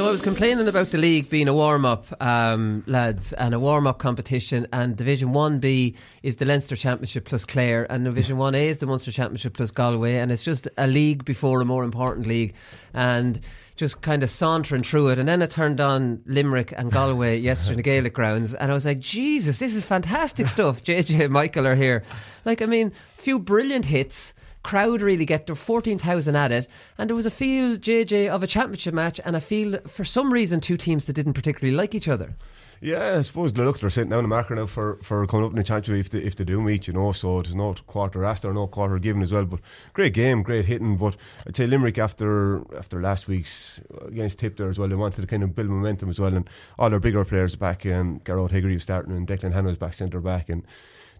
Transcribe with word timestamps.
So 0.00 0.08
I 0.08 0.12
was 0.12 0.22
complaining 0.22 0.66
about 0.66 0.86
the 0.86 0.96
league 0.96 1.28
being 1.28 1.46
a 1.46 1.52
warm 1.52 1.84
up, 1.84 2.06
um, 2.22 2.82
lads, 2.86 3.34
and 3.34 3.52
a 3.52 3.60
warm 3.60 3.86
up 3.86 3.98
competition. 3.98 4.66
And 4.72 4.96
Division 4.96 5.34
One 5.34 5.58
B 5.58 5.94
is 6.22 6.36
the 6.36 6.46
Leinster 6.46 6.74
Championship 6.74 7.26
plus 7.26 7.44
Clare, 7.44 7.86
and 7.92 8.06
Division 8.06 8.38
One 8.38 8.54
A 8.54 8.68
is 8.68 8.78
the 8.78 8.86
Munster 8.86 9.12
Championship 9.12 9.52
plus 9.52 9.70
Galway. 9.70 10.16
And 10.16 10.32
it's 10.32 10.42
just 10.42 10.66
a 10.78 10.86
league 10.86 11.26
before 11.26 11.60
a 11.60 11.66
more 11.66 11.84
important 11.84 12.26
league, 12.26 12.54
and 12.94 13.40
just 13.76 14.00
kind 14.00 14.22
of 14.22 14.30
sauntering 14.30 14.82
through 14.82 15.10
it. 15.10 15.18
And 15.18 15.28
then 15.28 15.42
I 15.42 15.46
turned 15.46 15.82
on 15.82 16.22
Limerick 16.24 16.72
and 16.78 16.90
Galway 16.90 17.36
yesterday 17.38 17.72
in 17.72 17.76
the 17.76 17.82
Gaelic 17.82 18.14
grounds, 18.14 18.54
and 18.54 18.70
I 18.70 18.74
was 18.74 18.86
like, 18.86 19.00
Jesus, 19.00 19.58
this 19.58 19.76
is 19.76 19.84
fantastic 19.84 20.46
stuff. 20.46 20.82
JJ 20.82 21.24
and 21.24 21.32
Michael 21.34 21.66
are 21.66 21.74
here. 21.74 22.04
Like, 22.46 22.62
I 22.62 22.64
mean, 22.64 22.90
a 23.18 23.20
few 23.20 23.38
brilliant 23.38 23.84
hits 23.84 24.32
crowd 24.62 25.02
really 25.02 25.24
get 25.24 25.46
their 25.46 25.56
14,000 25.56 26.36
at 26.36 26.52
it. 26.52 26.68
And 26.98 27.08
there 27.08 27.16
was 27.16 27.26
a 27.26 27.30
feel, 27.30 27.76
JJ, 27.76 28.28
of 28.28 28.42
a 28.42 28.46
championship 28.46 28.94
match 28.94 29.20
and 29.24 29.36
a 29.36 29.40
feel, 29.40 29.78
for 29.86 30.04
some 30.04 30.32
reason, 30.32 30.60
two 30.60 30.76
teams 30.76 31.06
that 31.06 31.14
didn't 31.14 31.34
particularly 31.34 31.76
like 31.76 31.94
each 31.94 32.08
other. 32.08 32.34
Yeah, 32.82 33.16
I 33.18 33.20
suppose 33.20 33.52
the 33.52 33.62
look, 33.62 33.78
they're 33.78 33.90
sitting 33.90 34.08
down 34.08 34.24
the 34.24 34.28
marker 34.28 34.54
now 34.54 34.64
for, 34.64 34.96
for 35.02 35.26
coming 35.26 35.44
up 35.44 35.52
in 35.52 35.58
the 35.58 35.62
championship 35.64 36.06
if 36.06 36.10
they, 36.10 36.26
if 36.26 36.36
they 36.36 36.44
do 36.44 36.62
meet, 36.62 36.86
you 36.86 36.94
know. 36.94 37.12
So 37.12 37.42
there's 37.42 37.54
no 37.54 37.74
quarter 37.86 38.24
asked 38.24 38.46
or 38.46 38.54
no 38.54 38.66
quarter 38.66 38.98
given 38.98 39.20
as 39.20 39.32
well. 39.32 39.44
But 39.44 39.60
great 39.92 40.14
game, 40.14 40.42
great 40.42 40.64
hitting. 40.64 40.96
But 40.96 41.14
I'd 41.46 41.56
say 41.56 41.66
Limerick 41.66 41.98
after 41.98 42.62
after 42.74 43.02
last 43.02 43.28
week's 43.28 43.82
uh, 43.92 44.06
against 44.06 44.38
Tip 44.38 44.58
as 44.60 44.78
well, 44.78 44.88
they 44.88 44.94
wanted 44.94 45.20
to 45.20 45.26
kind 45.26 45.42
of 45.42 45.54
build 45.54 45.68
momentum 45.68 46.08
as 46.08 46.18
well. 46.18 46.34
And 46.34 46.48
all 46.78 46.88
their 46.88 47.00
bigger 47.00 47.22
players 47.22 47.54
back, 47.54 47.84
and 47.84 48.24
Gearóid 48.24 48.50
Hegarty 48.50 48.74
was 48.74 48.82
starting, 48.82 49.14
and 49.14 49.28
Declan 49.28 49.52
Hannon 49.52 49.66
was 49.66 49.76
back 49.76 49.92
centre 49.92 50.20
back, 50.20 50.48
and 50.48 50.64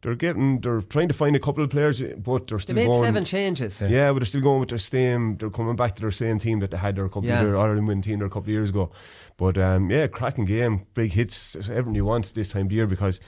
they're 0.02 0.14
getting 0.14 0.60
they're 0.60 0.80
trying 0.80 1.08
to 1.08 1.14
find 1.14 1.36
a 1.36 1.38
couple 1.38 1.62
of 1.62 1.70
players, 1.70 2.00
but 2.00 2.46
they're 2.46 2.58
still 2.58 2.74
they 2.74 2.82
made 2.82 2.90
going, 2.90 3.02
seven 3.04 3.24
changes. 3.24 3.80
Yeah. 3.82 4.12
but 4.12 4.20
they're 4.20 4.26
still 4.26 4.40
going 4.40 4.60
with 4.60 4.70
their 4.70 4.78
same. 4.78 5.36
They're 5.36 5.50
coming 5.50 5.76
back 5.76 5.94
to 5.96 6.00
their 6.00 6.10
same 6.10 6.38
team 6.38 6.60
that 6.60 6.70
they 6.70 6.78
had 6.78 6.96
their 6.96 7.08
couple 7.08 7.24
Yeah. 7.26 7.40
of 7.40 7.46
their 7.46 7.56
Ireland 7.56 7.86
win 7.88 8.00
team 8.02 8.18
there 8.18 8.26
a 8.26 8.30
couple 8.30 8.44
of 8.44 8.48
years 8.48 8.70
ago. 8.70 8.90
But 9.36 9.58
um, 9.58 9.90
yeah, 9.90 10.06
cracking 10.06 10.46
game, 10.46 10.82
big 10.94 11.12
hits, 11.12 11.54
it's 11.54 11.68
everything 11.68 11.94
you 11.96 12.04
want 12.04 12.32
this 12.34 12.50
time 12.52 12.66
of 12.66 12.72
year 12.72 12.86
because. 12.86 13.20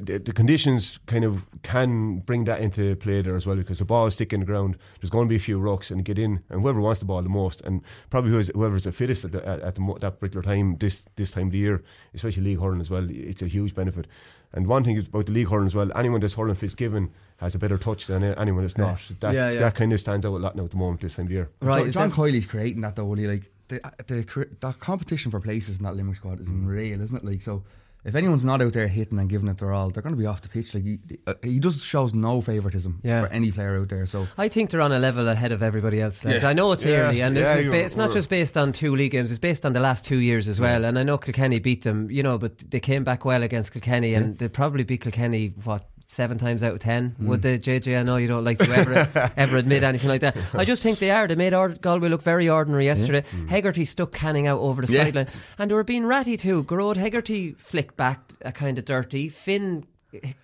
The, 0.00 0.18
the 0.18 0.32
conditions 0.32 0.98
kind 1.06 1.24
of 1.24 1.44
can 1.62 2.18
bring 2.20 2.44
that 2.44 2.60
into 2.60 2.96
play 2.96 3.20
there 3.22 3.36
as 3.36 3.46
well 3.46 3.54
because 3.54 3.78
the 3.78 3.84
ball 3.84 4.06
is 4.06 4.14
sticking 4.14 4.40
the 4.40 4.46
ground. 4.46 4.76
There's 5.00 5.10
going 5.10 5.26
to 5.26 5.28
be 5.28 5.36
a 5.36 5.38
few 5.38 5.58
rocks 5.60 5.90
and 5.90 6.02
get 6.04 6.18
in, 6.18 6.42
and 6.48 6.62
whoever 6.62 6.80
wants 6.80 6.98
the 7.00 7.04
ball 7.04 7.22
the 7.22 7.28
most, 7.28 7.60
and 7.60 7.82
probably 8.08 8.30
whoever's, 8.30 8.50
whoever's 8.54 8.84
the 8.84 8.92
fittest 8.92 9.24
at, 9.26 9.32
the, 9.32 9.46
at, 9.46 9.60
at 9.60 9.74
the, 9.74 9.82
mo- 9.82 9.98
that 9.98 10.18
particular 10.18 10.42
time 10.42 10.78
this 10.78 11.04
this 11.16 11.30
time 11.32 11.46
of 11.48 11.52
the 11.52 11.58
year, 11.58 11.84
especially 12.14 12.42
league 12.42 12.60
hurling 12.60 12.80
as 12.80 12.90
well, 12.90 13.06
it's 13.10 13.42
a 13.42 13.46
huge 13.46 13.74
benefit. 13.74 14.06
And 14.54 14.68
one 14.68 14.84
thing 14.84 14.98
about 14.98 15.26
the 15.26 15.32
league 15.32 15.48
hurling 15.48 15.66
as 15.66 15.74
well, 15.74 15.90
anyone 15.96 16.20
that's 16.20 16.34
hurling 16.34 16.54
Fitzgibbon 16.54 17.10
has 17.38 17.54
a 17.54 17.58
better 17.58 17.76
touch 17.76 18.06
than 18.06 18.22
anyone 18.22 18.62
that's 18.62 18.78
not. 18.78 19.00
That, 19.20 19.34
Yeah, 19.34 19.50
yeah. 19.50 19.60
that 19.60 19.74
kind 19.74 19.92
of 19.92 19.98
stands 19.98 20.24
out 20.24 20.30
a 20.30 20.38
lot 20.38 20.54
now 20.54 20.64
at 20.64 20.70
the 20.70 20.76
moment 20.76 21.00
this 21.00 21.16
time 21.16 21.26
of 21.26 21.32
year. 21.32 21.50
Right, 21.60 21.90
John, 21.90 22.10
John 22.10 22.12
Kiely's 22.12 22.46
creating 22.46 22.80
that 22.82 22.94
though. 22.94 23.04
Really, 23.04 23.26
like 23.26 23.50
the 23.68 23.80
the 24.06 24.24
cre- 24.24 24.54
that 24.60 24.78
competition 24.78 25.32
for 25.32 25.40
places 25.40 25.78
in 25.78 25.84
that 25.84 25.96
Limerick 25.96 26.16
squad 26.16 26.40
is 26.40 26.46
mm. 26.46 26.52
unreal, 26.52 27.00
isn't 27.00 27.16
it? 27.16 27.24
Like 27.24 27.42
so. 27.42 27.64
If 28.04 28.14
anyone's 28.14 28.44
not 28.44 28.60
out 28.60 28.74
there 28.74 28.86
hitting 28.86 29.18
and 29.18 29.30
giving 29.30 29.48
it 29.48 29.56
their 29.58 29.72
all, 29.72 29.88
they're 29.88 30.02
going 30.02 30.14
to 30.14 30.20
be 30.20 30.26
off 30.26 30.42
the 30.42 30.48
pitch. 30.48 30.74
Like 30.74 30.84
he, 30.84 30.98
uh, 31.26 31.34
he 31.42 31.58
just 31.58 31.80
shows 31.84 32.12
no 32.12 32.42
favoritism 32.42 33.00
Yeah. 33.02 33.22
for 33.22 33.28
any 33.28 33.50
player 33.50 33.80
out 33.80 33.88
there. 33.88 34.04
So 34.04 34.26
I 34.36 34.48
think 34.48 34.68
they're 34.70 34.82
on 34.82 34.92
a 34.92 34.98
level 34.98 35.26
ahead 35.28 35.52
of 35.52 35.62
everybody 35.62 36.00
else. 36.02 36.22
lads. 36.24 36.42
Yeah. 36.42 36.50
I 36.50 36.52
know 36.52 36.72
it's 36.72 36.84
Yeah. 36.84 36.96
early, 37.08 37.22
and 37.22 37.34
Yeah, 37.36 37.54
this 37.54 37.64
is 37.64 37.70
ba- 37.70 37.84
it's 37.84 37.96
not 37.96 38.12
just 38.12 38.28
based 38.28 38.58
on 38.58 38.72
two 38.72 38.94
league 38.94 39.12
games; 39.12 39.30
it's 39.30 39.38
based 39.38 39.64
on 39.64 39.72
the 39.72 39.80
last 39.80 40.04
two 40.04 40.18
years 40.18 40.48
as 40.48 40.60
well. 40.60 40.84
And 40.84 40.98
I 40.98 41.02
know 41.02 41.16
Kilkenny 41.16 41.60
beat 41.60 41.82
them, 41.82 42.10
you 42.10 42.22
know, 42.22 42.36
but 42.36 42.58
they 42.70 42.80
came 42.80 43.04
back 43.04 43.24
well 43.24 43.42
against 43.42 43.72
Kilkenny, 43.72 44.12
and 44.14 44.36
they 44.36 44.48
probably 44.48 44.84
beat 44.84 45.00
Kilkenny 45.00 45.54
what 45.64 45.88
seven 46.06 46.38
times 46.38 46.62
out 46.62 46.72
of 46.74 46.78
ten. 46.80 47.14
Mm. 47.20 47.26
Would 47.26 47.42
they, 47.42 47.58
JJ? 47.58 47.98
I 47.98 48.02
know 48.02 48.16
you 48.16 48.28
don't 48.28 48.44
like 48.44 48.58
to 48.58 48.70
ever 48.70 49.32
ever 49.36 49.56
admit 49.56 49.82
anything 49.82 50.08
like 50.08 50.20
that. 50.20 50.36
I 50.54 50.64
just 50.64 50.82
think 50.82 50.98
they 50.98 51.10
are. 51.10 51.26
They 51.26 51.34
made 51.34 51.52
Galway 51.80 52.08
look 52.08 52.22
very 52.22 52.48
ordinary 52.48 52.84
yesterday. 52.84 53.24
Hegarty 53.48 53.84
stuck 53.84 54.12
Canning 54.12 54.46
out 54.46 54.60
over 54.60 54.82
the 54.82 54.92
Yeah. 54.92 55.04
sideline, 55.04 55.28
and 55.58 55.70
they 55.70 55.74
were 55.74 55.84
being 55.84 56.06
ratty 56.06 56.36
too. 56.36 56.64
Gearóid 56.64 56.96
Hegarty 56.96 57.52
flicked 57.58 57.96
back 57.96 58.32
a 58.42 58.52
kind 58.52 58.78
of 58.78 58.84
dirty. 58.84 59.28
Finn. 59.28 59.86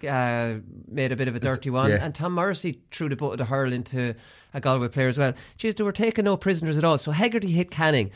Uh, 0.09 0.55
made 0.89 1.13
a 1.13 1.17
bit 1.17 1.29
of 1.29 1.37
a 1.37 1.41
dirty 1.41 1.71
one, 1.71 1.91
Yeah. 1.91 1.99
and 2.05 2.15
Tom 2.15 2.35
Morrissey 2.35 2.81
threw 2.91 3.09
the 3.09 3.17
butt 3.17 3.33
of 3.33 3.39
the 3.39 3.45
hurl 3.45 3.73
into 3.73 4.15
a 4.53 4.61
Galway 4.61 4.89
player 4.89 5.09
as 5.09 5.17
well. 5.19 5.33
Jeez, 5.59 5.77
they 5.77 5.85
were 5.85 5.93
taking 5.93 6.25
no 6.25 6.37
prisoners 6.37 6.77
at 6.77 6.83
all. 6.83 6.99
So 6.99 7.13
Hegarty 7.13 7.51
hit 7.53 7.71
Canning 7.71 8.11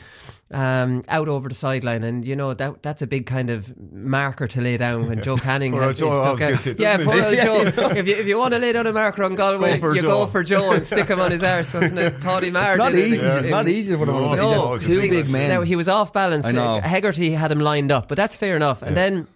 um, 0.51 1.03
out 1.07 1.27
over 1.29 1.47
the 1.47 1.55
sideline, 1.55 2.03
and 2.03 2.25
you 2.25 2.35
know 2.35 2.53
that 2.53 2.83
that's 2.83 3.01
a 3.01 3.07
big 3.07 3.25
kind 3.25 3.49
of 3.49 3.73
marker 3.93 4.47
to 4.47 4.59
lay 4.61 4.75
down 4.77 5.07
when 5.07 5.21
Joe 5.23 5.37
Canning 5.37 5.73
has 5.75 5.97
Joe 5.99 6.11
stuck 6.11 6.25
out. 6.41 6.49
gets 6.49 6.63
hit, 6.65 6.79
yeah, 6.79 6.97
doesn't 6.97 7.11
poor 7.11 7.31
he? 7.31 7.47
old 7.47 7.73
Joe. 7.73 7.89
if 7.95 8.05
you 8.07 8.15
if 8.15 8.25
you 8.27 8.37
want 8.37 8.53
to 8.53 8.59
lay 8.59 8.73
down 8.73 8.85
a 8.87 8.91
marker 8.93 9.23
on 9.23 9.35
Galway, 9.35 9.77
Go 9.79 9.93
you 9.93 10.01
Joe. 10.01 10.07
go 10.07 10.25
for 10.27 10.43
Joe 10.43 10.71
and 10.71 10.85
stick 10.85 11.07
him 11.07 11.21
on 11.21 11.31
his 11.31 11.41
arse, 11.43 11.73
wasn't 11.73 11.99
it? 11.99 12.19
Paddy 12.19 12.51
Marr 12.51 12.75
not 12.77 12.91
did 12.91 12.99
it 12.99 13.11
easy. 13.13 13.25
in- 13.25 13.37
It's 13.37 13.49
not 13.49 13.67
easy 13.69 13.93
for 13.95 14.05
them. 14.05 14.15
No, 14.15 14.35
no, 14.35 14.73
he's 14.75 14.85
a 14.85 14.89
two 14.89 14.99
big 15.01 15.09
big 15.11 15.29
men. 15.29 15.49
Now 15.49 15.61
he 15.61 15.75
was 15.77 15.87
off 15.87 16.11
balance. 16.11 16.45
I 16.47 16.51
know. 16.51 16.81
Hegarty 16.81 17.31
had 17.31 17.51
him 17.51 17.59
lined 17.59 17.91
up, 17.91 18.09
but 18.09 18.15
that's 18.17 18.35
fair 18.35 18.55
enough. 18.57 18.81
And 18.81 18.97
then. 18.97 19.27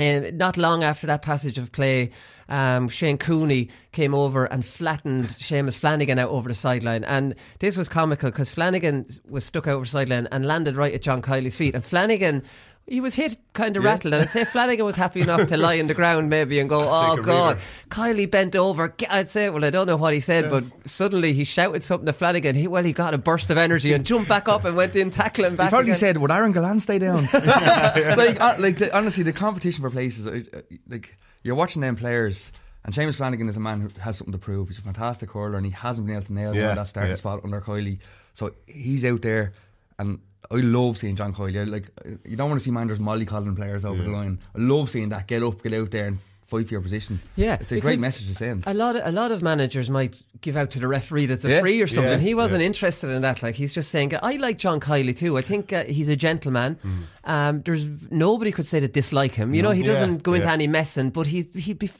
Uh, 0.00 0.30
not 0.32 0.56
long 0.56 0.82
after 0.82 1.06
that 1.06 1.20
passage 1.20 1.58
of 1.58 1.72
play, 1.72 2.10
um, 2.48 2.88
Shane 2.88 3.18
Cooney 3.18 3.68
came 3.92 4.14
over 4.14 4.46
and 4.46 4.64
flattened 4.64 5.26
Seamus 5.28 5.78
Flanagan 5.78 6.18
out 6.18 6.30
over 6.30 6.48
the 6.48 6.54
sideline. 6.54 7.04
And 7.04 7.34
this 7.58 7.76
was 7.76 7.88
comical 7.88 8.30
because 8.30 8.50
Flanagan 8.50 9.06
was 9.28 9.44
stuck 9.44 9.66
out 9.66 9.74
over 9.74 9.84
the 9.84 9.90
sideline 9.90 10.26
and 10.32 10.46
landed 10.46 10.76
right 10.76 10.94
at 10.94 11.02
John 11.02 11.20
Kiely's 11.20 11.56
feet. 11.56 11.74
And 11.74 11.84
Flanagan, 11.84 12.42
he 12.90 13.00
was 13.00 13.14
hit 13.14 13.38
kind 13.54 13.76
of 13.76 13.84
rattled. 13.84 14.12
And 14.14 14.22
I'd 14.24 14.30
say 14.30 14.44
Flanagan 14.44 14.84
was 14.84 14.96
happy 14.96 15.20
enough 15.20 15.46
to 15.48 15.56
lie 15.56 15.78
on 15.80 15.86
the 15.86 15.94
ground 15.94 16.28
maybe 16.28 16.58
and 16.58 16.68
go, 16.68 16.80
oh, 16.88 17.16
God. 17.16 17.56
reader. 17.56 17.60
Kiely 17.88 18.30
bent 18.30 18.56
over. 18.56 18.92
I'd 19.08 19.30
say, 19.30 19.48
well, 19.48 19.64
I 19.64 19.70
don't 19.70 19.86
know 19.86 19.96
what 19.96 20.12
he 20.12 20.20
said, 20.20 20.50
but 20.50 20.64
suddenly 20.84 21.32
he 21.32 21.44
shouted 21.44 21.82
something 21.84 22.06
to 22.06 22.12
Flanagan. 22.12 22.56
He, 22.56 22.66
well, 22.66 22.82
he 22.84 22.92
got 22.92 23.14
a 23.14 23.18
burst 23.18 23.48
of 23.50 23.56
energy 23.58 23.92
and 23.92 24.04
jumped 24.04 24.28
back 24.28 24.48
up 24.48 24.64
and 24.64 24.76
went 24.76 24.96
in 24.96 25.10
tackling 25.10 25.52
He 25.52 25.56
back. 25.56 25.70
probably 25.70 25.90
again. 25.92 26.00
said, 26.00 26.16
"Would 26.18 26.30
Aaron 26.32 26.52
Gillane 26.52 26.80
stay 26.80 26.98
down?" 26.98 27.28
like, 27.32 28.40
uh, 28.40 28.56
like 28.58 28.78
the, 28.78 28.90
honestly, 28.96 29.22
the 29.24 29.32
competition 29.32 29.82
for 29.82 29.90
places, 29.90 30.26
uh, 30.26 30.40
uh, 30.52 30.60
like 30.88 31.16
you're 31.44 31.54
watching 31.54 31.82
them 31.82 31.96
players, 31.96 32.50
And 32.84 32.92
Seamus 32.94 33.14
Flanagan 33.16 33.48
is 33.48 33.56
a 33.56 33.60
man 33.60 33.80
who 33.82 33.88
has 34.00 34.16
something 34.18 34.32
to 34.32 34.38
prove. 34.38 34.68
He's 34.68 34.78
a 34.78 34.82
fantastic 34.82 35.30
hurler, 35.30 35.56
and 35.56 35.64
he 35.66 35.72
hasn't 35.72 36.06
been 36.06 36.16
able 36.16 36.26
to 36.26 36.32
nail 36.32 36.54
Yeah, 36.54 36.68
down 36.68 36.76
that 36.76 36.86
starting 36.88 37.10
yeah. 37.10 37.16
spot 37.16 37.40
under 37.44 37.60
Kiely. 37.60 37.98
So 38.34 38.52
he's 38.66 39.04
out 39.04 39.22
there, 39.22 39.52
and 39.98 40.18
I 40.50 40.56
love 40.56 40.98
seeing 40.98 41.16
John 41.16 41.32
Kiely. 41.34 41.60
I 41.60 41.64
Like 41.64 41.90
you 42.24 42.36
don't 42.36 42.48
want 42.48 42.60
to 42.60 42.64
see 42.64 42.70
managers 42.70 42.98
mollycoddling 42.98 43.56
players 43.56 43.84
over 43.84 44.02
the 44.02 44.10
line. 44.10 44.38
I 44.54 44.58
love 44.58 44.90
seeing 44.90 45.10
that. 45.10 45.26
Get 45.26 45.42
up, 45.42 45.62
get 45.62 45.72
out 45.72 45.90
there, 45.90 46.06
and 46.06 46.18
fight 46.46 46.66
for 46.66 46.74
your 46.74 46.80
position. 46.80 47.20
Yeah, 47.36 47.58
it's 47.60 47.70
a 47.72 47.80
great 47.80 48.00
message 48.00 48.26
to 48.28 48.34
send. 48.34 48.64
A 48.66 48.74
lot 48.74 48.96
of 48.96 49.02
a 49.06 49.12
lot 49.12 49.30
of 49.30 49.42
managers 49.42 49.88
might 49.88 50.20
give 50.40 50.56
out 50.56 50.70
to 50.72 50.80
the 50.80 50.88
referee 50.88 51.26
that's 51.26 51.44
a 51.44 51.50
Yeah. 51.50 51.60
free 51.60 51.80
or 51.80 51.86
something. 51.86 52.12
Yeah, 52.12 52.18
he 52.18 52.34
wasn't 52.34 52.62
yeah. 52.62 52.66
interested 52.66 53.10
in 53.10 53.22
that. 53.22 53.42
Like 53.42 53.54
he's 53.54 53.72
just 53.72 53.90
saying, 53.90 54.12
I 54.22 54.36
like 54.36 54.58
John 54.58 54.80
Kiely 54.80 55.16
too. 55.16 55.38
I 55.38 55.42
think 55.42 55.72
uh, 55.72 55.84
he's 55.84 56.08
a 56.08 56.16
gentleman. 56.16 56.78
Um, 57.24 57.62
there's 57.62 58.10
nobody 58.10 58.50
could 58.50 58.66
say 58.66 58.80
to 58.80 58.88
dislike 58.88 59.34
him. 59.34 59.54
You 59.54 59.62
know, 59.62 59.70
he 59.70 59.82
doesn't 59.82 60.22
go 60.22 60.32
into 60.34 60.46
yeah. 60.48 60.54
any 60.54 60.66
messing, 60.66 61.10
but 61.10 61.26
he's 61.28 61.52
he'd 61.54 61.78
be. 61.78 61.90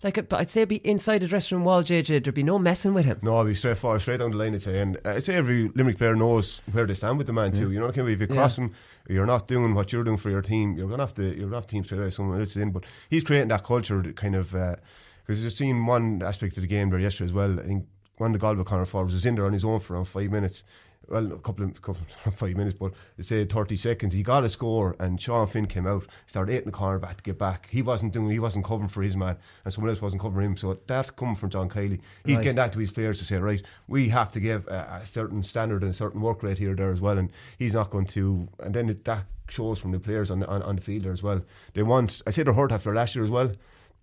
F- 0.00 0.04
Like 0.04 0.18
uh, 0.18 0.36
I'd 0.36 0.50
say, 0.50 0.64
be 0.64 0.76
inside 0.76 1.18
the 1.18 1.26
dressing 1.26 1.58
room 1.58 1.64
wall, 1.64 1.82
JJ. 1.82 2.24
There'd 2.24 2.34
be 2.34 2.42
no 2.42 2.58
messing 2.58 2.94
with 2.94 3.04
him. 3.04 3.18
No, 3.22 3.36
I'd 3.38 3.46
be 3.46 3.54
straight 3.54 3.78
forward, 3.78 4.00
straight 4.00 4.18
down 4.18 4.30
the 4.32 4.36
line. 4.36 4.54
I'd 4.54 4.62
say, 4.62 4.80
and 4.80 4.96
uh, 5.04 5.10
I'd 5.10 5.24
say 5.24 5.34
every 5.34 5.68
Limerick 5.74 5.98
player 5.98 6.16
knows 6.16 6.60
where 6.72 6.86
they 6.86 6.94
stand 6.94 7.18
with 7.18 7.26
the 7.26 7.32
man 7.32 7.52
too. 7.52 7.70
You 7.70 7.80
know, 7.80 7.86
what 7.86 7.98
I 7.98 8.02
mean? 8.02 8.12
if 8.14 8.20
you 8.20 8.26
cross 8.26 8.58
him, 8.58 8.72
you're 9.08 9.26
not 9.26 9.46
doing 9.46 9.74
what 9.74 9.92
you're 9.92 10.04
doing 10.04 10.16
for 10.16 10.30
your 10.30 10.42
team. 10.42 10.76
You're 10.76 10.88
gonna 10.88 11.02
have 11.02 11.14
to, 11.14 11.22
you're 11.24 11.46
gonna 11.46 11.56
have 11.56 11.66
to 11.66 11.72
team 11.72 11.84
straight 11.84 11.98
away. 12.00 12.10
Someone 12.10 12.38
else 12.40 12.50
is 12.50 12.56
in, 12.58 12.70
but 12.72 12.84
he's 13.08 13.24
creating 13.24 13.48
that 13.48 13.64
culture, 13.64 14.00
that 14.02 14.16
kind 14.16 14.34
of. 14.36 14.52
Because 14.52 15.42
just 15.42 15.58
seen 15.58 15.86
one 15.86 16.22
aspect 16.22 16.56
of 16.56 16.62
the 16.62 16.66
game 16.66 16.90
there 16.90 16.98
yesterday 16.98 17.26
as 17.26 17.32
well. 17.32 17.60
I 17.60 17.62
think 17.64 17.86
one 18.16 18.30
of 18.30 18.32
the 18.34 18.38
Galway 18.40 18.64
corner 18.64 18.84
forwards 18.84 19.14
was 19.14 19.24
in 19.26 19.34
there 19.36 19.46
on 19.46 19.52
his 19.52 19.64
own 19.64 19.80
for 19.80 19.94
around 19.94 20.06
five 20.06 20.30
minutes. 20.30 20.64
Well, 21.10 21.32
a 21.32 21.38
couple 21.40 21.64
of 21.64 21.82
couple, 21.82 22.02
not 22.26 22.34
five 22.34 22.56
minutes, 22.56 22.76
but 22.78 22.92
say 23.20 23.44
thirty 23.44 23.76
seconds. 23.76 24.14
He 24.14 24.22
got 24.22 24.44
a 24.44 24.48
score, 24.48 24.94
and 25.00 25.20
Sean 25.20 25.46
Finn 25.46 25.66
came 25.66 25.86
out, 25.86 26.06
started 26.26 26.52
hitting 26.52 26.66
the 26.66 26.72
corner 26.72 26.98
back 26.98 27.16
to 27.16 27.22
get 27.22 27.36
back. 27.38 27.68
He 27.70 27.82
wasn't 27.82 28.12
doing, 28.12 28.30
he 28.30 28.38
wasn't 28.38 28.64
covering 28.64 28.88
for 28.88 29.02
his 29.02 29.16
man, 29.16 29.36
and 29.64 29.74
someone 29.74 29.90
else 29.90 30.00
wasn't 30.00 30.22
covering 30.22 30.46
him. 30.46 30.56
So 30.56 30.78
that's 30.86 31.10
coming 31.10 31.34
from 31.34 31.50
John 31.50 31.68
Kiely. 31.68 32.00
He's 32.24 32.36
Right. 32.36 32.44
getting 32.44 32.56
that 32.56 32.72
to 32.74 32.78
his 32.78 32.92
players 32.92 33.18
to 33.18 33.24
say, 33.24 33.38
right, 33.38 33.60
we 33.88 34.08
have 34.10 34.30
to 34.32 34.40
give 34.40 34.66
a, 34.68 35.00
a 35.02 35.06
certain 35.06 35.42
standard 35.42 35.82
and 35.82 35.90
a 35.90 35.94
certain 35.94 36.20
work 36.20 36.42
rate 36.42 36.58
here 36.58 36.74
there 36.76 36.92
as 36.92 37.00
well, 37.00 37.18
and 37.18 37.30
he's 37.58 37.74
not 37.74 37.90
going 37.90 38.06
to. 38.06 38.48
And 38.60 38.72
then 38.72 38.88
it, 38.88 39.04
that 39.06 39.24
shows 39.48 39.80
from 39.80 39.90
the 39.90 39.98
players 39.98 40.30
on 40.30 40.38
the, 40.40 40.46
on, 40.46 40.62
on 40.62 40.76
the 40.76 40.82
field 40.82 41.02
there 41.02 41.12
as 41.12 41.22
well. 41.24 41.42
They 41.74 41.82
want. 41.82 42.22
I 42.26 42.30
say 42.30 42.44
they're 42.44 42.54
hurt 42.54 42.70
after 42.70 42.94
last 42.94 43.16
year 43.16 43.24
as 43.24 43.30
well. 43.30 43.50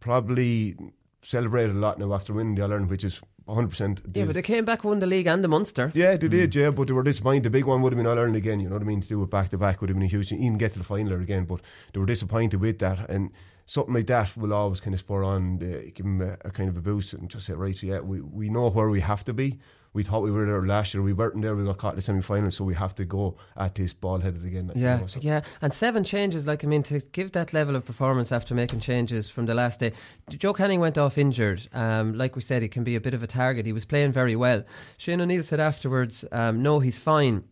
Probably 0.02 0.76
celebrated 1.22 1.76
a 1.76 1.80
lot 1.80 2.00
now 2.00 2.14
after 2.14 2.34
winning 2.34 2.56
the 2.56 2.62
All 2.64 2.72
Ireland, 2.72 2.90
which 2.90 3.04
is 3.04 3.20
100. 3.48 3.70
percent 3.70 4.02
Yeah, 4.14 4.26
but 4.26 4.36
they 4.36 4.42
came 4.42 4.66
back, 4.66 4.84
won 4.84 5.00
the 5.00 5.08
league 5.08 5.28
and 5.28 5.44
the 5.44 5.48
Munster. 5.48 5.92
yeah, 5.96 6.16
they 6.18 6.28
did, 6.28 6.54
hmm. 6.54 6.60
yeah, 6.60 6.70
but 6.72 6.88
they 6.88 6.94
were 6.94 7.04
disappointed. 7.04 7.44
The 7.44 7.50
big 7.50 7.66
one 7.66 7.82
would 7.82 7.94
have 7.94 7.98
been 7.98 8.08
All 8.08 8.18
Ireland 8.18 8.36
again, 8.36 8.60
you 8.60 8.70
know 8.70 8.76
what 8.76 8.84
I 8.84 8.86
mean? 8.86 9.02
To 9.02 9.08
do 9.08 9.24
it 9.24 9.30
back 9.30 9.50
to 9.50 9.58
back 9.58 9.82
would 9.82 9.90
have 9.90 9.98
been 9.98 10.06
a 10.06 10.10
huge 10.10 10.30
thing. 10.30 10.44
Even 10.44 10.58
get 10.58 10.74
to 10.74 10.80
the 10.80 10.86
final 10.86 11.14
again, 11.14 11.46
but 11.46 11.62
they 11.94 12.00
were 12.00 12.06
disappointed 12.06 12.60
with 12.60 12.80
that. 12.80 13.10
And 13.10 13.32
something 13.66 13.94
like 13.94 14.08
that 14.08 14.36
will 14.38 14.54
always 14.54 14.80
kind 14.80 14.94
of 14.94 15.00
spur 15.00 15.24
on, 15.24 15.60
the, 15.60 15.92
give 15.92 16.06
them 16.06 16.22
a, 16.22 16.38
a 16.46 16.52
kind 16.52 16.70
of 16.70 16.78
a 16.78 16.82
boost 16.82 17.14
and 17.14 17.30
just 17.30 17.46
say, 17.46 17.54
right, 17.54 17.82
yeah, 17.84 18.00
we, 18.00 18.22
we 18.22 18.50
know 18.50 18.70
where 18.70 18.90
we 18.90 19.02
have 19.02 19.24
to 19.26 19.34
be. 19.34 19.60
We 19.98 20.04
thought 20.04 20.22
we 20.22 20.30
were 20.30 20.46
there 20.46 20.64
last 20.64 20.94
year. 20.94 21.02
We 21.02 21.12
weren't 21.14 21.42
there. 21.42 21.56
We 21.56 21.64
got 21.64 21.80
caught 21.80 21.94
in 21.94 21.96
the 21.96 22.04
semi 22.04 22.22
final, 22.22 22.52
so 22.52 22.64
we 22.64 22.76
have 22.76 22.94
to 22.96 23.04
go 23.04 23.36
at 23.56 23.74
this 23.74 23.94
ball 23.94 24.20
headed 24.20 24.46
again. 24.46 24.72
you 24.76 24.84
Yeah, 24.84 24.98
know, 25.00 25.08
so- 25.08 25.20
yeah, 25.24 25.42
and 25.60 25.74
seven 25.74 26.04
changes. 26.04 26.46
Like 26.46 26.64
I 26.64 26.68
mean, 26.68 26.84
to 26.84 27.00
give 27.00 27.32
that 27.32 27.52
level 27.52 27.76
of 27.76 27.84
performance 27.84 28.32
after 28.32 28.54
making 28.54 28.82
changes 28.82 29.28
from 29.28 29.48
the 29.48 29.56
last 29.56 29.80
day. 29.80 29.94
Joe 30.30 30.54
Canning 30.54 30.80
went 30.80 31.00
off 31.00 31.18
injured. 31.18 31.68
Um, 31.74 32.14
like 32.16 32.36
we 32.36 32.44
said, 32.44 32.62
he 32.62 32.68
can 32.68 32.84
be 32.84 32.96
a 32.96 33.02
bit 33.02 33.16
of 33.16 33.24
a 33.24 33.28
target. 33.28 33.66
He 33.66 33.74
was 33.74 33.86
playing 33.86 34.12
very 34.12 34.36
well. 34.36 34.64
Shane 34.98 35.20
O'Neill 35.20 35.42
said 35.42 35.60
afterwards, 35.60 36.24
um, 36.32 36.62
"No, 36.62 36.80
he's 36.80 37.00
fine. 37.00 37.46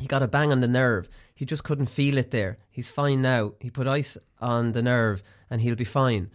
He 0.00 0.08
got 0.08 0.20
a 0.24 0.26
bang 0.26 0.50
on 0.50 0.58
the 0.58 0.66
nerve. 0.66 1.08
He 1.32 1.44
just 1.44 1.62
couldn't 1.62 1.86
feel 1.86 2.18
it 2.18 2.32
there. 2.32 2.56
He's 2.72 2.90
fine 2.90 3.22
now. 3.22 3.52
He 3.60 3.70
put 3.70 3.86
ice 3.86 4.18
on 4.40 4.72
the 4.72 4.82
nerve, 4.82 5.22
and 5.48 5.60
he'll 5.60 5.76
be 5.76 5.84
fine." 5.84 6.30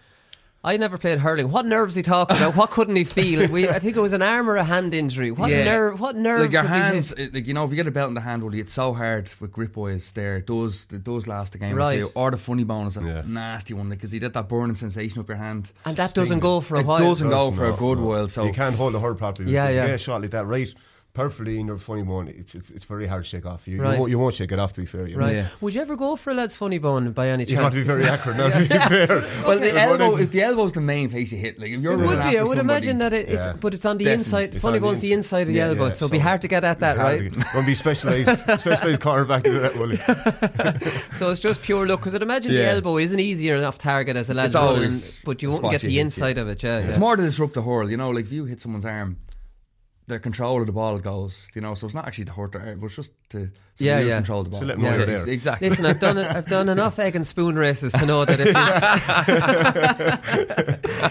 I 0.66 0.78
never 0.78 0.98
played 0.98 1.18
hurling. 1.20 1.52
What 1.52 1.66
nerves 1.66 1.92
is 1.92 1.98
he 1.98 2.04
talking 2.04 2.38
about? 2.38 2.56
What 2.56 2.70
couldn't 2.72 2.96
he 2.96 3.04
feel? 3.04 3.50
We, 3.50 3.68
I 3.68 3.80
think 3.80 3.98
it 3.98 4.00
was 4.00 4.14
an 4.14 4.22
arm 4.22 4.50
or 4.50 4.56
a 4.56 4.64
hand 4.64 4.94
injury. 4.94 5.30
What 5.30 5.50
Yeah. 5.52 5.66
nerve? 5.66 6.00
What 6.00 6.16
nerve? 6.16 6.40
Like 6.44 6.52
your 6.54 6.62
could 6.62 6.70
be 6.72 6.74
hit? 6.78 6.84
hands, 6.86 7.14
like 7.34 7.48
you 7.48 7.54
know, 7.54 7.66
if 7.66 7.72
you 7.72 7.76
get 7.76 7.86
a 7.88 7.92
belt 7.92 8.08
in 8.08 8.14
the 8.14 8.22
hand, 8.22 8.44
Willie, 8.44 8.62
it's 8.62 8.72
so 8.72 8.94
hard 8.94 9.30
with 9.42 9.52
grip 9.52 9.74
boys 9.74 10.12
there. 10.14 10.40
Those 10.48 10.86
those 10.90 11.28
last 11.28 11.54
a 11.56 11.58
game 11.58 11.76
Right. 11.76 12.00
or 12.00 12.08
two, 12.08 12.12
or 12.16 12.32
the 12.32 12.38
funny 12.38 12.64
bone 12.64 12.88
is 12.88 12.96
a 12.96 13.02
Yeah. 13.02 13.24
nasty 13.28 13.74
one 13.74 13.90
because 13.90 14.14
you 14.14 14.22
get 14.22 14.32
that 14.34 14.48
burning 14.48 14.76
sensation 14.78 15.20
up 15.20 15.28
your 15.28 15.38
hand. 15.38 15.72
and 15.86 15.98
that 15.98 16.14
doesn't 16.14 16.40
go 16.40 16.62
for 16.62 16.78
a 16.78 16.80
it 16.80 16.86
while. 16.86 16.98
doesn't 17.00 17.28
go 17.30 17.36
Doesn't, 17.38 17.54
for 17.56 17.66
a 17.66 17.74
good 17.76 17.98
no. 17.98 18.06
while. 18.06 18.28
So 18.30 18.46
you 18.46 18.54
can't 18.54 18.76
hold 18.76 18.96
a 18.96 19.02
hurt 19.02 19.18
properly. 19.18 19.52
Yeah, 19.52 19.66
If 19.66 19.70
you 19.72 19.76
yeah. 19.76 19.86
get 19.88 19.96
a 19.96 19.98
shot 19.98 20.22
like 20.22 20.32
that, 20.32 20.46
right, 20.46 20.74
perfectly 21.14 21.60
in 21.60 21.68
your 21.68 21.78
funny 21.78 22.02
bone, 22.02 22.28
it's, 22.28 22.56
it's 22.56 22.72
it's 22.72 22.86
very 22.86 23.06
hard 23.06 23.24
to 23.24 23.30
shake 23.30 23.46
off. 23.46 23.68
You, 23.68 23.80
Right. 23.82 23.94
you, 23.94 24.00
won't, 24.00 24.12
you 24.12 24.20
won't 24.20 24.34
shake 24.36 24.52
it 24.52 24.58
off, 24.60 24.74
to 24.74 24.82
be 24.82 24.88
fair. 24.88 25.06
You 25.08 25.18
know? 25.18 25.26
Right. 25.26 25.36
Yeah. 25.36 25.48
Would 25.62 25.76
you 25.76 25.82
ever 25.82 25.96
go 25.96 26.16
for 26.16 26.32
a 26.32 26.34
lad's 26.34 26.56
funny 26.56 26.80
bone 26.80 27.12
by 27.12 27.30
any 27.30 27.46
chance? 27.46 27.52
You 27.52 27.58
chance? 27.58 27.66
have 27.66 27.74
to 27.74 27.80
be 27.80 27.84
very 27.86 28.06
accurate 28.06 28.38
now, 28.38 28.50
to 28.50 28.60
be 28.60 28.68
fair. 28.96 29.08
Well, 29.48 29.60
the 29.60 29.80
elbow 29.80 30.16
is 30.18 30.30
the 30.30 30.42
elbow's 30.42 30.74
the 30.74 30.82
main 30.82 31.10
place 31.12 31.32
you 31.32 31.38
hit. 31.38 31.60
Like 31.60 31.70
if 31.70 31.82
you're 31.82 31.94
It 32.02 32.08
would 32.08 32.18
be. 32.24 32.38
I 32.38 32.42
would 32.42 32.58
somebody- 32.58 32.60
imagine 32.60 32.98
that 32.98 33.14
it, 33.14 33.30
it's, 33.30 33.46
Yeah. 33.48 33.54
but 33.54 33.74
it's 33.76 33.86
on 33.86 33.98
the 34.00 34.06
Definitely. 34.06 34.20
inside. 34.26 34.56
It's 34.56 34.64
funny 34.64 34.78
on 34.78 34.82
the 34.82 34.88
bone's 34.88 35.00
the 35.02 35.14
inside 35.14 35.42
of 35.42 35.48
the 35.50 35.54
Yeah, 35.54 35.68
elbow, 35.68 35.84
yeah, 35.86 35.90
so 35.92 36.06
it'd 36.06 36.12
be 36.12 36.20
hard 36.20 36.42
to 36.42 36.48
get 36.48 36.64
at 36.64 36.80
that, 36.80 36.96
It's 36.96 37.02
hard 37.02 37.22
right? 37.22 37.34
to 37.34 37.40
get- 37.40 37.54
Won't 37.54 37.68
be 37.68 37.76
specialised, 37.76 38.40
specialised 38.60 39.02
cornerback 39.02 39.44
to 39.44 39.50
do 39.52 39.60
that, 39.60 39.76
will 39.78 39.90
he? 39.90 41.18
so 41.18 41.30
it's 41.32 41.40
just 41.40 41.62
pure 41.62 41.86
luck. 41.88 42.00
Because 42.00 42.16
I'd 42.16 42.22
imagine 42.24 42.52
the 42.54 42.66
elbow 42.66 42.98
isn't 42.98 43.20
easier 43.20 43.56
enough 43.56 43.78
target 43.78 44.18
as 44.18 44.30
a 44.30 44.34
lad's 44.34 44.56
It's 44.56 44.64
running, 44.64 45.00
but 45.26 45.42
you 45.44 45.52
won't 45.52 45.70
get 45.70 45.82
the 45.82 46.00
inside 46.00 46.38
of 46.40 46.48
it. 46.50 46.64
Yeah, 46.64 46.80
It's 46.80 46.98
more 46.98 47.16
to 47.16 47.22
disrupt 47.22 47.54
the 47.54 47.62
hurl. 47.62 47.90
You 47.92 47.98
know, 47.98 48.10
like 48.10 48.26
if 48.26 48.32
you 48.32 48.46
hit 48.46 48.62
someone's 48.62 48.86
arm, 48.86 49.18
their 50.08 50.20
control 50.20 50.60
of 50.62 50.68
the 50.68 50.74
ball 50.74 50.98
goes. 51.00 51.48
You 51.56 51.62
know, 51.62 51.74
so 51.76 51.86
it's 51.86 51.96
not 51.96 52.06
actually 52.08 52.26
to 52.26 52.34
hurt 52.34 52.52
their 52.52 52.62
arm, 52.62 52.80
but 52.80 52.88
it's 52.88 52.96
just 52.96 53.12
to 53.30 53.50
so 53.76 53.86
Yeah, 53.86 54.00
you 54.00 54.08
yeah. 54.08 54.16
control 54.16 54.44
the 54.44 54.50
ball. 54.50 54.60
So 54.60 54.66
let 54.66 54.76
them 54.78 54.86
yeah, 54.86 54.92
know 54.92 54.98
yeah, 55.00 55.06
there. 55.06 55.30
exactly. 55.30 55.70
Listen, 55.70 55.86
I've 55.86 56.00
done 56.00 56.18
I've 56.18 56.48
done 56.48 56.68
enough 56.70 57.00
egg 57.00 57.16
and 57.16 57.26
spoon 57.26 57.56
races 57.56 57.94
to 57.94 58.06
know 58.06 58.26
that 58.26 58.40
if 58.40 58.48
you, 58.48 58.54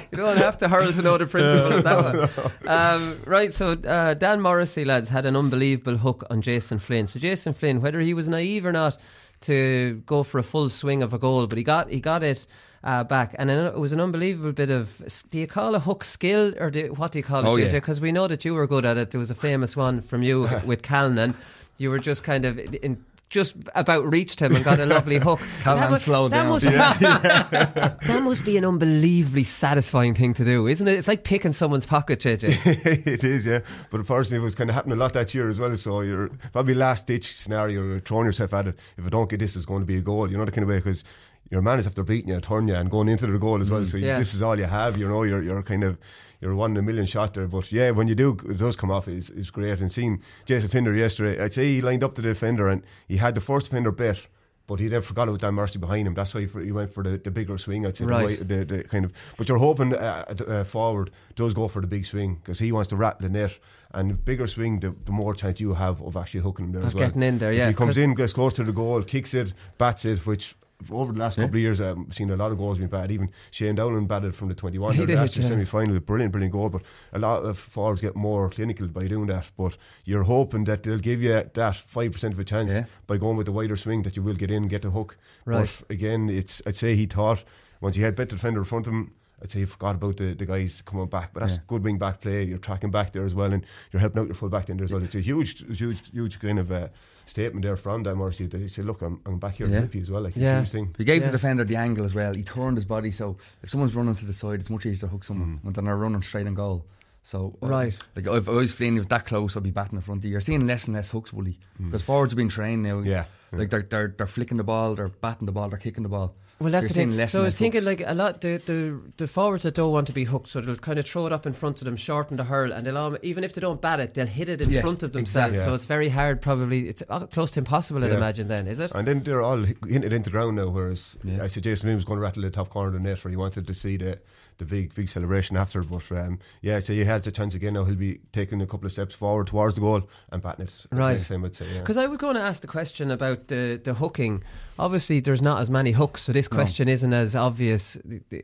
you 0.10 0.16
don't 0.18 0.36
have 0.38 0.58
to 0.58 0.68
hurl 0.68 0.92
to 0.92 1.02
know 1.02 1.18
the 1.18 1.26
principle 1.26 1.72
of 1.72 1.84
that 1.84 2.04
one. 2.04 2.28
Um, 2.68 3.20
right, 3.26 3.52
so 3.52 3.72
uh, 3.72 4.14
Dan 4.14 4.40
Morrissey 4.40 4.84
lads 4.84 5.08
had 5.08 5.26
an 5.26 5.36
unbelievable 5.36 5.96
hook 5.98 6.24
on 6.30 6.42
Jason 6.42 6.78
Flynn. 6.78 7.06
So 7.06 7.18
Jason 7.18 7.52
Flynn, 7.52 7.80
whether 7.80 8.00
he 8.00 8.14
was 8.14 8.28
naive 8.28 8.66
or 8.66 8.72
not 8.72 8.96
to 9.42 10.02
go 10.06 10.22
for 10.22 10.38
a 10.38 10.42
full 10.42 10.68
swing 10.68 11.02
of 11.02 11.12
a 11.12 11.18
goal, 11.18 11.46
but 11.46 11.58
he 11.58 11.64
got 11.64 11.90
he 11.90 12.00
got 12.00 12.22
it. 12.22 12.46
Uh, 12.84 13.05
back 13.05 13.32
and 13.38 13.49
it 13.49 13.75
was 13.79 13.93
an 13.93 14.00
unbelievable 14.00 14.50
bit 14.50 14.69
of. 14.69 15.00
Do 15.31 15.38
you 15.38 15.46
call 15.46 15.76
a 15.76 15.79
hook 15.79 16.02
skill 16.02 16.52
or 16.58 16.69
do, 16.69 16.93
what 16.96 17.12
do 17.12 17.20
you 17.20 17.23
call 17.23 17.44
it, 17.44 17.49
Oh, 17.49 17.55
JJ? 17.56 17.64
yeah. 17.67 17.73
Because 17.75 18.00
we 18.00 18.11
know 18.11 18.26
that 18.26 18.44
you 18.44 18.55
were 18.55 18.67
good 18.67 18.84
at 18.84 18.96
it. 18.96 19.12
There 19.12 19.20
was 19.20 19.31
a 19.31 19.37
famous 19.37 19.76
one 19.76 20.00
from 20.00 20.23
you 20.25 20.49
with 20.67 20.82
Callanan. 20.82 21.34
You 21.79 21.90
were 21.90 22.00
just 22.00 22.25
kind 22.25 22.44
of 22.44 22.58
in, 22.58 23.05
just 23.31 23.55
about 23.76 24.11
reached 24.12 24.40
him 24.40 24.56
and 24.56 24.64
got 24.64 24.81
a 24.81 24.84
lovely 24.87 25.19
hook. 25.19 25.38
Callanan 25.62 25.81
That 25.84 25.90
must- 25.93 26.05
slowed 26.06 26.32
that 26.32 26.43
down. 26.43 26.49
Must, 26.49 26.64
that 28.06 28.20
must 28.25 28.44
be 28.44 28.56
an 28.56 28.64
unbelievably 28.64 29.44
satisfying 29.44 30.14
thing 30.14 30.35
to 30.35 30.44
do, 30.44 30.67
isn't 30.67 30.87
it? 30.88 30.99
It's 30.99 31.08
like 31.08 31.23
picking 31.25 31.52
someone's 31.52 31.87
pocket, 31.87 32.19
JJ. 32.20 33.06
it 33.06 33.23
is, 33.25 33.46
yeah. 33.46 33.61
But 33.90 34.00
unfortunately, 34.00 34.38
it 34.38 34.44
was 34.44 34.55
kind 34.56 34.69
of 34.70 34.75
happening 34.75 34.99
a 34.99 35.00
lot 35.00 35.12
that 35.12 35.32
year 35.35 35.49
as 35.49 35.61
well. 35.61 35.75
So 35.76 36.00
you're 36.00 36.31
probably 36.52 36.75
last 36.75 37.06
ditch 37.06 37.37
scenario, 37.37 37.83
you're 37.85 38.00
throwing 38.00 38.26
yourself 38.26 38.52
at 38.54 38.66
it. 38.66 38.78
If 38.99 39.06
I 39.06 39.09
don't 39.09 39.30
get 39.30 39.38
this, 39.38 39.54
it's 39.54 39.66
going 39.66 39.83
to 39.83 39.87
be 39.87 39.99
a 39.99 40.00
goal. 40.02 40.30
You 40.30 40.37
know 40.37 40.45
the 40.45 40.50
kind 40.52 40.64
of 40.64 40.68
way 40.68 40.78
because 40.78 41.04
your 41.52 41.62
man 41.62 41.78
is 41.78 41.87
after 41.87 42.02
beating 42.02 42.30
you, 42.35 42.40
turn 42.40 42.66
you, 42.68 42.75
and 42.75 42.90
going 42.90 43.09
into 43.09 43.26
the 43.26 43.38
goal 43.38 43.61
as 43.61 43.71
well. 43.71 43.85
So 43.85 43.97
you- 43.99 44.06
Yeah. 44.06 44.18
this 44.18 44.32
is 44.35 44.42
all 44.42 44.59
you 44.59 44.64
have. 44.80 44.99
You 44.99 45.06
know, 45.09 45.23
you're 45.23 45.42
you're 45.42 45.62
kind 45.62 45.85
of 45.85 45.99
you're 46.40 46.54
one 46.56 46.71
in 46.73 46.76
a 46.78 46.82
million 46.82 47.06
shot 47.06 47.35
there. 47.35 47.47
But 47.47 47.71
yeah, 47.71 47.90
when 47.92 48.09
you 48.09 48.16
do, 48.16 48.30
it 48.52 48.59
does 48.59 48.75
come 48.75 48.90
off. 48.90 49.06
It's, 49.06 49.28
it's 49.30 49.50
great. 49.50 49.80
And 49.80 49.92
seeing 49.92 50.23
Jason 50.47 50.68
Finder 50.71 50.92
yesterday, 50.94 51.40
I'd 51.44 51.54
say 51.54 51.64
he 51.75 51.80
lined 51.82 52.02
up 52.02 52.14
to 52.16 52.23
the 52.23 52.28
defender 52.28 52.68
and 52.68 52.82
he 53.06 53.18
had 53.18 53.35
the 53.35 53.40
first 53.40 53.66
defender 53.66 53.92
bit. 53.92 54.26
But 54.68 54.78
he 54.80 54.88
never 54.88 55.02
forgot 55.02 55.28
about 55.28 55.40
Dan 55.40 55.54
Mercy 55.54 55.78
behind 55.80 56.06
him. 56.06 56.14
That's 56.14 56.32
why 56.35 56.47
he, 56.47 56.64
he 56.64 56.73
went 56.73 56.92
for 56.92 57.02
the, 57.02 57.18
the 57.18 57.30
bigger 57.32 57.59
swing. 57.59 57.85
I'd 57.85 57.97
say 57.97 58.04
the 58.06 58.11
Right. 58.12 58.25
wide- 58.38 58.49
the, 58.49 58.64
the 58.64 58.85
kind 58.85 59.04
of. 59.04 59.12
But 59.37 59.49
you're 59.49 59.59
hoping 59.59 59.92
uh, 59.94 60.25
uh, 60.49 60.64
forward 60.64 61.11
does 61.35 61.52
go 61.52 61.66
for 61.68 61.80
the 61.82 61.88
big 61.88 62.06
swing 62.06 62.37
because 62.37 62.61
he 62.61 62.71
wants 62.73 62.88
to 62.88 62.97
rattle 62.97 63.23
the 63.23 63.28
net. 63.28 63.59
And 63.92 64.11
the 64.11 64.14
bigger 64.14 64.47
swing, 64.47 64.80
the, 64.80 64.94
the 65.04 65.12
more 65.12 65.35
chance 65.35 65.61
you 65.61 65.75
have 65.75 66.00
of 66.00 66.16
actually 66.16 66.40
hooking 66.40 66.66
him 66.66 66.73
there 66.73 66.80
Of 66.82 66.88
as 66.88 66.94
well. 66.94 67.06
getting 67.09 67.23
in 67.25 67.38
there, 67.38 67.52
If 67.52 67.59
yeah, 67.59 67.68
he 67.68 67.75
comes 67.75 67.99
in, 67.99 68.14
gets 68.14 68.32
close 68.32 68.52
to 68.54 68.64
the 68.64 68.73
goal, 68.73 69.02
kicks 69.02 69.35
it, 69.35 69.52
bats 69.78 70.04
it, 70.06 70.25
which 70.26 70.54
over 70.90 71.12
the 71.12 71.18
last 71.18 71.36
couple 71.36 71.56
of 71.56 71.60
years, 71.60 71.80
um, 71.80 72.06
I've 72.08 72.14
seen 72.14 72.30
a 72.30 72.36
lot 72.36 72.50
of 72.52 72.58
goals 72.58 72.78
being 72.78 72.90
bad. 72.90 73.10
Even 73.10 73.30
Shane 73.50 73.74
Dowling 73.74 74.06
batted 74.06 74.34
from 74.34 74.48
the 74.48 74.54
21 74.54 74.94
He 74.94 75.06
did, 75.06 75.16
last 75.16 75.36
year 75.36 75.42
yeah. 75.44 75.50
semi 75.50 75.64
final 75.64 75.94
with 75.94 76.06
brilliant, 76.06 76.32
brilliant 76.32 76.52
goal. 76.52 76.68
But 76.70 76.82
a 77.12 77.18
lot 77.18 77.44
of 77.44 77.58
forwards 77.58 78.00
get 78.00 78.16
more 78.16 78.48
clinical 78.50 78.88
by 78.88 79.06
doing 79.06 79.26
that. 79.26 79.50
But 79.56 79.76
you're 80.04 80.22
hoping 80.24 80.64
that 80.64 80.82
they'll 80.82 80.98
give 80.98 81.22
you 81.22 81.30
that 81.32 81.54
5% 81.54 82.32
of 82.32 82.38
a 82.38 82.44
chance 82.44 82.72
Yeah. 82.72 82.84
by 83.06 83.16
going 83.18 83.36
with 83.36 83.46
the 83.46 83.52
wider 83.52 83.76
swing 83.76 84.02
that 84.02 84.16
you 84.16 84.22
will 84.22 84.34
get 84.34 84.50
in 84.50 84.62
and 84.62 84.70
get 84.70 84.82
the 84.82 84.90
hook. 84.90 85.16
Right. 85.44 85.68
But 85.88 85.92
again, 85.94 86.28
it's 86.30 86.62
I'd 86.66 86.76
say 86.76 86.96
he 86.96 87.06
thought 87.06 87.44
once 87.80 87.96
he 87.96 88.02
had 88.02 88.14
better 88.16 88.36
defender 88.36 88.60
in 88.60 88.64
front 88.64 88.86
of 88.86 88.92
him. 88.92 89.12
I'd 89.42 89.50
say 89.50 89.61
you 89.61 89.66
forgot 89.66 89.96
about 89.96 90.16
the, 90.18 90.34
the 90.34 90.46
guys 90.46 90.82
coming 90.82 91.06
back, 91.06 91.32
but 91.34 91.40
that's 91.40 91.54
Yeah. 91.54 91.62
good 91.66 91.82
wing 91.82 91.99
back 91.99 92.20
play. 92.20 92.44
You're 92.44 92.58
tracking 92.58 92.90
back 92.92 93.12
there 93.12 93.25
as 93.25 93.34
well, 93.34 93.52
and 93.52 93.66
you're 93.92 94.00
helping 94.00 94.20
out 94.20 94.26
your 94.28 94.34
full 94.37 94.49
back 94.49 94.66
there 94.66 94.80
as 94.82 94.92
well. 94.92 95.02
It's 95.02 95.14
a 95.16 95.20
huge, 95.20 95.64
huge, 95.76 96.11
huge 96.12 96.38
kind 96.38 96.58
of 96.61 96.70
uh, 96.70 96.88
statement 97.26 97.64
there 97.64 97.76
from 97.76 98.04
Dan 98.04 98.16
Morrissey. 98.18 98.46
They 98.46 98.68
say, 98.68 98.82
"Look, 98.82 99.02
I'm, 99.02 99.20
I'm 99.26 99.38
back 99.38 99.54
here 99.56 99.66
to 99.66 99.72
Yeah. 99.72 99.80
help 99.80 99.94
you 99.96 100.00
as 100.02 100.11
well." 100.11 100.22
Like 100.22 100.37
Yeah. 100.37 100.61
it's 100.61 100.70
a 100.70 100.72
thing. 100.72 100.94
He 100.96 101.04
gave 101.04 101.22
Yeah. 101.22 101.26
the 101.28 101.32
defender 101.32 101.64
the 101.64 101.76
angle 101.76 102.04
as 102.04 102.14
well. 102.14 102.34
He 102.34 102.42
turned 102.44 102.76
his 102.76 102.87
body, 102.87 103.11
so 103.11 103.37
if 103.62 103.70
someone's 103.70 103.96
running 103.96 104.14
to 104.16 104.26
the 104.26 104.32
side, 104.32 104.61
it's 104.61 104.70
much 104.70 104.87
easier 104.87 105.08
to 105.08 105.12
hook 105.12 105.25
someone 105.25 105.61
Mm. 105.64 105.75
than 105.75 105.84
they're 105.87 105.96
running 105.96 106.22
straight 106.22 106.46
on 106.46 106.54
goal. 106.54 106.84
So 107.25 107.56
uh, 107.62 107.66
Right. 107.68 107.96
like 108.16 108.26
if 108.26 108.49
I 108.49 108.52
was 108.52 108.75
playing 108.75 108.96
that 109.02 109.26
close, 109.26 109.56
I'd 109.56 109.62
be 109.64 109.70
batting 109.70 109.96
in 109.96 110.02
front 110.02 110.20
of 110.20 110.25
you. 110.25 110.32
You're 110.32 110.40
seeing 110.40 110.66
less 110.66 110.87
and 110.87 110.94
less 110.96 111.11
hooks, 111.11 111.32
Willie, 111.32 111.58
because 111.80 112.02
forwards 112.02 112.32
have 112.32 112.37
been 112.37 112.49
trained 112.49 112.82
now. 112.82 113.00
Mm. 113.00 113.06
Yeah. 113.06 113.25
Like 113.52 113.70
they're, 113.70 113.82
they're 113.82 114.14
they're 114.16 114.26
flicking 114.26 114.56
the 114.56 114.64
ball, 114.64 114.94
they're 114.94 115.08
batting 115.08 115.46
the 115.46 115.52
ball, 115.52 115.68
they're 115.68 115.78
kicking 115.78 116.04
the 116.04 116.08
ball. 116.08 116.34
Well, 116.62 116.71
that's 116.73 116.85
You're 116.85 116.88
the 117.07 117.11
thing. 117.11 117.16
less 117.16 117.33
So 117.33 117.40
I 117.40 117.45
was 117.45 117.59
thinking, 117.59 117.85
like 117.85 118.02
a 118.07 118.14
lot 118.14 118.40
the, 118.40 118.57
the 118.59 119.00
the 119.16 119.26
forwards 119.28 119.62
that 119.64 119.75
don't 119.75 119.92
want 119.92 120.07
to 120.07 120.12
be 120.12 120.25
hooked, 120.25 120.49
so 120.49 120.61
they'll 120.61 120.76
kind 120.76 120.99
of 120.99 121.07
throw 121.07 121.26
it 121.26 121.33
up 121.33 121.47
in 121.47 121.52
front 121.52 121.81
of 121.81 121.85
them, 121.85 121.97
shorten 121.97 122.37
the 122.37 122.45
hurl, 122.45 122.73
and 122.73 122.87
they'll 122.87 122.97
al- 122.99 123.19
even 123.23 123.45
if 123.45 123.52
they 123.54 123.61
don't 123.61 123.81
bat 123.81 124.00
it, 124.00 124.14
they'll 124.14 124.26
hit 124.26 124.49
it 124.49 124.61
in 124.61 124.71
Yeah, 124.71 124.81
front 124.81 125.02
of 125.02 125.12
themselves. 125.12 125.52
exactly. 125.57 125.71
So 125.71 125.75
it's 125.75 125.85
very 125.85 126.09
hard. 126.09 126.40
Probably 126.40 126.88
it's 126.88 127.02
uh, 127.09 127.26
close 127.26 127.50
to 127.52 127.59
impossible. 127.61 128.04
I'd 128.04 128.11
Yeah. 128.11 128.16
imagine. 128.16 128.49
Then 128.49 128.66
is 128.69 128.81
it? 128.81 128.92
And 128.95 129.07
then 129.07 129.23
they're 129.23 129.42
all 129.42 129.64
hinted 129.87 130.12
into 130.12 130.31
ground 130.31 130.57
now. 130.57 130.69
Whereas 130.69 131.16
Yeah. 131.25 131.42
I 131.42 131.49
said 131.49 131.64
Jason 131.64 131.88
Lee 131.90 131.95
was 131.97 132.04
going 132.04 132.19
to 132.19 132.23
rattle 132.23 132.42
the 132.42 132.50
top 132.50 132.69
corner 132.71 132.88
of 132.88 132.95
the 132.95 133.00
net, 133.00 133.23
where 133.25 133.31
he 133.31 133.37
wanted 133.37 133.66
to 133.66 133.75
see 133.75 133.97
the 133.97 134.19
the 134.59 134.64
big 134.64 134.94
big 134.94 135.09
celebration 135.09 135.56
after. 135.56 135.82
But 135.82 136.11
um, 136.12 136.38
yeah, 136.61 136.80
so 136.80 136.92
he 136.92 137.04
had 137.04 137.23
the 137.23 137.32
chance 137.32 137.54
again. 137.54 137.75
Now 137.75 137.85
he'll 137.85 137.94
be 137.94 138.21
taking 138.32 138.61
a 138.62 138.66
couple 138.66 138.87
of 138.87 138.92
steps 138.92 139.14
forward 139.14 139.47
towards 139.47 139.75
the 139.75 139.80
goal 139.80 140.09
and 140.30 140.42
batting 140.42 140.66
it. 140.66 140.87
Right. 140.90 141.16
Next 141.16 141.28
time, 141.28 141.44
I'd 141.44 141.56
say. 141.56 141.66
Yeah. 141.73 141.80
Because 141.80 141.97
I 141.97 142.06
was 142.06 142.18
going 142.18 142.35
to 142.35 142.40
ask 142.40 142.61
the 142.61 142.68
question 142.68 143.11
about 143.11 143.49
the, 143.49 143.80
the 143.82 143.94
hooking. 143.94 144.42
Obviously, 144.78 145.21
there's 145.21 145.42
not 145.42 145.61
as 145.61 145.71
many 145.71 145.92
hooks, 145.92 146.23
so 146.23 146.32
this 146.32 146.49
question 146.49 146.88
isn't 146.88 147.12
as 147.12 147.37
obvious 147.37 147.99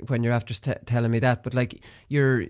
when 0.06 0.22
you're 0.22 0.32
after 0.32 0.54
st- 0.54 0.86
telling 0.86 1.10
me 1.10 1.18
that. 1.20 1.42
But 1.42 1.54
like, 1.54 1.82
you're 2.08 2.46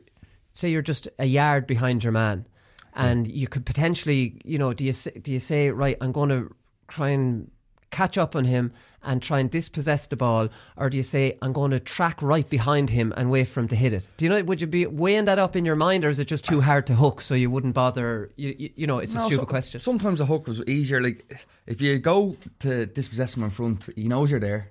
say 0.54 0.68
you're 0.68 0.82
just 0.82 1.08
a 1.18 1.24
yard 1.24 1.66
behind 1.66 2.02
your 2.02 2.12
man, 2.12 2.46
and 2.94 3.28
you 3.28 3.46
could 3.46 3.64
potentially, 3.64 4.40
you 4.44 4.58
know, 4.58 4.72
do 4.72 4.84
you 4.84 4.92
do 4.92 5.30
you 5.32 5.40
say 5.40 5.70
right? 5.70 5.96
I'm 6.00 6.12
going 6.12 6.30
to 6.30 6.54
try 6.88 7.10
and 7.10 7.50
catch 7.90 8.18
up 8.18 8.36
on 8.36 8.44
him 8.44 8.72
and 9.02 9.22
try 9.22 9.38
and 9.38 9.50
dispossess 9.50 10.06
the 10.06 10.16
ball, 10.16 10.48
or 10.76 10.90
do 10.90 10.96
you 10.96 11.02
say 11.02 11.38
I'm 11.40 11.52
going 11.52 11.70
to 11.70 11.80
track 11.80 12.20
right 12.20 12.48
behind 12.48 12.90
him 12.90 13.14
and 13.16 13.30
wait 13.30 13.48
for 13.48 13.60
him 13.60 13.68
to 13.68 13.76
hit 13.76 13.92
it? 13.92 14.08
Do 14.16 14.24
you 14.24 14.28
know? 14.28 14.42
Would 14.42 14.60
you 14.60 14.66
be 14.66 14.86
weighing 14.86 15.26
that 15.26 15.38
up 15.38 15.56
in 15.56 15.64
your 15.64 15.76
mind, 15.76 16.04
or 16.04 16.10
is 16.10 16.18
it 16.18 16.26
just 16.26 16.44
too 16.44 16.60
hard 16.60 16.86
to 16.88 16.94
hook, 16.94 17.20
so 17.20 17.34
you 17.34 17.50
wouldn't 17.50 17.74
bother? 17.74 18.30
You, 18.36 18.54
you, 18.58 18.70
you 18.74 18.86
know, 18.86 18.98
it's 18.98 19.14
a 19.14 19.20
stupid 19.20 19.36
so- 19.36 19.46
question. 19.46 19.80
Sometimes 19.80 20.20
a 20.20 20.26
hook 20.26 20.46
was 20.46 20.62
easier. 20.64 21.00
Like 21.00 21.46
if 21.66 21.80
you 21.80 21.98
go 21.98 22.36
to 22.60 22.86
dispossess 22.86 23.36
him 23.36 23.44
in 23.44 23.50
front, 23.50 23.88
he 23.94 24.08
knows 24.08 24.30
you're 24.30 24.40
there, 24.40 24.70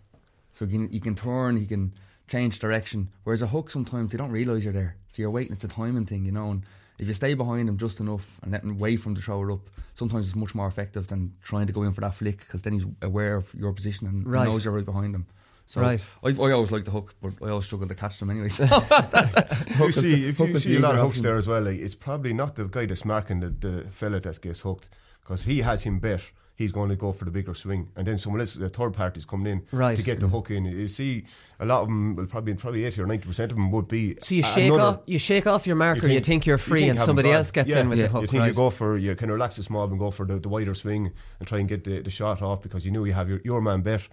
so 0.51 0.65
you 0.65 0.71
can, 0.71 0.89
he 0.89 0.99
can 0.99 1.15
turn, 1.15 1.57
you 1.57 1.65
can 1.65 1.93
change 2.27 2.59
direction. 2.59 3.09
Whereas 3.23 3.41
a 3.41 3.47
hook, 3.47 3.71
sometimes 3.71 4.11
you 4.11 4.17
don't 4.17 4.31
realise 4.31 4.63
you're 4.63 4.73
there, 4.73 4.97
so 5.07 5.21
you're 5.21 5.31
waiting. 5.31 5.53
It's 5.53 5.63
a 5.63 5.69
timing 5.69 6.05
thing, 6.05 6.25
you 6.25 6.31
know. 6.31 6.51
And 6.51 6.63
if 6.99 7.07
you 7.07 7.13
stay 7.13 7.33
behind 7.33 7.69
him 7.69 7.77
just 7.77 7.99
enough 7.99 8.39
and 8.41 8.51
let 8.51 8.63
him 8.63 8.77
wait 8.77 8.97
for 8.97 9.09
him 9.09 9.15
to 9.15 9.21
throw 9.21 9.47
it 9.47 9.51
up, 9.53 9.69
sometimes 9.95 10.25
it's 10.27 10.35
much 10.35 10.55
more 10.55 10.67
effective 10.67 11.07
than 11.07 11.33
trying 11.43 11.67
to 11.67 11.73
go 11.73 11.83
in 11.83 11.93
for 11.93 12.01
that 12.01 12.15
flick 12.15 12.39
because 12.39 12.61
then 12.63 12.73
he's 12.73 12.85
aware 13.01 13.35
of 13.35 13.53
your 13.53 13.71
position 13.73 14.07
and 14.07 14.27
Right. 14.27 14.47
knows 14.47 14.63
you're 14.65 14.73
right 14.73 14.85
behind 14.85 15.13
him. 15.13 15.25
So 15.67 15.81
Right. 15.81 16.03
I, 16.23 16.29
I 16.29 16.51
always 16.51 16.71
like 16.71 16.85
the 16.85 16.91
hook, 16.91 17.13
but 17.21 17.33
I 17.43 17.49
always 17.49 17.65
struggle 17.65 17.87
to 17.89 17.95
catch 17.95 18.19
them 18.19 18.29
anyway. 18.29 18.49
So. 18.49 18.63
you 19.79 19.91
see, 19.91 20.27
if 20.29 20.39
you 20.39 20.59
see 20.59 20.77
a 20.77 20.79
lot 20.79 20.95
of 20.95 21.01
hooks 21.01 21.21
there 21.21 21.37
as 21.37 21.47
well, 21.47 21.61
like, 21.61 21.77
it's 21.79 21.95
probably 21.95 22.33
not 22.33 22.55
the 22.55 22.65
guy 22.65 22.85
that's 22.85 23.05
marking 23.05 23.41
the, 23.41 23.49
the 23.49 23.83
fella 23.91 24.19
that 24.21 24.41
gets 24.41 24.61
hooked 24.61 24.89
because 25.21 25.43
he 25.43 25.59
has 25.59 25.83
him 25.83 25.99
bet. 25.99 26.21
He's 26.57 26.71
going 26.71 26.89
to 26.89 26.95
go 26.95 27.11
for 27.11 27.23
the 27.25 27.29
bigger 27.29 27.53
swing, 27.53 27.87
and 27.95 28.07
then 28.07 28.17
someone 28.17 28.41
else, 28.41 28.55
the 28.55 28.67
third 28.67 28.91
party's 28.93 29.25
coming 29.25 29.45
in 29.53 29.61
Right. 29.71 29.95
to 29.95 30.01
get 30.01 30.19
the 30.19 30.27
hook 30.27 30.49
in. 30.49 30.65
You 30.65 30.87
see, 30.87 31.25
a 31.59 31.65
lot 31.67 31.81
of 31.83 31.87
them, 31.87 32.15
well, 32.15 32.25
probably 32.25 32.55
probably 32.55 32.83
eighty 32.83 32.99
or 32.99 33.05
ninety 33.05 33.27
percent 33.27 33.51
of 33.51 33.57
them 33.57 33.71
would 33.71 33.87
be. 33.87 34.17
So 34.23 34.33
you 34.33 34.41
shake 34.41 34.73
another- 34.73 34.97
off, 34.97 34.99
you 35.05 35.19
shake 35.19 35.45
off 35.45 35.67
your 35.67 35.75
marker. 35.75 36.07
You 36.07 36.19
think, 36.19 36.47
you're 36.47 36.57
free, 36.57 36.79
think 36.81 36.89
and 36.91 36.99
somebody 36.99 37.29
gone. 37.29 37.37
else 37.37 37.51
gets 37.51 37.69
Yeah, 37.69 37.81
in 37.81 37.89
with 37.89 37.99
yeah. 37.99 38.05
the 38.07 38.11
hook. 38.11 38.21
You 38.23 38.27
think 38.27 38.41
right? 38.41 38.47
you 38.47 38.53
go 38.55 38.71
for 38.71 38.97
you 38.97 39.15
can 39.15 39.29
relax 39.31 39.57
the 39.57 39.71
mob 39.71 39.91
and 39.91 39.99
go 39.99 40.09
for 40.09 40.25
the, 40.25 40.39
the 40.39 40.49
wider 40.49 40.73
swing 40.73 41.11
and 41.39 41.47
try 41.47 41.59
and 41.59 41.69
get 41.69 41.83
the, 41.83 42.01
the 42.01 42.09
shot 42.09 42.41
off 42.41 42.63
because 42.63 42.83
you 42.85 42.91
know 42.91 43.03
you 43.03 43.13
have 43.13 43.29
your, 43.29 43.39
your 43.45 43.61
man 43.61 43.81
bet. 43.81 44.07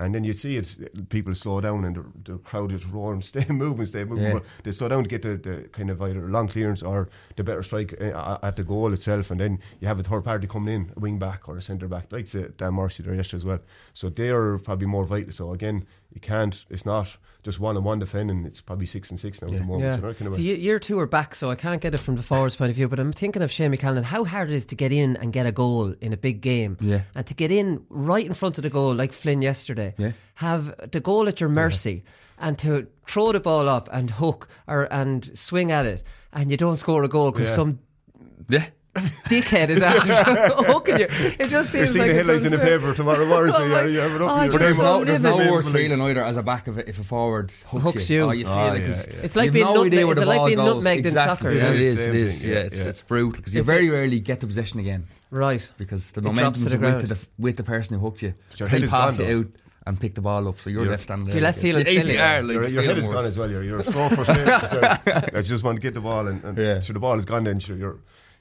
And 0.00 0.14
then 0.14 0.22
you 0.22 0.32
see 0.32 0.56
it, 0.56 1.08
people 1.08 1.34
slow 1.34 1.60
down 1.60 1.84
and 1.84 1.96
the, 1.96 2.32
the 2.32 2.38
crowd 2.38 2.72
is 2.72 2.86
roaring, 2.86 3.20
stay 3.32 3.44
moving, 3.48 3.86
stay 3.86 4.04
moving. 4.04 4.24
Yeah. 4.24 4.32
But 4.34 4.44
they 4.62 4.70
slow 4.70 4.88
down 4.88 5.02
to 5.02 5.08
get 5.08 5.22
the, 5.22 5.36
the 5.36 5.68
kind 5.68 5.90
of 5.90 6.00
either 6.00 6.28
long 6.28 6.46
clearance 6.46 6.82
or 6.82 7.08
the 7.36 7.42
better 7.42 7.62
strike 7.62 8.00
uh, 8.00 8.38
at 8.42 8.54
the 8.56 8.62
goal 8.62 8.92
itself. 8.92 9.30
And 9.32 9.40
then 9.40 9.58
you 9.80 9.88
have 9.88 9.98
a 9.98 10.04
third 10.04 10.24
party 10.24 10.46
coming 10.46 10.72
in, 10.72 10.92
a 10.96 11.00
wing 11.00 11.18
back 11.18 11.48
or 11.48 11.56
a 11.56 11.62
centre 11.62 11.88
back, 11.88 12.12
like 12.12 12.26
the 12.26 12.48
Dan 12.50 12.74
Morrissey 12.74 13.02
there 13.02 13.14
yesterday 13.14 13.38
as 13.38 13.44
well. 13.44 13.58
So 13.92 14.08
they 14.08 14.30
are 14.30 14.58
probably 14.58 14.86
more 14.86 15.04
vital. 15.04 15.32
So 15.32 15.52
again, 15.52 15.84
you 16.12 16.20
can't, 16.20 16.64
it's 16.70 16.86
not 16.86 17.16
just 17.42 17.60
one 17.60 17.76
on 17.76 17.84
one 17.84 17.98
defending, 17.98 18.44
it's 18.44 18.60
probably 18.60 18.86
six 18.86 19.10
and 19.10 19.20
six 19.20 19.40
now 19.40 19.48
at 19.48 19.54
the 19.54 19.60
moment. 19.60 19.82
Yeah. 19.82 19.96
you 19.96 20.02
know, 20.02 20.14
kind 20.14 20.26
of 20.28 20.34
So 20.34 20.40
way. 20.40 20.56
year 20.56 20.78
two 20.78 20.98
are 20.98 21.06
back, 21.06 21.34
so 21.34 21.50
I 21.50 21.54
can't 21.54 21.80
get 21.80 21.94
it 21.94 21.98
from 21.98 22.16
the 22.16 22.22
forwards' 22.22 22.56
point 22.56 22.70
of 22.70 22.76
view. 22.76 22.88
But 22.88 22.98
I'm 22.98 23.12
thinking 23.12 23.42
of 23.42 23.50
Shane 23.52 23.72
McCallan, 23.72 24.02
how 24.04 24.24
hard 24.24 24.50
it 24.50 24.54
is 24.54 24.66
to 24.66 24.74
get 24.74 24.90
in 24.92 25.16
and 25.16 25.32
get 25.32 25.46
a 25.46 25.52
goal 25.52 25.94
in 26.00 26.12
a 26.12 26.16
big 26.16 26.40
game, 26.40 26.76
Yeah. 26.80 27.02
and 27.14 27.26
to 27.26 27.34
get 27.34 27.50
in 27.52 27.84
right 27.88 28.26
in 28.26 28.32
front 28.34 28.58
of 28.58 28.62
the 28.62 28.70
goal, 28.70 28.94
like 28.94 29.12
Flynn 29.12 29.42
yesterday. 29.42 29.94
Yeah. 29.98 30.12
Have 30.36 30.90
the 30.90 31.00
goal 31.00 31.28
at 31.28 31.40
your 31.40 31.50
mercy, 31.50 32.04
and 32.38 32.58
to 32.58 32.86
throw 33.06 33.32
the 33.32 33.40
ball 33.40 33.68
up 33.68 33.88
and 33.92 34.10
hook 34.10 34.48
or 34.66 34.92
and 34.92 35.30
swing 35.38 35.70
at 35.70 35.86
it, 35.86 36.02
and 36.32 36.50
you 36.50 36.56
don't 36.56 36.76
score 36.78 37.02
a 37.04 37.08
goal 37.08 37.30
because 37.32 37.48
Yeah. 37.48 37.54
some 37.54 37.78
yeah. 38.48 38.66
Dickhead 39.28 39.68
is 39.70 39.80
after 39.82 40.54
hooking 40.64 40.98
you. 40.98 41.06
It 41.38 41.48
just 41.48 41.74
You're 41.74 41.86
seems 41.86 41.90
seeing 41.92 42.02
like 42.02 42.10
the 42.10 42.16
headlines 42.16 42.44
in 42.44 42.52
the 42.52 42.58
paper 42.58 42.94
tomorrow 42.94 43.26
morning, 43.26 43.52
so 43.52 43.58
Oh 43.62 43.84
you, 43.86 43.98
have 44.00 44.12
it 44.14 44.22
up. 44.22 44.30
oh, 44.30 44.34
in 44.34 44.40
I 44.40 44.44
your 44.44 44.52
just 44.52 44.58
There's 44.58 44.76
so 44.76 44.82
no, 44.98 45.04
there's 45.04 45.20
no 45.20 45.36
worse 45.52 45.70
feeling 45.70 46.00
either 46.00 46.24
as 46.24 46.36
a 46.36 46.42
back 46.42 46.66
of 46.66 46.78
it 46.78 46.88
if 46.88 46.98
a 46.98 47.04
forward 47.04 47.50
hooks, 47.66 47.84
Hooks 47.84 48.10
you. 48.10 48.22
Oh, 48.22 48.30
you 48.32 48.44
feel 48.44 48.52
Oh, 48.54 48.68
like 48.68 48.80
yeah, 48.82 48.88
it's, 48.88 49.06
yeah. 49.06 49.14
It's 49.22 49.36
like 49.36 49.52
being 49.52 49.64
no 49.64 49.74
nutmeg- 49.74 49.92
idea 49.94 50.06
where 50.06 50.12
is 50.12 50.16
the 50.16 50.22
it 50.22 50.26
like 50.36 50.46
being 50.46 50.58
goes. 50.58 50.84
nutmegged 50.84 51.06
in 51.06 51.12
soccer? 51.12 51.50
Yeah, 51.50 51.64
Yeah, 51.64 51.70
It 51.72 51.80
is. 51.80 51.96
thing, 52.40 52.50
Yeah, 52.50 52.54
yeah, 52.58 52.60
it's, 52.64 52.76
yeah. 52.78 52.84
it's 52.84 53.02
brutal 53.02 53.32
because 53.36 53.54
you 53.54 53.62
very 53.62 53.88
rarely 53.90 54.20
get 54.20 54.40
the 54.40 54.46
possession 54.46 54.80
again 54.80 55.04
Right. 55.30 55.68
because 55.78 56.12
the 56.12 56.20
It 56.20 56.24
drops 56.24 56.36
momentum's 56.36 56.64
to 56.64 56.68
the 56.70 56.78
with 56.78 56.80
ground. 56.94 57.08
the, 57.08 57.18
with 57.38 57.56
the 57.56 57.62
person 57.64 57.98
who 57.98 58.04
hooked 58.04 58.22
you. 58.22 58.34
They 58.58 58.80
pass 58.86 59.18
gone, 59.18 59.26
it 59.26 59.34
out 59.34 59.46
and 59.86 59.98
pick 59.98 60.14
the 60.14 60.20
ball 60.20 60.46
up, 60.48 60.58
so 60.60 60.68
you're 60.70 60.80
You're- 60.80 60.90
left 60.90 61.04
standing 61.04 61.26
there. 61.26 61.34
You're 61.36 61.42
left 61.44 61.58
feeling 61.60 61.84
silly. 61.86 62.14
you 62.14 62.20
are, 62.20 62.42
like, 62.42 62.52
your, 62.54 62.68
your 62.68 62.82
head 62.82 62.98
is 62.98 63.04
worse. 63.04 63.14
gone 63.14 63.24
as 63.24 63.38
well. 63.38 63.50
You're, 63.50 63.62
you're 63.62 63.82
so 63.82 64.08
frustrated. 64.10 64.48
I 65.34 65.40
just 65.42 65.64
want 65.64 65.76
to 65.76 65.80
get 65.80 65.94
the 65.94 66.00
ball, 66.02 66.26
and, 66.26 66.44
and 66.44 66.58
Yeah. 66.58 66.80
sure 66.80 66.92
the 66.94 67.00
ball 67.00 67.18
is 67.18 67.24
gone. 67.24 67.44
Then 67.44 67.58
sure 67.58 67.76
you're 67.76 67.98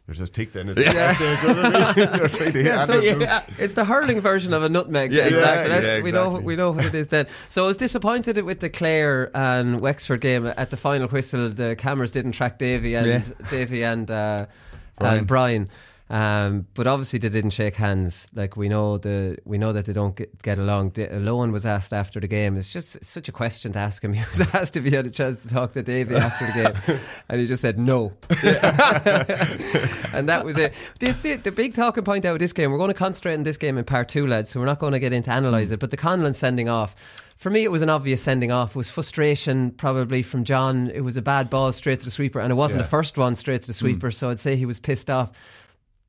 you're 0.07 0.15
just 0.15 0.33
ticked 0.33 0.53
then. 0.53 0.69
At 0.69 0.75
that 0.77 1.15
stage, 1.15 1.41
you 1.43 1.55
know 1.55 1.61
what 1.61 1.75
I 1.75 1.95
mean? 1.95 2.19
You're 2.19 2.29
trying 2.29 2.51
to 2.53 2.59
hit 2.59 2.65
Yeah, 2.65 2.85
so 2.85 2.99
yeah, 3.01 3.41
it's 3.59 3.73
the 3.73 3.83
hurling 3.85 4.21
version 4.21 4.53
of 4.53 4.63
a 4.63 4.69
nutmeg. 4.69 5.11
Yeah, 5.11 5.25
exactly. 5.25 5.69
that's- 5.69 5.97
Yeah, 5.97 6.03
We 6.03 6.11
know 6.11 6.39
we 6.39 6.55
know 6.55 6.71
what 6.71 6.85
it 6.85 6.95
is 6.95 7.07
then. 7.07 7.27
So 7.49 7.65
I 7.65 7.67
was 7.67 7.77
disappointed 7.77 8.37
with 8.43 8.61
the 8.61 8.69
Clare 8.69 9.29
and 9.35 9.81
Wexford 9.81 10.21
game 10.21 10.45
at 10.47 10.69
the 10.69 10.77
final 10.77 11.07
whistle. 11.09 11.49
The 11.49 11.75
cameras 11.75 12.11
didn't 12.11 12.31
track 12.31 12.57
Davy 12.57 12.95
and 12.95 13.07
Yeah. 13.07 13.21
Davy 13.49 13.83
and 13.83 14.09
uh, 14.09 14.45
Brian. 14.97 15.17
and 15.19 15.27
Brian. 15.27 15.69
Um, 16.09 16.67
but 16.73 16.87
obviously 16.87 17.19
they 17.19 17.27
didn't 17.27 17.49
shake 17.49 17.75
hands. 17.75 18.29
Like 18.33 18.55
we 18.55 18.69
know 18.69 18.97
the 18.97 19.37
we 19.43 19.57
know 19.57 19.73
that 19.73 19.85
they 19.85 19.91
don't 19.93 20.15
get, 20.15 20.41
get 20.41 20.57
along. 20.57 20.91
Lohan 20.91 21.51
was 21.51 21.65
asked 21.65 21.91
after 21.91 22.21
the 22.21 22.29
game. 22.29 22.55
It's 22.55 22.71
just 22.71 22.95
it's 22.95 23.09
such 23.09 23.27
a 23.27 23.33
question 23.33 23.73
to 23.73 23.79
ask 23.79 24.01
him. 24.03 24.13
He 24.13 24.23
was 24.31 24.55
asked 24.55 24.77
if 24.77 24.85
he 24.85 24.91
had 24.91 25.05
a 25.05 25.09
chance 25.09 25.41
to 25.41 25.49
talk 25.49 25.73
to 25.73 25.83
Davy 25.83 26.15
after 26.15 26.45
the 26.47 26.53
game, 26.53 26.99
and 27.29 27.41
he 27.41 27.45
just 27.45 27.61
said 27.61 27.77
no. 27.77 28.13
and 28.29 30.29
that 30.29 30.43
was 30.45 30.57
it. 30.57 30.73
This, 30.99 31.15
the, 31.17 31.35
the 31.35 31.51
big 31.51 31.73
talking 31.73 32.03
point 32.03 32.25
out 32.25 32.33
of 32.33 32.39
this 32.39 32.53
game, 32.53 32.71
we're 32.71 32.77
going 32.77 32.89
to 32.89 32.93
concentrate 32.93 33.35
on 33.35 33.43
this 33.43 33.57
game 33.57 33.77
in 33.77 33.85
part 33.85 34.09
two, 34.09 34.27
lads, 34.27 34.49
so 34.49 34.59
we're 34.59 34.65
not 34.65 34.79
going 34.79 34.93
to 34.93 34.99
get 34.99 35.13
into 35.13 35.35
analyse 35.35 35.71
it. 35.71 35.79
But 35.79 35.91
the 35.91 35.97
Conlon 35.97 36.35
sending 36.35 36.69
off, 36.69 36.95
for 37.37 37.49
me, 37.49 37.63
it 37.63 37.71
was 37.71 37.81
an 37.81 37.89
obvious 37.89 38.21
sending 38.21 38.51
off. 38.51 38.71
It 38.71 38.75
was 38.77 38.89
frustration, 38.89 39.71
probably 39.71 40.23
from 40.23 40.43
John. 40.43 40.89
It 40.89 41.01
was 41.01 41.17
a 41.17 41.21
bad 41.21 41.49
ball 41.49 41.71
straight 41.71 41.99
to 41.99 42.05
the 42.05 42.11
sweeper, 42.11 42.39
and 42.39 42.51
it 42.51 42.55
wasn't 42.55 42.79
Yeah. 42.79 42.83
the 42.83 42.89
first 42.89 43.17
one 43.17 43.35
straight 43.35 43.61
to 43.63 43.67
the 43.67 43.73
sweeper, 43.73 44.11
so 44.11 44.29
I'd 44.29 44.39
say 44.39 44.55
he 44.55 44.65
was 44.65 44.79
pissed 44.79 45.09
off. 45.09 45.31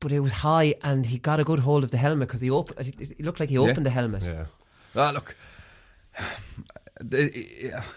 But 0.00 0.12
it 0.12 0.21
was 0.21 0.33
high, 0.33 0.75
and 0.83 1.07
he 1.07 1.19
got 1.19 1.40
a 1.40 1.45
good 1.45 1.59
hold 1.61 1.83
of 1.85 1.90
the 1.90 1.97
helmet 1.97 2.28
because 2.28 2.40
he 2.40 2.50
op- 2.50 2.71
It 2.78 3.21
looked 3.25 3.40
like 3.40 3.49
he 3.49 3.59
opened 3.59 3.85
the 3.87 3.90
helmet. 3.90 4.23
Yeah. 4.23 4.45
Ah, 4.95 5.11
look. 5.11 5.35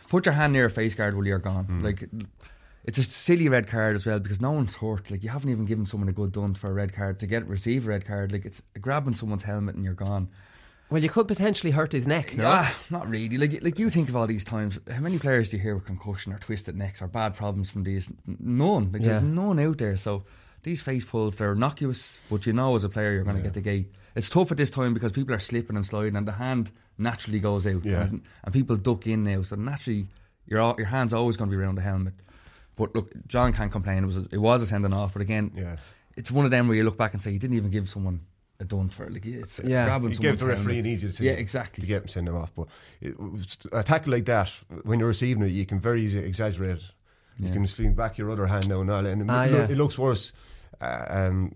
Put 0.09 0.25
your 0.25 0.33
hand 0.33 0.53
near 0.53 0.65
a 0.65 0.69
face 0.69 0.93
guard 0.95 1.15
while 1.15 1.25
you're 1.25 1.39
gone. 1.39 1.65
Hmm. 1.65 1.83
Like, 1.83 2.09
it's 2.83 2.97
a 2.97 3.03
silly 3.03 3.49
red 3.49 3.67
card 3.67 3.95
as 3.95 4.05
well 4.05 4.19
because 4.19 4.41
no 4.41 4.51
one's 4.51 4.75
hurt. 4.75 5.09
Like, 5.11 5.23
you 5.23 5.29
haven't 5.29 5.49
even 5.49 5.65
given 5.65 5.85
someone 5.85 6.09
a 6.09 6.13
good 6.13 6.31
done 6.31 6.53
for 6.53 6.69
a 6.69 6.73
red 6.73 6.93
card 6.93 7.19
to 7.19 7.27
get 7.27 7.47
receive 7.47 7.85
a 7.85 7.89
red 7.89 8.05
card. 8.05 8.31
Like, 8.31 8.45
it's 8.45 8.61
grabbing 8.79 9.15
someone's 9.15 9.43
helmet 9.43 9.75
and 9.75 9.83
you're 9.83 9.93
gone. 9.93 10.29
Well, 10.89 11.01
you 11.01 11.09
could 11.09 11.27
potentially 11.27 11.71
hurt 11.71 11.93
his 11.93 12.05
neck. 12.05 12.35
No? 12.35 12.43
Ah, 12.47 12.77
not 12.89 13.07
really. 13.09 13.37
Like, 13.37 13.63
like 13.63 13.79
you 13.79 13.89
think 13.89 14.09
of 14.09 14.15
all 14.15 14.27
these 14.27 14.43
times. 14.43 14.79
How 14.91 14.99
many 14.99 15.17
players 15.19 15.49
do 15.49 15.57
you 15.57 15.63
hear 15.63 15.75
with 15.75 15.85
concussion 15.85 16.33
or 16.33 16.37
twisted 16.37 16.75
necks 16.75 17.01
or 17.01 17.07
bad 17.07 17.33
problems 17.35 17.69
from 17.69 17.83
these? 17.83 18.09
None. 18.25 18.91
Like, 18.91 19.01
Yeah. 19.01 19.13
there's 19.13 19.21
none 19.23 19.57
out 19.59 19.77
there. 19.77 19.95
So 19.95 20.25
these 20.63 20.81
face 20.81 21.03
pulls, 21.05 21.35
they're 21.37 21.53
innocuous, 21.53 22.17
but 22.29 22.45
you 22.45 22.53
know 22.53 22.75
as 22.75 22.83
a 22.83 22.89
player 22.89 23.13
you're 23.13 23.23
going 23.23 23.35
to 23.37 23.41
get 23.41 23.53
the 23.53 23.61
gate. 23.61 23.91
It's 24.15 24.29
tough 24.29 24.51
at 24.51 24.57
this 24.57 24.69
time 24.69 24.93
because 24.93 25.11
people 25.11 25.33
are 25.33 25.39
slipping 25.39 25.75
and 25.75 25.85
sliding, 25.85 26.15
and 26.15 26.27
the 26.27 26.33
hand 26.33 26.71
naturally 26.97 27.39
goes 27.39 27.65
out, 27.65 27.85
Yeah. 27.85 28.03
and, 28.03 28.21
and 28.43 28.53
people 28.53 28.75
duck 28.75 29.07
in 29.07 29.23
now. 29.23 29.41
So 29.43 29.55
naturally, 29.55 30.07
your 30.45 30.59
al- 30.59 30.75
your 30.77 30.87
hand's 30.87 31.13
always 31.13 31.37
going 31.37 31.49
to 31.49 31.55
be 31.55 31.61
around 31.61 31.75
the 31.75 31.81
helmet. 31.81 32.13
But 32.75 32.93
look, 32.95 33.11
John 33.27 33.53
can't 33.53 33.71
complain. 33.71 34.03
It 34.03 34.07
was 34.07 34.17
a, 34.17 34.27
it 34.31 34.37
was 34.37 34.61
a 34.61 34.65
sending 34.65 34.93
off, 34.93 35.13
but 35.13 35.21
again, 35.21 35.51
Yeah. 35.55 35.77
it's 36.17 36.29
one 36.31 36.45
of 36.45 36.51
them 36.51 36.67
where 36.67 36.75
you 36.77 36.83
look 36.83 36.97
back 36.97 37.13
and 37.13 37.21
say 37.21 37.31
you 37.31 37.39
didn't 37.39 37.55
even 37.55 37.71
give 37.71 37.87
someone 37.89 38.21
a 38.59 38.63
done 38.65 38.89
for 38.89 39.05
it. 39.05 39.13
Like 39.13 39.25
it's, 39.25 39.59
it's 39.59 39.69
Yeah. 39.69 39.85
grabbing 39.85 40.09
You 40.11 40.19
gave 40.19 40.37
someone's 40.37 40.39
the 40.41 40.45
referee 40.47 40.73
helmet. 40.75 40.85
an 40.85 40.91
easy 40.91 41.07
decision. 41.07 41.25
Yeah, 41.33 41.39
exactly. 41.39 41.81
To 41.81 41.87
get 41.87 42.01
him 42.03 42.07
send 42.09 42.27
him 42.27 42.35
off, 42.35 42.51
but 42.55 42.67
it, 43.01 43.15
a 43.71 43.81
tackle 43.83 44.11
like 44.11 44.25
that, 44.25 44.51
when 44.83 44.99
you're 44.99 45.07
receiving 45.07 45.43
it, 45.43 45.47
you 45.51 45.65
can 45.65 45.79
very 45.79 46.01
easily 46.03 46.25
exaggerate. 46.25 46.83
It. 47.39 47.45
You 47.45 47.51
can 47.53 47.65
swing 47.67 47.93
back 47.93 48.17
your 48.17 48.29
other 48.31 48.45
hand 48.47 48.67
now 48.69 48.81
and 48.81 48.89
all, 48.91 49.05
and 49.05 49.21
it, 49.21 49.27
Ah, 49.29 49.45
loo- 49.45 49.55
yeah. 49.57 49.63
it 49.69 49.77
looks 49.77 49.97
worse 49.97 50.31
uh, 50.81 51.05
um, 51.09 51.51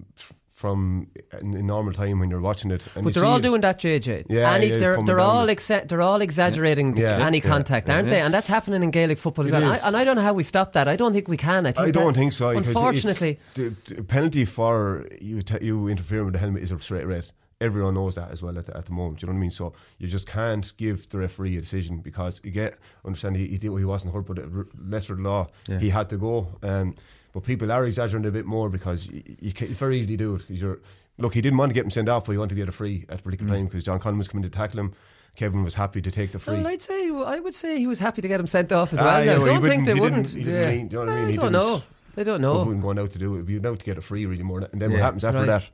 from 0.53 1.07
in, 1.41 1.53
in 1.53 1.67
normal 1.67 1.91
time 1.91 2.17
when 2.19 2.29
you're 2.29 2.39
watching 2.39 2.71
it. 2.71 2.81
And 2.95 3.03
But 3.03 3.13
they're 3.13 3.25
all 3.25 3.37
it- 3.37 3.41
doing 3.41 3.61
that, 3.61 3.79
JJ. 3.79 4.25
Yeah, 4.29 4.53
any, 4.53 4.67
yeah, 4.67 4.77
they're 4.77 4.93
coming 4.95 5.05
they're 5.05 5.19
all 5.19 5.47
exa- 5.47 5.87
they're 5.87 6.01
all 6.01 6.21
exaggerating 6.21 6.95
Yeah. 6.97 7.25
any 7.25 7.41
contact, 7.41 7.87
yeah. 7.87 7.95
aren't 7.95 8.09
they? 8.09 8.21
And 8.21 8.33
that's 8.33 8.47
happening 8.47 8.81
in 8.81 8.89
Gaelic 8.91 9.17
football 9.17 9.45
as 9.45 9.51
well. 9.51 9.63
I, 9.65 9.77
and 9.85 9.97
I 9.97 10.03
don't 10.05 10.15
know 10.15 10.21
how 10.21 10.33
we 10.33 10.43
stop 10.43 10.71
that. 10.73 10.87
I 10.87 10.95
don't 10.95 11.11
think 11.13 11.27
we 11.27 11.37
can. 11.37 11.65
I 11.65 11.71
think 11.73 11.87
I 11.87 11.91
don't 11.91 12.13
think 12.15 12.31
so. 12.33 12.49
because 12.53 12.67
Unfortunately, 12.67 13.37
the, 13.55 13.75
the 13.95 14.03
penalty 14.03 14.45
for 14.45 15.05
you 15.21 15.41
t- 15.41 15.57
you 15.65 15.87
interfering 15.89 16.25
with 16.25 16.33
the 16.33 16.39
helmet 16.39 16.63
is 16.63 16.71
a 16.71 16.79
straight 16.79 17.05
red. 17.05 17.25
Everyone 17.61 17.93
knows 17.93 18.15
that 18.15 18.31
as 18.31 18.41
well 18.43 18.57
at 18.57 18.65
the, 18.65 18.75
at 18.75 18.85
the 18.85 18.91
moment. 18.91 19.19
Do 19.19 19.23
you 19.25 19.27
know 19.27 19.35
what 19.35 19.39
I 19.39 19.41
mean? 19.41 19.51
So 19.51 19.73
you 19.97 20.09
just 20.09 20.27
can't 20.27 20.73
give 20.75 21.07
the 21.07 21.17
referee 21.19 21.55
a 21.55 21.61
decision 21.61 21.99
because 21.99 22.41
you 22.43 22.51
get 22.51 22.77
understand 23.05 23.37
he 23.37 23.47
he, 23.47 23.57
did, 23.57 23.71
he 23.77 23.85
wasn't 23.85 24.13
hurt, 24.13 24.25
but 24.25 24.35
the 24.35 24.67
letter 24.89 25.13
of 25.13 25.19
law 25.21 25.47
Yeah. 25.69 25.79
he 25.79 25.89
had 25.89 26.09
to 26.09 26.17
go. 26.17 26.47
Um, 26.61 26.95
but 27.31 27.43
people 27.43 27.71
are 27.71 27.85
exaggerating 27.85 28.27
a 28.27 28.31
bit 28.31 28.45
more 28.45 28.69
because 28.69 29.07
you, 29.07 29.23
you 29.39 29.53
can 29.53 29.67
very 29.67 29.97
easily 29.99 30.17
do 30.17 30.35
it. 30.35 30.39
'cause 30.47 30.57
you're 30.57 30.79
look, 31.17 31.33
he 31.33 31.39
didn't 31.41 31.57
want 31.57 31.69
to 31.69 31.73
get 31.73 31.85
him 31.85 31.91
sent 31.91 32.09
off, 32.09 32.25
but 32.25 32.33
he 32.33 32.37
wanted 32.37 32.55
to 32.55 32.59
get 32.59 32.67
a 32.67 32.73
free 32.73 33.05
at 33.07 33.19
a 33.19 33.23
particular 33.23 33.49
Mm. 33.53 33.55
time 33.55 33.65
because 33.67 33.85
John 33.85 34.01
Conlon 34.01 34.17
was 34.17 34.27
coming 34.27 34.43
to 34.43 34.49
tackle 34.49 34.81
him. 34.81 34.91
Kevin 35.37 35.63
was 35.63 35.75
happy 35.75 36.01
to 36.01 36.11
take 36.11 36.33
the 36.33 36.39
free. 36.39 36.55
Well, 36.55 36.67
I'd 36.67 36.81
say 36.81 37.07
I 37.09 37.39
would 37.39 37.55
say 37.55 37.77
he 37.79 37.87
was 37.87 37.99
happy 37.99 38.21
to 38.21 38.27
get 38.27 38.39
him 38.41 38.47
sent 38.47 38.73
off 38.73 38.91
as 38.91 38.99
Ah, 38.99 39.05
well. 39.05 39.25
yeah, 39.25 39.31
now. 39.33 39.37
well, 39.39 39.47
he 39.47 39.53
don't 39.53 39.63
think 39.63 39.85
they 39.85 39.93
wouldn't. 39.93 40.25
didn't- 40.27 40.39
he 40.39 40.43
didn't 40.43 40.75
mean- 40.75 40.89
you 40.89 40.93
know 40.97 40.99
what 41.05 41.09
I 41.09 41.15
mean? 41.15 41.23
I 41.25 41.31
He 41.31 41.35
don't 41.37 41.51
didn't- 41.53 41.53
know. 41.53 41.83
They 42.15 42.23
don't 42.25 42.39
He 42.39 42.41
know. 42.41 42.57
wasn't 42.59 42.81
going 42.81 42.99
out 42.99 43.11
to 43.11 43.19
do 43.19 43.35
it. 43.37 43.47
He 43.47 43.55
was 43.57 43.65
out 43.65 43.79
to 43.79 43.85
get 43.85 43.97
a 43.97 44.01
free 44.01 44.25
really 44.25 44.43
more. 44.43 44.59
And 44.59 44.81
then 44.81 44.91
what 44.91 44.99
happens 45.01 45.23
after 45.23 45.39
Right. 45.39 45.47
that? 45.47 45.69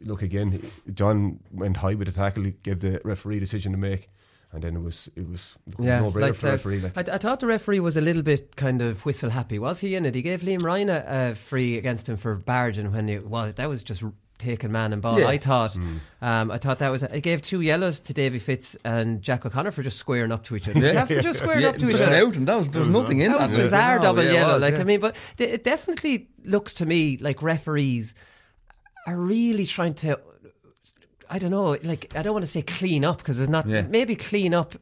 Look 0.00 0.22
again. 0.22 0.60
John 0.94 1.40
went 1.50 1.76
high 1.78 1.94
with 1.94 2.06
the 2.08 2.12
tackle. 2.14 2.44
He 2.44 2.52
gave 2.62 2.80
the 2.80 3.00
referee 3.04 3.40
decision 3.40 3.72
to 3.72 3.78
make, 3.78 4.08
and 4.52 4.62
then 4.62 4.76
it 4.76 4.82
was 4.82 5.08
it 5.16 5.28
was 5.28 5.56
Yeah, 5.78 6.00
no 6.00 6.10
brainer 6.10 6.20
like 6.20 6.34
for 6.34 6.46
the 6.46 6.52
referee. 6.52 6.80
Like. 6.80 6.96
I, 7.08 7.14
I 7.14 7.18
thought 7.18 7.40
the 7.40 7.46
referee 7.46 7.80
was 7.80 7.96
a 7.96 8.00
little 8.00 8.22
bit 8.22 8.54
kind 8.56 8.80
of 8.80 9.04
whistle 9.04 9.30
happy. 9.30 9.58
Was 9.58 9.80
he 9.80 9.94
in 9.96 10.06
it? 10.06 10.14
He 10.14 10.22
gave 10.22 10.42
Liam 10.42 10.62
Ryan 10.62 10.88
a, 10.90 11.04
a 11.30 11.34
free 11.34 11.76
against 11.78 12.08
him 12.08 12.16
for 12.16 12.36
barging 12.36 12.92
when 12.92 13.08
it 13.08 13.26
well 13.28 13.52
that 13.52 13.68
was 13.68 13.82
just 13.82 14.04
taking 14.38 14.70
man 14.70 14.92
and 14.92 15.02
ball. 15.02 15.18
Yeah. 15.18 15.26
I 15.26 15.36
thought, 15.36 15.72
Hmm. 15.72 15.96
um, 16.22 16.52
I 16.52 16.58
thought 16.58 16.78
that 16.78 16.90
was. 16.90 17.02
It 17.02 17.22
gave 17.22 17.42
two 17.42 17.60
yellows 17.60 17.98
to 17.98 18.12
Davy 18.14 18.38
Fitz 18.38 18.76
and 18.84 19.20
Jack 19.20 19.44
O'Connor 19.44 19.72
for 19.72 19.82
just 19.82 19.98
squaring 19.98 20.30
up 20.30 20.44
to 20.44 20.54
each 20.54 20.68
other. 20.68 20.78
Yeah. 20.78 21.06
For 21.06 21.20
just 21.20 21.40
squaring 21.40 21.62
Yeah, 21.62 21.70
up 21.70 21.78
to 21.78 21.88
each 21.88 21.96
other. 21.96 22.14
out, 22.14 22.36
and 22.36 22.46
that 22.46 22.54
was 22.56 22.70
there 22.70 22.82
was 22.82 22.88
nothing 22.88 23.18
in 23.18 23.32
it. 23.32 23.38
That 23.38 23.50
was 23.50 23.58
bizarre 23.58 23.96
No, 23.96 24.02
double 24.02 24.22
yeah, 24.22 24.32
yellow. 24.32 24.54
was, 24.54 24.62
like 24.62 24.74
yeah. 24.74 24.80
I 24.80 24.84
mean, 24.84 25.00
but 25.00 25.16
it 25.38 25.64
definitely 25.64 26.28
looks 26.44 26.72
to 26.74 26.86
me 26.86 27.16
like 27.16 27.42
referees 27.42 28.14
are 29.12 29.16
really 29.16 29.66
trying 29.66 29.94
to. 29.94 30.18
I 31.30 31.38
don't 31.38 31.50
know. 31.50 31.76
Like 31.82 32.12
I 32.16 32.22
don't 32.22 32.32
want 32.32 32.44
to 32.44 32.50
say 32.50 32.62
clean 32.62 33.04
up 33.04 33.18
because 33.18 33.36
there's 33.38 33.50
not. 33.50 33.66
Yeah. 33.66 33.82
Maybe 33.82 34.16
clean 34.16 34.54
up 34.54 34.74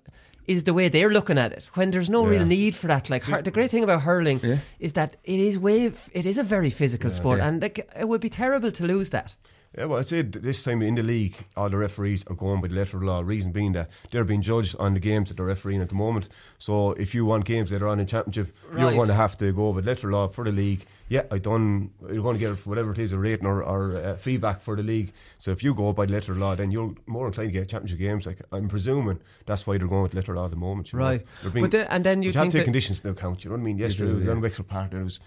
is 0.46 0.62
the 0.62 0.72
way 0.72 0.88
they're 0.88 1.10
looking 1.10 1.38
at 1.38 1.52
it 1.52 1.68
when 1.74 1.90
there's 1.90 2.08
no 2.08 2.22
Yeah. 2.24 2.30
real 2.38 2.46
need 2.46 2.76
for 2.76 2.86
that. 2.86 3.10
Like 3.10 3.24
hur- 3.24 3.42
the 3.42 3.50
great 3.50 3.70
thing 3.70 3.82
about 3.82 4.02
hurling 4.02 4.38
Yeah. 4.42 4.58
is 4.78 4.92
that 4.92 5.16
it 5.24 5.40
is 5.40 5.58
way. 5.58 5.92
It 6.12 6.24
is 6.26 6.38
a 6.38 6.44
very 6.44 6.70
physical 6.70 7.10
sport, 7.10 7.38
Yeah. 7.38 7.48
and 7.48 7.60
like, 7.62 7.78
it 7.98 8.06
would 8.08 8.20
be 8.20 8.28
terrible 8.30 8.70
to 8.70 8.84
lose 8.86 9.10
that. 9.10 9.34
Yeah, 9.76 9.86
well, 9.86 9.98
I'd 9.98 10.08
say 10.08 10.22
this 10.22 10.62
time 10.62 10.80
in 10.82 10.94
the 10.94 11.02
league, 11.02 11.34
all 11.56 11.68
the 11.68 11.76
referees 11.76 12.24
are 12.28 12.34
going 12.36 12.60
by 12.62 12.68
the 12.68 12.76
letter 12.76 12.96
of 12.96 13.02
the 13.02 13.06
law. 13.08 13.20
Reason 13.20 13.50
being 13.52 13.72
that 13.72 13.90
they're 14.10 14.24
being 14.24 14.40
judged 14.40 14.74
on 14.78 14.94
the 14.94 15.00
games 15.00 15.28
that 15.28 15.36
they're 15.36 15.44
refereeing 15.44 15.82
at 15.82 15.88
the 15.90 15.94
moment. 15.96 16.28
So 16.58 16.92
if 16.92 17.12
you 17.14 17.26
want 17.26 17.44
games 17.44 17.68
that 17.70 17.82
are 17.82 17.88
on 17.88 17.98
in 18.00 18.06
championship, 18.06 18.54
you're 18.70 18.86
Right. 18.86 18.96
going 18.96 19.08
to 19.08 19.14
have 19.14 19.36
to 19.38 19.52
go 19.52 19.70
with 19.70 19.84
letter 19.84 20.06
of 20.08 20.12
law 20.14 20.28
for 20.28 20.44
the 20.44 20.52
league. 20.52 20.86
Yeah, 21.08 21.22
I 21.30 21.38
done. 21.38 21.90
You're 22.10 22.22
going 22.22 22.36
to 22.36 22.40
get 22.40 22.66
whatever 22.66 22.90
it 22.90 22.98
is, 22.98 23.12
a 23.12 23.18
rating 23.18 23.46
or, 23.46 23.62
or 23.62 23.96
uh, 23.96 24.16
feedback 24.16 24.60
for 24.60 24.74
the 24.74 24.82
league. 24.82 25.12
So 25.38 25.52
if 25.52 25.62
you 25.62 25.72
go 25.72 25.92
by 25.92 26.04
letter 26.06 26.34
law, 26.34 26.56
then 26.56 26.72
you're 26.72 26.94
more 27.06 27.28
inclined 27.28 27.50
to 27.52 27.52
get 27.60 27.68
championship 27.68 27.98
games. 27.98 28.26
Like 28.26 28.38
I'm 28.50 28.68
presuming 28.68 29.20
that's 29.46 29.66
why 29.66 29.78
they're 29.78 29.86
going 29.86 30.02
with 30.02 30.14
letter 30.14 30.34
law 30.34 30.46
at 30.46 30.50
the 30.50 30.56
moment. 30.56 30.92
You. 30.92 30.98
Right. 30.98 31.24
They're 31.42 31.50
being- 31.52 31.64
But 31.64 31.70
then- 31.70 31.86
and 31.90 32.02
then 32.02 32.22
you 32.22 32.32
have 32.32 32.48
to 32.48 32.58
take 32.58 32.64
conditions 32.64 32.98
into 33.00 33.10
account. 33.10 33.44
You 33.44 33.50
know 33.50 33.56
what 33.56 33.60
I 33.62 33.64
mean? 33.64 33.78
Yesterday, 33.78 34.08
do, 34.08 34.14
we 34.14 34.18
was 34.18 34.26
yeah. 34.26 34.32
on 34.32 34.40
Wexford 34.40 34.68
Park, 34.68 34.92
and 34.92 35.00
it 35.00 35.04
was. 35.04 35.20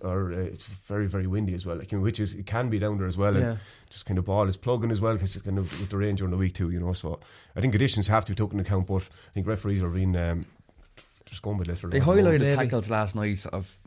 Or 0.00 0.32
uh, 0.32 0.36
it's 0.38 0.64
very 0.64 1.06
very 1.06 1.26
windy 1.26 1.52
as 1.54 1.66
well, 1.66 1.76
like 1.76 1.92
you 1.92 1.98
know, 1.98 2.04
which 2.04 2.18
is 2.18 2.32
it 2.32 2.46
can 2.46 2.70
be 2.70 2.78
down 2.78 2.96
there 2.96 3.06
as 3.06 3.18
well, 3.18 3.34
Yeah. 3.34 3.50
and 3.50 3.58
just 3.90 4.06
kind 4.06 4.18
of 4.18 4.24
ball 4.24 4.48
is 4.48 4.56
plugging 4.56 4.90
as 4.90 4.98
well 5.02 5.12
because 5.12 5.36
it's 5.36 5.44
kind 5.44 5.58
of 5.58 5.78
with 5.78 5.90
the 5.90 5.98
rain 5.98 6.14
during 6.16 6.30
the 6.30 6.38
week 6.38 6.54
too, 6.54 6.70
you 6.70 6.80
know. 6.80 6.94
So 6.94 7.20
I 7.54 7.60
think 7.60 7.74
conditions 7.74 8.06
have 8.06 8.24
to 8.24 8.32
be 8.32 8.36
taken 8.36 8.58
into 8.58 8.66
account, 8.66 8.86
but 8.86 9.02
I 9.02 9.32
think 9.34 9.46
referees 9.46 9.82
are 9.82 9.90
being 9.90 10.16
um, 10.16 10.46
just 11.26 11.42
going 11.42 11.58
by 11.58 11.64
little. 11.64 11.90
They 11.90 12.00
highlighted 12.00 12.40
Maybe. 12.40 12.56
tackles 12.56 12.88
last 12.88 13.14
night 13.14 13.44
of 13.52 13.78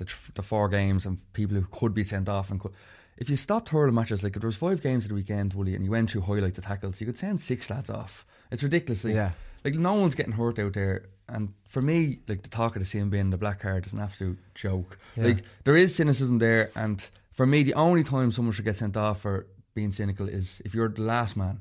the, 0.00 0.04
tr- 0.06 0.32
the 0.34 0.42
four 0.42 0.68
games 0.68 1.06
and 1.06 1.18
people 1.32 1.56
who 1.56 1.64
could 1.70 1.94
be 1.94 2.02
sent 2.04 2.28
off. 2.28 2.50
And 2.50 2.58
could, 2.60 2.72
if 3.16 3.30
you 3.30 3.36
stopped 3.36 3.68
hurling 3.68 3.94
matches, 3.94 4.22
like 4.24 4.34
if 4.34 4.40
there 4.42 4.48
was 4.48 4.56
five 4.56 4.82
games 4.82 5.04
of 5.04 5.10
the 5.10 5.14
weekend, 5.14 5.54
Willie, 5.54 5.74
and 5.76 5.84
you 5.84 5.90
went 5.92 6.10
through 6.10 6.22
highlight 6.22 6.54
the 6.56 6.62
tackles, 6.62 7.00
you 7.00 7.06
could 7.06 7.18
send 7.18 7.40
six 7.40 7.70
lads 7.70 7.88
off. 7.90 8.26
It's 8.50 8.62
ridiculous. 8.62 9.04
Like, 9.04 9.14
Yeah. 9.14 9.30
like 9.64 9.74
no 9.74 9.94
one's 9.94 10.14
getting 10.16 10.32
hurt 10.32 10.58
out 10.58 10.72
there. 10.72 11.06
And 11.28 11.52
for 11.68 11.80
me, 11.82 12.18
like 12.26 12.42
the 12.42 12.48
talk 12.48 12.74
of 12.76 12.82
the 12.82 12.86
CMB 12.98 13.20
and 13.20 13.32
the 13.32 13.38
black 13.38 13.60
card 13.60 13.86
is 13.86 13.92
an 13.92 14.00
absolute 14.00 14.38
joke. 14.54 14.98
Yeah. 15.16 15.24
Like 15.26 15.44
there 15.64 15.76
is 15.76 15.94
cynicism 15.94 16.38
there, 16.38 16.70
and 16.74 17.08
for 17.32 17.46
me, 17.46 17.62
the 17.62 17.74
only 17.74 18.02
time 18.02 18.32
someone 18.32 18.52
should 18.52 18.64
get 18.64 18.76
sent 18.76 18.96
off 18.96 19.20
for 19.20 19.46
being 19.74 19.92
cynical 19.92 20.28
is 20.28 20.60
if 20.64 20.74
you're 20.74 20.88
the 20.88 21.02
last 21.02 21.36
man. 21.36 21.60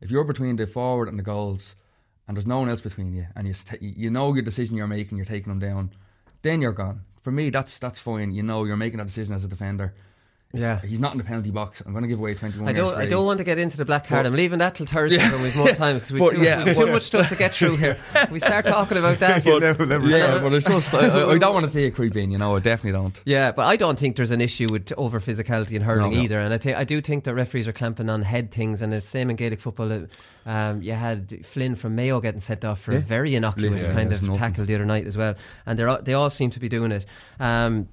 If 0.00 0.10
you're 0.10 0.24
between 0.24 0.56
the 0.56 0.66
forward 0.66 1.08
and 1.08 1.18
the 1.18 1.22
goals, 1.22 1.76
and 2.26 2.36
there's 2.36 2.46
no 2.46 2.58
one 2.58 2.68
else 2.68 2.80
between 2.82 3.12
you, 3.14 3.26
and 3.36 3.46
you 3.46 3.54
st- 3.54 3.80
you 3.80 4.10
know 4.10 4.34
your 4.34 4.42
decision 4.42 4.76
you're 4.76 4.88
making, 4.88 5.16
you're 5.16 5.24
taking 5.24 5.50
them 5.50 5.60
down, 5.60 5.92
then 6.42 6.60
you're 6.60 6.72
gone. 6.72 7.02
For 7.24 7.32
me, 7.32 7.48
that's 7.48 7.78
that's 7.78 7.98
fine. 7.98 8.32
You 8.32 8.42
know 8.42 8.64
you're 8.64 8.76
making 8.76 8.98
that 8.98 9.06
decision 9.06 9.34
as 9.34 9.44
a 9.44 9.48
defender. 9.48 9.94
It's- 10.54 10.82
Yeah. 10.82 10.88
he's 10.88 11.00
not 11.00 11.12
in 11.12 11.18
the 11.18 11.24
penalty 11.24 11.50
box. 11.50 11.82
I'm 11.84 11.92
going 11.92 12.02
to 12.02 12.08
give 12.08 12.18
away 12.18 12.34
21. 12.34 12.68
I 12.68 12.72
don't. 12.72 12.94
I 12.96 13.06
don't 13.06 13.26
want 13.26 13.38
to 13.38 13.44
get 13.44 13.58
into 13.58 13.76
the 13.76 13.84
black 13.84 14.06
card. 14.06 14.24
But- 14.24 14.28
I'm 14.28 14.34
leaving 14.36 14.58
that 14.60 14.74
till 14.76 14.86
Thursday 14.86 15.18
Yeah. 15.18 15.32
when 15.32 15.42
we've 15.42 15.56
more 15.56 15.68
time 15.68 15.96
because 15.96 16.12
we've, 16.12 16.30
too, 16.32 16.42
yeah, 16.42 16.64
we've 16.64 16.74
too 16.76 16.86
much 16.86 17.02
stuff 17.02 17.28
to 17.28 17.36
get 17.36 17.52
through 17.54 17.76
here. 17.76 17.96
We 18.30 18.38
start 18.38 18.64
talking 18.64 18.98
about 18.98 19.18
that. 19.18 19.44
You'll 19.44 19.60
never, 19.60 19.84
never 19.86 20.06
Yeah, 20.08 20.26
stop. 20.36 20.42
but 20.42 20.52
it's 20.54 20.66
just 20.66 20.94
I, 20.94 21.06
I- 21.08 21.30
I 21.32 21.38
don't 21.38 21.54
want 21.54 21.66
to 21.66 21.70
see 21.72 21.84
it 21.84 21.90
creep 21.92 22.16
in. 22.16 22.30
You 22.30 22.38
know, 22.38 22.56
I 22.56 22.60
definitely 22.60 22.92
don't. 22.98 23.20
Yeah, 23.24 23.52
but 23.52 23.66
I 23.66 23.76
don't 23.76 23.98
think 23.98 24.16
there's 24.16 24.30
an 24.30 24.40
issue 24.40 24.68
with 24.70 24.92
over 24.96 25.20
physicality 25.20 25.72
in 25.72 25.82
hurling 25.82 26.10
No, 26.12 26.16
no. 26.18 26.22
either. 26.22 26.38
And 26.40 26.54
I 26.54 26.58
think 26.58 26.76
I 26.76 26.84
do 26.84 27.00
think 27.00 27.24
that 27.24 27.34
referees 27.34 27.66
are 27.68 27.72
clamping 27.72 28.08
on 28.08 28.22
head 28.22 28.50
things, 28.50 28.82
and 28.82 28.92
it's 28.94 29.08
same 29.08 29.30
in 29.30 29.36
Gaelic 29.36 29.60
football. 29.60 29.92
Uh, 29.92 30.00
Um, 30.46 30.82
you 30.82 30.92
had 30.92 31.44
Flynn 31.46 31.74
from 31.74 31.94
Mayo 31.96 32.20
getting 32.20 32.38
sent 32.40 32.66
off 32.66 32.78
for 32.80 32.94
a 32.94 33.00
very 33.00 33.34
innocuous 33.34 33.86
Yeah, 33.88 33.94
kind 33.94 34.10
there's 34.10 34.20
of 34.20 34.28
nothing. 34.28 34.40
tackle 34.42 34.64
the 34.66 34.74
other 34.74 34.84
night 34.84 35.06
as 35.06 35.16
well, 35.16 35.34
and 35.64 35.78
they 35.78 35.96
they 36.04 36.12
all 36.12 36.28
seem 36.28 36.50
to 36.50 36.60
be 36.60 36.68
doing 36.68 36.92
it. 36.92 37.06
Um, 37.40 37.88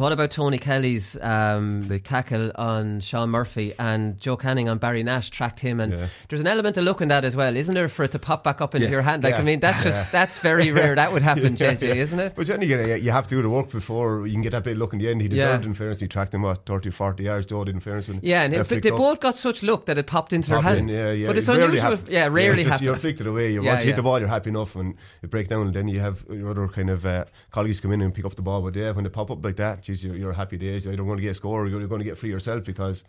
what 0.00 0.12
about 0.12 0.30
Tony 0.30 0.58
Kelly's 0.58 1.16
um, 1.20 1.88
tackle 2.04 2.50
on 2.56 3.00
Sean 3.00 3.30
Murphy 3.30 3.74
and 3.78 4.18
Joe 4.20 4.36
Canning 4.36 4.68
on 4.68 4.78
Barry 4.78 5.02
Nash 5.02 5.30
tracked 5.30 5.60
him 5.60 5.78
and 5.80 5.92
Yeah. 5.92 6.06
there's 6.28 6.40
an 6.40 6.46
element 6.46 6.76
of 6.76 6.84
looking 6.84 7.06
at 7.12 7.20
that 7.22 7.24
as 7.26 7.36
well, 7.36 7.56
isn't 7.56 7.74
there, 7.74 7.88
for 7.88 8.04
it 8.04 8.10
to 8.12 8.18
pop 8.18 8.42
back 8.44 8.60
up 8.60 8.74
into 8.74 8.86
Yeah. 8.88 8.92
your 8.92 9.02
hand? 9.02 9.22
Like 9.22 9.34
I 9.38 9.42
mean, 9.42 9.60
that's 9.60 9.82
just 9.82 10.10
that's 10.12 10.38
very 10.38 10.70
rare. 10.80 10.94
That 10.94 11.12
would 11.12 11.22
happen, 11.22 11.56
Yeah, 11.56 11.74
JJ, 11.74 11.82
yeah. 11.88 11.94
isn't 11.94 12.18
it? 12.20 12.32
But 12.34 12.46
then 12.46 12.62
again, 12.62 12.88
you- 12.88 12.94
you 12.96 13.10
have 13.12 13.26
to 13.28 13.34
do 13.36 13.42
the 13.42 13.48
work 13.50 13.70
before 13.70 14.26
you 14.26 14.32
can 14.32 14.42
get 14.42 14.52
that 14.52 14.64
bit 14.64 14.72
of 14.72 14.78
look 14.78 14.92
in 14.92 14.98
the 14.98 15.08
end. 15.08 15.20
He 15.22 15.28
Yeah. 15.28 15.34
deserved, 15.46 15.66
in 15.66 15.74
fairness, 15.74 16.00
he 16.00 16.08
tracked 16.08 16.34
him 16.34 16.42
what 16.42 16.64
30, 16.66 16.90
40 16.90 17.24
yards. 17.24 17.46
Joe 17.46 17.64
did, 17.64 17.74
in 17.74 17.80
fairness. 17.80 18.08
Yeah, 18.22 18.42
and 18.42 18.54
it, 18.54 18.68
but 18.68 18.82
they 18.82 18.90
up. 18.90 18.96
both 18.96 19.20
got 19.20 19.36
such 19.36 19.62
luck 19.62 19.86
that 19.86 19.98
it 19.98 20.06
popped 20.06 20.32
into 20.32 20.48
their 20.50 20.60
Pop 20.62 20.76
in, 20.76 20.88
yeah, 20.88 21.10
yeah. 21.12 21.26
But 21.26 21.36
it's 21.38 21.48
rarely 21.48 21.64
unusual. 21.64 21.90
happen- 21.96 22.12
yeah, 22.12 22.28
rarely 22.30 22.64
happens. 22.64 22.82
You're 22.82 22.96
flicked 22.96 23.20
it 23.20 23.26
away. 23.26 23.52
You 23.52 23.62
Yeah, 23.62 23.72
once 23.72 23.82
you 23.84 23.88
hit 23.88 23.96
the 23.96 24.02
ball, 24.02 24.18
you're 24.18 24.28
happy 24.28 24.50
enough, 24.50 24.76
and 24.76 24.94
it 25.22 25.30
break 25.30 25.48
down, 25.48 25.66
and 25.66 25.74
then 25.74 25.88
you 25.88 26.00
have 26.00 26.24
your 26.30 26.50
other 26.50 26.68
kind 26.68 26.88
of 26.90 27.04
uh, 27.04 27.24
colleagues 27.50 27.80
come 27.80 27.92
in 27.92 28.00
and 28.00 28.14
pick 28.14 28.24
up 28.24 28.34
the 28.36 28.42
ball. 28.42 28.62
But 28.62 28.76
yeah, 28.76 28.90
when 28.92 29.04
they 29.04 29.10
pop 29.10 29.30
up 29.30 29.44
like 29.44 29.56
that, 29.56 29.82
geez, 29.90 30.04
you're, 30.04 30.16
you're 30.16 30.32
happy 30.32 30.56
days. 30.56 30.86
You 30.86 30.96
don't 30.96 31.06
want 31.06 31.18
to 31.18 31.22
get 31.22 31.30
a 31.30 31.34
score 31.34 31.66
you're 31.66 31.86
going 31.86 31.98
to 32.00 32.04
get 32.04 32.18
free 32.18 32.30
yourself 32.30 32.64
because. 32.64 33.04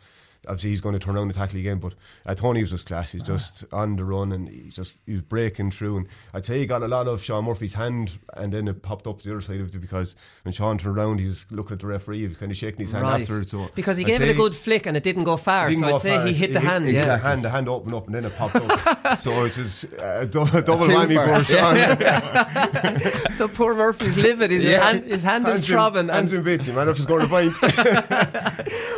Obviously, 0.47 0.71
he's 0.71 0.82
going 0.82 0.93
to 0.93 0.99
turn 0.99 1.15
around 1.15 1.27
the 1.27 1.36
tackle 1.36 1.60
again, 1.60 1.77
but 1.77 1.93
uh, 2.25 2.34
Tony 2.34 2.62
was 2.62 2.71
just 2.71 2.88
class. 2.88 3.12
He's 3.12 3.21
just 3.21 3.63
on 3.71 3.95
the 3.95 4.04
run 4.04 4.32
and 4.32 4.49
he 4.49 4.69
just 4.69 4.97
he 5.06 5.13
was 5.13 5.21
breaking 5.21 5.69
through. 5.69 5.97
And 5.97 6.08
I'd 6.34 6.47
say 6.47 6.58
he 6.58 6.65
got 6.65 6.82
a 6.82 6.88
lot 6.88 7.08
of 7.08 7.21
Sean 7.23 7.45
Murphy's 7.45 7.75
hand, 7.75 8.17
and 8.36 8.51
then 8.51 8.67
it 8.67 8.82
popped 8.82 9.06
up 9.06 9.19
to 9.19 9.23
the 9.27 9.32
other 9.36 9.41
side 9.41 9.60
of 9.62 9.73
it 9.75 9.80
because 9.80 10.15
when 10.41 10.51
Sean 10.51 10.80
turned 10.80 10.97
around, 10.97 11.19
he 11.19 11.27
was 11.27 11.45
looking 11.51 11.73
at 11.73 11.80
the 11.80 11.86
referee. 11.86 12.21
He 12.21 12.27
was 12.27 12.38
kind 12.38 12.51
of 12.51 12.58
shaking 12.58 12.82
his 12.82 12.91
hand 12.91 13.04
Right. 13.04 13.21
after 13.21 13.39
it. 13.41 13.51
So 13.51 13.69
because 13.75 13.97
he 13.97 14.04
I'd 14.04 14.08
gave 14.08 14.21
it 14.21 14.30
a 14.30 14.34
good 14.34 14.56
flick 14.56 14.88
and 14.88 14.97
it 14.97 15.04
didn't 15.04 15.25
go 15.25 15.38
far. 15.38 15.69
didn't 15.69 15.82
So 15.84 15.89
go 15.89 15.95
I'd 15.97 16.01
say 16.01 16.15
far. 16.17 16.25
he 16.25 16.34
hit 16.34 16.54
the 16.54 16.60
hand. 16.60 16.86
hit 16.86 16.95
Yeah. 16.95 17.06
the 17.06 17.17
hand. 17.19 17.45
The 17.45 17.49
hand 17.51 17.69
opened 17.69 17.93
up 17.93 18.08
and 18.08 18.15
then 18.15 18.25
it 18.25 18.36
popped 18.36 18.56
up. 18.56 19.19
so 19.19 19.45
it 19.45 19.56
was 19.56 19.84
a 19.99 20.25
dou- 20.25 20.45
double 20.63 20.88
Two 20.88 20.93
whammy 20.93 21.17
for- 21.23 21.43
Sean. 21.45 23.32
so 23.36 23.47
poor 23.47 23.75
Murphy's 23.75 24.17
livid. 24.17 24.49
His 24.49 24.65
Yeah. 24.71 24.84
hand, 24.91 25.06
his 25.06 25.21
hand 25.21 25.45
is 25.45 25.51
Hands 25.54 25.62
in- 25.69 25.73
throbbing. 25.75 26.08
Hands 26.10 26.32
And 26.32 26.39
in 26.39 26.43
bits. 26.45 26.65
You 26.67 26.73
might 26.73 26.88
have 26.88 26.95
to 26.97 27.04
score 27.04 27.19
a 27.19 27.27
point. 27.27 27.54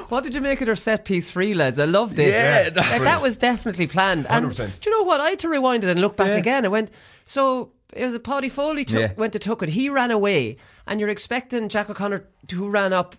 what 0.09 0.23
did 0.23 0.33
you 0.35 0.39
make 0.41 0.61
of 0.61 0.67
their 0.67 0.75
set 0.77 1.03
piece 1.03 1.32
free, 1.33 1.53
lads? 1.53 1.77
I 1.79 1.85
loved 1.85 2.17
it. 2.19 2.29
Yeah, 2.29 2.69
Like, 2.75 3.01
that 3.01 3.21
was 3.21 3.35
definitely 3.37 3.87
planned. 3.87 4.25
And 4.29 4.45
100%. 4.51 4.79
do 4.81 4.89
you 4.89 4.97
know 4.97 5.05
what? 5.05 5.19
I 5.19 5.29
had 5.31 5.39
to 5.39 5.49
rewind 5.49 5.83
it 5.83 5.89
and 5.89 5.99
look 5.99 6.15
back 6.15 6.27
Yeah. 6.33 6.37
again. 6.45 6.65
I 6.65 6.69
went, 6.69 6.89
so 7.25 7.71
it 7.93 8.05
was 8.05 8.13
a 8.15 8.19
Paddy 8.19 8.49
Foley 8.49 8.85
took, 8.85 8.99
Yeah. 8.99 9.11
went 9.17 9.33
to 9.33 9.39
took 9.39 9.61
it. 9.63 9.69
He 9.69 9.89
ran 9.89 10.11
away, 10.11 10.57
and 10.87 10.99
you're 10.99 11.09
expecting 11.17 11.69
Jack 11.69 11.89
O'Connor 11.89 12.25
who 12.51 12.69
ran 12.69 12.93
up 12.93 13.15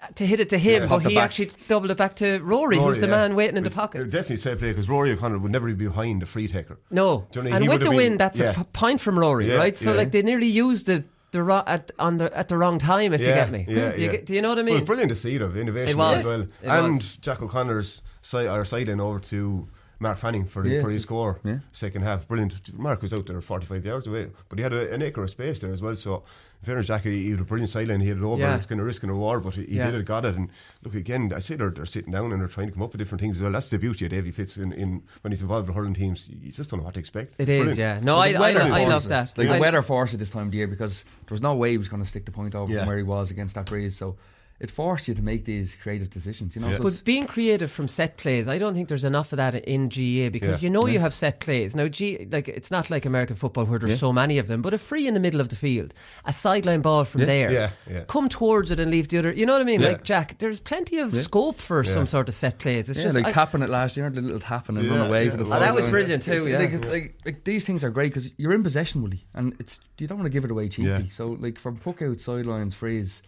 uh, 0.00 0.06
to 0.14 0.24
hit 0.24 0.38
it 0.38 0.48
to 0.50 0.58
him, 0.58 0.82
Yeah. 0.82 0.88
but 0.88 0.98
he 1.00 1.14
back. 1.16 1.24
actually 1.24 1.50
doubled 1.66 1.90
it 1.90 1.96
back 1.96 2.14
to 2.16 2.38
Rory, 2.38 2.76
Rory, 2.76 2.76
who's 2.78 3.00
the 3.00 3.06
yeah. 3.08 3.10
man 3.18 3.34
waiting 3.34 3.56
in 3.56 3.64
the 3.64 3.70
pocket. 3.70 4.08
Definitely 4.08 4.36
safe 4.36 4.58
play 4.60 4.70
because 4.70 4.88
Rory 4.88 5.10
O'Connor 5.12 5.38
would 5.38 5.50
never 5.50 5.66
be 5.66 5.74
behind 5.88 6.22
the 6.22 6.26
free 6.26 6.46
taker. 6.46 6.78
No, 6.90 7.26
Do 7.32 7.40
you 7.42 7.48
know, 7.50 7.56
and 7.56 7.68
with 7.68 7.80
the 7.80 7.86
have 7.86 7.94
win, 7.96 8.16
that's 8.16 8.38
a 8.38 8.44
yeah. 8.44 8.50
f- 8.50 8.72
point 8.72 9.00
from 9.00 9.18
Rory, 9.18 9.48
Yeah, 9.48 9.56
right? 9.56 9.76
So 9.76 9.90
yeah. 9.90 9.96
like 9.98 10.12
they 10.12 10.22
nearly 10.22 10.46
used 10.46 10.86
the 10.86 11.02
the 11.30 11.42
ro- 11.42 11.62
at 11.66 11.90
on 11.98 12.18
the 12.18 12.36
at 12.36 12.48
the 12.48 12.56
wrong 12.56 12.78
time, 12.78 13.12
if 13.12 13.20
you 13.20 13.26
get 13.26 13.50
me. 13.50 13.64
Yeah, 13.68 13.92
do, 13.92 14.00
you 14.00 14.06
yeah. 14.06 14.12
get- 14.12 14.26
do 14.26 14.34
you 14.34 14.42
know 14.42 14.48
what 14.50 14.58
I 14.58 14.62
mean? 14.62 14.76
it's 14.76 14.86
brilliant 14.86 15.10
to 15.10 15.14
see 15.16 15.34
it 15.36 15.42
of 15.42 15.56
innovation 15.56 15.88
It 15.90 15.96
was. 15.96 16.18
as 16.18 16.24
well. 16.24 16.40
It 16.42 16.48
and 16.62 16.96
was. 16.96 17.16
Jack 17.16 17.42
O'Connor's 17.42 18.02
side, 18.22 18.46
our 18.46 18.64
side 18.64 18.88
in 18.88 19.00
over 19.00 19.18
to 19.20 19.68
Mark 20.00 20.16
Fanning 20.18 20.44
for, 20.46 20.64
Yeah. 20.66 20.80
for 20.80 20.90
his 20.90 21.02
score. 21.02 21.40
Yeah. 21.44 21.58
Second 21.72 22.02
half. 22.02 22.26
Brilliant. 22.28 22.72
Mark 22.78 23.02
was 23.02 23.12
out 23.12 23.26
there 23.26 23.40
45 23.40 23.84
yards 23.84 24.06
away, 24.06 24.28
but 24.48 24.58
he 24.58 24.62
had 24.62 24.72
a, 24.72 24.92
an 24.92 25.02
acre 25.02 25.22
of 25.24 25.30
space 25.30 25.58
there 25.58 25.72
as 25.72 25.82
well. 25.82 25.96
So, 25.96 26.14
in 26.16 26.22
fairness, 26.62 26.86
Jack, 26.88 27.02
he, 27.02 27.24
he 27.24 27.30
had 27.30 27.40
a 27.40 27.44
brilliant 27.44 27.70
sideline. 27.70 28.00
He 28.00 28.08
had 28.08 28.18
it 28.18 28.22
over. 28.22 28.40
Yeah. 28.40 28.56
It's 28.56 28.66
kind 28.66 28.80
of 28.80 28.86
risk 28.86 29.02
and 29.02 29.12
reward, 29.12 29.42
but 29.44 29.54
he, 29.54 29.64
he 29.64 29.76
Yeah. 29.76 29.90
did 29.90 30.00
it, 30.00 30.04
got 30.06 30.24
it. 30.24 30.34
And 30.36 30.50
look, 30.82 30.94
again, 30.94 31.32
I 31.34 31.38
say 31.38 31.54
they're, 31.56 31.70
they're 31.70 31.86
sitting 31.86 32.12
down 32.12 32.32
and 32.32 32.40
they're 32.40 32.48
trying 32.48 32.66
to 32.68 32.72
come 32.72 32.82
up 32.82 32.92
with 32.92 32.98
different 32.98 33.20
things 33.20 33.36
as 33.36 33.42
well. 33.42 33.52
That's 33.52 33.68
the 33.70 33.78
beauty 33.78 34.04
of 34.06 34.10
Davy 34.10 34.30
Fitz 34.30 34.56
in, 34.56 34.72
in 34.72 35.02
when 35.22 35.30
he's 35.32 35.42
involved 35.42 35.68
with 35.68 35.76
hurling 35.76 35.94
teams. 35.94 36.28
You 36.28 36.50
just 36.52 36.70
don't 36.70 36.80
know 36.80 36.84
what 36.84 36.94
to 36.94 37.00
expect. 37.00 37.34
It 37.38 37.48
is, 37.48 37.58
Brilliant. 37.58 37.78
yeah. 37.78 38.00
No, 38.02 38.16
Well, 38.18 38.42
I, 38.42 38.52
I, 38.52 38.80
I 38.82 38.84
love 38.84 39.06
that. 39.08 39.36
Like 39.38 39.48
I- 39.48 39.54
the 39.54 39.60
weather 39.60 39.82
forced 39.82 40.14
at 40.14 40.18
this 40.20 40.30
time 40.30 40.46
of 40.46 40.50
the 40.50 40.56
year 40.58 40.66
because 40.66 41.04
there 41.04 41.34
was 41.34 41.42
no 41.42 41.54
way 41.54 41.70
he 41.70 41.78
was 41.78 41.88
going 41.88 42.02
to 42.02 42.08
stick 42.08 42.24
the 42.24 42.32
point 42.32 42.54
over 42.54 42.72
Yeah. 42.72 42.80
from 42.80 42.88
where 42.88 42.96
he 42.96 43.02
was 43.04 43.30
against 43.30 43.54
that 43.54 43.66
breeze. 43.66 43.96
So 43.96 44.16
it 44.60 44.70
forced 44.70 45.06
you 45.06 45.14
to 45.14 45.22
make 45.22 45.44
these 45.44 45.76
creative 45.76 46.10
decisions. 46.10 46.56
You 46.56 46.62
know, 46.62 46.76
so 46.76 46.82
But 46.82 47.04
being 47.04 47.26
creative 47.26 47.70
from 47.70 47.86
set 47.86 48.16
plays, 48.16 48.48
I 48.48 48.58
don't 48.58 48.74
think 48.74 48.88
there's 48.88 49.04
enough 49.04 49.32
of 49.32 49.36
that 49.36 49.54
in 49.54 49.88
GA 49.88 50.28
because 50.30 50.60
Yeah. 50.62 50.66
you 50.66 50.70
know 50.70 50.86
you 50.86 50.98
have 50.98 51.14
set 51.14 51.38
plays. 51.40 51.76
Now, 51.76 51.86
G, 51.88 52.26
like 52.32 52.48
it's 52.48 52.70
not 52.70 52.90
like 52.90 53.06
American 53.06 53.36
football 53.36 53.66
where 53.66 53.78
there's 53.78 53.92
Yeah. 53.92 53.98
so 53.98 54.12
many 54.12 54.38
of 54.38 54.46
them, 54.48 54.60
but 54.62 54.74
a 54.74 54.78
free 54.78 55.06
in 55.06 55.14
the 55.14 55.20
middle 55.20 55.40
of 55.40 55.48
the 55.48 55.56
field, 55.56 55.94
a 56.24 56.32
sideline 56.32 56.80
ball 56.80 57.04
from 57.04 57.20
Yeah. 57.20 57.26
there, 57.26 57.52
Yeah, 57.52 57.70
yeah. 57.88 58.04
come 58.08 58.28
towards 58.28 58.70
it 58.72 58.80
and 58.80 58.90
leave 58.90 59.08
the 59.08 59.18
other. 59.18 59.32
You 59.32 59.46
know 59.46 59.52
what 59.52 59.62
I 59.62 59.64
mean? 59.64 59.80
Yeah. 59.80 59.88
Like 59.88 60.02
Jack, 60.04 60.38
there's 60.38 60.58
plenty 60.60 60.98
of 60.98 61.14
Yeah. 61.14 61.20
scope 61.20 61.56
for 61.58 61.84
Yeah. 61.84 61.92
some 61.92 62.06
sort 62.06 62.28
of 62.28 62.34
set 62.34 62.58
plays. 62.58 62.88
It's 62.88 62.98
yeah, 62.98 63.04
just 63.04 63.14
like 63.16 63.26
I- 63.26 63.32
tapping 63.32 63.62
it 63.62 63.70
last 63.70 63.96
year, 63.96 64.10
the 64.10 64.20
little 64.22 64.40
tapping 64.40 64.76
and 64.76 64.86
Yeah, 64.86 64.96
run 64.96 65.06
away 65.08 65.24
yeah. 65.26 65.30
for 65.30 65.36
the 65.36 65.44
Oh, 65.44 65.60
that 65.60 65.74
was 65.74 65.86
brilliant 65.86 66.24
too, 66.24 66.32
It's 66.32 66.46
yeah. 66.46 66.58
Like, 66.58 66.84
like, 66.84 67.14
like 67.24 67.44
these 67.44 67.64
things 67.64 67.84
are 67.84 67.90
great 67.90 68.12
because 68.12 68.30
you're 68.36 68.52
in 68.54 68.62
possession, 68.64 69.02
Willie, 69.02 69.24
and 69.34 69.54
it's 69.60 69.78
you 69.98 70.06
don't 70.06 70.18
want 70.18 70.26
to 70.26 70.30
give 70.32 70.44
it 70.44 70.50
away 70.50 70.68
cheaply. 70.68 70.90
Yeah. 70.90 71.00
So 71.10 71.36
like 71.40 71.58
from 71.58 71.76
puck 71.76 72.02
out 72.02 72.20
sidelines, 72.20 72.74
frees. 72.74 73.22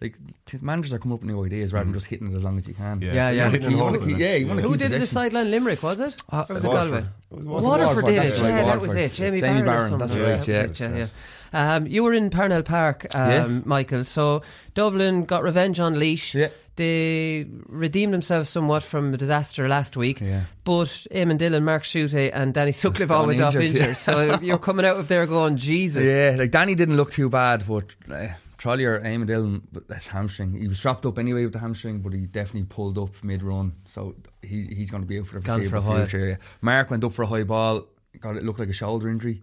Like 0.00 0.14
t- 0.44 0.58
managers 0.60 0.92
are 0.92 0.98
coming 0.98 1.14
up 1.14 1.20
with 1.22 1.30
new 1.30 1.42
ideas 1.42 1.72
rather 1.72 1.84
than 1.86 1.94
just 1.94 2.06
hitting 2.06 2.30
it 2.30 2.36
as 2.36 2.44
long 2.44 2.58
as 2.58 2.68
you 2.68 2.74
can. 2.74 3.00
Yeah. 3.00 3.14
Yeah, 3.14 3.30
You 3.30 3.36
yeah. 3.38 3.50
keep- 3.50 3.62
you 3.62 3.68
wanna 3.78 3.82
holding 3.98 4.00
keep- 4.08 4.16
it. 4.18 4.20
yeah, 4.20 4.34
you 4.34 4.46
want 4.46 4.58
to 4.60 4.62
Who 4.68 4.76
keep 4.76 4.90
did 4.90 5.00
the 5.00 5.06
sideline 5.06 5.50
Limerick? 5.50 5.82
Was 5.82 6.00
it? 6.00 6.22
Uh, 6.30 6.44
or 6.48 6.54
was 6.54 6.64
it 6.64 6.68
Waterford. 6.68 6.90
Galway? 7.30 7.44
Waterford, 7.46 7.62
Waterford. 7.80 8.04
did 8.04 8.24
it. 8.24 8.38
Yeah, 8.42 8.64
that 8.64 8.80
was 8.80 8.94
it. 8.94 9.12
Jamie, 9.14 9.40
Jamie 9.40 9.62
Barron, 9.62 9.62
or 9.62 9.64
Barron, 9.64 9.88
something. 9.88 10.18
that's 10.18 10.46
Yeah, 10.48 10.58
right, 10.60 10.80
yeah. 10.80 10.88
yeah, 10.98 11.06
yeah. 11.52 11.76
Um, 11.76 11.86
you 11.86 12.02
were 12.04 12.12
in 12.12 12.28
Parnell 12.28 12.62
Park, 12.62 13.06
um, 13.14 13.30
Yeah. 13.30 13.48
Michael. 13.64 14.04
So 14.04 14.42
Dublin 14.74 15.24
got 15.24 15.42
revenge 15.42 15.80
on 15.80 15.94
Laois. 15.94 16.34
Yeah. 16.34 16.48
They 16.76 17.46
redeemed 17.66 18.12
themselves 18.12 18.50
somewhat 18.50 18.82
from 18.82 19.14
a 19.14 19.16
disaster 19.16 19.66
last 19.66 19.96
week. 19.96 20.20
Yeah. 20.20 20.42
But 20.64 20.88
Eamon 21.10 21.38
Dillon, 21.38 21.64
Mark 21.64 21.84
Schutte, 21.84 22.30
and 22.34 22.52
Danny 22.52 22.72
Sutcliffe 22.72 23.10
all 23.10 23.20
gone 23.20 23.28
went 23.28 23.40
off 23.40 23.54
injured, 23.54 23.76
injured. 23.76 23.86
yeah. 23.88 23.94
so 23.94 24.38
you're 24.42 24.58
coming 24.58 24.84
out 24.84 24.98
of 24.98 25.08
there 25.08 25.24
going, 25.24 25.56
Jesus. 25.70 26.06
Yeah, 26.06 26.36
like 26.38 26.50
Danny 26.50 26.74
didn't 26.74 26.98
look 26.98 27.10
too 27.12 27.30
bad, 27.30 27.64
but 27.66 27.94
uh, 28.12 28.26
Trollier, 28.66 29.00
Eamon 29.00 29.28
Dillon, 29.28 29.68
but 29.70 29.86
that's 29.86 30.08
hamstring. 30.08 30.52
He 30.52 30.66
was 30.66 30.78
strapped 30.78 31.06
up 31.06 31.20
anyway 31.20 31.44
with 31.44 31.52
the 31.52 31.60
hamstring, 31.60 32.00
but 32.00 32.12
he 32.12 32.26
definitely 32.26 32.64
pulled 32.64 32.98
up 32.98 33.22
mid 33.22 33.44
run, 33.44 33.74
so 33.84 34.16
he, 34.42 34.62
he's 34.64 34.90
going 34.90 35.04
to 35.04 35.06
be 35.06 35.20
out 35.20 35.28
for 35.28 35.38
the 35.38 35.40
for 35.40 35.54
foreseeable 35.54 35.92
a 35.92 36.06
future. 36.06 36.28
Yeah. 36.30 36.36
Mark 36.62 36.90
went 36.90 37.04
up 37.04 37.12
for 37.12 37.22
a 37.22 37.26
high 37.28 37.44
ball, 37.44 37.86
got 38.18 38.34
it 38.34 38.42
looked 38.42 38.58
like 38.58 38.68
a 38.68 38.72
shoulder 38.72 39.08
injury. 39.08 39.40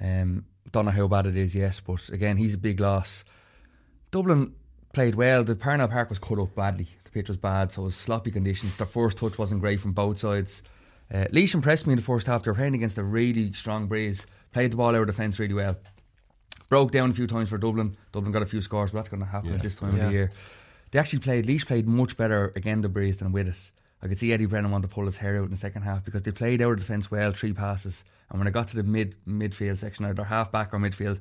Um, 0.00 0.44
don't 0.72 0.86
know 0.86 0.90
how 0.90 1.06
bad 1.06 1.28
it 1.28 1.36
is 1.36 1.54
yet, 1.54 1.80
but 1.86 2.08
again, 2.08 2.36
he's 2.36 2.54
a 2.54 2.58
big 2.58 2.80
loss. 2.80 3.22
Dublin 4.10 4.54
played 4.92 5.14
well. 5.14 5.44
The 5.44 5.54
Parnell 5.54 5.86
Park 5.86 6.08
was 6.08 6.18
cut 6.18 6.40
up 6.40 6.56
badly. 6.56 6.88
The 7.04 7.10
pitch 7.10 7.28
was 7.28 7.36
bad, 7.36 7.70
so 7.70 7.82
it 7.82 7.84
was 7.84 7.94
sloppy 7.94 8.32
conditions. 8.32 8.76
The 8.76 8.86
first 8.86 9.18
touch 9.18 9.38
wasn't 9.38 9.60
great 9.60 9.78
from 9.78 9.92
both 9.92 10.18
sides. 10.18 10.64
Uh, 11.14 11.26
Laois 11.30 11.54
impressed 11.54 11.86
me 11.86 11.92
in 11.92 11.98
the 11.98 12.04
first 12.04 12.26
half. 12.26 12.42
They 12.42 12.50
were 12.50 12.56
playing 12.56 12.74
against 12.74 12.98
a 12.98 13.04
really 13.04 13.52
strong 13.52 13.86
breeze. 13.86 14.26
Played 14.50 14.72
the 14.72 14.78
ball 14.78 14.96
out 14.96 15.02
of 15.02 15.06
defence 15.06 15.38
really 15.38 15.54
well. 15.54 15.76
Broke 16.68 16.90
down 16.92 17.10
a 17.10 17.14
few 17.14 17.26
times 17.26 17.48
for 17.48 17.58
Dublin. 17.58 17.96
Dublin 18.12 18.32
got 18.32 18.42
a 18.42 18.46
few 18.46 18.60
scores, 18.60 18.90
but 18.92 18.98
that's 18.98 19.08
going 19.08 19.20
to 19.22 19.26
happen 19.28 19.54
at 19.54 19.62
this 19.62 19.74
time 19.74 19.96
Yeah. 19.96 20.02
of 20.02 20.06
the 20.08 20.12
year. 20.12 20.30
They 20.90 20.98
actually 20.98 21.20
played. 21.20 21.46
Laois 21.46 21.64
played 21.66 21.86
much 21.88 22.16
better 22.16 22.52
again 22.56 22.80
the 22.82 22.88
breeze 22.88 23.18
than 23.18 23.32
with 23.32 23.48
it. 23.48 23.70
I 24.02 24.06
could 24.08 24.18
see 24.18 24.32
Eddie 24.32 24.46
Brennan 24.46 24.70
want 24.70 24.82
to 24.82 24.88
pull 24.88 25.06
his 25.06 25.16
hair 25.16 25.38
out 25.38 25.44
in 25.44 25.50
the 25.50 25.56
second 25.56 25.82
half 25.82 26.04
because 26.04 26.22
they 26.22 26.30
played 26.30 26.62
our 26.62 26.76
defence 26.76 27.10
well, 27.10 27.32
three 27.32 27.52
passes, 27.52 28.04
and 28.30 28.38
when 28.38 28.46
they 28.46 28.52
got 28.52 28.68
to 28.68 28.76
the 28.76 28.82
mid 28.84 29.16
midfield 29.26 29.78
section, 29.78 30.04
either 30.04 30.24
half 30.24 30.52
back 30.52 30.72
or 30.72 30.78
midfield, 30.78 31.20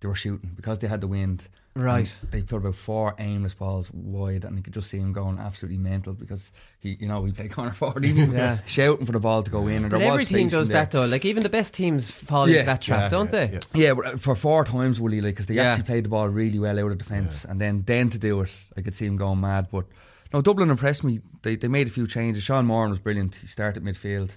they 0.00 0.08
were 0.08 0.14
shooting 0.14 0.52
because 0.56 0.78
they 0.78 0.88
had 0.88 1.00
the 1.00 1.06
wind. 1.08 1.48
Right. 1.76 2.12
And 2.22 2.30
They 2.32 2.42
put 2.42 2.56
about 2.56 2.74
four 2.74 3.14
aimless 3.18 3.54
balls 3.54 3.90
wide, 3.92 4.44
and 4.44 4.56
you 4.56 4.62
could 4.62 4.74
just 4.74 4.90
see 4.90 4.98
him 4.98 5.12
going 5.12 5.38
absolutely 5.38 5.78
mental 5.78 6.14
because 6.14 6.52
he, 6.80 6.96
you 7.00 7.06
know, 7.06 7.24
he 7.24 7.30
played 7.32 7.52
corner 7.56 7.70
forward, 7.70 8.04
he 8.04 8.10
Yeah. 8.10 8.58
shouting 8.66 9.06
for 9.06 9.12
the 9.12 9.20
ball 9.20 9.44
to 9.44 9.50
go 9.50 9.68
in. 9.68 9.82
And 9.84 9.90
But 9.90 9.98
there 10.00 10.10
was 10.12 10.22
every 10.22 10.24
team 10.24 10.48
space 10.48 10.58
does 10.58 10.68
there. 10.68 10.82
that 10.82 10.90
though. 10.90 11.06
Like 11.06 11.24
even 11.24 11.44
the 11.44 11.48
best 11.48 11.72
teams 11.74 12.10
fall 12.10 12.48
Yeah. 12.48 12.54
into 12.60 12.66
that 12.66 12.82
trap, 12.82 13.00
Yeah, 13.02 13.08
don't 13.08 13.32
yeah, 13.32 13.46
they? 13.46 13.60
yeah. 13.78 13.94
Yeah, 13.94 14.10
uh, 14.12 14.16
for 14.16 14.34
four 14.34 14.64
times, 14.64 15.00
Willie, 15.00 15.20
like, 15.20 15.34
because 15.34 15.46
they 15.46 15.54
Yeah. 15.54 15.64
actually 15.70 15.84
played 15.84 16.04
the 16.06 16.08
ball 16.08 16.28
really 16.28 16.58
well 16.58 16.76
out 16.80 16.90
of 16.90 16.98
defence, 16.98 17.44
and 17.44 17.60
then 17.60 17.84
then 17.86 18.10
to 18.10 18.18
do 18.18 18.40
it, 18.40 18.64
I 18.76 18.80
could 18.82 18.94
see 18.96 19.06
him 19.06 19.16
going 19.16 19.40
mad. 19.40 19.68
But 19.70 19.86
no, 20.32 20.40
Dublin 20.42 20.70
impressed 20.70 21.04
me. 21.04 21.20
They 21.42 21.54
they 21.54 21.68
made 21.68 21.86
a 21.86 21.90
few 21.90 22.06
changes. 22.08 22.42
Sean 22.42 22.66
Moran 22.66 22.90
was 22.90 22.98
brilliant. 22.98 23.36
He 23.36 23.46
started 23.46 23.84
midfield. 23.84 24.36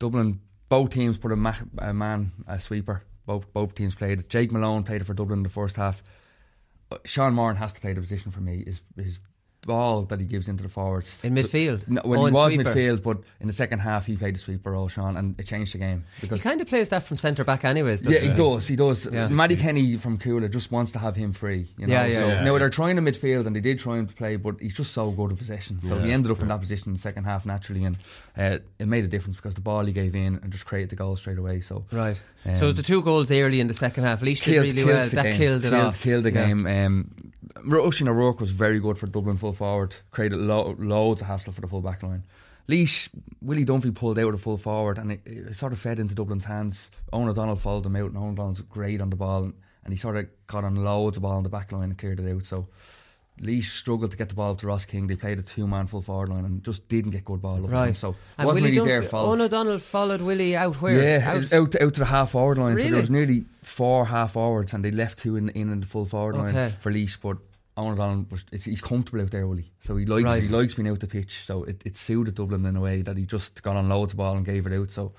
Dublin, 0.00 0.40
both 0.68 0.90
teams 0.90 1.16
put 1.18 1.30
a, 1.32 1.36
ma- 1.36 1.54
a 1.78 1.92
man, 1.94 2.32
a 2.48 2.58
sweeper. 2.58 3.02
Both 3.26 3.52
both 3.52 3.74
teams 3.74 3.94
played. 3.94 4.28
Jake 4.28 4.50
Malone 4.52 4.82
played 4.84 5.00
it 5.00 5.04
for 5.04 5.14
Dublin 5.14 5.40
in 5.40 5.42
the 5.44 5.48
first 5.48 5.76
half. 5.76 6.02
Uh, 6.90 6.96
Sean 7.04 7.34
Moran 7.34 7.56
has 7.56 7.72
to 7.74 7.80
play 7.80 7.92
the 7.92 8.00
position 8.00 8.30
for 8.30 8.40
me. 8.40 8.64
His 8.64 8.82
his 8.96 9.20
ball 9.66 10.04
that 10.04 10.18
he 10.18 10.24
gives 10.24 10.48
into 10.48 10.62
the 10.62 10.70
forwards 10.70 11.18
In 11.22 11.34
midfield? 11.34 11.86
No, 11.86 12.00
well, 12.02 12.20
Oh, 12.22 12.24
he 12.26 12.32
was 12.32 12.54
sweeper. 12.54 12.70
midfield, 12.74 13.02
but 13.02 13.18
in 13.40 13.46
the 13.46 13.52
second 13.52 13.80
half 13.80 14.06
he 14.06 14.16
played 14.16 14.34
the 14.34 14.38
sweeper 14.38 14.70
role, 14.72 14.88
Sean, 14.88 15.18
and 15.18 15.38
it 15.38 15.46
changed 15.46 15.74
the 15.74 15.78
game 15.78 16.04
He 16.18 16.28
kind 16.28 16.62
of 16.62 16.66
plays 16.66 16.88
that 16.88 17.02
from 17.02 17.18
centre 17.18 17.44
back, 17.44 17.62
anyways. 17.66 18.02
yeah, 18.02 18.12
Doesn't 18.12 18.28
he 18.30 18.34
does. 18.34 18.66
He 18.68 18.74
does. 18.76 19.06
Yeah. 19.12 19.28
Matty 19.28 19.56
Kenny 19.56 19.98
from 19.98 20.16
Cuala 20.16 20.50
just 20.50 20.72
wants 20.72 20.92
to 20.92 20.98
have 20.98 21.14
him 21.14 21.34
free. 21.34 21.66
You 21.76 21.86
know? 21.88 21.92
Yeah, 21.92 22.06
yeah, 22.06 22.18
so 22.20 22.26
yeah. 22.28 22.42
now 22.42 22.52
Yeah. 22.54 22.58
they're 22.58 22.70
trying 22.70 22.96
to 22.96 23.02
midfield, 23.02 23.46
and 23.46 23.54
they 23.54 23.60
did 23.60 23.78
try 23.78 23.98
him 23.98 24.06
to 24.06 24.14
play, 24.14 24.36
but 24.36 24.58
he's 24.62 24.74
just 24.74 24.94
so 24.94 25.10
good 25.10 25.30
at 25.30 25.36
possession. 25.36 25.82
So 25.82 25.98
he 25.98 26.10
ended 26.10 26.32
up 26.32 26.40
in 26.40 26.48
that 26.48 26.60
position 26.60 26.88
in 26.88 26.94
the 26.94 27.00
second 27.00 27.24
half 27.24 27.44
naturally, 27.44 27.84
and 27.84 27.98
uh, 28.38 28.60
it 28.78 28.88
made 28.88 29.04
a 29.04 29.08
difference 29.08 29.36
because 29.36 29.54
the 29.56 29.60
ball 29.60 29.84
he 29.84 29.92
gave 29.92 30.16
in 30.16 30.40
and 30.42 30.50
just 30.50 30.64
created 30.64 30.88
the 30.88 30.96
goal 30.96 31.16
straight 31.16 31.36
away. 31.38 31.60
So 31.60 31.84
Right. 31.92 32.18
Um, 32.46 32.56
so 32.56 32.64
it 32.64 32.66
was 32.68 32.74
the 32.76 32.82
two 32.82 33.02
goals 33.02 33.30
early 33.30 33.60
in 33.60 33.66
the 33.66 33.74
second 33.74 34.04
half. 34.04 34.22
Laois 34.22 34.34
did 34.42 34.62
really 34.62 34.84
well. 34.84 35.06
That 35.08 35.22
game. 35.24 35.36
killed 35.36 35.64
it 35.64 35.70
killed, 35.70 35.84
off. 35.84 36.00
Killed 36.00 36.24
the 36.24 36.32
Yeah. 36.32 36.46
game. 36.46 36.66
Um, 36.66 37.10
Oisin 37.72 38.08
O'Rourke 38.08 38.40
was 38.40 38.50
very 38.50 38.80
good 38.80 38.96
for 38.96 39.06
Dublin 39.06 39.36
full 39.36 39.52
forward. 39.52 39.96
Created 40.10 40.38
lo- 40.38 40.74
loads 40.78 41.20
of 41.20 41.26
hassle 41.26 41.52
for 41.52 41.60
the 41.60 41.66
full 41.68 41.82
back 41.82 42.02
line. 42.02 42.24
Laois, 42.68 43.08
Willie 43.42 43.64
Dunphy 43.66 43.94
pulled 43.94 44.18
out 44.18 44.32
of 44.32 44.40
full 44.40 44.56
forward 44.56 44.96
and 44.96 45.12
it, 45.12 45.20
it 45.26 45.54
sort 45.56 45.72
of 45.72 45.78
fed 45.78 45.98
into 45.98 46.14
Dublin's 46.14 46.44
hands. 46.46 46.90
Eoghan 47.12 47.28
O'Donnell 47.28 47.56
followed 47.56 47.84
him 47.84 47.96
out 47.96 48.06
and 48.12 48.14
Eoghan 48.14 48.32
O'Donnell's 48.32 48.60
great 48.62 49.00
on 49.02 49.10
the 49.10 49.16
ball 49.16 49.44
and, 49.44 49.54
and 49.84 49.92
he 49.92 49.98
sort 49.98 50.16
of 50.16 50.26
got 50.46 50.64
on 50.64 50.76
loads 50.76 51.16
of 51.16 51.22
ball 51.24 51.32
on 51.36 51.42
the 51.42 51.48
back 51.48 51.72
line 51.72 51.84
and 51.90 51.98
cleared 51.98 52.20
it 52.20 52.32
out. 52.32 52.44
So 52.44 52.68
Laois 53.42 53.62
struggled 53.62 54.10
to 54.10 54.16
get 54.16 54.28
the 54.28 54.34
ball 54.34 54.54
to 54.56 54.66
Ross 54.66 54.84
King. 54.84 55.06
They 55.06 55.16
played 55.16 55.38
a 55.38 55.42
two 55.42 55.66
man 55.66 55.86
full 55.86 56.02
forward 56.02 56.28
line 56.28 56.44
and 56.44 56.62
just 56.62 56.86
didn't 56.88 57.12
get 57.12 57.24
good 57.24 57.40
ball 57.40 57.56
up 57.64 57.70
to. 57.70 57.76
Right. 57.76 57.96
So 57.96 58.10
it 58.10 58.16
And 58.38 58.46
wasn't 58.46 58.64
Willie 58.64 58.76
really 58.76 58.88
their 58.90 59.02
fault. 59.02 59.38
Eoghan 59.38 59.42
O'Donnell 59.42 59.78
followed 59.78 60.20
Willie 60.20 60.56
out 60.56 60.76
where? 60.82 61.02
Yeah, 61.02 61.30
Out- 61.30 61.52
out, 61.52 61.76
out, 61.80 61.94
to 61.94 62.00
the 62.00 62.04
half 62.06 62.32
forward 62.32 62.58
line. 62.58 62.72
So 62.72 62.76
Really? 62.76 62.90
there 62.90 63.00
was 63.00 63.10
nearly 63.10 63.44
four 63.62 64.04
half 64.06 64.32
forwards, 64.34 64.74
and 64.74 64.84
they 64.84 64.90
left 64.90 65.18
two 65.18 65.36
in 65.36 65.48
in, 65.50 65.70
in 65.70 65.80
the 65.80 65.86
full 65.86 66.04
forward 66.06 66.36
line 66.36 66.70
for 66.80 66.92
Laois. 66.92 67.16
But 67.22 67.38
Eoghan 67.78 67.92
O'Donnell 67.92 68.26
was 68.30 68.44
he's 68.64 68.80
comfortable 68.82 69.22
out 69.22 69.30
there, 69.30 69.46
Willie. 69.46 69.70
So 69.80 69.96
he 69.96 70.04
likes 70.04 70.24
Right. 70.24 70.42
he 70.42 70.48
likes 70.50 70.74
being 70.74 70.88
out 70.88 71.00
the 71.00 71.06
pitch. 71.06 71.42
So 71.46 71.64
it, 71.64 71.80
it 71.86 71.96
suited 71.96 72.34
Dublin 72.34 72.66
in 72.66 72.76
a 72.76 72.80
way 72.80 73.00
that 73.02 73.16
he 73.16 73.24
just 73.24 73.62
got 73.62 73.76
on 73.76 73.88
loads 73.88 74.12
of 74.12 74.18
ball 74.18 74.36
and 74.36 74.44
gave 74.44 74.66
it 74.66 74.72
out. 74.78 74.90
So 74.90 75.12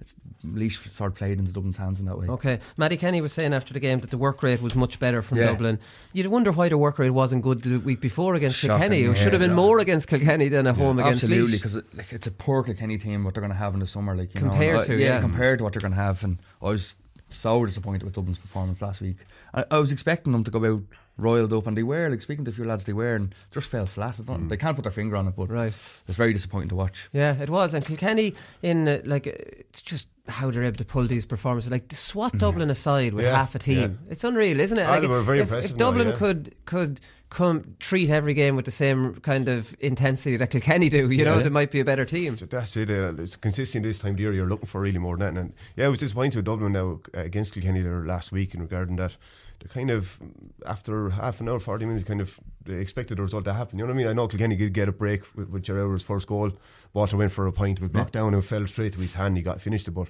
it's 0.00 0.14
Laois 0.44 0.70
sort 0.70 1.12
of 1.12 1.16
played 1.18 1.38
into 1.38 1.52
Dublin's 1.52 1.76
hands 1.76 2.00
in 2.00 2.06
that 2.06 2.18
way. 2.18 2.26
Okay, 2.26 2.58
Matty 2.78 2.96
Kenny 2.96 3.20
was 3.20 3.32
saying 3.32 3.52
after 3.52 3.74
the 3.74 3.80
game 3.80 3.98
that 4.00 4.10
the 4.10 4.16
work 4.18 4.42
rate 4.42 4.62
was 4.62 4.74
much 4.74 4.98
better 4.98 5.20
from 5.22 5.38
Yeah. 5.38 5.46
Dublin. 5.46 5.78
You'd 6.14 6.26
wonder 6.28 6.50
why 6.52 6.68
the 6.70 6.78
work 6.78 6.98
rate 6.98 7.10
wasn't 7.10 7.42
good 7.42 7.62
the 7.62 7.78
week 7.78 8.00
before 8.00 8.34
against 8.34 8.58
Shocking, 8.58 8.78
Kilkenny. 8.90 9.02
It 9.04 9.16
should 9.16 9.32
have 9.32 9.40
been 9.40 9.50
Yeah. 9.50 9.56
more 9.56 9.78
against 9.78 10.08
Kilkenny 10.08 10.48
than 10.48 10.66
at 10.66 10.76
home 10.76 10.98
against 10.98 11.24
Absolutely, 11.24 11.52
Laois. 11.52 11.56
because 11.58 11.76
it, 11.76 11.84
like, 11.96 12.12
it's 12.12 12.26
a 12.26 12.30
poor 12.30 12.62
Kilkenny 12.62 12.96
team 12.98 13.24
what 13.24 13.34
they're 13.34 13.42
going 13.42 13.52
to 13.52 13.56
have 13.58 13.74
in 13.74 13.80
the 13.80 13.86
summer. 13.86 14.16
Like 14.16 14.34
you 14.34 14.40
Compared 14.40 14.76
know, 14.76 14.82
to, 14.86 14.94
Uh, 14.94 14.98
yeah. 14.98 15.20
compared 15.20 15.58
to 15.58 15.64
what 15.64 15.74
they're 15.74 15.82
going 15.82 15.92
to 15.92 15.98
have, 15.98 16.24
and 16.24 16.38
I 16.62 16.66
was 16.66 16.96
so 17.32 17.64
disappointed 17.64 18.02
with 18.04 18.14
Dublin's 18.14 18.38
performance 18.38 18.82
last 18.82 19.00
week. 19.00 19.16
I, 19.54 19.64
I 19.70 19.78
was 19.78 19.92
expecting 19.92 20.32
them 20.32 20.44
to 20.44 20.50
go 20.50 20.64
out 20.74 20.82
roiled 21.16 21.52
up, 21.52 21.66
and 21.66 21.76
they 21.76 21.82
were. 21.82 22.08
Like 22.08 22.22
speaking 22.22 22.44
to 22.46 22.50
a 22.50 22.54
few 22.54 22.64
lads, 22.64 22.84
they 22.84 22.92
were, 22.92 23.14
and 23.14 23.34
just 23.52 23.68
fell 23.68 23.86
flat. 23.86 24.16
I 24.18 24.22
don't, 24.22 24.48
They 24.48 24.56
can't 24.56 24.74
put 24.76 24.82
their 24.84 24.92
finger 24.92 25.16
on 25.16 25.28
it, 25.28 25.36
but 25.36 25.50
Right. 25.50 25.68
it 25.72 26.02
was 26.06 26.16
very 26.16 26.32
disappointing 26.32 26.70
to 26.70 26.76
watch. 26.76 27.08
Yeah, 27.12 27.34
it 27.40 27.50
was. 27.50 27.74
And 27.74 27.84
Kilkenny, 27.84 28.34
in 28.62 28.88
uh, 28.88 29.00
like, 29.04 29.26
uh, 29.26 29.32
it's 29.36 29.82
just 29.82 30.08
how 30.28 30.50
they're 30.50 30.62
able 30.64 30.76
to 30.78 30.84
pull 30.84 31.06
these 31.06 31.26
performances. 31.26 31.70
Like, 31.70 31.92
swat 31.92 32.32
Dublin 32.38 32.70
aside 32.70 33.12
with 33.14 33.24
Yeah, 33.24 33.36
half 33.36 33.54
a 33.54 33.58
team. 33.58 33.98
yeah. 34.06 34.12
It's 34.12 34.24
unreal, 34.24 34.60
isn't 34.60 34.78
it? 34.78 34.86
Like, 34.86 35.02
they 35.02 35.08
were 35.08 35.22
very 35.22 35.40
if, 35.40 35.48
impressive 35.48 35.72
if 35.72 35.76
now, 35.76 35.86
Dublin 35.90 36.08
yeah. 36.08 36.16
could 36.16 36.54
could 36.64 37.00
come 37.30 37.76
treat 37.78 38.10
every 38.10 38.34
game 38.34 38.56
with 38.56 38.64
the 38.64 38.70
same 38.72 39.14
kind 39.20 39.48
of 39.48 39.74
intensity 39.78 40.36
that 40.36 40.50
Kilkenny 40.50 40.88
do, 40.88 41.10
you 41.10 41.24
know, 41.24 41.36
Yeah. 41.36 41.44
they 41.44 41.48
might 41.48 41.70
be 41.70 41.78
a 41.80 41.84
better 41.84 42.04
team. 42.04 42.36
So 42.36 42.46
that's 42.46 42.76
it. 42.76 42.90
Uh, 42.90 43.14
it's 43.18 43.36
consistent 43.36 43.84
this 43.84 44.00
time 44.00 44.14
of 44.14 44.20
year. 44.20 44.32
You're 44.32 44.48
looking 44.48 44.66
for 44.66 44.80
really 44.80 44.98
more 44.98 45.16
than 45.16 45.34
that. 45.36 45.40
And 45.40 45.52
yeah, 45.76 45.86
I 45.86 45.88
was 45.88 45.98
disappointed 45.98 46.36
with 46.36 46.44
Dublin 46.46 46.72
now 46.72 47.00
uh, 47.16 47.20
against 47.20 47.54
Kilkenny 47.54 47.82
there 47.82 48.04
last 48.04 48.32
week 48.32 48.52
in 48.54 48.60
regarding 48.60 48.96
that. 48.96 49.16
They 49.60 49.68
kind 49.68 49.90
of 49.90 50.18
after 50.66 51.10
half 51.10 51.40
an 51.40 51.48
hour, 51.48 51.58
forty 51.60 51.84
minutes, 51.84 52.04
kind 52.04 52.20
of 52.20 52.40
they 52.64 52.74
expected 52.74 53.18
the 53.18 53.22
result 53.22 53.44
to 53.44 53.52
happen. 53.54 53.78
You 53.78 53.84
know 53.84 53.92
what 53.92 53.94
I 53.94 54.02
mean? 54.02 54.06
I 54.08 54.12
know 54.14 54.26
Kilkenny 54.26 54.56
did 54.56 54.72
get 54.72 54.88
a 54.88 54.92
break 54.92 55.22
with, 55.36 55.50
with 55.50 55.62
Gerard's 55.62 56.02
first 56.02 56.26
goal. 56.26 56.50
Walter 56.94 57.16
went 57.16 57.30
for 57.30 57.46
a 57.46 57.52
point, 57.52 57.78
but 57.80 57.92
blocked 57.92 58.14
down 58.14 58.34
and 58.34 58.44
fell 58.44 58.66
straight 58.66 58.94
to 58.94 58.98
his 59.00 59.14
hand. 59.14 59.36
He 59.36 59.42
got 59.42 59.60
finished 59.60 59.86
it, 59.86 59.90
but 59.92 60.08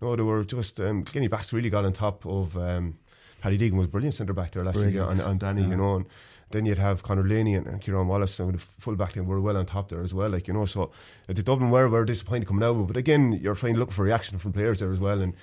no, 0.00 0.14
they 0.16 0.22
were 0.22 0.44
just 0.44 0.80
um, 0.80 1.02
Kilkenny 1.04 1.26
backs 1.28 1.52
really 1.52 1.68
got 1.68 1.84
on 1.84 1.92
top 1.92 2.24
of. 2.24 2.56
Um, 2.56 2.96
Paddy 3.40 3.58
Deegan 3.58 3.72
was 3.76 3.88
brilliant 3.88 4.14
centre 4.14 4.32
back 4.32 4.52
there 4.52 4.62
last 4.62 4.76
week 4.76 4.92
Brilliant. 4.94 5.20
on, 5.20 5.30
on 5.30 5.38
Danny, 5.38 5.62
you 5.62 5.76
know. 5.76 5.96
And, 5.96 6.06
then 6.52 6.66
you'd 6.66 6.78
have 6.78 7.02
Conor 7.02 7.24
Laney 7.26 7.54
and, 7.54 7.66
and 7.66 7.80
Kieran 7.80 8.08
Wallace 8.08 8.38
and 8.38 8.54
the 8.54 8.58
full 8.58 8.96
back 8.96 9.16
line 9.16 9.26
were 9.26 9.40
well 9.40 9.56
on 9.56 9.66
top 9.66 9.88
there 9.88 10.02
as 10.02 10.14
well, 10.14 10.30
like 10.30 10.46
you 10.46 10.54
know. 10.54 10.64
So 10.64 10.92
uh, 11.28 11.32
the 11.32 11.42
Dublin 11.42 11.70
were 11.70 11.88
were 11.88 12.04
disappointed 12.04 12.46
coming 12.46 12.62
out, 12.62 12.86
but 12.86 12.96
again, 12.96 13.32
you're 13.32 13.54
trying 13.54 13.74
to 13.74 13.80
look 13.80 13.92
for 13.92 14.04
reaction 14.04 14.38
from 14.38 14.52
players 14.52 14.78
there 14.80 14.92
as 14.92 15.00
well. 15.00 15.20
And, 15.20 15.34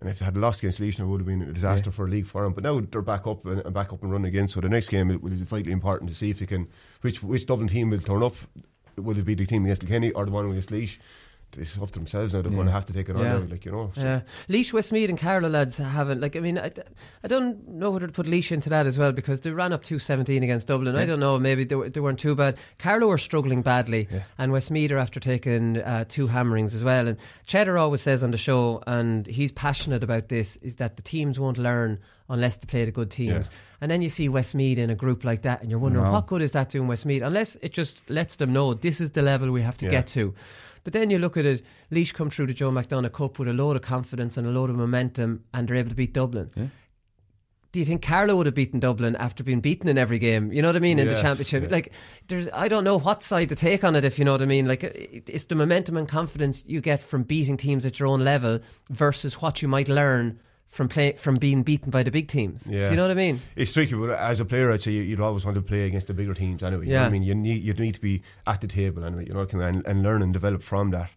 and 0.00 0.10
if 0.10 0.18
they 0.18 0.24
had 0.24 0.36
lost 0.36 0.60
against 0.60 0.80
Legion, 0.80 1.04
it 1.04 1.08
would 1.08 1.20
have 1.20 1.26
been 1.26 1.42
a 1.42 1.52
disaster 1.52 1.90
for 1.90 2.06
a 2.06 2.08
league 2.08 2.26
for 2.26 2.42
them. 2.42 2.52
But 2.52 2.64
now 2.64 2.80
they're 2.80 3.00
back 3.00 3.26
up 3.26 3.46
and, 3.46 3.72
back 3.72 3.92
up 3.92 4.02
and 4.02 4.10
running 4.10 4.26
again. 4.26 4.48
So 4.48 4.60
the 4.60 4.68
next 4.68 4.88
game 4.88 5.08
will 5.20 5.32
is 5.32 5.40
vitally 5.42 5.72
important 5.72 6.10
to 6.10 6.16
see 6.16 6.30
if 6.30 6.40
they 6.40 6.46
can 6.46 6.68
which 7.02 7.22
which 7.22 7.46
Dublin 7.46 7.68
team 7.68 7.90
will 7.90 8.00
turn 8.00 8.22
up. 8.22 8.34
Will 8.96 9.18
it 9.18 9.24
be 9.24 9.34
the 9.34 9.46
team 9.46 9.64
against 9.64 9.86
Kenny 9.86 10.10
or 10.12 10.24
the 10.24 10.30
one 10.30 10.50
against 10.50 10.70
Laois? 10.70 10.98
It's 11.58 11.78
up 11.78 11.88
to 11.92 11.98
themselves 11.98 12.34
now. 12.34 12.42
They're 12.42 12.50
going 12.52 12.66
to 12.66 12.72
have 12.72 12.86
to 12.86 12.92
take 12.92 13.08
it 13.08 13.16
on 13.16 13.22
Yeah. 13.22 13.38
now, 13.38 13.44
like 13.50 13.64
you 13.64 13.72
know. 13.72 13.90
So- 13.94 14.00
Yeah, 14.02 14.20
Laois, 14.48 14.72
Westmeath, 14.72 15.08
and 15.08 15.18
Carlow 15.18 15.48
lads 15.48 15.76
haven't 15.78 16.20
like. 16.20 16.36
I 16.36 16.40
mean, 16.40 16.58
I, 16.58 16.70
I 17.22 17.28
don't 17.28 17.66
know 17.68 17.90
whether 17.90 18.06
to 18.06 18.12
put 18.12 18.26
Laois 18.26 18.52
into 18.52 18.68
that 18.70 18.86
as 18.86 18.98
well 18.98 19.12
because 19.12 19.40
they 19.40 19.50
ran 19.52 19.72
up 19.72 19.82
two 19.82 19.98
seventeen 19.98 20.42
against 20.42 20.68
Dublin. 20.68 20.96
I 20.96 21.06
don't 21.06 21.20
know. 21.20 21.38
Maybe 21.38 21.64
they, 21.64 21.74
were, 21.74 21.88
they 21.88 22.00
weren't 22.00 22.18
too 22.18 22.34
bad. 22.34 22.56
Carlow 22.78 23.10
are 23.10 23.18
struggling 23.18 23.62
badly, 23.62 24.08
and 24.38 24.52
Westmeath 24.52 24.90
are 24.92 24.98
after 24.98 25.20
taking 25.20 25.78
uh, 25.78 26.04
two 26.08 26.26
hammerings 26.28 26.74
as 26.74 26.82
well. 26.84 27.08
And 27.08 27.16
Cheddar 27.46 27.78
always 27.78 28.00
says 28.02 28.22
on 28.22 28.30
the 28.30 28.38
show, 28.38 28.82
and 28.86 29.26
he's 29.26 29.52
passionate 29.52 30.02
about 30.02 30.28
this, 30.28 30.56
is 30.58 30.76
that 30.76 30.96
the 30.96 31.02
teams 31.02 31.38
won't 31.40 31.58
learn 31.58 31.98
unless 32.30 32.56
they 32.56 32.64
play 32.66 32.84
the 32.86 32.90
good 32.90 33.10
teams. 33.10 33.50
Yeah. 33.52 33.56
And 33.82 33.90
then 33.90 34.00
you 34.00 34.08
see 34.08 34.30
Westmeath 34.30 34.78
in 34.78 34.88
a 34.88 34.94
group 34.94 35.24
like 35.24 35.42
that, 35.42 35.60
and 35.60 35.70
you're 35.70 35.78
wondering 35.78 36.06
No. 36.06 36.12
what 36.12 36.26
good 36.26 36.40
is 36.40 36.52
that 36.52 36.70
doing 36.70 36.88
Westmeath? 36.88 37.22
Unless 37.22 37.56
it 37.56 37.72
just 37.74 38.08
lets 38.08 38.36
them 38.36 38.50
know 38.52 38.72
this 38.72 38.98
is 39.00 39.10
the 39.12 39.20
level 39.20 39.50
we 39.50 39.60
have 39.60 39.76
to 39.78 39.84
Yeah. 39.84 39.90
get 39.90 40.06
to. 40.08 40.34
But 40.84 40.92
then 40.92 41.10
you 41.10 41.18
look 41.18 41.36
at 41.36 41.46
it, 41.46 41.62
Laois 41.90 42.12
come 42.12 42.30
through 42.30 42.46
the 42.46 42.54
Joe 42.54 42.70
McDonagh 42.70 43.12
Cup 43.12 43.38
with 43.38 43.48
a 43.48 43.52
load 43.52 43.76
of 43.76 43.82
confidence 43.82 44.36
and 44.36 44.46
a 44.46 44.50
load 44.50 44.70
of 44.70 44.76
momentum, 44.76 45.44
and 45.52 45.66
they're 45.66 45.76
able 45.76 45.88
to 45.90 45.96
beat 45.96 46.12
Dublin. 46.12 46.50
Yeah. 46.54 46.66
Do 47.72 47.80
you 47.80 47.86
think 47.86 48.02
Carlow 48.02 48.36
would 48.36 48.46
have 48.46 48.54
beaten 48.54 48.78
Dublin 48.78 49.16
after 49.16 49.42
being 49.42 49.58
beaten 49.58 49.88
in 49.88 49.98
every 49.98 50.20
game? 50.20 50.52
You 50.52 50.62
know 50.62 50.68
what 50.68 50.76
I 50.76 50.78
mean 50.78 51.00
in 51.00 51.08
the 51.08 51.20
championship. 51.20 51.64
yeah. 51.64 51.68
Like, 51.70 51.92
there's 52.28 52.48
I 52.52 52.68
don't 52.68 52.84
know 52.84 53.00
what 53.00 53.24
side 53.24 53.48
to 53.48 53.56
take 53.56 53.82
on 53.82 53.96
it. 53.96 54.04
If 54.04 54.16
you 54.16 54.24
know 54.24 54.30
what 54.30 54.42
I 54.42 54.46
mean. 54.46 54.68
Like, 54.68 54.84
it's 54.84 55.46
the 55.46 55.56
momentum 55.56 55.96
and 55.96 56.08
confidence 56.08 56.62
you 56.68 56.80
get 56.80 57.02
from 57.02 57.24
beating 57.24 57.56
teams 57.56 57.84
at 57.84 57.98
your 57.98 58.06
own 58.06 58.22
level 58.22 58.60
versus 58.90 59.42
what 59.42 59.60
you 59.60 59.66
might 59.66 59.88
learn 59.88 60.38
from 60.68 60.88
play 60.88 61.12
from 61.12 61.36
being 61.36 61.62
beaten 61.62 61.90
by 61.90 62.02
the 62.02 62.10
big 62.10 62.26
teams. 62.28 62.66
Yeah. 62.66 62.84
Do 62.84 62.90
you 62.90 62.96
know 62.96 63.02
what 63.04 63.10
I 63.12 63.14
mean? 63.14 63.40
It's 63.54 63.72
tricky, 63.72 63.94
but 63.94 64.10
as 64.10 64.40
a 64.40 64.44
player, 64.44 64.72
I'd 64.72 64.82
say 64.82 64.90
you- 64.92 65.02
you'd 65.02 65.20
always 65.20 65.44
want 65.44 65.54
to 65.56 65.62
play 65.62 65.86
against 65.86 66.08
the 66.08 66.14
bigger 66.14 66.34
teams 66.34 66.62
anyway. 66.62 66.86
You 66.86 66.92
know 66.92 67.00
Yeah. 67.00 67.06
I 67.06 67.10
mean, 67.10 67.22
you 67.22 67.34
need 67.34 67.62
you 67.62 67.72
need 67.74 67.94
to 67.94 68.00
be 68.00 68.22
at 68.46 68.60
the 68.60 68.66
table 68.66 69.04
anyway. 69.04 69.26
You 69.26 69.34
know 69.34 69.40
what 69.40 69.54
I 69.54 69.56
mean, 69.58 69.66
and, 69.68 69.86
and 69.86 70.02
learn 70.02 70.22
and 70.22 70.32
develop 70.32 70.62
from 70.62 70.90
that. 70.90 71.10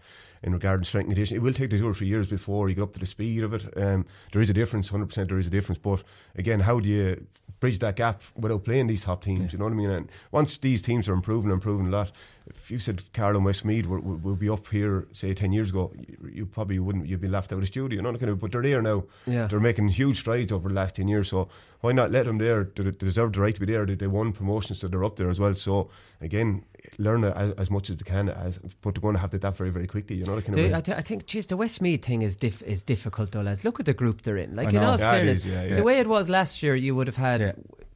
In 0.44 0.54
regard 0.54 0.84
to 0.84 0.88
strength 0.88 1.06
and 1.08 1.16
conditioning, 1.16 1.42
it 1.42 1.44
will 1.44 1.52
take 1.54 1.72
the 1.72 1.80
two 1.80 1.88
or 1.90 1.96
three 1.96 2.06
years 2.08 2.28
before 2.28 2.70
you 2.70 2.76
get 2.76 2.84
up 2.84 2.94
to 2.94 3.00
the 3.00 3.08
speed 3.08 3.44
of 3.44 3.54
it. 3.56 3.66
Um, 3.76 4.06
there 4.32 4.42
is 4.42 4.52
a 4.52 4.54
difference, 4.54 4.88
hundred 4.90 5.08
percent. 5.08 5.30
There 5.30 5.40
is 5.40 5.48
a 5.48 5.50
difference, 5.50 5.80
but 5.80 6.04
again, 6.36 6.60
how 6.60 6.80
do 6.80 6.88
you 6.88 7.26
bridge 7.60 7.80
that 7.80 7.96
gap 7.96 8.22
without 8.36 8.64
playing 8.64 8.88
these 8.88 9.04
top 9.04 9.24
teams? 9.24 9.54
You 9.54 9.60
know 9.60 9.66
what 9.66 9.74
I 9.74 9.78
mean? 9.78 9.90
And 9.90 10.12
once 10.32 10.58
these 10.58 10.82
teams 10.82 11.10
are 11.10 11.14
improving, 11.14 11.52
improving 11.52 11.88
a 11.88 11.90
lot. 11.90 12.12
If 12.50 12.72
you 12.72 12.80
said 12.80 13.04
Carlow 13.14 13.38
and 13.38 13.46
Westmeath 13.46 13.88
will, 13.88 14.00
will, 14.00 14.36
be 14.36 14.50
up 14.50 14.68
here, 14.68 15.06
say 15.12 15.34
ten 15.34 15.52
years 15.52 15.70
ago, 15.70 15.92
you, 15.96 16.30
you 16.32 16.46
probably 16.46 16.80
wouldn't. 16.80 17.06
You'd 17.06 17.20
be 17.20 17.28
left 17.28 17.52
out 17.52 17.56
of 17.56 17.62
the 17.62 17.68
studio. 17.68 17.98
You 17.98 18.02
know, 18.02 18.18
kind 18.18 18.30
of, 18.30 18.40
but 18.40 18.54
they're 18.54 18.62
there 18.62 18.82
now. 18.82 19.04
Yeah. 19.26 19.48
They're 19.48 19.60
making 19.60 19.90
huge 19.90 20.20
strides 20.20 20.54
over 20.54 20.70
the 20.70 20.76
last 20.76 20.96
10 20.96 21.10
years. 21.10 21.30
So 21.30 21.50
why 21.82 21.92
not 21.92 22.12
let 22.12 22.26
them 22.26 22.38
there? 22.40 22.64
They, 22.76 22.84
they 22.84 22.92
deserve 22.92 23.34
the 23.34 23.42
right 23.42 23.54
to 23.54 23.60
be 23.60 23.66
there. 23.72 23.86
They, 23.86 23.96
they 23.96 24.08
won 24.08 24.34
promotions, 24.34 24.80
so 24.80 24.88
they're 24.88 25.04
up 25.04 25.16
there 25.16 25.30
as 25.30 25.40
well. 25.40 25.54
So 25.54 25.90
again, 26.22 26.64
learn 26.98 27.24
as, 27.24 27.54
as 27.54 27.70
much 27.70 27.90
as 27.90 27.98
they 27.98 28.04
can, 28.04 28.30
as, 28.30 28.58
but 28.82 28.96
they're 28.96 29.02
going 29.02 29.14
to 29.16 29.20
have 29.22 29.30
to 29.32 29.38
adapt 29.38 29.58
very, 29.58 29.70
very 29.70 29.88
quickly. 29.88 30.16
You 30.16 30.26
know, 30.26 30.36
that 30.36 30.46
kind 30.46 30.56
The- 30.58 30.66
of 30.66 30.72
I, 30.74 30.78
way. 30.78 30.82
th- 30.82 30.98
I 30.98 31.02
think, 31.02 31.26
geez, 31.28 31.48
the 31.48 31.58
Westmeath 31.58 32.04
thing 32.06 32.22
is 32.24 32.36
diff- 32.36 32.64
is 32.64 32.84
difficult 32.84 33.32
though, 33.32 33.42
lads. 33.42 33.64
Look 33.64 33.80
at 33.80 33.86
the 33.86 33.94
group 33.94 34.24
they're 34.24 34.38
in. 34.38 34.56
Like 34.56 34.70
in 34.74 34.78
all 34.84 34.98
Yeah, 35.00 35.12
fairness, 35.12 35.38
is, 35.38 35.46
yeah, 35.48 35.64
yeah. 35.66 35.76
the 35.76 35.84
way 35.84 36.00
it 36.00 36.08
was 36.08 36.30
last 36.30 36.64
year, 36.64 36.76
you 36.76 36.96
would 36.96 37.08
have 37.08 37.16
had 37.18 37.42
Yeah. 37.42 37.52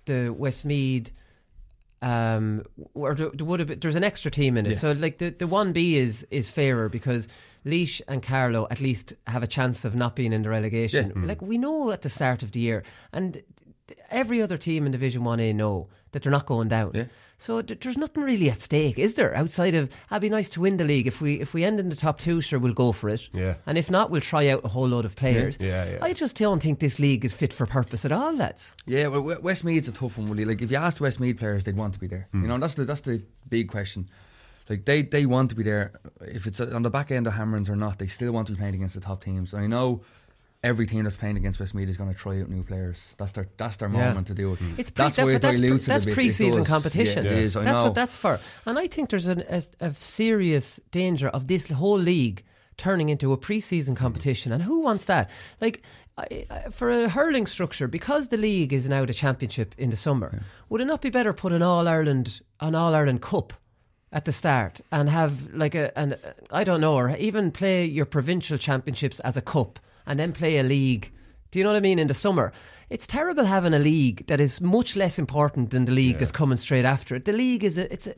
the 0.05 0.29
Westmeath. 0.29 1.11
Um, 2.03 2.63
or 2.95 3.13
there 3.13 3.29
there 3.31 3.45
would 3.45 3.59
have 3.59 3.67
been, 3.67 3.79
there's 3.79 3.95
an 3.95 4.03
extra 4.03 4.31
team 4.31 4.57
in 4.57 4.65
it, 4.65 4.71
Yeah. 4.71 4.75
so 4.77 4.91
like 4.93 5.19
the 5.19 5.29
the 5.29 5.45
one 5.45 5.71
B 5.71 5.97
is 5.97 6.25
is 6.31 6.49
fairer 6.49 6.89
because 6.89 7.27
Laois 7.63 8.01
and 8.07 8.23
Carlow 8.23 8.65
at 8.71 8.81
least 8.81 9.13
have 9.27 9.43
a 9.43 9.47
chance 9.47 9.85
of 9.85 9.93
not 9.93 10.15
being 10.15 10.33
in 10.33 10.41
the 10.41 10.49
relegation. 10.49 11.09
Yeah. 11.15 11.21
Mm. 11.21 11.27
Like 11.27 11.43
we 11.43 11.59
know 11.59 11.91
at 11.91 12.01
the 12.01 12.09
start 12.09 12.41
of 12.41 12.53
the 12.53 12.59
year, 12.59 12.81
and 13.13 13.43
every 14.09 14.41
other 14.41 14.57
team 14.57 14.85
in 14.85 14.91
Division 14.91 15.23
One 15.23 15.39
A 15.39 15.53
know 15.53 15.87
that 16.11 16.23
they're 16.23 16.31
not 16.31 16.45
going 16.45 16.67
down. 16.67 16.91
Yeah. 16.93 17.05
So 17.37 17.59
th- 17.63 17.79
there's 17.79 17.97
nothing 17.97 18.21
really 18.21 18.51
at 18.51 18.61
stake, 18.61 18.99
is 18.99 19.15
there? 19.15 19.35
Outside 19.35 19.73
of, 19.73 19.89
it'd 20.11 20.21
be 20.21 20.29
nice 20.29 20.47
to 20.51 20.61
win 20.61 20.77
the 20.77 20.83
league. 20.83 21.07
If 21.07 21.21
we 21.21 21.39
if 21.39 21.55
we 21.55 21.63
end 21.63 21.79
in 21.79 21.89
the 21.89 21.95
top 21.95 22.19
two, 22.19 22.39
sure, 22.39 22.59
we'll 22.59 22.73
go 22.73 22.91
for 22.91 23.09
it. 23.09 23.29
Yeah. 23.33 23.55
And 23.65 23.79
if 23.79 23.89
not, 23.89 24.11
we'll 24.11 24.21
try 24.21 24.47
out 24.49 24.63
a 24.63 24.67
whole 24.67 24.87
load 24.87 25.05
of 25.05 25.15
players. 25.15 25.57
Yeah, 25.59 25.89
yeah. 25.89 25.97
I 26.03 26.13
just 26.13 26.37
don't 26.37 26.61
think 26.61 26.79
this 26.79 26.99
league 26.99 27.25
is 27.25 27.33
fit 27.33 27.51
for 27.51 27.65
purpose 27.65 28.05
at 28.05 28.11
all, 28.11 28.35
lads. 28.35 28.75
Yeah, 28.85 29.07
well, 29.07 29.23
Westmeath's 29.23 29.87
a 29.87 29.91
tough 29.91 30.19
one, 30.19 30.27
really. 30.27 30.45
Like, 30.45 30.61
if 30.61 30.69
you 30.69 30.77
asked 30.77 30.99
Westmead 30.99 31.39
players, 31.39 31.63
they'd 31.63 31.75
want 31.75 31.95
to 31.95 31.99
be 31.99 32.05
there. 32.05 32.27
You 32.31 32.41
hmm. 32.41 32.47
know, 32.47 32.59
that's 32.59 32.75
the 32.75 32.85
that's 32.85 33.01
the 33.01 33.23
big 33.49 33.69
question. 33.69 34.07
Like, 34.69 34.85
they 34.85 35.01
they 35.01 35.25
want 35.25 35.49
to 35.49 35.55
be 35.55 35.63
there. 35.63 35.99
If 36.21 36.45
it's 36.45 36.61
on 36.61 36.83
the 36.83 36.91
back 36.91 37.09
end 37.09 37.25
of 37.25 37.33
Hammerings 37.33 37.69
or 37.69 37.75
not, 37.75 37.97
they 37.97 38.07
still 38.07 38.33
want 38.33 38.47
to 38.47 38.53
be 38.53 38.59
playing 38.59 38.75
against 38.75 38.93
the 38.93 39.01
top 39.01 39.23
teams. 39.23 39.55
I 39.55 39.65
know 39.65 40.03
every 40.63 40.85
team 40.85 41.03
that's 41.03 41.17
playing 41.17 41.37
against 41.37 41.59
Westmeath 41.59 41.89
is 41.89 41.97
going 41.97 42.13
to 42.13 42.17
try 42.19 42.39
out 42.41 42.49
new 42.49 42.63
players. 42.63 43.15
That's 43.17 43.31
their 43.31 43.47
that's 43.57 43.77
their 43.77 43.89
Yeah. 43.89 44.09
moment 44.09 44.27
to 44.27 44.33
do 44.33 44.53
it. 44.53 44.59
It's 44.77 44.89
pre- 44.91 45.05
that's 45.05 45.15
that, 45.15 45.25
why 45.25 45.31
but 45.31 45.35
it 45.37 45.41
that's, 45.41 45.59
pre- 45.59 45.67
dilutes 45.67 45.85
it 45.85 45.89
a 45.89 45.93
that's 45.93 46.05
bit. 46.05 46.11
It 46.11 46.15
pre-season 46.15 46.65
competition. 46.65 47.25
Yeah, 47.25 47.31
it 47.31 47.37
is. 47.39 47.55
I 47.57 47.63
that's 47.63 47.75
know. 47.75 47.83
what 47.85 47.95
that's 47.95 48.15
for. 48.17 48.39
And 48.65 48.77
I 48.77 48.87
think 48.87 49.09
there's 49.09 49.27
an, 49.27 49.43
a, 49.49 49.63
a 49.79 49.93
serious 49.93 50.79
danger 50.91 51.29
of 51.29 51.47
this 51.47 51.69
whole 51.71 51.97
league 51.99 52.43
turning 52.77 53.09
into 53.09 53.31
a 53.33 53.37
pre-season 53.37 53.95
competition. 53.95 54.51
And 54.51 54.63
who 54.63 54.79
wants 54.81 55.05
that? 55.05 55.29
Like. 55.59 55.81
I- 56.17 56.45
I- 56.49 56.69
For 56.69 56.91
a 56.91 57.07
hurling 57.09 57.47
structure, 57.47 57.87
because 57.87 58.27
the 58.27 58.37
league 58.37 58.73
is 58.73 58.87
now 58.87 59.05
the 59.05 59.13
championship 59.13 59.73
in 59.77 59.89
the 59.91 59.97
summer, 59.97 60.43
would 60.69 60.81
it 60.81 60.85
not 60.85 61.01
be 61.01 61.09
better 61.09 61.31
put 61.33 61.53
an 61.53 61.63
All 61.63 61.87
Ireland 61.87 62.41
an 62.59 62.75
All 62.75 62.93
Ireland 62.93 63.21
Cup 63.21 63.53
at 64.11 64.25
the 64.25 64.33
start 64.33 64.81
and 64.91 65.09
have 65.09 65.47
like 65.53 65.73
a 65.73 65.97
an 65.97 66.15
I 66.51 66.65
don't 66.65 66.81
know, 66.81 66.93
or 66.95 67.15
even 67.15 67.49
play 67.51 67.85
your 67.85 68.05
provincial 68.05 68.57
championships 68.57 69.21
as 69.21 69.37
a 69.37 69.41
cup 69.41 69.79
and 70.05 70.19
then 70.19 70.31
play 70.33 70.57
a 70.57 70.63
league. 70.63 71.11
Do 71.51 71.59
you 71.59 71.63
know 71.65 71.71
what 71.71 71.77
I 71.77 71.81
mean? 71.81 71.99
In 71.99 72.07
the 72.07 72.13
summer, 72.13 72.53
it's 72.89 73.05
terrible 73.05 73.45
having 73.45 73.73
a 73.73 73.79
league 73.79 74.25
that 74.27 74.39
is 74.39 74.61
much 74.61 74.95
less 74.95 75.19
important 75.19 75.71
than 75.71 75.85
the 75.85 75.91
league 75.91 76.17
that's 76.19 76.31
coming 76.31 76.57
straight 76.57 76.85
after 76.85 77.15
it. 77.15 77.25
The 77.25 77.33
league 77.33 77.63
is 77.63 77.77
a 77.77 77.91
it's 77.91 78.07
a 78.07 78.15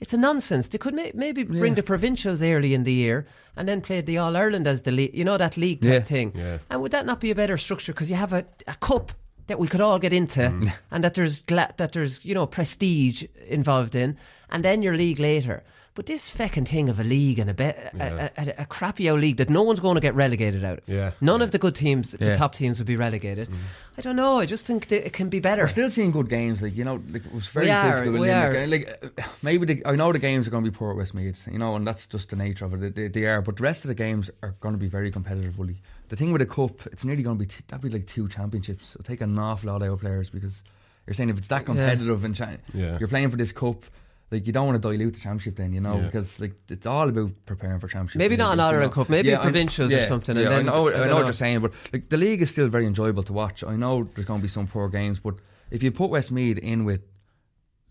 it's 0.00 0.12
a 0.14 0.16
nonsense. 0.16 0.68
They 0.68 0.78
could 0.78 0.94
may, 0.94 1.12
maybe 1.14 1.44
bring 1.44 1.74
the 1.74 1.82
provincials 1.82 2.42
early 2.42 2.74
in 2.74 2.82
the 2.84 2.92
year 2.92 3.26
and 3.56 3.68
then 3.68 3.80
play 3.82 4.00
the 4.00 4.18
All 4.18 4.36
Ireland 4.36 4.66
as 4.66 4.82
the 4.82 4.90
league. 4.90 5.14
You 5.14 5.24
know 5.24 5.36
that 5.36 5.56
league 5.56 5.80
type 5.82 5.92
Yeah. 5.92 6.00
thing. 6.00 6.32
Yeah. 6.34 6.58
And 6.70 6.80
would 6.82 6.92
that 6.92 7.06
not 7.06 7.20
be 7.20 7.30
a 7.30 7.34
better 7.34 7.56
structure? 7.58 7.92
Because 7.92 8.10
you 8.10 8.16
have 8.16 8.32
a, 8.32 8.44
a 8.66 8.74
cup 8.80 9.12
that 9.48 9.58
we 9.58 9.68
could 9.68 9.80
all 9.80 9.98
get 9.98 10.12
into, 10.12 10.40
Mm. 10.40 10.72
and 10.90 11.04
that 11.04 11.14
there's 11.14 11.42
gla- 11.42 11.74
that 11.76 11.92
there's 11.92 12.24
you 12.24 12.34
know 12.34 12.46
prestige 12.46 13.24
involved 13.48 13.94
in, 13.94 14.16
and 14.50 14.64
then 14.64 14.82
your 14.82 14.96
league 14.96 15.20
later. 15.20 15.62
But 15.94 16.06
this 16.06 16.34
feckin' 16.34 16.66
thing 16.66 16.88
of 16.88 16.98
a 16.98 17.04
league 17.04 17.38
and 17.38 17.50
a, 17.50 17.54
be- 17.54 17.64
a, 17.64 17.90
a, 18.00 18.30
a, 18.38 18.54
a 18.60 18.64
crappy 18.64 19.10
old 19.10 19.20
league 19.20 19.36
that 19.36 19.50
no 19.50 19.62
one's 19.62 19.78
going 19.78 19.96
to 19.96 20.00
get 20.00 20.14
relegated 20.14 20.64
out 20.64 20.78
of. 20.78 20.88
Yeah. 20.88 21.10
None 21.20 21.42
of 21.42 21.50
the 21.50 21.58
good 21.58 21.74
teams, 21.74 22.12
the 22.12 22.24
Yeah. 22.26 22.32
top 22.36 22.54
teams, 22.54 22.78
would 22.78 22.86
be 22.86 22.96
relegated. 22.96 23.50
Mm. 23.50 23.56
I 23.98 24.00
don't 24.00 24.16
know. 24.16 24.38
I 24.40 24.46
just 24.46 24.64
think 24.64 24.88
that 24.88 25.04
it 25.06 25.12
can 25.12 25.28
be 25.28 25.38
better. 25.38 25.64
We're 25.64 25.68
still 25.68 25.90
seeing 25.90 26.10
good 26.10 26.30
games, 26.30 26.62
like 26.62 26.74
you 26.74 26.84
know, 26.84 27.02
like 27.10 27.26
it 27.26 27.34
was 27.34 27.46
very 27.48 27.66
We 27.66 27.70
are, 27.72 28.10
we 28.10 28.18
Limerick. 28.20 28.56
are. 28.56 28.66
Like 28.66 29.12
uh, 29.18 29.22
maybe 29.42 29.66
the, 29.66 29.82
I 29.86 29.94
know 29.96 30.10
the 30.12 30.18
games 30.18 30.48
are 30.48 30.50
going 30.50 30.64
to 30.64 30.70
be 30.70 30.74
poor 30.74 30.92
at 30.92 30.96
Westmeath, 30.96 31.46
you 31.52 31.58
know, 31.58 31.76
and 31.76 31.86
that's 31.86 32.06
just 32.06 32.30
the 32.30 32.36
nature 32.36 32.64
of 32.64 32.82
it. 32.82 32.94
They, 32.94 33.08
they 33.08 33.26
are, 33.26 33.42
but 33.42 33.56
the 33.58 33.62
rest 33.62 33.84
of 33.84 33.88
the 33.88 33.94
games 33.94 34.30
are 34.42 34.54
going 34.60 34.72
to 34.74 34.78
be 34.80 34.88
very 34.88 35.10
competitive. 35.10 35.58
Willie. 35.58 35.82
The 36.08 36.16
thing 36.16 36.32
with 36.32 36.40
the 36.40 36.46
cup, 36.46 36.86
it's 36.86 37.04
nearly 37.04 37.22
going 37.22 37.36
to 37.36 37.44
be 37.44 37.46
t- 37.48 37.64
that'd 37.68 37.82
be 37.82 37.90
like 37.90 38.06
two 38.06 38.28
championships. 38.28 38.94
It'll 38.94 39.04
take 39.04 39.20
an 39.20 39.38
awful 39.38 39.70
lot 39.70 39.82
out 39.82 39.90
of 39.90 40.00
players 40.00 40.30
because 40.30 40.62
you're 41.06 41.12
saying 41.12 41.28
if 41.28 41.36
it's 41.36 41.48
that 41.48 41.66
competitive 41.66 42.24
and 42.24 42.34
cha- 42.34 42.56
Yeah. 42.72 42.96
you're 42.98 43.08
playing 43.08 43.28
for 43.30 43.36
this 43.36 43.52
cup. 43.52 43.84
Like 44.32 44.46
you 44.46 44.52
don't 44.52 44.66
want 44.66 44.82
to 44.82 44.88
dilute 44.88 45.12
the 45.14 45.20
championship, 45.20 45.56
then 45.56 45.72
you 45.74 45.80
know, 45.80 45.96
Yeah. 45.98 46.06
because 46.06 46.40
like 46.40 46.54
it's 46.68 46.86
all 46.86 47.08
about 47.08 47.30
preparing 47.46 47.78
for 47.80 47.86
championship. 47.86 48.18
Maybe 48.18 48.36
not 48.36 48.52
an 48.54 48.58
You 48.58 48.62
know? 48.64 48.68
Ireland 48.70 48.92
Cup, 48.92 49.08
maybe 49.10 49.30
a 49.30 49.38
I- 49.38 49.42
provincials 49.42 49.92
or 49.92 50.02
something, 50.02 50.36
and 50.36 50.44
Yeah, 50.44 50.48
then- 50.50 50.68
I 50.68 50.72
know, 50.72 50.88
I 50.88 51.04
I 51.04 51.06
know 51.08 51.16
what 51.16 51.24
you're 51.26 51.32
saying, 51.44 51.60
but 51.60 51.72
like 51.92 52.08
the 52.08 52.16
league 52.16 52.40
is 52.42 52.50
still 52.50 52.68
very 52.68 52.86
enjoyable 52.86 53.22
to 53.24 53.32
watch. 53.34 53.62
I 53.62 53.76
know 53.76 54.08
there's 54.14 54.24
going 54.26 54.40
to 54.40 54.42
be 54.42 54.48
some 54.48 54.66
poor 54.66 54.88
games, 54.88 55.20
but 55.20 55.34
if 55.70 55.82
you 55.82 55.90
put 55.92 56.08
Westmeath 56.10 56.58
in 56.58 56.84
with 56.86 57.02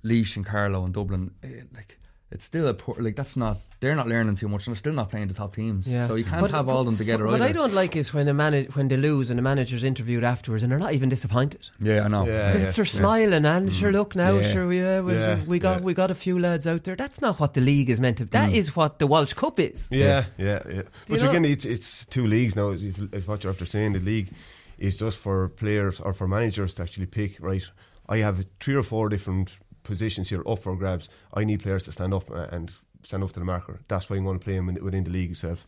Laois 0.04 0.36
and 0.36 0.46
Carlow 0.46 0.84
and 0.84 0.94
Dublin, 0.94 1.32
eh, 1.44 1.62
like 1.76 2.00
it's 2.32 2.46
still 2.46 2.68
a 2.68 2.74
poor. 2.74 2.96
Like 3.00 3.16
that's 3.16 3.36
not 3.36 3.58
they're 3.82 3.96
not 3.96 4.08
learning 4.08 4.36
too 4.36 4.48
much, 4.48 4.68
and 4.68 4.74
they're 4.76 4.80
still 4.80 4.94
not 4.94 5.10
playing 5.10 5.28
the 5.28 5.34
top 5.34 5.56
teams. 5.56 5.88
Yeah. 5.88 6.08
So 6.08 6.16
you 6.16 6.24
can't 6.24 6.42
But- 6.42 6.52
have 6.52 6.70
all 6.70 6.80
of 6.82 6.86
them 6.86 6.98
together. 6.98 7.26
What 7.26 7.36
either. 7.42 7.46
I 7.46 7.52
don't 7.52 7.74
like 7.74 7.96
is 7.96 8.14
when 8.14 8.26
the 8.28 8.34
manage, 8.34 8.76
when 8.76 8.88
they 8.88 8.98
lose 8.98 9.30
and 9.30 9.38
the 9.38 9.42
manager's 9.42 9.84
interviewed 9.84 10.24
afterwards 10.24 10.64
and 10.64 10.72
they're 10.72 10.80
not 10.80 10.94
even 10.94 11.10
disappointed. 11.10 11.70
Yeah, 11.80 12.06
I 12.06 12.08
know. 12.08 12.26
Yeah, 12.26 12.52
They're, 12.54 12.62
yeah. 12.62 12.72
they're 12.72 12.86
smiling 12.86 13.46
and 13.46 13.74
sure, 13.74 13.92
look 13.92 14.16
now, 14.16 14.38
Yeah. 14.38 14.52
sure, 14.54 14.68
we, 14.68 14.82
uh, 14.82 15.02
we, 15.02 15.14
Yeah, 15.14 15.40
we 15.46 15.60
got 15.60 15.80
yeah. 15.80 15.84
we 15.86 15.94
got 15.94 16.12
a 16.12 16.16
few 16.16 16.40
lads 16.40 16.66
out 16.68 16.84
there. 16.84 16.96
That's 16.96 17.20
not 17.22 17.40
what 17.40 17.54
the 17.54 17.62
league 17.62 17.90
is 17.90 18.00
meant 18.00 18.18
to. 18.20 18.26
Be 18.26 18.32
that 18.32 18.52
is 18.54 18.76
what 18.76 19.00
the 19.00 19.08
Walsh 19.08 19.34
Cup 19.34 19.60
is. 19.60 19.88
Yeah, 19.92 20.26
yeah, 20.38 20.62
yeah. 20.68 20.74
you 20.76 20.84
But 21.10 21.24
again, 21.24 21.44
it's 21.46 21.66
it's 21.66 22.06
two 22.06 22.28
leagues 22.28 22.56
now. 22.56 22.70
Is, 22.70 23.00
is 23.12 23.28
what 23.28 23.44
you're 23.44 23.52
after 23.52 23.66
saying. 23.66 23.94
The 23.94 24.00
league 24.00 24.30
is 24.78 24.96
just 24.96 25.18
for 25.20 25.50
players 25.50 26.00
or 26.00 26.14
for 26.14 26.28
managers 26.28 26.74
to 26.76 26.84
actually 26.84 27.08
pick. 27.08 27.38
Right, 27.42 27.64
I 28.08 28.18
have 28.18 28.46
three 28.60 28.76
or 28.76 28.84
four 28.84 29.10
different 29.10 29.58
positions 29.84 30.30
here 30.30 30.44
up 30.48 30.60
for 30.60 30.76
grabs. 30.76 31.10
I 31.34 31.44
need 31.44 31.62
players 31.62 31.84
to 31.86 31.92
stand 31.92 32.14
up 32.14 32.30
uh, 32.32 32.48
and 32.52 32.72
stand 33.04 33.24
up 33.24 33.32
to 33.32 33.40
the 33.40 33.46
marker. 33.46 33.80
That's 33.88 34.10
why 34.10 34.18
I'm 34.18 34.26
going 34.26 34.40
to 34.40 34.44
play 34.44 34.56
them 34.56 34.68
within 34.82 35.04
the 35.04 35.10
league 35.12 35.32
itself. 35.32 35.66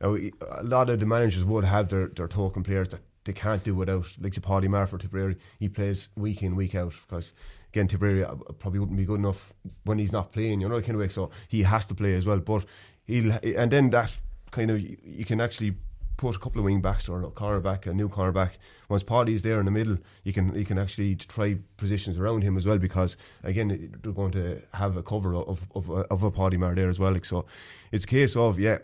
Now, 0.00 0.16
a 0.16 0.64
lot 0.64 0.90
of 0.90 0.98
the 1.00 1.06
managers 1.06 1.44
would 1.44 1.64
have 1.64 1.88
their 1.88 2.08
their 2.08 2.28
token 2.28 2.62
players 2.62 2.88
that 2.88 3.00
they 3.24 3.32
can't 3.32 3.62
do 3.62 3.74
without, 3.74 4.06
like 4.20 4.40
Paddy 4.42 4.68
Marford, 4.68 5.00
Tipperary. 5.00 5.36
He 5.60 5.68
plays 5.68 6.08
week 6.16 6.42
in, 6.42 6.56
week 6.56 6.74
out 6.74 6.94
because. 7.08 7.32
Again, 7.74 7.88
Tipperary 7.88 8.22
uh, 8.22 8.34
probably 8.58 8.80
wouldn't 8.80 8.98
be 8.98 9.06
good 9.06 9.18
enough 9.18 9.54
when 9.84 9.98
he's 9.98 10.12
not 10.12 10.30
playing, 10.30 10.60
you 10.60 10.68
know, 10.68 10.78
kind 10.82 10.92
of 10.92 11.00
way. 11.00 11.08
So 11.08 11.30
he 11.48 11.62
has 11.62 11.86
to 11.86 11.94
play 11.94 12.12
as 12.12 12.26
well. 12.26 12.38
But 12.38 12.66
he'll, 13.06 13.32
and 13.42 13.70
then 13.70 13.88
that 13.88 14.14
kind 14.50 14.70
of 14.70 14.78
you 14.78 15.24
can 15.24 15.40
actually 15.40 15.76
put 16.16 16.36
a 16.36 16.38
couple 16.38 16.60
of 16.60 16.64
wing 16.64 16.80
backs 16.80 17.08
or 17.08 17.22
a 17.22 17.30
cornerback, 17.30 17.86
a 17.86 17.92
new 17.92 18.08
cornerback. 18.08 18.52
Once 18.88 19.02
Paddy's 19.02 19.42
there 19.42 19.58
in 19.58 19.64
the 19.64 19.70
middle, 19.70 19.98
you 20.24 20.32
can 20.32 20.54
you 20.54 20.64
can 20.64 20.78
actually 20.78 21.16
try 21.16 21.56
positions 21.76 22.18
around 22.18 22.42
him 22.42 22.56
as 22.56 22.66
well 22.66 22.78
because 22.78 23.16
again 23.42 23.68
they're 24.02 24.12
going 24.12 24.32
to 24.32 24.62
have 24.74 24.96
a 24.96 25.02
cover 25.02 25.34
of 25.34 25.64
of, 25.74 25.90
of 25.90 26.22
a 26.22 26.30
Paddy 26.30 26.56
Maher 26.56 26.74
there 26.74 26.90
as 26.90 26.98
well. 26.98 27.12
Like 27.12 27.24
so, 27.24 27.46
it's 27.90 28.04
a 28.04 28.08
case 28.08 28.36
of 28.36 28.58
yeah. 28.58 28.78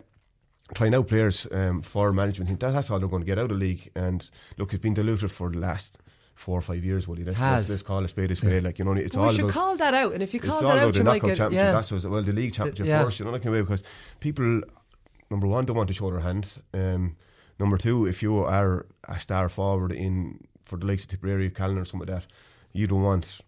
trying 0.74 0.94
out 0.94 1.08
players 1.08 1.46
um, 1.52 1.82
for 1.82 2.12
management 2.12 2.48
team. 2.48 2.58
That, 2.58 2.72
that's 2.72 2.90
all 2.90 2.98
they're 2.98 3.08
going 3.08 3.22
to 3.22 3.26
get 3.26 3.38
out 3.38 3.50
of 3.50 3.58
the 3.58 3.64
league. 3.66 3.90
And 3.94 4.28
look, 4.56 4.72
it's 4.72 4.82
been 4.82 4.94
diluted 4.94 5.30
for 5.30 5.50
the 5.50 5.58
last 5.58 5.98
four 6.38 6.58
or 6.58 6.62
five 6.62 6.84
years, 6.84 7.08
Woody. 7.08 7.24
Let's, 7.24 7.40
let's, 7.40 7.68
let's 7.68 7.82
call 7.82 8.04
a 8.04 8.08
spade 8.08 8.30
a 8.30 8.36
spade. 8.36 8.62
Like 8.62 8.78
you 8.78 8.84
know, 8.84 8.92
it's 8.92 9.16
we 9.16 9.22
all 9.22 9.30
should 9.30 9.40
about. 9.40 9.52
call 9.52 9.76
that 9.76 9.94
out, 9.94 10.12
and 10.12 10.22
if 10.22 10.32
you 10.32 10.40
call 10.40 10.64
all 10.64 10.74
that 10.74 10.78
out, 10.78 10.92
the 10.92 11.00
you 11.00 11.04
might 11.04 11.22
get 11.22 11.36
championship. 11.36 11.66
yeah. 11.66 11.72
That's 11.72 11.90
what, 11.92 12.04
well, 12.04 12.22
the 12.22 12.32
league 12.32 12.54
championship 12.54 12.86
yeah. 12.86 13.04
first. 13.04 13.18
You 13.18 13.26
know, 13.26 13.32
that 13.32 13.42
kind 13.42 13.54
of 13.54 13.60
way 13.60 13.62
because 13.62 13.82
people, 14.20 14.62
number 15.30 15.46
one, 15.46 15.64
don't 15.64 15.76
want 15.76 15.88
to 15.88 15.94
show 15.94 16.10
their 16.10 16.20
hand. 16.20 16.48
Um, 16.74 17.16
number 17.58 17.76
two, 17.76 18.06
if 18.06 18.22
you 18.22 18.38
are 18.38 18.86
a 19.08 19.20
star 19.20 19.48
forward 19.48 19.92
in 19.92 20.40
for 20.64 20.76
the 20.76 20.86
likes 20.86 21.04
of 21.04 21.10
Tipperary, 21.10 21.50
Callan, 21.50 21.78
or 21.78 21.84
something 21.84 22.08
like 22.08 22.22
that, 22.22 22.30
you 22.72 22.86
don't 22.86 23.02
want. 23.02 23.40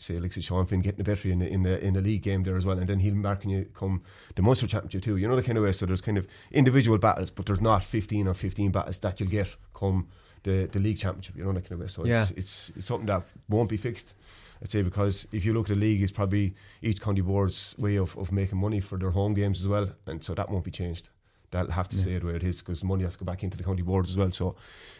Say, 0.00 0.16
say 0.28 0.40
Sean 0.40 0.64
Finn 0.64 0.80
getting 0.80 0.98
the 0.98 1.02
better 1.04 1.28
in 1.28 1.40
the 1.40 1.48
in 1.48 1.64
the 1.64 1.84
in 1.84 1.94
the 1.94 2.00
league 2.00 2.22
game 2.22 2.44
there 2.44 2.56
as 2.56 2.64
well, 2.64 2.78
and 2.78 2.88
then 2.88 3.00
he'll 3.00 3.16
marking 3.16 3.50
you 3.50 3.64
come 3.74 4.02
the 4.36 4.42
Munster 4.42 4.68
Championship 4.68 5.02
too. 5.02 5.16
You 5.16 5.26
know 5.26 5.34
the 5.34 5.42
kind 5.42 5.58
of 5.58 5.64
way. 5.64 5.72
So 5.72 5.86
there's 5.86 6.00
kind 6.00 6.16
of 6.16 6.28
individual 6.52 6.98
battles, 6.98 7.32
but 7.32 7.46
there's 7.46 7.60
not 7.60 7.82
15 7.82 8.28
or 8.28 8.34
15 8.34 8.70
battles 8.70 8.98
that 8.98 9.18
you'll 9.18 9.28
get 9.28 9.56
come 9.74 10.06
the 10.44 10.66
the 10.70 10.78
league 10.78 10.98
championship. 10.98 11.34
You 11.36 11.42
know 11.42 11.52
that 11.52 11.62
kind 11.62 11.72
of 11.72 11.80
way. 11.80 11.88
So 11.88 12.04
Yeah. 12.04 12.18
it's, 12.22 12.30
it's 12.30 12.72
it's 12.76 12.86
something 12.86 13.06
that 13.06 13.24
won't 13.48 13.68
be 13.68 13.76
fixed. 13.76 14.14
I'd 14.62 14.70
say 14.70 14.82
because 14.82 15.26
if 15.32 15.44
you 15.44 15.52
look 15.52 15.68
at 15.68 15.74
the 15.74 15.80
league, 15.80 16.00
it's 16.00 16.12
probably 16.12 16.54
each 16.80 17.00
county 17.00 17.20
board's 17.22 17.74
way 17.76 17.96
of, 17.96 18.16
of 18.16 18.30
making 18.30 18.58
money 18.58 18.78
for 18.78 18.98
their 18.98 19.10
home 19.10 19.34
games 19.34 19.58
as 19.58 19.66
well, 19.66 19.88
and 20.06 20.22
so 20.22 20.32
that 20.34 20.48
won't 20.48 20.64
be 20.64 20.70
changed. 20.70 21.08
They'll 21.50 21.70
have 21.70 21.88
to 21.88 21.96
stay 21.96 22.18
the 22.18 22.26
way 22.26 22.34
it 22.36 22.42
is 22.44 22.58
because 22.58 22.84
money 22.84 23.04
has 23.04 23.14
to 23.14 23.20
go 23.20 23.24
back 23.24 23.42
into 23.42 23.56
the 23.56 23.64
county 23.64 23.80
boards 23.82 24.10
as 24.10 24.18
well. 24.18 24.30
So 24.30 24.54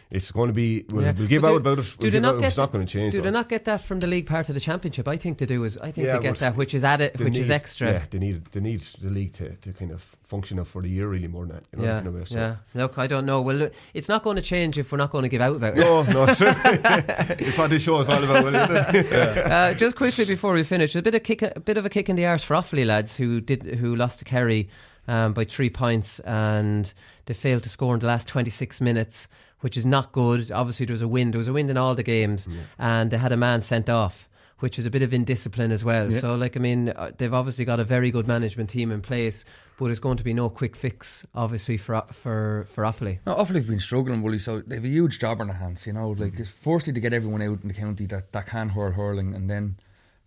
it's 0.09 0.31
going 0.31 0.47
to 0.47 0.53
be 0.53 0.83
we'll, 0.89 1.03
Yeah. 1.03 1.11
we'll 1.15 1.27
give 1.27 1.43
But 1.43 1.49
out 1.49 1.51
do- 1.51 1.57
about 1.57 1.79
it. 1.79 1.83
Do 1.85 1.95
We'll 1.99 2.11
they 2.11 2.19
not 2.19 2.35
out, 2.35 2.41
get? 2.41 2.47
it's 2.47 2.57
not 2.57 2.71
going 2.71 2.83
to 2.87 2.91
change. 2.91 3.11
Do 3.11 3.19
though. 3.19 3.25
they 3.25 3.29
not 3.31 3.47
get 3.49 3.65
that 3.65 3.81
from 3.81 3.99
the 3.99 4.07
league 4.07 4.25
part 4.25 4.49
of 4.49 4.55
the 4.55 4.59
championship? 4.61 5.07
I 5.07 5.17
think 5.17 5.37
they 5.37 5.45
do. 5.45 5.63
Is 5.63 5.77
I 5.77 5.91
think 5.91 6.07
Yeah, 6.07 6.13
they 6.17 6.23
get 6.23 6.37
that, 6.37 6.55
which 6.55 6.73
is 6.73 6.83
added, 6.83 7.19
which 7.19 7.37
is 7.37 7.51
extra. 7.51 7.91
Yeah, 7.91 8.03
they 8.09 8.17
need 8.17 8.45
they 8.45 8.61
need 8.61 8.81
the 8.81 9.11
league 9.11 9.33
to, 9.33 9.55
to 9.57 9.73
kind 9.73 9.91
of 9.91 10.01
function 10.23 10.57
up 10.57 10.65
for 10.65 10.81
the 10.81 10.89
year 10.89 11.07
really 11.07 11.27
more 11.27 11.45
than 11.45 11.57
that. 11.57 11.63
You 11.71 11.77
know, 11.79 11.85
yeah, 11.85 11.95
kind 11.97 12.07
of 12.07 12.13
way. 12.15 12.25
So. 12.25 12.39
yeah. 12.39 12.55
Look, 12.73 12.97
I 12.97 13.05
don't 13.05 13.27
know. 13.27 13.41
Well, 13.41 13.69
it's 13.93 14.09
not 14.09 14.23
going 14.23 14.37
to 14.37 14.41
change 14.41 14.79
if 14.79 14.91
we're 14.91 14.97
not 14.97 15.11
going 15.11 15.23
to 15.23 15.29
give 15.29 15.41
out 15.41 15.55
about 15.55 15.77
it. 15.77 15.81
No, 15.81 16.01
no, 16.01 16.25
it's, 16.27 16.41
it's 17.41 17.57
what 17.59 17.69
this 17.69 17.83
show 17.83 17.99
is 18.01 18.09
all 18.09 18.23
about. 18.23 18.47
Isn't 18.47 19.11
uh, 19.13 19.73
just 19.75 19.95
quickly 19.95 20.25
before 20.25 20.53
we 20.53 20.63
finish, 20.63 20.95
a 20.95 21.01
bit 21.03 21.13
of 21.13 21.21
kick, 21.21 21.43
a 21.43 21.59
bit 21.59 21.77
of 21.77 21.85
a 21.85 21.89
kick 21.89 22.09
in 22.09 22.15
the 22.15 22.25
arse 22.25 22.43
for 22.43 22.55
Offaly 22.55 22.85
lads 22.87 23.17
who 23.17 23.39
did 23.41 23.61
who 23.61 23.95
lost 23.95 24.17
to 24.19 24.25
Kerry 24.25 24.69
um, 25.09 25.33
by 25.33 25.43
three 25.43 25.71
points 25.71 26.19
and 26.19 26.93
they 27.25 27.33
failed 27.33 27.63
to 27.63 27.69
score 27.69 27.95
in 27.95 27.99
the 27.99 28.07
last 28.07 28.27
26 28.27 28.79
minutes, 28.79 29.27
which 29.61 29.75
is 29.75 29.85
not 29.85 30.11
good. 30.11 30.51
Obviously, 30.51 30.85
there 30.85 30.93
was 30.93 31.01
a 31.01 31.07
wind. 31.07 31.33
There 31.33 31.39
was 31.39 31.47
a 31.47 31.53
wind 31.53 31.69
in 31.69 31.77
all 31.77 31.95
the 31.95 32.03
games, 32.03 32.47
and 32.77 33.09
they 33.11 33.17
had 33.17 33.31
a 33.31 33.37
man 33.37 33.61
sent 33.61 33.89
off. 33.89 34.29
Which 34.59 34.77
is 34.77 34.85
a 34.85 34.89
bit 34.89 35.03
of 35.03 35.13
indiscipline 35.13 35.71
as 35.71 35.85
well. 35.85 36.11
Yeah. 36.11 36.19
So, 36.19 36.35
like, 36.35 36.57
I 36.57 36.59
mean, 36.59 36.89
uh, 36.89 37.11
they've 37.17 37.33
obviously 37.33 37.63
got 37.63 37.79
a 37.79 37.85
very 37.85 38.11
good 38.11 38.27
management 38.27 38.69
team 38.69 38.91
in 38.91 39.01
place, 39.01 39.45
but 39.77 39.85
there's 39.85 40.01
going 40.01 40.17
to 40.17 40.23
be 40.25 40.33
no 40.33 40.49
quick 40.49 40.75
fix, 40.75 41.25
obviously, 41.33 41.77
for 41.77 42.03
for 42.11 42.65
for 42.67 42.83
Offaly. 42.83 43.19
No, 43.25 43.35
Offaly 43.35 43.55
have 43.55 43.67
been 43.67 43.79
struggling, 43.79 44.21
Willie, 44.21 44.37
so 44.37 44.59
they 44.59 44.75
have 44.75 44.83
a 44.83 44.89
huge 44.89 45.17
job 45.17 45.39
on 45.39 45.47
their 45.47 45.55
hands, 45.55 45.87
you 45.87 45.93
know. 45.93 46.09
Like, 46.09 46.37
it's 46.37 46.49
firstly 46.49 46.91
to 46.91 46.99
get 46.99 47.13
everyone 47.13 47.41
out 47.41 47.61
in 47.61 47.69
the 47.69 47.73
county 47.73 48.05
that, 48.07 48.33
that 48.33 48.47
can 48.47 48.67
hurl 48.67 48.91
hurling, 48.91 49.33
and 49.33 49.49
then 49.49 49.77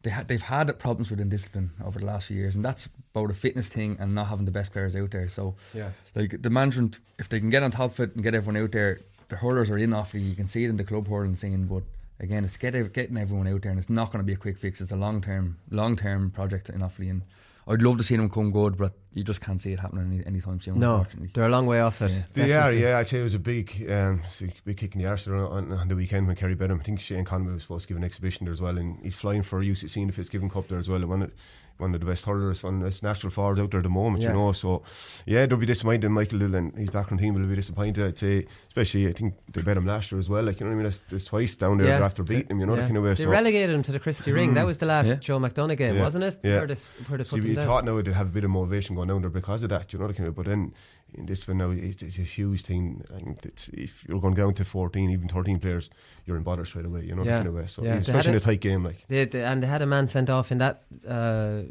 they 0.03 0.11
ha- 0.11 0.25
they've 0.27 0.43
had 0.43 0.77
problems 0.79 1.11
with 1.11 1.29
discipline 1.31 1.71
over 1.85 1.99
the 2.01 2.05
last 2.07 2.27
few 2.27 2.37
years, 2.37 2.57
and 2.57 2.65
that's 2.65 2.88
about 3.15 3.31
a 3.31 3.35
fitness 3.35 3.69
thing 3.69 3.97
and 4.01 4.15
not 4.15 4.29
having 4.29 4.45
the 4.45 4.51
best 4.51 4.73
players 4.73 4.97
out 4.97 5.11
there. 5.11 5.29
So, 5.29 5.55
Yeah. 5.75 5.91
like, 6.15 6.43
the 6.43 6.51
management, 6.51 6.99
if 7.19 7.29
they 7.29 7.38
can 7.41 7.51
get 7.51 7.62
on 7.62 7.71
top 7.71 7.93
of 7.93 8.01
it 8.01 8.15
and 8.15 8.23
get 8.25 8.35
everyone 8.35 8.62
out 8.62 8.73
there, 8.73 9.01
the 9.29 9.37
hurlers 9.37 9.71
are 9.71 9.79
in 9.79 9.91
Offaly, 9.91 10.29
you 10.29 10.35
can 10.35 10.47
see 10.47 10.65
it 10.65 10.69
in 10.71 10.77
the 10.77 10.85
club 10.85 11.09
hurling 11.09 11.37
scene, 11.37 11.67
but 11.67 11.83
again, 12.21 12.45
it's 12.45 12.57
get, 12.57 12.93
getting 12.93 13.17
everyone 13.17 13.47
out 13.49 13.62
there, 13.62 13.71
and 13.71 13.79
it's 13.81 13.88
not 13.91 14.11
going 14.12 14.23
to 14.23 14.27
be 14.27 14.33
a 14.33 14.37
quick 14.37 14.59
fix. 14.59 14.81
It's 14.81 14.93
a 14.93 14.97
long 14.97 15.21
term 15.21 15.57
long 15.71 15.97
term 15.97 16.31
project 16.31 16.69
in 16.69 16.81
Offaly, 16.81 17.11
and 17.11 17.23
I'd 17.66 17.81
love 17.83 17.96
to 17.98 18.05
see 18.05 18.16
them 18.16 18.29
come 18.29 18.51
good, 18.51 18.77
but 18.77 18.92
you 19.12 19.22
just 19.22 19.40
can't 19.40 19.61
see 19.61 19.72
it 19.72 19.79
happening 19.79 20.12
any, 20.12 20.27
anytime 20.27 20.61
soon, 20.61 20.79
No, 20.81 20.94
unfortunately. 20.96 21.31
they're 21.33 21.44
a 21.46 21.48
long 21.48 21.66
way 21.66 21.81
off 21.81 22.03
it. 22.03 22.11
They 22.33 22.53
are, 22.55 22.72
yeah. 22.72 22.98
I'd 22.98 23.07
say 23.07 23.20
it 23.20 23.22
was 23.22 23.35
a 23.35 23.38
big, 23.38 23.87
um, 23.90 24.20
it's 24.25 24.42
a 24.42 24.48
big 24.64 24.79
kick 24.79 24.94
in 24.96 25.03
the 25.03 25.09
arse 25.09 25.27
there 25.27 25.37
on, 25.37 25.70
on 25.72 25.87
the 25.88 25.94
weekend 25.94 26.27
when 26.27 26.35
Kerry 26.35 26.55
beat 26.55 26.70
him. 26.70 26.81
I 26.81 26.83
think 26.83 26.98
Shane 26.98 27.25
Conway 27.25 27.53
was 27.53 27.62
supposed 27.62 27.83
to 27.83 27.88
give 27.88 27.96
an 27.96 28.05
exhibition 28.05 28.46
there 28.46 28.53
as 28.53 28.61
well, 28.61 28.79
and 28.79 28.98
he's 29.03 29.14
flying 29.16 29.42
for 29.42 29.62
UCC 29.62 29.98
in 29.98 30.09
the 30.09 30.12
Fitzgibbon 30.12 30.51
Cup 30.51 30.66
there 30.68 30.79
as 30.79 30.88
well. 30.88 31.07
One 31.07 31.22
of, 31.22 31.33
one 31.79 31.95
of 31.95 32.01
the 32.01 32.07
best 32.07 32.25
hurlers, 32.25 32.63
one 32.63 32.75
of 32.75 32.81
the 32.81 32.87
best 32.87 33.03
natural 33.03 33.31
forwards 33.31 33.61
out 33.61 33.71
there 33.71 33.81
at 33.81 33.85
the 33.85 33.91
moment, 33.91 34.23
Yeah. 34.23 34.31
you 34.31 34.35
know. 34.35 34.53
So, 34.53 34.83
yeah, 35.27 35.47
they'll 35.47 35.59
be 35.59 35.67
disappointed. 35.67 36.09
Michael 36.11 36.39
Lill 36.39 36.55
and 36.55 36.77
his 36.77 36.91
background 36.91 37.21
team 37.21 37.35
will 37.35 37.47
be 37.47 37.55
disappointed, 37.55 38.05
I'd 38.05 38.19
say. 38.19 38.47
Especially, 38.69 39.09
I 39.09 39.13
think 39.13 39.35
they 39.53 39.63
bet 39.63 39.77
him 39.77 39.87
last 39.87 40.13
year 40.13 40.19
as 40.19 40.29
well. 40.29 40.45
Like, 40.45 40.61
you 40.61 40.67
know 40.67 40.71
what 40.71 40.81
I 40.81 40.83
mean? 40.83 40.85
That's, 40.85 41.01
that's 41.11 41.25
twice 41.25 41.57
down 41.57 41.79
there 41.79 41.89
Yeah. 41.89 42.05
after 42.05 42.23
beating 42.23 42.51
him, 42.51 42.61
you 42.61 42.67
know, 42.67 42.75
Yeah. 42.75 42.81
that 42.83 42.87
kind 42.87 42.97
of 42.99 43.05
way. 43.05 43.15
They 43.15 43.25
so, 43.25 43.31
relegated 43.31 43.75
him 43.75 43.83
to 43.83 43.93
the 43.93 44.01
Christy 44.01 44.33
Ring. 44.33 44.55
That 44.55 44.63
hmm. 44.63 44.67
was 44.67 44.79
the 44.79 44.87
last. 44.87 45.21
Joe 45.21 45.39
McDonagh 45.39 45.77
game, 45.77 45.99
wasn't 45.99 46.25
it? 46.25 46.39
Yeah. 46.43 46.59
Where 46.59 46.67
they, 46.67 46.75
where 47.07 47.19
they 47.19 47.25
So 47.25 47.37
you 47.37 47.55
thought 47.55 47.85
now 47.85 48.01
they'd 48.01 48.13
have 48.13 48.29
a 48.29 48.33
bit 48.33 48.45
of 48.45 48.51
motivation 48.51 48.97
going 48.97 49.09
down 49.09 49.21
there 49.21 49.31
because 49.31 49.63
of 49.63 49.71
that, 49.71 49.93
you 49.93 49.99
know, 49.99 50.09
the 50.09 50.15
kind 50.15 50.29
of, 50.29 50.35
but 50.35 50.47
then 50.47 50.73
in 51.14 51.27
this 51.27 51.46
one 51.46 51.59
now, 51.59 51.70
it's, 51.70 52.03
it's 52.03 52.18
a 52.18 52.22
huge 52.22 52.62
thing. 52.62 53.03
I 53.14 53.18
think 53.20 53.44
it's, 53.44 53.68
if 53.68 54.05
you're 54.09 54.20
going 54.20 54.35
down 54.35 54.55
to 54.55 54.64
14, 54.64 55.11
even 55.11 55.29
13 55.29 55.59
players, 55.61 55.90
you're 56.25 56.37
in 56.37 56.42
bother 56.42 56.64
straight 56.64 56.87
away, 56.87 57.05
you 57.05 57.14
know, 57.14 57.22
Yeah. 57.22 57.31
the 57.33 57.37
kind 57.38 57.48
of 57.48 57.55
way. 57.55 57.66
So, 57.66 57.83
Yeah. 57.85 57.94
They 57.94 58.01
especially 58.01 58.29
in 58.31 58.35
had 58.35 58.42
a 58.42 58.44
tight 58.46 58.61
game, 58.61 58.83
like. 58.85 59.05
They, 59.09 59.25
they- 59.27 59.44
and 59.44 59.62
they 59.62 59.66
had 59.66 59.83
a 59.83 59.87
man 59.87 60.09
sent 60.09 60.31
off 60.31 60.51
in 60.53 60.59
that 60.59 60.85
uh, 61.07 61.62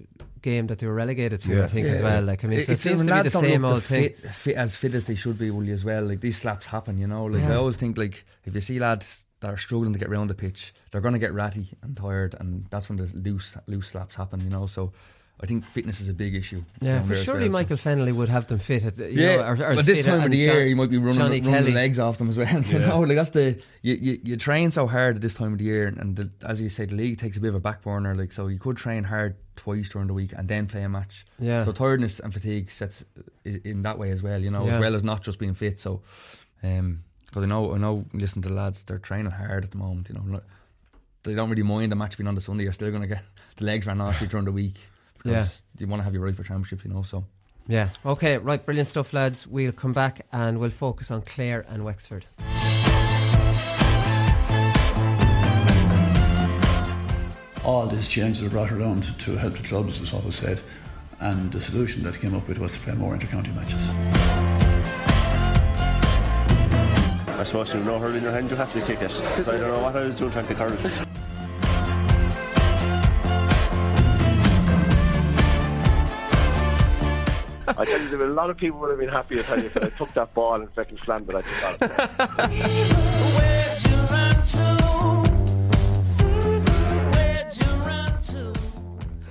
game 0.42 0.68
that 0.68 0.80
they 0.80 0.88
were 0.88 0.94
relegated 0.94 1.42
to, 1.42 1.54
I 1.54 1.56
Yeah. 1.58 1.68
think, 1.68 1.88
as 1.88 2.00
Yeah. 2.00 2.04
well. 2.06 2.24
Like, 2.24 2.44
I 2.44 2.48
mean, 2.48 2.64
so 2.64 2.72
it, 2.74 2.80
seems 2.80 3.02
even 3.04 3.08
to 3.08 3.16
be 3.24 3.30
the 3.30 3.30
same 3.30 3.66
old 3.66 3.84
thing. 3.84 4.10
fit, 4.10 4.32
fit 4.32 4.56
as 4.56 4.76
fit 4.76 4.94
as 4.94 5.06
they 5.06 5.16
should 5.16 5.38
be, 5.40 5.50
will 5.52 5.64
you 5.64 5.74
as 5.74 5.84
well? 5.86 6.04
Like 6.06 6.22
these 6.22 6.38
slaps 6.38 6.68
happen, 6.68 6.98
you 6.98 7.08
know. 7.08 7.26
Like 7.26 7.42
Yeah. 7.42 7.54
I 7.54 7.56
always 7.56 7.78
think, 7.78 7.98
like 7.98 8.26
if 8.46 8.54
you 8.56 8.62
see 8.62 8.80
lads 8.80 9.26
that 9.40 9.52
are 9.52 9.58
struggling 9.58 9.92
to 9.94 9.98
get 10.00 10.10
round 10.10 10.30
the 10.30 10.36
pitch, 10.36 10.72
they're 10.92 11.02
going 11.02 11.14
to 11.14 11.20
get 11.20 11.34
ratty 11.34 11.70
and 11.82 11.98
tired, 11.98 12.36
and 12.40 12.66
that's 12.70 12.90
when 12.90 12.98
the 13.00 13.10
loose 13.16 13.58
loose 13.66 13.88
slaps 13.88 14.14
happen, 14.16 14.40
you 14.42 14.50
know. 14.52 14.68
So 14.68 14.94
I 15.44 15.48
think 15.48 15.66
fitness 15.66 16.00
is 16.02 16.08
a 16.08 16.14
big 16.14 16.36
issue. 16.36 16.64
Yeah, 16.82 17.00
down 17.00 17.08
but 17.08 17.18
surely 17.18 17.42
well, 17.42 17.48
so- 17.50 17.52
Michael 17.54 17.78
Fennelly 17.78 18.14
would 18.14 18.30
have 18.30 18.46
them 18.46 18.60
fit. 18.60 18.86
At, 18.86 18.98
you 19.00 19.08
yeah, 19.24 19.38
know, 19.38 19.42
or, 19.44 19.72
or 19.72 19.76
but 19.76 19.86
this 19.88 20.06
time 20.06 20.22
of 20.22 20.30
the 20.30 20.38
year, 20.38 20.60
John- 20.60 20.70
you 20.70 20.76
might 20.76 20.90
be 20.92 20.98
running, 21.00 21.14
Johnny 21.16 21.40
running 21.42 21.44
Kelly. 21.54 21.72
the 21.72 21.76
legs 21.76 21.98
off 22.00 22.18
them 22.20 22.30
as 22.30 22.38
well. 22.38 22.62
You 22.70 22.80
Yeah. 22.80 22.88
know, 22.90 23.00
like 23.00 23.16
that's 23.16 23.32
the 23.32 23.60
you, 23.82 23.96
you, 23.96 24.20
you 24.24 24.38
train 24.38 24.70
so 24.70 24.86
hard 24.86 25.16
at 25.16 25.22
this 25.24 25.34
time 25.34 25.54
of 25.54 25.58
the 25.58 25.66
year, 25.66 25.88
and 25.88 26.16
the, 26.16 26.30
as 26.46 26.62
you 26.62 26.70
say, 26.70 26.86
the 26.86 26.96
league 26.96 27.18
takes 27.18 27.38
a 27.38 27.40
bit 27.40 27.50
of 27.50 27.56
a 27.56 27.60
back 27.60 27.82
burner. 27.82 28.14
Like 28.14 28.32
so, 28.32 28.48
you 28.48 28.60
could 28.60 28.78
train 28.78 29.04
hard 29.06 29.36
twice 29.56 29.90
during 29.90 30.08
the 30.08 30.14
week 30.14 30.32
and 30.38 30.48
then 30.48 30.68
play 30.68 30.84
a 30.84 30.90
match. 30.90 31.26
Yeah. 31.40 31.66
So 31.66 31.72
tiredness 31.72 32.20
and 32.20 32.32
fatigue 32.34 32.70
sets 32.70 33.04
in 33.44 33.82
that 33.82 33.98
way 33.98 34.12
as 34.12 34.22
well. 34.22 34.40
You 34.40 34.52
know, 34.52 34.66
Yeah. 34.68 34.76
as 34.76 34.80
well 34.80 34.96
as 34.96 35.04
not 35.04 35.24
just 35.24 35.40
being 35.40 35.56
fit. 35.56 35.80
So, 35.80 36.02
um, 36.62 37.04
because 37.26 37.44
I 37.44 37.48
know 37.48 37.74
I 37.74 37.78
know, 37.80 38.06
listen 38.14 38.42
to 38.44 38.50
the 38.50 38.54
lads, 38.56 38.84
they're 38.84 39.00
training 39.00 39.32
hard 39.32 39.64
at 39.64 39.72
the 39.72 39.78
moment. 39.78 40.10
You 40.10 40.16
know, 40.16 40.42
they 41.24 41.34
don't 41.36 41.50
really 41.50 41.64
mind 41.64 41.92
the 41.92 41.96
match 41.96 42.18
being 42.18 42.28
on 42.28 42.36
the 42.36 42.42
Sunday. 42.42 42.64
You're 42.64 42.74
still 42.74 42.90
going 42.90 43.02
to 43.04 43.08
get 43.08 43.24
the 43.58 43.66
legs 43.66 43.88
ran 43.88 44.02
off 44.02 44.20
you 44.22 44.28
during 44.28 44.46
the 44.46 44.52
week. 44.52 44.76
Because 45.24 45.62
you 45.78 45.88
want 45.88 46.00
to 46.00 46.04
have 46.04 46.14
your 46.14 46.24
right 46.24 46.36
for 46.36 46.44
championships, 46.44 46.86
you 46.86 46.94
know. 46.94 47.04
So. 47.04 47.24
Yeah. 47.68 47.90
Okay. 48.06 48.38
Right. 48.38 48.64
Brilliant 48.66 48.90
stuff, 48.90 49.14
lads. 49.14 49.48
We'll 49.48 49.72
come 49.72 49.94
back 49.94 50.26
and 50.32 50.60
we'll 50.60 50.72
focus 50.72 51.12
on 51.12 51.22
Clare 51.22 51.66
and 51.70 51.86
Wexford. 51.86 52.26
all 57.64 57.86
these 57.86 58.08
changes 58.08 58.42
were 58.42 58.50
brought 58.50 58.72
around 58.72 59.18
to 59.20 59.38
help 59.38 59.54
the 59.56 59.64
clubs, 59.64 60.02
as 60.02 60.12
what 60.12 60.26
was 60.26 60.36
said, 60.36 60.60
and 61.20 61.52
the 61.52 61.62
solution 61.62 62.04
that 62.04 62.20
came 62.20 62.34
up 62.36 62.48
with 62.48 62.58
was 62.58 62.74
to 62.74 62.80
play 62.80 62.94
more 62.96 63.14
inter-county 63.14 63.52
matches. 63.52 63.90
I 67.28 67.44
suppose 67.44 67.74
you 67.74 67.80
know 67.82 68.00
hurling 68.00 68.18
in 68.18 68.24
your 68.24 68.32
hand, 68.32 68.52
you 68.52 68.58
have 68.58 68.74
to 68.74 68.82
kick 68.82 69.02
it. 69.02 69.12
So 69.12 69.52
I 69.52 69.58
don't 69.58 69.72
know 69.72 69.82
what 69.82 69.96
I 69.96 70.06
was 70.06 70.18
doing 70.18 70.32
trying 70.32 70.48
to 70.48 70.56
curl 70.56 70.70
I 77.78 77.86
tell 77.86 78.02
you, 78.02 78.10
there 78.10 78.18
were 78.20 78.26
a 78.28 78.34
lot 78.34 78.50
of 78.50 78.58
people 78.58 78.80
would 78.80 78.90
have 78.92 79.00
been 79.00 79.10
happy 79.10 79.40
if 79.40 79.52
I, 79.52 79.56
if 79.58 79.78
I 79.78 79.90
took 79.90 80.14
that 80.14 80.34
ball 80.34 80.56
and 80.56 80.68
second 80.76 81.00
slammed 81.04 81.30
it. 81.30 81.36
I 81.36 81.42
just. 81.42 83.02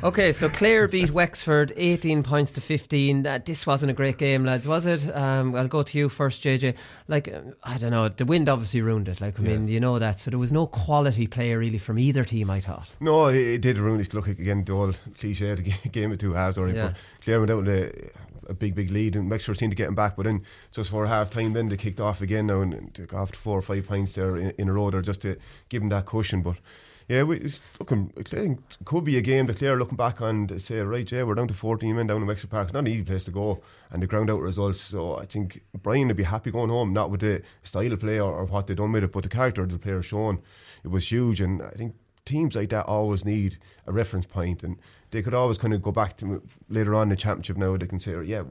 Okay, 0.02 0.32
so 0.32 0.48
Clare 0.48 0.88
beat 0.88 1.10
Wexford 1.10 1.74
18 1.76 2.22
points 2.22 2.50
to 2.52 2.62
15. 2.62 3.26
Uh, 3.26 3.38
this 3.44 3.66
wasn't 3.66 3.90
a 3.90 3.92
great 3.92 4.16
game, 4.16 4.46
lads, 4.46 4.66
was 4.66 4.86
it? 4.86 5.14
Um, 5.14 5.54
I'll 5.54 5.68
go 5.68 5.82
to 5.82 5.98
you 5.98 6.08
first, 6.08 6.42
JJ. 6.42 6.74
Like, 7.06 7.28
um, 7.30 7.52
I 7.62 7.76
don't 7.76 7.90
know, 7.90 8.08
the 8.08 8.24
wind 8.24 8.48
obviously 8.48 8.80
ruined 8.80 9.08
it. 9.08 9.20
Like, 9.20 9.38
I 9.38 9.42
mean, 9.42 9.68
you 9.68 9.78
know 9.78 9.98
that. 9.98 10.18
So 10.18 10.30
there 10.30 10.38
was 10.38 10.52
no 10.52 10.66
quality 10.66 11.26
player 11.26 11.58
really 11.58 11.76
from 11.76 11.98
either 11.98 12.24
team, 12.24 12.48
I 12.48 12.60
thought. 12.60 12.88
No, 12.98 13.26
it, 13.26 13.36
it 13.36 13.60
did 13.60 13.76
ruin 13.76 14.00
it. 14.00 14.14
Look 14.14 14.26
again, 14.26 14.64
the 14.64 14.72
old 14.72 14.98
cliche, 15.18 15.54
the 15.54 15.62
game 15.90 16.12
of 16.12 16.18
two 16.18 16.32
halves. 16.32 16.56
Already, 16.56 16.78
Yeah. 16.78 16.86
but 16.86 16.96
Clare 17.22 17.40
went 17.40 17.50
out 17.50 17.58
with 17.58 17.68
a, 17.68 18.10
a 18.50 18.54
big, 18.54 18.74
big 18.74 18.90
lead, 18.90 19.16
and 19.16 19.30
Wexford 19.30 19.56
seemed 19.56 19.72
to 19.72 19.76
get 19.76 19.88
him 19.88 19.94
back. 19.94 20.16
But 20.16 20.24
then, 20.24 20.42
just 20.72 20.90
for 20.90 21.06
half 21.06 21.30
time, 21.30 21.52
then 21.52 21.68
they 21.68 21.76
kicked 21.76 22.00
off 22.00 22.20
again 22.20 22.46
now 22.48 22.60
and, 22.60 22.74
and 22.74 22.94
took 22.94 23.14
off 23.14 23.34
four 23.34 23.58
or 23.58 23.62
five 23.62 23.86
points 23.86 24.12
there 24.12 24.36
in, 24.36 24.50
in 24.58 24.68
a 24.68 24.72
row 24.72 24.90
there 24.90 25.00
just 25.00 25.22
to 25.22 25.36
give 25.68 25.82
him 25.82 25.88
that 25.90 26.06
cushion. 26.06 26.42
But 26.42 26.56
yeah, 27.10 27.24
we, 27.24 27.38
it's 27.38 27.58
looking, 27.80 28.12
I 28.18 28.22
think 28.22 28.60
it 28.80 28.84
could 28.84 29.04
be 29.04 29.18
a 29.18 29.20
game 29.20 29.46
that 29.46 29.58
Clare 29.58 29.76
looking 29.76 29.96
back 29.96 30.20
on 30.20 30.46
to 30.46 30.60
say, 30.60 30.78
right, 30.78 31.10
yeah, 31.10 31.24
we're 31.24 31.34
down 31.34 31.48
to 31.48 31.54
14 31.54 31.96
men 31.96 32.06
down 32.06 32.20
in 32.20 32.26
Wexford 32.28 32.50
Park. 32.50 32.66
It's 32.66 32.72
not 32.72 32.80
an 32.80 32.86
easy 32.86 33.02
place 33.02 33.24
to 33.24 33.32
go, 33.32 33.60
and 33.90 34.00
the 34.00 34.06
ground 34.06 34.30
out 34.30 34.40
results. 34.40 34.80
So 34.80 35.16
I 35.16 35.24
think 35.24 35.62
Brian 35.82 36.06
would 36.06 36.16
be 36.16 36.22
happy 36.22 36.52
going 36.52 36.70
home, 36.70 36.92
not 36.92 37.10
with 37.10 37.20
the 37.20 37.42
style 37.64 37.92
of 37.92 37.98
play 37.98 38.20
or, 38.20 38.32
or 38.32 38.44
what 38.44 38.68
they 38.68 38.74
done 38.74 38.92
with 38.92 39.02
it, 39.02 39.12
but 39.12 39.24
the 39.24 39.28
character 39.28 39.62
of 39.62 39.70
the 39.70 39.78
player 39.78 40.02
shown, 40.02 40.40
it 40.84 40.88
was 40.88 41.10
huge. 41.10 41.40
And 41.40 41.62
I 41.62 41.70
think 41.70 41.96
teams 42.24 42.54
like 42.54 42.68
that 42.68 42.86
always 42.86 43.24
need 43.24 43.58
a 43.86 43.92
reference 43.92 44.26
point, 44.26 44.62
and 44.62 44.78
they 45.10 45.22
could 45.22 45.34
always 45.34 45.58
kind 45.58 45.74
of 45.74 45.82
go 45.82 45.92
back 45.92 46.16
to 46.18 46.42
later 46.68 46.94
on 46.94 47.04
in 47.04 47.08
the 47.10 47.16
championship 47.16 47.56
now. 47.56 47.76
They 47.76 47.86
can 47.86 48.00
say, 48.00 48.14
oh, 48.14 48.20
yeah, 48.20 48.42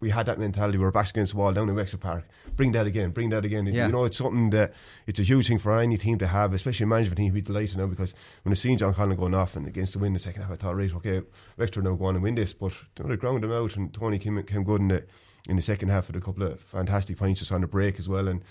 we 0.00 0.10
had 0.10 0.26
that 0.26 0.38
mentality. 0.38 0.78
We 0.78 0.84
were 0.84 0.90
back 0.90 1.10
against 1.10 1.32
the 1.32 1.38
wall 1.38 1.52
down 1.52 1.68
in 1.68 1.76
Wexford 1.76 2.00
Park. 2.00 2.24
Bring 2.56 2.72
that 2.72 2.86
again. 2.86 3.10
Bring 3.10 3.30
that 3.30 3.44
again. 3.44 3.66
Yeah. 3.66 3.86
You 3.86 3.92
know, 3.92 4.04
it's 4.04 4.18
something 4.18 4.50
that 4.50 4.74
it's 5.06 5.20
a 5.20 5.22
huge 5.22 5.46
thing 5.46 5.60
for 5.60 5.78
any 5.78 5.96
team 5.96 6.18
to 6.18 6.26
have, 6.26 6.52
especially 6.52 6.84
a 6.84 6.86
management 6.88 7.18
team. 7.18 7.32
We'd 7.32 7.44
be 7.44 7.52
delighted 7.52 7.78
now 7.78 7.86
because 7.86 8.14
when 8.42 8.52
I 8.52 8.56
seen 8.56 8.78
John 8.78 8.94
Conlon 8.94 9.16
going 9.16 9.34
off 9.34 9.54
and 9.54 9.66
against 9.68 9.92
the 9.92 10.00
wind 10.00 10.08
in 10.08 10.14
the 10.14 10.18
second 10.18 10.42
half, 10.42 10.50
I 10.50 10.56
thought, 10.56 10.76
right, 10.76 10.92
okay, 10.96 11.22
Wexford 11.56 11.84
now 11.84 11.94
go 11.94 12.06
on 12.06 12.16
and 12.16 12.22
win 12.22 12.34
this. 12.34 12.52
But 12.52 12.72
you 12.98 13.04
know, 13.04 13.10
they 13.10 13.16
ground 13.16 13.44
them 13.44 13.52
out, 13.52 13.76
and 13.76 13.94
Tony 13.94 14.18
came 14.18 14.42
came 14.42 14.64
good 14.64 14.80
in 14.80 14.88
the 14.88 15.04
in 15.48 15.54
the 15.54 15.62
second 15.62 15.90
half 15.90 16.08
with 16.08 16.16
a 16.16 16.20
couple 16.20 16.42
of 16.42 16.60
fantastic 16.60 17.16
points 17.16 17.38
just 17.38 17.52
on 17.52 17.60
the 17.60 17.68
break 17.68 18.00
as 18.00 18.08
well. 18.08 18.26
And 18.26 18.42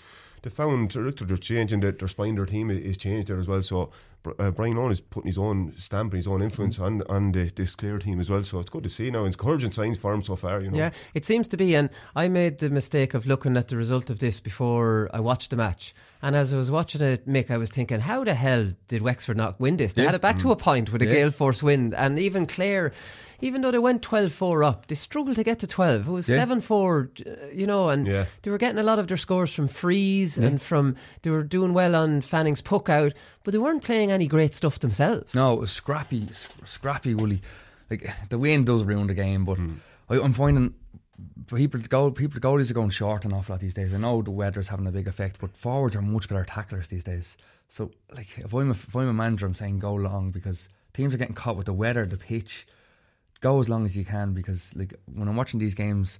they 0.42 0.50
found 0.50 0.92
they're, 0.92 1.10
they're 1.10 1.36
changing 1.36 1.80
their, 1.80 1.92
their 1.92 2.08
spine, 2.08 2.34
their 2.34 2.46
team 2.46 2.70
is 2.70 2.96
changed 2.96 3.28
there 3.28 3.38
as 3.38 3.48
well. 3.48 3.62
So 3.62 3.90
uh, 4.38 4.50
Brian 4.50 4.74
Lohan 4.74 4.90
is 4.92 5.00
putting 5.00 5.26
his 5.28 5.38
own 5.38 5.74
stamp 5.78 6.12
and 6.12 6.18
his 6.18 6.26
own 6.26 6.42
influence 6.42 6.78
on 6.78 7.02
on 7.08 7.32
the, 7.32 7.50
this 7.54 7.74
Clare 7.74 7.98
team 7.98 8.20
as 8.20 8.30
well. 8.30 8.42
So 8.42 8.58
it's 8.60 8.70
good 8.70 8.84
to 8.84 8.88
see 8.90 9.10
now. 9.10 9.24
It's 9.24 9.36
encouraging 9.36 9.72
signs 9.72 9.98
for 9.98 10.12
him 10.14 10.22
so 10.22 10.36
far. 10.36 10.60
You 10.60 10.70
know. 10.70 10.78
Yeah, 10.78 10.90
it 11.14 11.24
seems 11.24 11.48
to 11.48 11.56
be. 11.56 11.74
And 11.74 11.90
I 12.14 12.28
made 12.28 12.58
the 12.58 12.70
mistake 12.70 13.14
of 13.14 13.26
looking 13.26 13.56
at 13.56 13.68
the 13.68 13.76
result 13.76 14.10
of 14.10 14.18
this 14.18 14.40
before 14.40 15.10
I 15.12 15.20
watched 15.20 15.50
the 15.50 15.56
match. 15.56 15.94
And 16.24 16.36
as 16.36 16.52
I 16.52 16.56
was 16.56 16.70
watching 16.70 17.00
it, 17.02 17.26
Mick, 17.26 17.50
I 17.50 17.56
was 17.56 17.70
thinking, 17.70 17.98
how 18.00 18.22
the 18.22 18.34
hell 18.34 18.68
did 18.86 19.02
Wexford 19.02 19.36
not 19.36 19.58
win 19.58 19.76
this? 19.76 19.94
They 19.94 20.02
Yeah. 20.02 20.08
had 20.10 20.14
it 20.14 20.20
back 20.20 20.38
to 20.38 20.52
a 20.52 20.56
point 20.56 20.92
with 20.92 21.02
a 21.02 21.06
Yeah. 21.06 21.12
gale 21.12 21.30
force 21.32 21.62
wind. 21.64 21.94
And 21.94 22.16
even 22.16 22.46
Clare, 22.46 22.92
even 23.40 23.60
though 23.62 23.72
they 23.72 23.78
went 23.80 24.02
12 24.02 24.30
4 24.32 24.62
up, 24.62 24.86
they 24.86 24.94
struggled 24.94 25.34
to 25.34 25.42
get 25.42 25.58
to 25.58 25.66
12. 25.66 26.06
It 26.06 26.10
was 26.12 26.28
Yeah. 26.28 26.36
7 26.36 26.60
4, 26.60 27.10
you 27.52 27.66
know, 27.66 27.88
and 27.88 28.06
Yeah. 28.06 28.26
they 28.42 28.52
were 28.52 28.58
getting 28.58 28.78
a 28.78 28.84
lot 28.84 29.00
of 29.00 29.08
their 29.08 29.16
scores 29.16 29.52
from 29.52 29.66
frees 29.66 30.38
and 30.38 30.62
from, 30.62 30.94
they 31.22 31.30
were 31.30 31.42
doing 31.42 31.74
well 31.74 31.96
on 31.96 32.20
Fanning's 32.20 32.62
puck 32.62 32.88
out, 32.88 33.12
but 33.44 33.52
they 33.52 33.58
weren't 33.58 33.82
playing 33.82 34.10
any 34.10 34.26
great 34.26 34.54
stuff 34.54 34.78
themselves. 34.78 35.34
No, 35.34 35.54
it 35.54 35.60
was 35.60 35.72
scrappy, 35.72 36.28
scrappy, 36.64 37.14
Woolly. 37.14 37.42
Like 37.90 38.10
the 38.28 38.38
wind 38.38 38.66
does 38.66 38.84
ruin 38.84 39.06
the 39.06 39.14
game, 39.14 39.44
but 39.44 39.58
hmm. 39.58 39.74
I, 40.08 40.18
I'm 40.20 40.32
finding 40.32 40.74
people 41.46 41.80
goal 41.80 42.10
people 42.10 42.40
goalies 42.40 42.70
are 42.70 42.74
going 42.74 42.90
short 42.90 43.24
an 43.24 43.32
awful 43.32 43.54
lot 43.54 43.60
these 43.60 43.74
days. 43.74 43.92
I 43.92 43.98
know 43.98 44.22
the 44.22 44.30
weather's 44.30 44.68
having 44.68 44.86
a 44.86 44.92
big 44.92 45.08
effect, 45.08 45.38
but 45.40 45.56
forwards 45.56 45.96
are 45.96 46.02
much 46.02 46.28
better 46.28 46.44
tacklers 46.44 46.88
these 46.88 47.04
days. 47.04 47.36
So 47.68 47.90
like 48.14 48.38
if 48.38 48.52
I'm 48.52 48.68
a, 48.68 48.72
if 48.72 48.94
I'm 48.94 49.08
a 49.08 49.12
manager, 49.12 49.46
I'm 49.46 49.54
saying 49.54 49.78
go 49.78 49.94
long 49.94 50.30
because 50.30 50.68
teams 50.92 51.14
are 51.14 51.18
getting 51.18 51.34
caught 51.34 51.56
with 51.56 51.66
the 51.66 51.72
weather, 51.72 52.06
the 52.06 52.16
pitch. 52.16 52.66
Go 53.40 53.58
as 53.58 53.68
long 53.68 53.84
as 53.84 53.96
you 53.96 54.04
can 54.04 54.34
because 54.34 54.74
like 54.76 54.94
when 55.12 55.28
I'm 55.28 55.36
watching 55.36 55.60
these 55.60 55.74
games. 55.74 56.18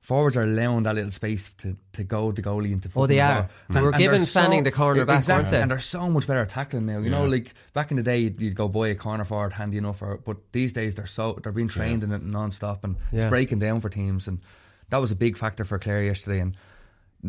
Forwards 0.00 0.34
are 0.36 0.42
allowing 0.44 0.84
that 0.84 0.94
little 0.94 1.10
space 1.10 1.52
to, 1.58 1.76
to 1.92 2.02
go 2.04 2.32
the 2.32 2.40
goalie 2.40 2.72
into. 2.72 2.88
Oh, 2.96 3.06
they 3.06 3.18
fucking 3.18 3.36
are. 3.36 3.42
ball. 3.42 3.50
They 3.68 3.80
were 3.82 3.90
they're 3.90 3.98
giving 3.98 4.22
Fanning 4.24 4.64
the 4.64 4.70
corner 4.72 5.04
back, 5.04 5.18
exactly, 5.18 5.42
weren't 5.42 5.50
they? 5.50 5.60
And 5.62 5.70
they're 5.70 5.78
so 5.78 6.08
much 6.08 6.26
better 6.26 6.40
at 6.40 6.48
tackling 6.48 6.86
now. 6.86 6.98
You 7.00 7.10
know, 7.10 7.26
like 7.26 7.52
back 7.74 7.90
in 7.90 7.98
the 7.98 8.02
day, 8.02 8.18
you'd, 8.18 8.40
you'd 8.40 8.54
go 8.54 8.66
buy 8.66 8.88
a 8.88 8.94
corner 8.94 9.26
forward 9.26 9.52
handy 9.52 9.76
enough, 9.76 10.00
or, 10.00 10.16
but 10.16 10.38
these 10.52 10.72
days 10.72 10.94
they're 10.94 11.04
so 11.06 11.38
they're 11.42 11.52
being 11.52 11.68
trained 11.68 12.02
in 12.02 12.12
it 12.12 12.22
non-stop 12.22 12.82
and 12.82 12.96
Yeah. 13.12 13.20
it's 13.20 13.28
breaking 13.28 13.58
down 13.58 13.82
for 13.82 13.90
teams, 13.90 14.26
and 14.26 14.40
that 14.88 14.98
was 15.02 15.10
a 15.12 15.16
big 15.16 15.36
factor 15.36 15.66
for 15.66 15.78
Clare 15.78 16.02
yesterday. 16.02 16.40
And 16.40 16.56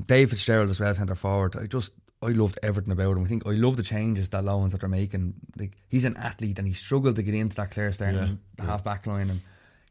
Dave 0.07 0.29
Fitzgerald 0.29 0.69
as 0.69 0.79
well, 0.79 0.93
centre 0.95 1.13
forward. 1.15 1.57
I 1.57 1.65
just 1.67 1.91
I 2.21 2.27
loved 2.27 2.57
everything 2.63 2.93
about 2.93 3.17
him. 3.17 3.25
I 3.25 3.27
think 3.27 3.45
I 3.45 3.49
love 3.51 3.75
the 3.75 3.83
changes 3.83 4.29
that 4.29 4.45
Lohan's 4.45 4.71
that 4.71 4.79
they're 4.79 4.89
making. 4.89 5.33
Like 5.57 5.73
he's 5.89 6.05
an 6.05 6.15
athlete 6.15 6.57
and 6.57 6.67
he 6.67 6.73
struggled 6.73 7.17
to 7.17 7.23
get 7.23 7.35
into 7.35 7.57
that 7.57 7.71
Clare 7.71 7.91
starting 7.91 8.39
half 8.59 8.83
back 8.85 9.05
line 9.05 9.29
and. 9.29 9.41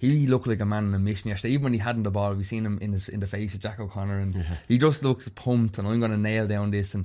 He 0.00 0.26
looked 0.26 0.46
like 0.46 0.60
a 0.60 0.64
man 0.64 0.86
on 0.86 0.94
a 0.94 0.98
mission 0.98 1.28
yesterday. 1.28 1.52
Even 1.54 1.64
when 1.64 1.72
he 1.74 1.78
hadn't 1.78 2.04
the 2.04 2.10
ball, 2.10 2.32
we 2.34 2.42
seen 2.42 2.64
him 2.64 2.78
in 2.80 2.92
his 2.92 3.08
in 3.08 3.20
the 3.20 3.26
face 3.26 3.52
of 3.54 3.60
Jack 3.60 3.78
O'Connor, 3.78 4.18
and 4.18 4.46
he 4.66 4.78
just 4.78 5.04
looked 5.04 5.32
pumped. 5.34 5.76
And 5.78 5.86
I'm 5.86 6.00
going 6.00 6.10
to 6.10 6.16
nail 6.16 6.46
down 6.48 6.70
this. 6.70 6.94
And 6.94 7.04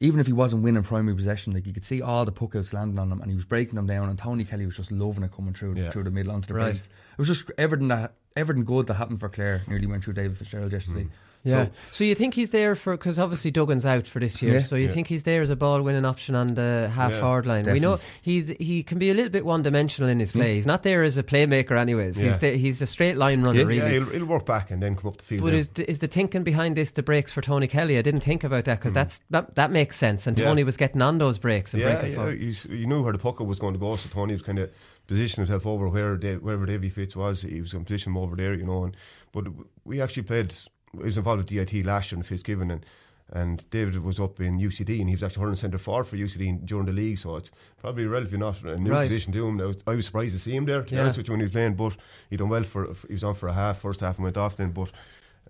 even 0.00 0.20
if 0.20 0.26
he 0.26 0.34
wasn't 0.34 0.62
winning 0.62 0.82
primary 0.82 1.16
possession, 1.16 1.54
like 1.54 1.66
you 1.66 1.72
could 1.72 1.86
see 1.86 2.02
all 2.02 2.26
the 2.26 2.32
puck 2.32 2.54
outs 2.54 2.74
landing 2.74 2.98
on 2.98 3.10
him, 3.10 3.22
and 3.22 3.30
he 3.30 3.34
was 3.36 3.46
breaking 3.46 3.76
them 3.76 3.86
down. 3.86 4.10
And 4.10 4.18
Tony 4.18 4.44
Kelly 4.44 4.66
was 4.66 4.76
just 4.76 4.92
loving 4.92 5.24
it 5.24 5.32
coming 5.34 5.54
through 5.54 5.76
Yeah. 5.76 5.90
through 5.90 6.04
the 6.04 6.10
middle 6.10 6.32
onto 6.32 6.48
the 6.48 6.54
Right. 6.54 6.72
break. 6.74 6.76
It 6.84 7.18
was 7.18 7.28
just 7.28 7.50
everything 7.56 7.88
that 7.88 8.12
everything 8.36 8.64
good 8.66 8.86
that 8.88 8.94
happened 8.94 9.18
for 9.18 9.30
Clare 9.30 9.62
nearly 9.66 9.86
went 9.86 10.04
through 10.04 10.12
David 10.12 10.36
Fitzgerald 10.36 10.70
yesterday. 10.72 11.04
Hmm. 11.04 11.10
Yeah. 11.46 11.64
So 11.64 11.70
So, 11.92 12.04
you 12.04 12.14
think 12.14 12.34
he's 12.34 12.50
there 12.50 12.74
for 12.74 12.96
because 12.96 13.18
obviously 13.18 13.52
Duggan's 13.52 13.84
out 13.84 14.06
for 14.06 14.20
this 14.20 14.40
year. 14.42 14.54
Yeah. 14.54 14.60
so 14.60 14.76
you 14.76 14.86
Yeah. 14.86 14.92
think 14.92 15.06
he's 15.08 15.24
there 15.24 15.42
as 15.42 15.50
a 15.50 15.56
ball 15.56 15.82
winning 15.82 16.04
option 16.04 16.34
on 16.34 16.54
the 16.54 16.90
half 16.94 17.12
Yeah, 17.12 17.20
forward 17.20 17.46
line. 17.46 17.64
We 17.70 17.80
know 17.80 17.98
he's 18.22 18.48
he 18.58 18.82
can 18.82 18.98
be 18.98 19.10
a 19.10 19.14
little 19.14 19.30
bit 19.30 19.44
one 19.44 19.62
dimensional 19.62 20.08
in 20.08 20.20
his 20.20 20.32
play. 20.32 20.54
He's 20.54 20.66
not 20.66 20.82
there 20.82 21.02
as 21.02 21.18
a 21.18 21.22
playmaker, 21.22 21.78
anyways. 21.78 22.16
He's 22.16 22.32
Yeah. 22.32 22.38
the, 22.38 22.56
he's 22.56 22.80
a 22.80 22.86
straight 22.86 23.16
line 23.16 23.42
runner, 23.42 23.60
Yeah. 23.60 23.66
really. 23.66 23.76
Yeah, 23.78 24.04
he'll, 24.04 24.10
he'll 24.10 24.24
work 24.26 24.46
back 24.46 24.70
and 24.70 24.82
then 24.82 24.96
come 24.96 25.08
up 25.08 25.18
the 25.18 25.24
field. 25.24 25.42
But 25.42 25.54
is, 25.54 25.68
is 25.76 25.98
the 25.98 26.08
thinking 26.08 26.42
behind 26.44 26.76
this 26.76 26.92
the 26.92 27.02
breaks 27.02 27.32
for 27.32 27.42
Tony 27.42 27.66
Kelly? 27.66 27.98
I 27.98 28.02
didn't 28.02 28.22
think 28.22 28.42
about 28.42 28.64
that 28.64 28.78
because 28.78 28.92
hmm. 28.92 29.00
that's 29.00 29.20
that, 29.30 29.54
that 29.56 29.70
makes 29.70 29.96
sense. 29.96 30.26
And. 30.26 30.38
Yeah. 30.38 30.46
Tony 30.46 30.64
was 30.64 30.76
getting 30.76 31.02
on 31.02 31.18
those 31.18 31.38
breaks 31.38 31.74
and 31.74 31.82
yeah, 31.82 31.92
breaking 31.92 32.10
yeah, 32.10 32.16
forward. 32.16 32.40
he's, 32.40 32.66
you 32.66 32.86
knew 32.86 33.02
where 33.02 33.12
the 33.12 33.18
puck 33.18 33.40
was 33.40 33.58
going 33.58 33.74
to 33.74 33.80
go, 33.80 33.96
so 33.96 34.08
Tony 34.08 34.32
was 34.32 34.42
kind 34.42 34.58
of 34.58 34.70
positioning 35.06 35.46
himself 35.46 35.66
over 35.66 35.88
where 35.88 36.16
Dave, 36.16 36.42
wherever 36.42 36.66
Davy 36.66 36.88
Fitz 36.88 37.16
was. 37.16 37.42
He 37.42 37.60
was 37.60 37.72
going 37.72 37.84
to 37.84 37.88
position 37.88 38.12
him 38.12 38.18
over 38.18 38.36
there, 38.36 38.54
you 38.54 38.64
know. 38.64 38.84
And 38.84 38.96
but 39.32 39.46
we 39.84 40.00
actually 40.00 40.24
played. 40.24 40.54
Was 40.96 41.18
involved 41.18 41.38
with 41.38 41.48
DIT 41.48 41.84
last 41.86 42.10
year 42.12 42.18
in 42.18 42.22
Fitzgibbon, 42.22 42.70
and 42.70 42.84
and 43.32 43.68
David 43.70 43.98
was 44.04 44.20
up 44.20 44.38
in 44.40 44.58
UCD, 44.60 45.00
and 45.00 45.08
he 45.08 45.14
was 45.16 45.22
actually 45.24 45.42
hurling 45.42 45.56
centre 45.56 45.78
forward 45.78 46.04
for 46.06 46.16
UCD 46.16 46.64
during 46.64 46.86
the 46.86 46.92
league. 46.92 47.18
So 47.18 47.34
it's 47.36 47.50
probably 47.76 48.06
relatively 48.06 48.38
not 48.38 48.62
a 48.62 48.78
new 48.78 48.92
Right. 48.92 49.02
position 49.08 49.32
to 49.32 49.48
him. 49.48 49.60
I 49.60 49.64
was, 49.64 49.76
I 49.86 49.94
was 49.96 50.06
surprised 50.06 50.32
to 50.34 50.38
see 50.38 50.54
him 50.54 50.64
there. 50.64 50.82
To 50.82 50.94
be 50.94 51.00
honest 51.00 51.16
with 51.16 51.26
you, 51.26 51.32
when 51.32 51.40
he 51.40 51.44
was 51.46 51.52
playing, 51.52 51.74
but 51.74 51.96
he 52.30 52.36
done 52.36 52.50
well 52.50 52.62
for. 52.62 52.94
He 53.08 53.14
was 53.14 53.24
on 53.24 53.34
for 53.34 53.48
a 53.48 53.52
half, 53.52 53.78
first 53.80 53.98
half, 54.00 54.16
and 54.16 54.24
went 54.24 54.36
off 54.36 54.56
then, 54.56 54.70
but. 54.70 54.92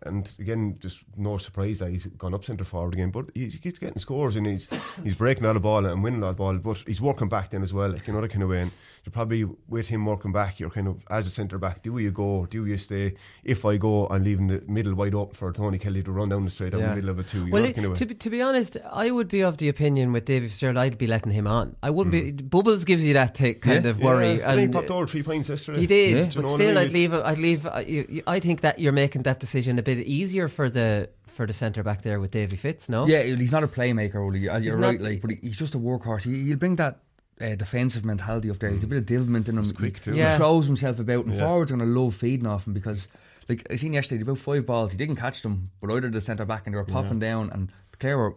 And 0.02 0.30
again, 0.38 0.76
just 0.78 1.04
no 1.16 1.38
surprise 1.38 1.78
that 1.78 1.90
he's 1.90 2.06
gone 2.06 2.34
up 2.34 2.44
centre 2.44 2.64
forward 2.64 2.94
again. 2.94 3.10
But 3.10 3.26
he's, 3.34 3.58
he's 3.62 3.78
getting 3.78 3.98
scores 3.98 4.36
and 4.36 4.46
he's 4.46 4.68
he's 5.02 5.14
breaking 5.16 5.46
out 5.46 5.56
of 5.56 5.62
ball 5.62 5.86
and 5.86 6.02
winning 6.04 6.22
of 6.22 6.36
ball. 6.36 6.58
But 6.58 6.84
he's 6.86 7.00
working 7.00 7.28
back 7.28 7.50
then 7.50 7.62
as 7.62 7.72
well, 7.72 7.90
like 7.90 8.06
you 8.06 8.12
know 8.12 8.20
that 8.20 8.30
kind 8.30 8.42
of 8.42 8.50
way. 8.50 8.60
And 8.60 8.70
you're 9.04 9.12
probably 9.12 9.44
with 9.68 9.88
him 9.88 10.04
working 10.04 10.32
back. 10.32 10.60
You're 10.60 10.68
kind 10.70 10.86
of 10.88 11.04
as 11.10 11.26
a 11.26 11.30
centre 11.30 11.58
back. 11.58 11.82
Do 11.82 11.96
you 11.98 12.10
go? 12.10 12.46
Do 12.46 12.66
you 12.66 12.76
stay? 12.76 13.14
If 13.42 13.64
I 13.64 13.78
go, 13.78 14.06
I'm 14.08 14.22
leaving 14.22 14.48
the 14.48 14.62
middle 14.68 14.94
wide 14.94 15.14
open 15.14 15.34
for 15.34 15.50
Tony 15.52 15.78
Kelly 15.78 16.02
to 16.02 16.12
run 16.12 16.28
down 16.28 16.44
the 16.44 16.50
straight 16.50 16.72
down 16.72 16.82
Yeah. 16.82 16.88
the 16.90 16.94
middle 16.96 17.10
of 17.10 17.18
it 17.20 17.28
too. 17.28 17.48
Well, 17.50 17.64
it- 17.64 17.74
kind 17.74 17.86
of 17.86 17.94
to, 17.94 18.06
be, 18.06 18.14
to 18.16 18.30
be 18.30 18.42
honest, 18.42 18.76
I 18.92 19.10
would 19.10 19.28
be 19.28 19.42
of 19.42 19.56
the 19.56 19.68
opinion 19.70 20.12
with 20.12 20.26
David 20.26 20.50
Fitzgerald, 20.50 20.76
I'd 20.76 20.98
be 20.98 21.06
letting 21.06 21.32
him 21.32 21.46
on. 21.46 21.74
I 21.82 21.88
wouldn't 21.90 22.12
be. 22.12 22.32
Mm. 22.32 22.50
Bubbles 22.50 22.84
gives 22.84 23.02
you 23.04 23.14
that 23.14 23.34
t- 23.34 23.54
kind 23.54 23.84
Yeah. 23.84 23.90
of 23.92 24.00
worry. 24.00 24.36
Yeah, 24.38 24.50
and 24.52 24.60
he 24.60 24.68
popped 24.68 24.90
over 24.90 25.06
three 25.06 25.22
points 25.22 25.48
yesterday. 25.48 25.80
He 25.80 25.86
did. 25.86 26.34
But 26.34 26.46
still? 26.48 26.76
I'd 26.78 26.90
leave. 26.90 27.14
I'd 27.14 27.38
leave. 27.38 27.66
I, 27.66 27.80
you, 27.80 28.22
I 28.26 28.40
think 28.40 28.60
that 28.60 28.78
you're 28.78 28.92
making 28.92 29.22
that 29.22 29.40
decision 29.40 29.78
a 29.78 29.85
bit 29.86 30.06
easier 30.06 30.48
for 30.48 30.68
the 30.68 31.08
for 31.26 31.46
the 31.46 31.52
centre 31.52 31.82
back 31.82 32.02
there 32.02 32.18
with 32.20 32.30
Davy 32.30 32.56
Fitz. 32.56 32.88
No, 32.88 33.06
Yeah, 33.06 33.22
he's 33.22 33.52
not 33.52 33.62
a 33.62 33.68
playmaker, 33.68 34.16
Oli. 34.16 34.48
Uh, 34.48 34.58
You're 34.58 34.60
He's 34.60 34.76
not- 34.76 34.86
right, 34.88 35.00
like, 35.00 35.20
but 35.22 35.30
he's 35.42 35.58
just 35.58 35.74
a 35.74 35.78
workhorse. 35.78 36.22
He, 36.22 36.44
he'll 36.44 36.56
bring 36.56 36.76
that 36.76 37.00
uh, 37.40 37.54
defensive 37.54 38.04
mentality 38.04 38.48
up 38.50 38.58
there. 38.58 38.70
He's 38.70 38.82
a 38.84 38.86
bit 38.86 38.96
of 38.98 39.04
devilment 39.06 39.46
in 39.48 39.58
him. 39.58 39.62
He's 39.64 39.72
quick 39.72 40.00
too. 40.00 40.12
He 40.12 40.18
Yeah. 40.20 40.36
throws 40.38 40.66
himself 40.66 40.98
about, 40.98 41.26
and 41.26 41.34
Yeah. 41.34 41.40
forwards 41.46 41.70
are 41.72 41.76
going 41.76 41.92
to 41.92 42.00
love 42.00 42.14
feeding 42.14 42.46
off 42.46 42.66
him 42.66 42.72
because, 42.72 43.06
like, 43.50 43.66
I 43.70 43.76
seen 43.76 43.92
yesterday, 43.92 44.22
about 44.22 44.38
five 44.38 44.64
balls. 44.64 44.92
He 44.92 44.96
didn't 44.96 45.16
catch 45.16 45.42
them, 45.42 45.70
but 45.82 45.90
either 45.92 46.08
the 46.08 46.20
centre 46.22 46.46
back 46.46 46.62
and 46.66 46.72
they 46.74 46.78
were 46.78 46.84
popping 46.84 47.18
down, 47.18 47.50
and 47.50 47.70
Clare 48.00 48.16
were 48.16 48.36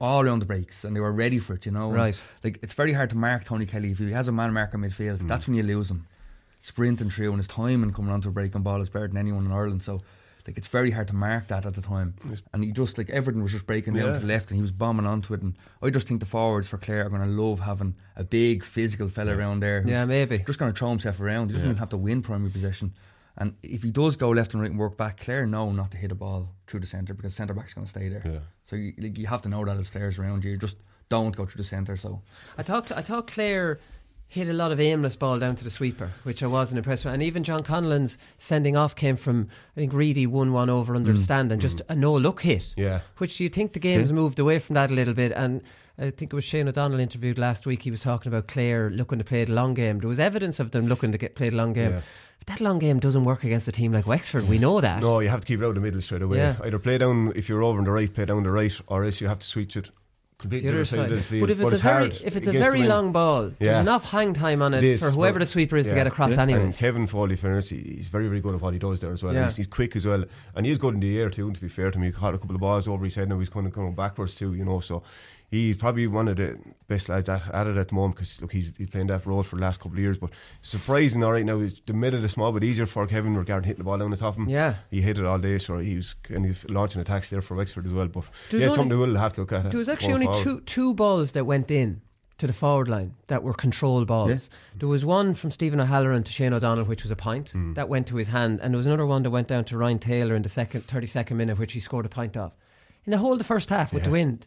all 0.00 0.22
around 0.22 0.38
the 0.38 0.46
breaks 0.46 0.84
and 0.84 0.96
they 0.96 1.00
were 1.00 1.12
ready 1.12 1.38
for 1.38 1.52
it, 1.54 1.66
you 1.66 1.72
know. 1.72 1.88
And, 1.88 1.96
Right. 1.96 2.20
like, 2.42 2.58
it's 2.62 2.72
very 2.74 2.94
hard 2.94 3.10
to 3.10 3.16
mark 3.18 3.44
Tony 3.44 3.66
Kelly. 3.66 3.90
If 3.90 3.98
he 3.98 4.12
has 4.12 4.28
a 4.28 4.32
man 4.32 4.54
marker 4.54 4.78
midfield, 4.78 5.18
Mm. 5.18 5.28
that's 5.28 5.46
when 5.46 5.54
you 5.56 5.62
lose 5.62 5.90
him. 5.90 6.06
Sprinting 6.60 7.10
through 7.10 7.28
and 7.28 7.36
his 7.38 7.46
timing 7.46 7.92
coming 7.92 8.10
onto 8.12 8.28
a 8.30 8.32
breaking 8.32 8.62
ball 8.62 8.80
is 8.80 8.88
better 8.90 9.06
than 9.08 9.16
anyone 9.18 9.44
in 9.46 9.52
Ireland. 9.52 9.82
So, 9.82 10.00
like, 10.48 10.58
it's 10.58 10.66
very 10.68 10.90
hard 10.90 11.06
to 11.08 11.14
mark 11.14 11.46
that 11.48 11.64
at 11.66 11.74
the 11.74 11.82
time. 11.82 12.14
And 12.52 12.64
he 12.64 12.72
just, 12.72 12.96
like, 12.98 13.10
everything 13.10 13.42
was 13.42 13.52
just 13.52 13.66
breaking 13.66 13.94
down 13.94 14.06
Yeah. 14.06 14.12
to 14.14 14.20
the 14.20 14.26
left 14.26 14.50
and 14.50 14.56
he 14.56 14.62
was 14.62 14.72
bombing 14.72 15.06
onto 15.06 15.34
it. 15.34 15.42
And 15.42 15.56
I 15.82 15.90
just 15.90 16.08
think 16.08 16.20
the 16.20 16.26
forwards 16.26 16.68
for 16.68 16.78
Clare 16.78 17.04
are 17.06 17.10
going 17.10 17.20
to 17.22 17.28
love 17.28 17.60
having 17.60 17.94
a 18.16 18.24
big 18.24 18.64
physical 18.64 19.08
fella 19.08 19.36
around 19.36 19.60
there. 19.60 19.82
who's 19.82 19.90
Yeah, 19.90 20.06
maybe. 20.06 20.38
Just 20.38 20.58
going 20.58 20.72
to 20.72 20.78
throw 20.78 20.88
himself 20.88 21.20
around. 21.20 21.48
He 21.50 21.52
doesn't 21.52 21.68
Yeah. 21.68 21.72
even 21.72 21.78
have 21.78 21.90
to 21.90 21.96
win 21.98 22.22
primary 22.22 22.50
possession. 22.50 22.94
And 23.36 23.54
if 23.62 23.82
he 23.84 23.90
does 23.92 24.16
go 24.16 24.30
left 24.30 24.54
and 24.54 24.60
right 24.62 24.70
and 24.70 24.80
work 24.80 24.96
back, 24.96 25.20
Clare 25.20 25.46
know 25.46 25.70
not 25.70 25.90
to 25.92 25.96
hit 25.96 26.10
a 26.10 26.16
ball 26.16 26.54
through 26.66 26.80
the 26.80 26.86
centre 26.86 27.14
because 27.14 27.34
centre 27.34 27.54
back's 27.54 27.74
going 27.74 27.84
to 27.84 27.90
stay 27.90 28.08
there. 28.08 28.22
Yeah. 28.24 28.38
So 28.64 28.74
you, 28.74 28.94
like, 28.98 29.16
you 29.16 29.26
have 29.28 29.42
to 29.42 29.48
know 29.48 29.64
that 29.64 29.76
as 29.76 29.88
players 29.88 30.18
around 30.18 30.44
you. 30.44 30.56
Just 30.56 30.78
don't 31.08 31.36
go 31.36 31.46
through 31.46 31.58
the 31.62 31.68
centre. 31.68 31.96
So 31.96 32.22
I 32.56 32.62
thought 32.62 32.90
I 32.90 33.02
thought 33.02 33.26
Clare 33.28 33.78
hit 34.28 34.46
a 34.46 34.52
lot 34.52 34.70
of 34.70 34.78
aimless 34.78 35.16
ball 35.16 35.38
down 35.38 35.56
to 35.56 35.64
the 35.64 35.70
sweeper, 35.70 36.12
which 36.22 36.42
I 36.42 36.46
wasn't 36.46 36.78
impressed 36.78 37.06
with. 37.06 37.14
And 37.14 37.22
even 37.22 37.42
John 37.42 37.62
Conlon's 37.62 38.18
sending 38.36 38.76
off 38.76 38.94
came 38.94 39.16
from 39.16 39.48
I 39.74 39.80
think 39.80 39.92
Reedy 39.94 40.26
won 40.26 40.52
one 40.52 40.68
over 40.68 40.92
mm, 40.92 40.96
under 40.96 41.14
the 41.14 41.20
stand 41.20 41.50
and 41.50 41.58
mm. 41.58 41.62
just 41.62 41.80
a 41.88 41.96
no 41.96 42.14
look 42.14 42.42
hit. 42.42 42.74
Yeah. 42.76 43.00
Which 43.16 43.40
you 43.40 43.48
think 43.48 43.72
the 43.72 43.80
game's 43.80 44.10
Yeah. 44.10 44.16
moved 44.16 44.38
away 44.38 44.58
from 44.58 44.74
that 44.74 44.90
a 44.90 44.94
little 44.94 45.14
bit 45.14 45.32
and 45.32 45.62
I 46.00 46.10
think 46.10 46.32
it 46.32 46.36
was 46.36 46.44
Shane 46.44 46.68
O'Donnell 46.68 47.00
interviewed 47.00 47.38
last 47.38 47.66
week. 47.66 47.82
He 47.82 47.90
was 47.90 48.02
talking 48.02 48.30
about 48.30 48.46
Clare 48.46 48.88
looking 48.88 49.18
to 49.18 49.24
play 49.24 49.44
the 49.44 49.52
long 49.52 49.74
game. 49.74 49.98
There 49.98 50.08
was 50.08 50.20
evidence 50.20 50.60
of 50.60 50.70
them 50.70 50.86
looking 50.86 51.10
to 51.10 51.18
get 51.18 51.34
play 51.34 51.48
the 51.48 51.56
long 51.56 51.72
game. 51.72 51.90
Yeah. 51.90 52.00
But 52.38 52.46
that 52.48 52.60
long 52.60 52.78
game 52.78 53.00
doesn't 53.00 53.24
work 53.24 53.42
against 53.42 53.66
a 53.66 53.72
team 53.72 53.92
like 53.92 54.06
Wexford. 54.06 54.48
We 54.48 54.58
know 54.58 54.80
that. 54.80 55.00
No, 55.00 55.18
you 55.18 55.28
have 55.28 55.40
to 55.40 55.46
keep 55.46 55.60
it 55.60 55.64
out 55.64 55.70
of 55.70 55.74
the 55.74 55.80
middle 55.80 56.00
straight 56.00 56.22
away. 56.22 56.38
Yeah. 56.38 56.56
Either 56.62 56.78
play 56.78 56.98
down 56.98 57.32
if 57.34 57.48
you're 57.48 57.64
over 57.64 57.78
on 57.78 57.84
the 57.84 57.90
right, 57.90 58.12
play 58.12 58.26
down 58.26 58.44
the 58.44 58.52
right, 58.52 58.80
or 58.86 59.04
else 59.04 59.20
you 59.20 59.26
have 59.26 59.40
to 59.40 59.46
switch 59.46 59.76
it 59.76 59.90
completely 60.38 60.68
The 60.70 60.74
other 60.76 60.84
side 60.84 61.12
of 61.12 61.28
the. 61.28 61.40
But 61.40 61.50
if 61.50 61.60
it's, 61.60 61.72
a 61.72 61.76
very 61.78 62.06
if 62.24 62.36
it's 62.36 62.46
a 62.46 62.52
very 62.52 62.84
long 62.84 63.12
ball, 63.12 63.50
there's 63.58 63.78
enough 63.78 64.10
hang 64.10 64.34
time 64.34 64.62
on 64.62 64.72
it, 64.74 64.98
for 64.98 65.10
whoever 65.10 65.38
the 65.38 65.46
sweeper 65.46 65.76
is 65.76 65.86
to 65.88 65.94
get 65.94 66.06
across 66.06 66.36
Yeah. 66.36 66.42
anyways. 66.42 66.62
And 66.64 66.76
Kevin 66.76 67.06
Foley, 67.06 67.36
fairness, 67.36 67.68
he- 67.70 67.94
he's 67.96 68.08
very, 68.08 68.28
very 68.28 68.40
good 68.40 68.54
at 68.54 68.60
what 68.60 68.72
he 68.72 68.78
does 68.78 69.00
there 69.00 69.12
as 69.12 69.22
well. 69.22 69.34
Yeah. 69.34 69.46
He's, 69.46 69.56
he's 69.56 69.66
quick 69.66 69.96
as 69.96 70.06
well, 70.06 70.24
and 70.54 70.64
he's 70.66 70.78
good 70.78 70.94
in 70.94 71.00
the 71.00 71.18
air 71.20 71.28
too. 71.30 71.50
To 71.52 71.60
be 71.60 71.68
fair 71.68 71.90
to 71.90 71.98
me, 71.98 72.06
he 72.06 72.12
caught 72.12 72.34
a 72.34 72.38
couple 72.38 72.54
of 72.54 72.60
balls 72.60 72.86
over 72.86 73.04
his 73.04 73.14
head, 73.16 73.28
now 73.28 73.38
he's 73.38 73.48
kind 73.48 73.66
of 73.66 73.72
coming 73.72 73.94
backwards 73.94 74.36
too. 74.36 74.54
You 74.54 74.64
know, 74.64 74.80
so 74.80 75.02
he's 75.50 75.76
probably 75.76 76.06
one 76.06 76.28
of 76.28 76.36
the 76.36 76.58
best 76.88 77.08
lads 77.08 77.28
at, 77.28 77.48
at 77.54 77.66
it 77.66 77.76
at 77.76 77.88
the 77.88 77.94
moment 77.94 78.16
because 78.16 78.40
look, 78.40 78.52
he's, 78.52 78.72
he's 78.76 78.90
playing 78.90 79.06
that 79.08 79.24
role 79.26 79.42
for 79.42 79.56
the 79.56 79.62
last 79.62 79.78
couple 79.80 79.92
of 79.96 79.98
years. 80.00 80.18
But 80.18 80.30
surprising, 80.62 81.22
all 81.24 81.32
right 81.32 81.44
now, 81.44 81.58
is 81.58 81.80
the 81.86 81.92
middle 81.92 82.18
of 82.18 82.22
the 82.22 82.28
small 82.28 82.52
bit 82.52 82.64
easier 82.64 82.86
for 82.86 83.06
Kevin 83.06 83.36
regarding 83.36 83.66
hitting 83.66 83.78
the 83.78 83.84
ball 83.84 83.98
down 83.98 84.10
the 84.10 84.16
top 84.16 84.34
of 84.34 84.42
him. 84.42 84.48
Yeah. 84.48 84.74
he 84.90 85.00
hit 85.00 85.18
it 85.18 85.24
all 85.24 85.38
day, 85.38 85.58
so 85.58 85.78
he 85.78 85.96
was 85.96 86.14
kind 86.22 86.46
of 86.46 86.68
launching 86.70 87.00
attacks 87.00 87.30
there 87.30 87.42
for 87.42 87.54
Wexford 87.56 87.86
as 87.86 87.92
well. 87.92 88.08
But 88.08 88.24
There 88.50 88.58
was 88.58 88.60
yeah, 88.60 88.66
only- 88.66 88.76
something 88.76 88.98
we'll 88.98 89.16
have 89.16 89.32
to 89.34 89.40
look 89.42 89.52
at. 89.52 89.70
There 89.70 89.78
was 89.78 89.88
actually 89.88 90.14
only 90.14 90.26
forward. 90.26 90.42
two 90.44 90.60
two 90.60 90.94
balls 90.94 91.32
that 91.32 91.44
went 91.44 91.70
in 91.70 92.02
to 92.38 92.46
the 92.46 92.52
forward 92.52 92.86
line 92.86 93.14
that 93.26 93.42
were 93.42 93.52
control 93.52 94.04
balls. 94.04 94.48
There 94.76 94.88
was 94.88 95.04
one 95.04 95.34
from 95.34 95.50
Stephen 95.50 95.80
O'Halloran 95.80 96.22
to 96.22 96.30
Shane 96.30 96.52
O'Donnell, 96.52 96.84
which 96.84 97.02
was 97.02 97.10
a 97.10 97.16
pint 97.16 97.50
Hmm. 97.50 97.72
that 97.74 97.88
went 97.88 98.06
to 98.08 98.16
his 98.16 98.28
hand, 98.28 98.60
and 98.62 98.72
there 98.72 98.78
was 98.78 98.86
another 98.86 99.06
one 99.06 99.24
that 99.24 99.30
went 99.30 99.48
down 99.48 99.64
to 99.64 99.76
Ryan 99.76 99.98
Taylor 99.98 100.36
in 100.36 100.42
the 100.42 100.48
second 100.48 100.82
thirty 100.86 101.06
second 101.08 101.36
minute, 101.36 101.58
which 101.58 101.72
he 101.72 101.80
scored 101.80 102.06
a 102.06 102.08
pint 102.08 102.36
off. 102.36 102.52
In 103.06 103.10
the 103.10 103.18
whole 103.18 103.32
of 103.32 103.38
the 103.38 103.44
first 103.44 103.70
half 103.70 103.92
with 103.92 104.04
the 104.04 104.10
wind. 104.10 104.46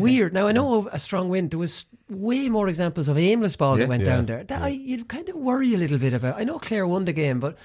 Weird. 0.00 0.32
Now 0.32 0.46
I 0.46 0.52
know 0.52 0.88
a 0.88 0.98
strong 0.98 1.28
wind. 1.28 1.50
There 1.50 1.58
was 1.58 1.86
way 2.08 2.48
more 2.48 2.68
examples 2.68 3.08
of 3.08 3.18
aimless 3.18 3.56
ball 3.56 3.76
Yeah. 3.78 3.84
that 3.84 3.88
went 3.88 4.02
Yeah. 4.04 4.08
down 4.16 4.26
there. 4.26 4.44
That 4.44 4.62
I, 4.62 4.68
you'd 4.68 5.08
kind 5.08 5.28
of 5.28 5.36
worry 5.36 5.74
a 5.74 5.78
little 5.78 5.98
bit 5.98 6.12
about. 6.12 6.38
I 6.38 6.44
know 6.44 6.58
Clare 6.58 6.86
won 6.86 7.04
the 7.04 7.12
game, 7.12 7.40
but 7.40 7.56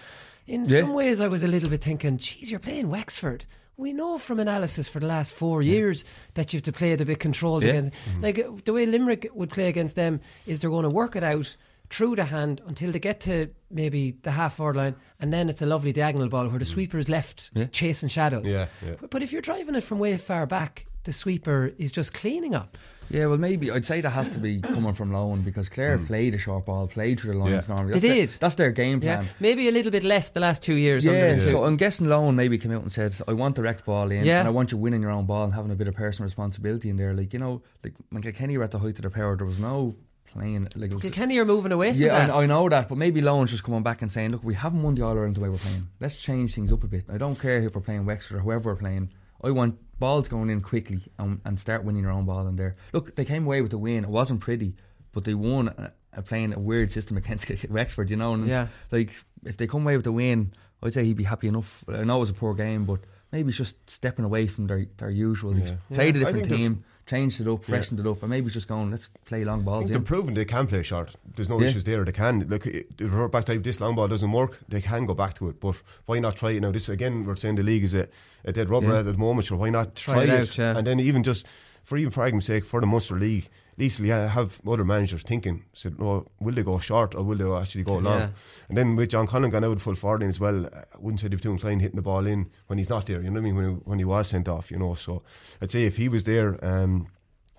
in 0.47 0.65
Yeah. 0.65 0.79
some 0.79 0.93
ways 0.93 1.19
I 1.21 1.27
was 1.27 1.43
a 1.43 1.47
little 1.47 1.69
bit 1.69 1.83
thinking, 1.83 2.17
"Geez, 2.17 2.49
you're 2.51 2.59
playing 2.59 2.89
Wexford." 2.89 3.45
We 3.77 3.93
know 3.93 4.17
from 4.17 4.39
analysis 4.39 4.87
for 4.87 4.99
the 4.99 5.07
last 5.07 5.33
four 5.33 5.61
years 5.61 6.03
that 6.35 6.53
you 6.53 6.57
have 6.57 6.63
to 6.65 6.71
play 6.71 6.91
it 6.91 7.01
a 7.01 7.05
bit 7.05 7.19
controlled 7.19 7.63
Yeah. 7.63 7.69
against. 7.69 7.91
Like 8.21 8.37
uh, 8.39 8.51
the 8.65 8.73
way 8.73 8.85
Limerick 8.85 9.29
would 9.33 9.49
play 9.49 9.67
against 9.69 9.95
them 9.95 10.19
is 10.45 10.59
they're 10.59 10.69
going 10.69 10.83
to 10.83 10.89
work 10.89 11.15
it 11.15 11.23
out 11.23 11.55
through 11.89 12.15
the 12.15 12.25
hand 12.25 12.61
until 12.67 12.91
they 12.91 12.99
get 12.99 13.19
to 13.21 13.47
maybe 13.69 14.15
the 14.23 14.31
half 14.31 14.55
forward 14.55 14.77
line, 14.77 14.95
and 15.19 15.33
then 15.33 15.49
it's 15.49 15.61
a 15.61 15.65
lovely 15.65 15.91
diagonal 15.91 16.29
ball 16.29 16.47
where 16.47 16.59
the 16.59 16.65
sweeper 16.65 16.97
is 16.97 17.09
left 17.09 17.49
Yeah. 17.53 17.65
chasing 17.71 18.07
shadows. 18.09 18.45
Yeah, 18.45 18.67
yeah. 18.85 18.93
But 19.09 19.23
if 19.23 19.31
you're 19.33 19.41
driving 19.41 19.75
it 19.75 19.83
from 19.83 19.99
way 19.99 20.15
far 20.17 20.45
back, 20.47 20.85
the 21.03 21.13
sweeper 21.13 21.71
is 21.77 21.91
just 21.91 22.13
cleaning 22.13 22.55
up. 22.55 22.77
Yeah, 23.09 23.25
well, 23.25 23.37
maybe 23.37 23.69
I'd 23.69 23.85
say 23.85 23.99
that 23.99 24.09
has 24.11 24.31
to 24.31 24.39
be 24.39 24.61
coming 24.61 24.93
from 24.93 25.11
Lohan 25.11 25.43
because 25.43 25.67
Clare 25.67 25.97
mm. 25.97 26.07
played 26.07 26.33
a 26.33 26.37
short 26.37 26.65
ball, 26.65 26.87
played 26.87 27.19
through 27.19 27.33
the 27.33 27.39
lines 27.39 27.67
Yeah. 27.67 27.75
normally. 27.75 27.99
They 27.99 28.07
That's 28.07 28.15
their- 28.15 28.25
did. 28.27 28.39
that's 28.39 28.55
their 28.55 28.71
game 28.71 29.01
Yeah, 29.03 29.17
plan. 29.17 29.29
maybe 29.41 29.67
a 29.67 29.71
little 29.71 29.91
bit 29.91 30.03
less 30.03 30.31
the 30.31 30.39
last 30.39 30.63
two 30.63 30.75
years. 30.75 31.05
Yeah, 31.05 31.11
under 31.11 31.35
the 31.43 31.51
so 31.51 31.65
I'm 31.65 31.75
guessing 31.75 32.07
Lohan 32.07 32.35
maybe 32.35 32.57
came 32.57 32.71
out 32.71 32.83
and 32.83 32.91
said, 32.91 33.13
"I 33.27 33.33
want 33.33 33.55
direct 33.57 33.83
ball 33.85 34.11
in, 34.11 34.23
Yeah. 34.23 34.39
and 34.39 34.47
I 34.47 34.51
want 34.51 34.71
you 34.71 34.77
winning 34.77 35.01
your 35.01 35.11
own 35.11 35.25
ball 35.25 35.43
and 35.43 35.53
having 35.53 35.71
a 35.71 35.75
bit 35.75 35.87
of 35.89 35.95
personal 35.95 36.25
responsibility 36.27 36.89
in 36.89 36.95
there." 36.95 37.13
Like 37.13 37.33
you 37.33 37.39
know, 37.39 37.61
like 37.83 37.93
when 38.11 38.21
Kilkenny 38.21 38.57
were 38.57 38.63
at 38.63 38.71
the 38.71 38.79
height 38.79 38.95
of 38.95 39.01
their 39.01 39.09
power, 39.11 39.35
there 39.35 39.45
was 39.45 39.59
no 39.59 39.95
playing. 40.31 40.69
Like 40.77 40.91
it 40.91 40.93
was, 40.93 41.01
Kilkenny 41.01 41.37
are 41.39 41.45
moving 41.45 41.73
away 41.73 41.91
from 41.91 42.01
yeah, 42.01 42.27
that. 42.27 42.33
I, 42.33 42.43
I 42.43 42.45
know 42.45 42.69
that, 42.69 42.87
but 42.87 42.97
maybe 42.97 43.21
Lohan's 43.21 43.51
just 43.51 43.65
coming 43.65 43.83
back 43.83 44.01
and 44.01 44.09
saying, 44.09 44.31
"Look, 44.31 44.43
we 44.45 44.53
haven't 44.53 44.83
won 44.83 44.95
the 44.95 45.01
All 45.03 45.17
Ireland 45.17 45.35
the 45.35 45.41
way 45.41 45.49
we're 45.49 45.57
playing. 45.57 45.89
Let's 45.99 46.17
change 46.21 46.55
things 46.55 46.71
up 46.71 46.81
a 46.85 46.87
bit. 46.87 47.03
I 47.11 47.17
don't 47.17 47.37
care 47.37 47.57
if 47.57 47.75
we're 47.75 47.81
playing 47.81 48.05
Wexford 48.05 48.37
or 48.37 48.39
whoever 48.39 48.69
we're 48.71 48.77
playing. 48.77 49.09
I 49.43 49.51
want 49.51 49.75
balls 50.01 50.27
going 50.27 50.49
in 50.49 50.59
quickly 50.61 50.99
and, 51.17 51.39
and 51.45 51.57
start 51.59 51.85
winning 51.85 52.03
your 52.03 52.11
own 52.11 52.25
ball 52.25 52.45
in 52.47 52.55
there. 52.57 52.75
Look, 52.91 53.15
they 53.15 53.23
came 53.25 53.45
away 53.45 53.61
with 53.61 53.71
the 53.71 53.77
win. 53.77 54.03
It 54.03 54.09
wasn't 54.09 54.41
pretty, 54.41 54.75
but 55.13 55.23
they 55.23 55.33
won 55.33 55.69
uh, 55.69 55.91
uh, 56.17 56.21
playing 56.23 56.53
a 56.53 56.59
weird 56.59 56.91
system 56.91 57.15
against 57.17 57.47
Wexford. 57.69 58.09
You 58.11 58.17
know, 58.17 58.33
and 58.33 58.47
Yeah. 58.47 58.67
like 58.91 59.11
if 59.45 59.55
they 59.57 59.67
come 59.67 59.83
away 59.83 59.95
with 59.95 60.03
the 60.05 60.11
win, 60.11 60.53
I'd 60.83 60.93
say 60.93 61.05
he'd 61.05 61.15
be 61.17 61.23
happy 61.23 61.47
enough. 61.47 61.83
I 61.87 62.03
know 62.03 62.17
it 62.17 62.19
was 62.25 62.29
a 62.31 62.33
poor 62.43 62.53
game, 62.53 62.85
but 62.85 62.99
maybe 63.31 63.49
it's 63.49 63.57
just 63.57 63.77
stepping 63.89 64.25
away 64.25 64.47
from 64.47 64.67
their 64.67 64.85
their 64.97 65.09
usual. 65.11 65.55
Yeah. 65.57 65.75
Played 65.93 66.15
a 66.15 66.19
Yeah. 66.19 66.25
Different 66.25 66.49
team, 66.49 66.83
changed 67.05 67.41
it 67.41 67.47
up, 67.47 67.63
freshened 67.65 67.99
it 67.99 68.07
up, 68.07 68.21
and 68.21 68.29
maybe 68.29 68.49
just 68.49 68.67
going, 68.67 68.91
let's 68.91 69.09
play 69.25 69.43
long 69.43 69.63
balls. 69.63 69.89
they've 69.89 70.03
proven 70.03 70.33
they 70.33 70.45
can 70.45 70.67
play 70.67 70.83
short. 70.83 71.15
There's 71.35 71.49
no 71.49 71.59
Yeah. 71.59 71.67
issues 71.67 71.83
there. 71.83 72.03
They 72.05 72.11
can. 72.11 72.47
Look, 72.47 72.65
revert 72.99 73.31
back 73.31 73.45
to 73.45 73.59
this 73.59 73.79
long 73.81 73.95
ball 73.95 74.07
doesn't 74.07 74.31
work, 74.31 74.59
they 74.69 74.81
can 74.81 75.05
go 75.05 75.13
back 75.13 75.33
to 75.35 75.49
it. 75.49 75.59
But 75.59 75.75
why 76.05 76.19
not 76.19 76.35
try 76.35 76.51
it 76.51 76.61
now? 76.61 76.71
This 76.71 76.89
again, 76.89 77.25
we're 77.25 77.35
saying 77.35 77.55
the 77.55 77.63
league 77.63 77.83
is 77.83 77.93
a, 77.93 78.07
a 78.45 78.51
dead 78.51 78.69
rubber 78.69 78.87
Yeah. 78.87 78.99
at 78.99 79.05
the 79.05 79.13
moment. 79.13 79.47
So 79.47 79.55
why 79.57 79.69
not 79.69 79.95
Try 79.95 80.13
try, 80.13 80.23
it 80.23 80.29
out, 80.41 80.57
yeah. 80.57 80.77
And 80.77 80.85
then 80.87 80.99
even 80.99 81.23
just 81.23 81.45
for 81.83 81.97
even 81.97 82.11
for 82.11 82.21
argument's 82.21 82.47
sake, 82.47 82.65
for 82.65 82.79
the 82.79 82.87
Munster 82.87 83.15
League, 83.15 83.49
yeah, 83.81 84.27
have 84.27 84.59
other 84.67 84.83
managers 84.85 85.23
thinking, 85.23 85.63
said, 85.73 85.99
"No, 85.99 86.25
will 86.39 86.53
they 86.53 86.63
go 86.63 86.79
short 86.79 87.15
or 87.15 87.23
will 87.23 87.37
they 87.37 87.61
actually 87.61 87.83
go 87.83 87.97
long?" 87.97 88.19
Yeah. 88.19 88.29
And 88.69 88.77
then 88.77 88.95
with 88.95 89.09
John 89.09 89.27
Conlon 89.27 89.51
gone 89.51 89.63
out 89.63 89.81
full 89.81 89.95
forward 89.95 90.23
in 90.23 90.29
as 90.29 90.39
well, 90.39 90.65
I 90.65 90.97
wouldn't 90.99 91.19
say 91.19 91.27
they'd 91.27 91.35
be 91.35 91.41
too 91.41 91.51
inclined 91.51 91.81
hitting 91.81 91.95
the 91.95 92.01
ball 92.01 92.25
in 92.27 92.49
when 92.67 92.77
he's 92.77 92.89
not 92.89 93.05
there. 93.05 93.21
You 93.21 93.29
know 93.29 93.41
what 93.41 93.47
I 93.47 93.51
mean? 93.51 93.55
When 93.55 93.69
he, 93.69 93.71
when 93.83 93.99
he 93.99 94.05
was 94.05 94.27
sent 94.27 94.47
off, 94.47 94.71
you 94.71 94.77
know. 94.77 94.95
So 94.95 95.23
I'd 95.61 95.71
say 95.71 95.85
if 95.85 95.97
he 95.97 96.09
was 96.09 96.23
there. 96.23 96.63
Um, 96.63 97.07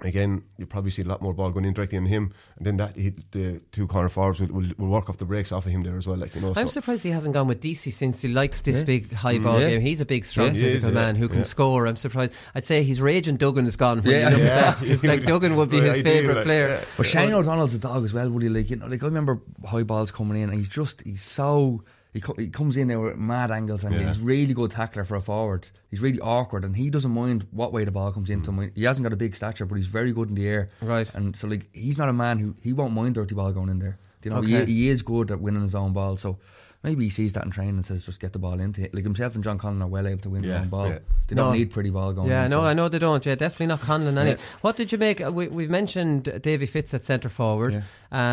Again, 0.05 0.43
you'll 0.59 0.67
probably 0.69 0.91
see 0.91 1.03
a 1.03 1.05
lot 1.05 1.23
more 1.23 1.33
ball 1.33 1.51
going 1.51 1.65
in 1.65 1.75
directly 1.75 1.97
on 1.99 2.07
him, 2.07 2.33
and 2.57 2.67
then 2.67 2.77
that 2.79 2.97
he, 2.97 3.13
the 3.31 3.61
two 3.71 3.87
corner 3.87 4.09
forwards 4.09 4.41
will, 4.41 4.49
will, 4.49 4.69
will 4.77 4.89
work 4.89 5.09
off 5.09 5.19
the 5.19 5.25
breaks 5.25 5.53
off 5.53 5.65
of 5.67 5.73
him 5.73 5.83
there 5.85 5.97
as 5.97 6.07
well. 6.07 6.17
Like 6.17 6.35
you 6.35 6.41
know, 6.41 6.53
I'm 6.57 6.67
so. 6.69 6.75
surprised 6.81 7.05
he 7.05 7.11
hasn't 7.11 7.35
gone 7.35 7.47
with 7.47 7.61
DC 7.61 7.93
since 7.93 8.21
he 8.23 8.29
likes 8.29 8.61
this 8.63 8.79
Yeah. 8.81 8.85
big 8.85 9.13
high 9.13 9.37
mm, 9.39 9.45
ball 9.45 9.61
Yeah. 9.61 9.71
game. 9.71 9.81
He's 9.81 10.01
a 10.01 10.05
big, 10.05 10.25
strong, 10.25 10.49
Yeah. 10.49 10.53
He 10.55 10.67
is, 10.67 10.73
physical 10.75 10.95
yeah. 10.95 11.03
man 11.07 11.17
who 11.17 11.29
can 11.29 11.39
Yeah. 11.39 11.45
score. 11.45 11.87
I'm 11.87 11.97
surprised. 11.97 12.33
I'd 12.55 12.65
say 12.65 12.83
his 12.83 13.01
rage 13.01 13.29
and 13.29 13.39
Duggan 13.39 13.67
is 13.67 13.77
gone. 13.77 14.03
From 14.03 14.11
Yeah. 14.11 14.31
yeah, 14.37 14.37
Yeah. 14.39 14.75
It's 14.83 15.05
like 15.05 15.25
Duggan 15.25 15.57
would 15.57 15.71
be 15.71 15.81
his 15.81 16.03
favourite 16.03 16.37
like, 16.37 16.45
player. 16.45 16.69
yeah. 16.69 16.85
But 16.97 17.07
Shane 17.07 17.33
O'Donnell's 17.33 17.75
a 17.75 17.79
dog 17.79 18.05
as 18.05 18.13
well, 18.13 18.29
would 18.31 18.43
he? 18.43 18.49
Like 18.49 18.71
you 18.71 18.77
know, 18.77 18.87
like 18.87 19.03
I 19.03 19.07
remember 19.07 19.41
high 19.65 19.85
balls 19.85 20.11
coming 20.11 20.43
in, 20.43 20.51
and 20.51 20.59
he's 20.59 20.69
just 20.69 21.03
he's 21.03 21.23
so 21.23 21.85
he, 22.13 22.21
co- 22.21 22.35
he 22.39 22.49
comes 22.49 22.77
in 22.77 22.89
there 22.89 23.01
with 23.01 23.17
mad 23.17 23.51
angles, 23.51 23.85
and 23.85 23.95
Yeah. 23.95 24.09
he's 24.09 24.21
really 24.21 24.55
good 24.55 24.71
tackler 24.71 25.05
for 25.05 25.17
a 25.17 25.21
forward. 25.23 25.69
He's 25.91 26.01
really 26.01 26.21
awkward, 26.21 26.65
and 26.65 26.77
he 26.77 26.91
doesn't 26.91 27.11
mind 27.11 27.47
what 27.51 27.73
way 27.73 27.85
the 27.85 27.91
ball 27.91 28.13
comes 28.13 28.29
into 28.31 28.51
mm. 28.51 28.63
him. 28.65 28.73
He 28.75 28.85
hasn't 28.85 29.03
got 29.05 29.13
a 29.13 29.17
big 29.17 29.35
stature, 29.35 29.65
but 29.65 29.77
he's 29.77 29.87
very 29.87 30.13
good 30.13 30.29
in 30.29 30.35
the 30.35 30.47
air. 30.47 30.69
Right. 30.81 31.13
and 31.15 31.35
so 31.35 31.49
like 31.49 31.69
he's 31.73 31.97
not 31.99 32.09
a 32.09 32.13
man 32.13 32.39
who 32.39 32.55
he 32.63 32.73
won't 32.73 32.93
mind 32.93 33.15
dirty 33.15 33.35
ball 33.35 33.53
going 33.53 33.71
in 33.71 33.79
there. 33.79 33.99
You 34.23 34.31
know, 34.31 34.37
Okay. 34.37 34.67
he, 34.67 34.75
he 34.75 34.89
is 34.89 35.03
good 35.03 35.31
at 35.31 35.41
winning 35.41 35.63
his 35.63 35.75
own 35.75 35.93
ball. 35.93 36.17
So. 36.17 36.39
Maybe 36.85 37.05
he 37.05 37.11
sees 37.11 37.33
that 37.35 37.45
in 37.45 37.51
training 37.53 37.77
and 37.77 37.87
says, 37.87 38.05
"Just 38.05 38.19
get 38.21 38.33
the 38.33 38.39
ball 38.41 38.59
into 38.59 38.83
it." 38.83 38.93
Like 38.95 39.05
himself 39.05 39.35
and 39.37 39.45
John 39.45 39.57
Conlon 39.59 39.83
are 39.83 39.87
well 39.87 40.07
able 40.07 40.21
to 40.23 40.31
win 40.31 40.43
their 40.43 40.51
Yeah, 40.53 40.61
own 40.63 40.69
ball. 40.69 40.89
yeah. 40.89 40.99
They 41.29 41.37
don't 41.37 41.51
No. 41.51 41.53
need 41.53 41.71
pretty 41.71 41.91
ball 41.91 42.13
going. 42.13 42.29
Yeah, 42.29 42.45
in, 42.47 42.51
no, 42.51 42.59
so- 42.61 42.65
I 42.65 42.75
know 42.75 42.89
they 42.89 42.99
don't. 42.99 43.25
Yeah, 43.25 43.37
definitely 43.37 43.67
not 43.69 43.81
Conlon. 43.81 44.17
Any. 44.19 44.31
Yeah. 44.31 44.37
what 44.63 44.77
did 44.77 44.91
you 44.91 44.99
make? 44.99 45.25
uh, 45.25 45.31
We, 45.31 45.47
we've 45.49 45.71
mentioned 45.71 46.41
Davy 46.43 46.67
Fitz 46.67 46.93
at 46.93 47.05
centre 47.05 47.29
forward. 47.29 47.73
Yeah. 47.75 47.83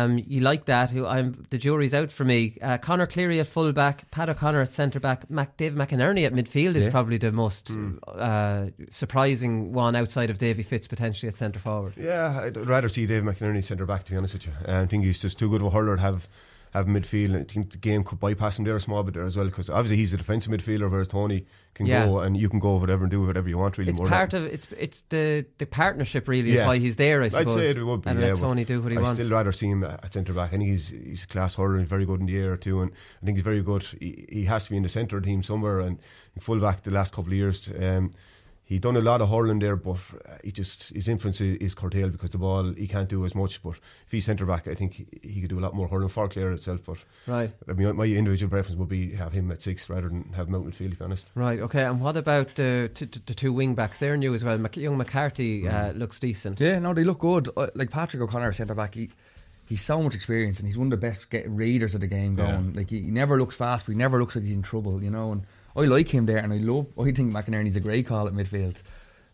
Um, 0.04 0.18
you 0.26 0.40
like 0.40 0.64
that? 0.66 0.90
Who 0.90 1.06
I'm 1.06 1.46
the 1.50 1.58
jury's 1.58 1.94
out 1.94 2.10
for 2.10 2.24
me. 2.24 2.58
Uh, 2.60 2.76
Conor 2.78 3.06
Cleary 3.06 3.38
at 3.40 3.46
full 3.46 3.72
back, 3.72 4.10
Pat 4.10 4.28
O'Connor 4.28 4.60
at 4.62 4.72
centre 4.72 5.00
back, 5.00 5.30
Mac, 5.30 5.56
Dave 5.56 5.72
McInerney 5.74 6.26
at 6.26 6.32
midfield 6.34 6.74
is 6.74 6.86
Yeah. 6.86 6.90
probably 6.90 7.16
the 7.18 7.32
most 7.32 7.70
uh, 8.08 8.66
surprising 8.90 9.72
one 9.72 9.94
outside 9.96 10.28
of 10.28 10.38
Davy 10.38 10.62
Fitz 10.62 10.86
potentially 10.88 11.28
at 11.28 11.34
centre 11.34 11.58
forward. 11.60 11.94
Yeah, 11.96 12.40
I'd 12.44 12.56
rather 12.56 12.88
see 12.88 13.06
Dave 13.06 13.22
McInerney 13.22 13.62
centre 13.64 13.86
back. 13.86 14.04
To 14.04 14.10
be 14.12 14.18
honest 14.18 14.34
with 14.34 14.46
you, 14.46 14.52
Um, 14.66 14.82
I 14.82 14.86
think 14.86 15.04
he's 15.04 15.20
just 15.22 15.38
too 15.38 15.48
good 15.48 15.60
of 15.62 15.68
a 15.68 15.70
hurler 15.70 15.96
to 15.96 16.02
have 16.02 16.28
have 16.70 16.86
midfield. 16.86 17.26
And 17.34 17.36
I 17.36 17.44
think 17.44 17.70
the 17.72 17.78
game 17.78 18.04
could 18.04 18.20
bypass 18.20 18.58
him 18.58 18.64
there 18.64 18.76
a 18.76 18.80
small 18.80 19.02
bit 19.02 19.14
there 19.14 19.24
as 19.24 19.36
well 19.36 19.46
because 19.46 19.68
obviously 19.70 19.96
he's 19.96 20.12
a 20.12 20.16
defensive 20.16 20.52
midfielder, 20.52 20.90
whereas 20.90 21.08
Tony 21.08 21.46
can 21.74 21.86
Yeah. 21.86 22.06
go 22.06 22.18
and 22.20 22.36
you 22.36 22.48
can 22.48 22.58
go 22.58 22.76
whatever 22.76 23.04
and 23.04 23.10
do 23.10 23.22
whatever 23.24 23.48
you 23.48 23.58
want. 23.58 23.76
Really, 23.78 23.90
It's 23.90 24.00
more 24.00 24.08
part 24.08 24.34
of 24.34 24.44
it's 24.44 24.66
it's 24.78 25.02
the 25.02 25.44
the 25.58 25.66
partnership 25.66 26.28
really 26.28 26.52
is 26.52 26.66
why 26.66 26.78
he's 26.78 26.96
there. 26.96 27.22
I 27.22 27.26
I'd 27.26 27.32
suppose. 27.32 27.54
say 27.54 27.70
it 27.70 27.84
would 27.84 28.02
be, 28.02 28.10
and 28.10 28.20
yeah, 28.20 28.26
let 28.28 28.36
Tony 28.38 28.64
do 28.64 28.80
what 28.82 28.92
he 28.92 28.98
I 28.98 29.00
wants. 29.02 29.20
I 29.20 29.24
still 29.24 29.36
rather 29.36 29.52
see 29.52 29.68
him 29.68 29.84
at 29.84 30.12
centre 30.12 30.32
back. 30.32 30.52
I 30.52 30.58
think 30.58 30.70
he's 30.70 30.88
he's 30.88 31.24
a 31.24 31.28
class 31.28 31.54
hurler. 31.56 31.76
and 31.78 31.86
very 31.88 32.04
good 32.06 32.20
in 32.20 32.26
the 32.26 32.36
air 32.38 32.56
too, 32.56 32.80
and 32.82 32.92
I 33.22 33.26
think 33.26 33.36
he's 33.38 33.44
very 33.44 33.62
good. 33.62 33.82
He, 33.98 34.26
he 34.30 34.44
has 34.44 34.64
to 34.64 34.70
be 34.70 34.76
in 34.76 34.82
the 34.82 34.88
centre 34.88 35.20
team 35.20 35.42
somewhere. 35.42 35.80
And 35.80 35.98
full 36.40 36.58
back 36.60 36.82
the 36.82 36.90
last 36.90 37.12
couple 37.14 37.32
of 37.32 37.36
years, 37.36 37.68
um, 37.80 38.12
he 38.70 38.78
done 38.78 38.96
a 38.96 39.00
lot 39.02 39.20
of 39.20 39.28
hurling 39.28 39.58
there, 39.58 39.74
but 39.76 39.98
uh, 40.26 40.36
he 40.44 40.52
just 40.52 40.90
his 40.90 41.08
influence 41.08 41.40
is, 41.42 41.58
is 41.58 41.74
curtailed 41.74 42.12
because 42.12 42.30
the 42.30 42.38
ball 42.38 42.72
he 42.72 42.86
can't 42.86 43.08
do 43.08 43.24
as 43.26 43.34
much. 43.34 43.60
But 43.62 43.74
if 44.06 44.12
he's 44.12 44.24
centre 44.24 44.46
back, 44.46 44.68
I 44.68 44.74
think 44.74 44.94
he, 44.94 45.06
he 45.22 45.40
could 45.40 45.50
do 45.50 45.58
a 45.58 45.64
lot 45.66 45.74
more 45.74 45.88
hurling 45.88 46.08
for 46.08 46.28
Clare 46.28 46.52
itself. 46.52 46.80
But 46.86 46.98
Right. 47.26 47.50
I 47.68 47.72
mean, 47.74 47.96
my 47.96 48.04
individual 48.06 48.48
preference 48.48 48.78
would 48.78 48.88
be 48.88 49.12
have 49.16 49.32
him 49.32 49.50
at 49.50 49.60
six 49.60 49.90
rather 49.90 50.08
than 50.08 50.32
have 50.36 50.46
him 50.48 50.54
out 50.54 50.72
field. 50.74 50.92
To 50.92 50.98
be 50.98 51.04
honest. 51.04 51.30
Right. 51.34 51.58
Okay. 51.60 51.82
And 51.84 52.00
what 52.00 52.16
about 52.16 52.54
the 52.54 52.90
t- 52.94 53.06
t- 53.06 53.20
the 53.26 53.34
two 53.34 53.52
wing 53.52 53.74
backs? 53.74 53.98
They're 53.98 54.16
new 54.16 54.32
as 54.34 54.44
well. 54.44 54.56
Mac- 54.56 54.76
young 54.76 54.96
McCarthy 54.96 55.66
uh, 55.68 55.92
looks 55.92 56.18
decent. 56.20 56.60
Yeah, 56.60 56.78
no, 56.78 56.94
they 56.94 57.04
look 57.04 57.18
good. 57.18 57.48
Uh, 57.56 57.66
like 57.74 57.90
Patrick 57.90 58.22
O'Connor, 58.22 58.52
centre 58.52 58.74
back, 58.76 58.94
he, 58.94 59.10
he's 59.68 59.82
so 59.82 60.00
much 60.02 60.14
experience 60.14 60.58
and 60.60 60.66
he's 60.68 60.78
one 60.78 60.86
of 60.86 60.90
the 61.00 61.06
best 61.06 61.28
get 61.30 61.48
readers 61.50 61.94
of 61.94 62.00
the 62.02 62.06
game 62.06 62.38
Yeah. 62.38 62.46
going. 62.52 62.74
Like 62.74 62.88
he, 62.90 63.00
he 63.02 63.10
never 63.10 63.36
looks 63.38 63.56
fast, 63.56 63.86
but 63.86 63.92
he 63.92 63.98
never 63.98 64.20
looks 64.20 64.36
like 64.36 64.44
he's 64.44 64.54
in 64.54 64.62
trouble, 64.62 65.02
you 65.02 65.10
know. 65.10 65.32
And 65.32 65.42
I 65.76 65.82
like 65.82 66.08
him 66.08 66.26
there, 66.26 66.38
and 66.38 66.52
I 66.52 66.56
love. 66.56 66.88
I 66.98 67.12
think 67.12 67.32
McInerney's 67.32 67.76
a 67.76 67.80
great 67.80 68.06
call 68.06 68.26
at 68.26 68.32
midfield. 68.32 68.82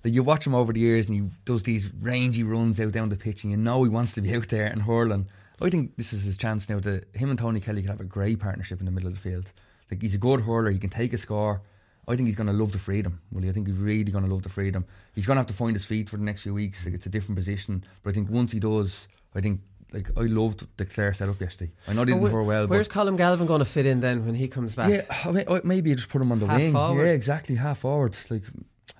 Like 0.05 0.14
you 0.14 0.22
watch 0.22 0.47
him 0.47 0.55
over 0.55 0.72
the 0.72 0.80
years, 0.80 1.09
and 1.09 1.16
he 1.16 1.30
does 1.45 1.62
these 1.62 1.91
rangy 2.01 2.43
runs 2.43 2.80
out 2.80 2.93
down 2.93 3.09
the 3.09 3.16
pitch, 3.16 3.45
and 3.45 3.51
you 3.51 3.57
know 3.57 3.82
he 3.82 3.89
wants 3.89 4.12
to 4.12 4.20
be 4.20 4.34
out 4.37 4.49
there 4.49 4.66
and 4.66 4.82
hurling. 4.82 5.28
I 5.61 5.70
think 5.70 5.97
this 5.97 6.12
is 6.12 6.24
his 6.24 6.37
chance 6.37 6.68
now. 6.68 6.80
To 6.80 7.03
him 7.14 7.30
and 7.30 7.39
Tony 7.39 7.61
Kelly 7.61 7.82
can 7.82 7.91
have 7.91 8.01
a 8.01 8.05
great 8.05 8.41
partnership 8.41 8.80
in 8.80 8.87
the 8.87 8.93
middle 8.93 9.09
of 9.09 9.14
the 9.14 9.20
field. 9.20 9.53
Like 9.91 10.03
he's 10.03 10.14
a 10.14 10.18
good 10.18 10.43
hurler, 10.43 10.70
he 10.70 10.78
can 10.78 10.91
take 10.91 11.12
a 11.12 11.18
score. 11.18 11.62
I 12.09 12.14
think 12.14 12.28
he's 12.28 12.37
going 12.37 12.47
to 12.47 12.53
love 12.53 12.70
the 12.70 12.78
freedom. 12.78 13.20
Well, 13.32 13.45
I 13.45 13.53
think 13.53 13.66
he's 13.66 13.76
really 13.76 14.12
going 14.12 14.24
to 14.24 14.30
love 14.30 14.45
the 14.45 14.49
freedom. 14.49 14.84
He's 15.14 15.26
going 15.26 15.37
to 15.37 15.41
have 15.41 15.49
to 15.49 15.55
find 15.55 15.74
his 15.74 15.84
feet 15.84 16.09
for 16.09 16.16
the 16.16 16.22
next 16.22 16.43
few 16.43 16.55
weeks. 16.55 16.84
Like 16.84 16.95
it's 16.95 17.07
a 17.07 17.09
different 17.09 17.37
position, 17.37 17.82
but 18.03 18.11
I 18.11 18.12
think 18.12 18.30
once 18.30 18.53
he 18.53 18.61
does, 18.61 19.09
I 19.34 19.41
think 19.41 19.61
like 19.93 20.11
I 20.16 20.22
loved 20.22 20.66
the 20.76 20.84
Clare 20.84 21.14
setup 21.14 21.41
yesterday. 21.41 21.72
I 21.89 21.93
know 21.93 22.05
they 22.05 22.12
didn't 22.12 22.28
score 22.28 22.43
well, 22.43 22.66
where's 22.66 22.89
Colm 22.89 23.16
Galvin 23.16 23.47
going 23.47 23.61
to 23.61 23.64
fit 23.64 23.87
in 23.87 24.01
then 24.01 24.26
when 24.26 24.34
he 24.34 24.49
comes 24.49 24.74
back? 24.74 24.91
yeah, 24.91 25.03
I 25.24 25.30
mean, 25.32 25.45
I- 25.49 25.61
maybe 25.64 25.91
you 25.91 25.97
just 25.97 26.09
put 26.09 26.20
him 26.22 26.32
on 26.32 26.41
the 26.41 26.47
Half 26.47 26.59
wing. 26.61 26.72
forward. 26.72 27.05
Yeah, 27.07 27.12
exactly, 27.12 27.55
half 27.55 27.78
forward. 27.78 28.16
Like, 28.28 28.43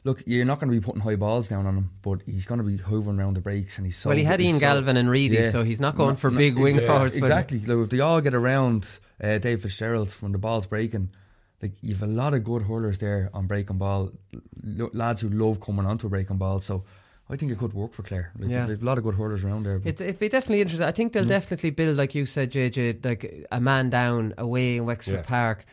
look, 0.05 0.23
you're 0.27 0.45
not 0.45 0.61
going 0.61 0.71
to 0.73 0.79
be 0.79 0.85
putting 0.85 1.01
high 1.03 1.17
balls 1.17 1.49
down 1.49 1.67
on 1.67 1.77
him, 1.77 1.91
but 2.03 2.23
he's 2.25 2.47
going 2.47 2.59
to 2.59 2.65
be 2.65 2.77
hovering 2.77 3.19
around 3.19 3.35
the 3.35 3.41
breaks, 3.41 3.77
and 3.79 3.87
he's 3.87 3.97
so. 3.99 4.11
Well, 4.11 4.17
he 4.19 4.25
had 4.25 4.41
Ian 4.41 4.59
Galvin 4.59 4.97
and 4.97 5.11
Reedy, 5.11 5.49
so 5.51 5.63
he's 5.65 5.81
not 5.81 5.97
going 5.97 6.17
for 6.17 6.31
big 6.31 6.57
wing 6.57 6.77
exa- 6.77 6.87
forwards, 6.87 7.17
Exactly. 7.17 7.59
Like, 7.61 7.85
if 7.85 7.91
they 7.91 8.01
all 8.01 8.21
get 8.21 8.35
around 8.35 8.99
uh, 9.23 9.39
Dave 9.39 9.63
Fitzgerald 9.63 10.13
when 10.21 10.33
the 10.33 10.39
ball's 10.39 10.67
breaking, 10.67 11.11
like 11.63 11.73
you've 11.81 12.03
a 12.03 12.07
lot 12.07 12.33
of 12.35 12.45
good 12.45 12.63
hurlers 12.63 12.99
there 12.99 13.31
on 13.35 13.47
breaking 13.47 13.79
ball, 13.79 14.13
lads 14.63 15.21
who 15.23 15.29
love 15.31 15.61
coming 15.61 15.87
onto 15.87 16.07
a 16.07 16.11
breaking 16.11 16.37
ball. 16.37 16.61
So 16.61 16.85
I 17.29 17.37
think 17.37 17.51
it 17.53 17.59
could 17.59 17.73
work 17.75 17.93
for 17.93 18.03
Clare. 18.03 18.33
Like, 18.39 18.51
Yeah. 18.51 18.67
There's 18.67 18.81
a 18.81 18.85
lot 18.85 18.99
of 18.99 19.05
good 19.05 19.17
hurlers 19.17 19.43
around 19.43 19.65
there. 19.67 19.81
It's, 19.85 20.01
it'd 20.01 20.19
be 20.21 20.29
definitely 20.29 20.61
interesting. 20.61 20.87
I 20.87 20.93
think 20.93 21.13
they'll 21.13 21.25
Mm. 21.25 21.29
definitely 21.29 21.71
build, 21.71 21.97
like 21.97 22.15
you 22.15 22.25
said, 22.27 22.53
JJ, 22.53 23.05
like 23.05 23.47
a 23.51 23.61
man 23.61 23.91
down 23.91 24.33
away 24.39 24.77
in 24.77 24.85
Wexford 24.87 25.15
Yeah. 25.15 25.23
Park. 25.23 25.65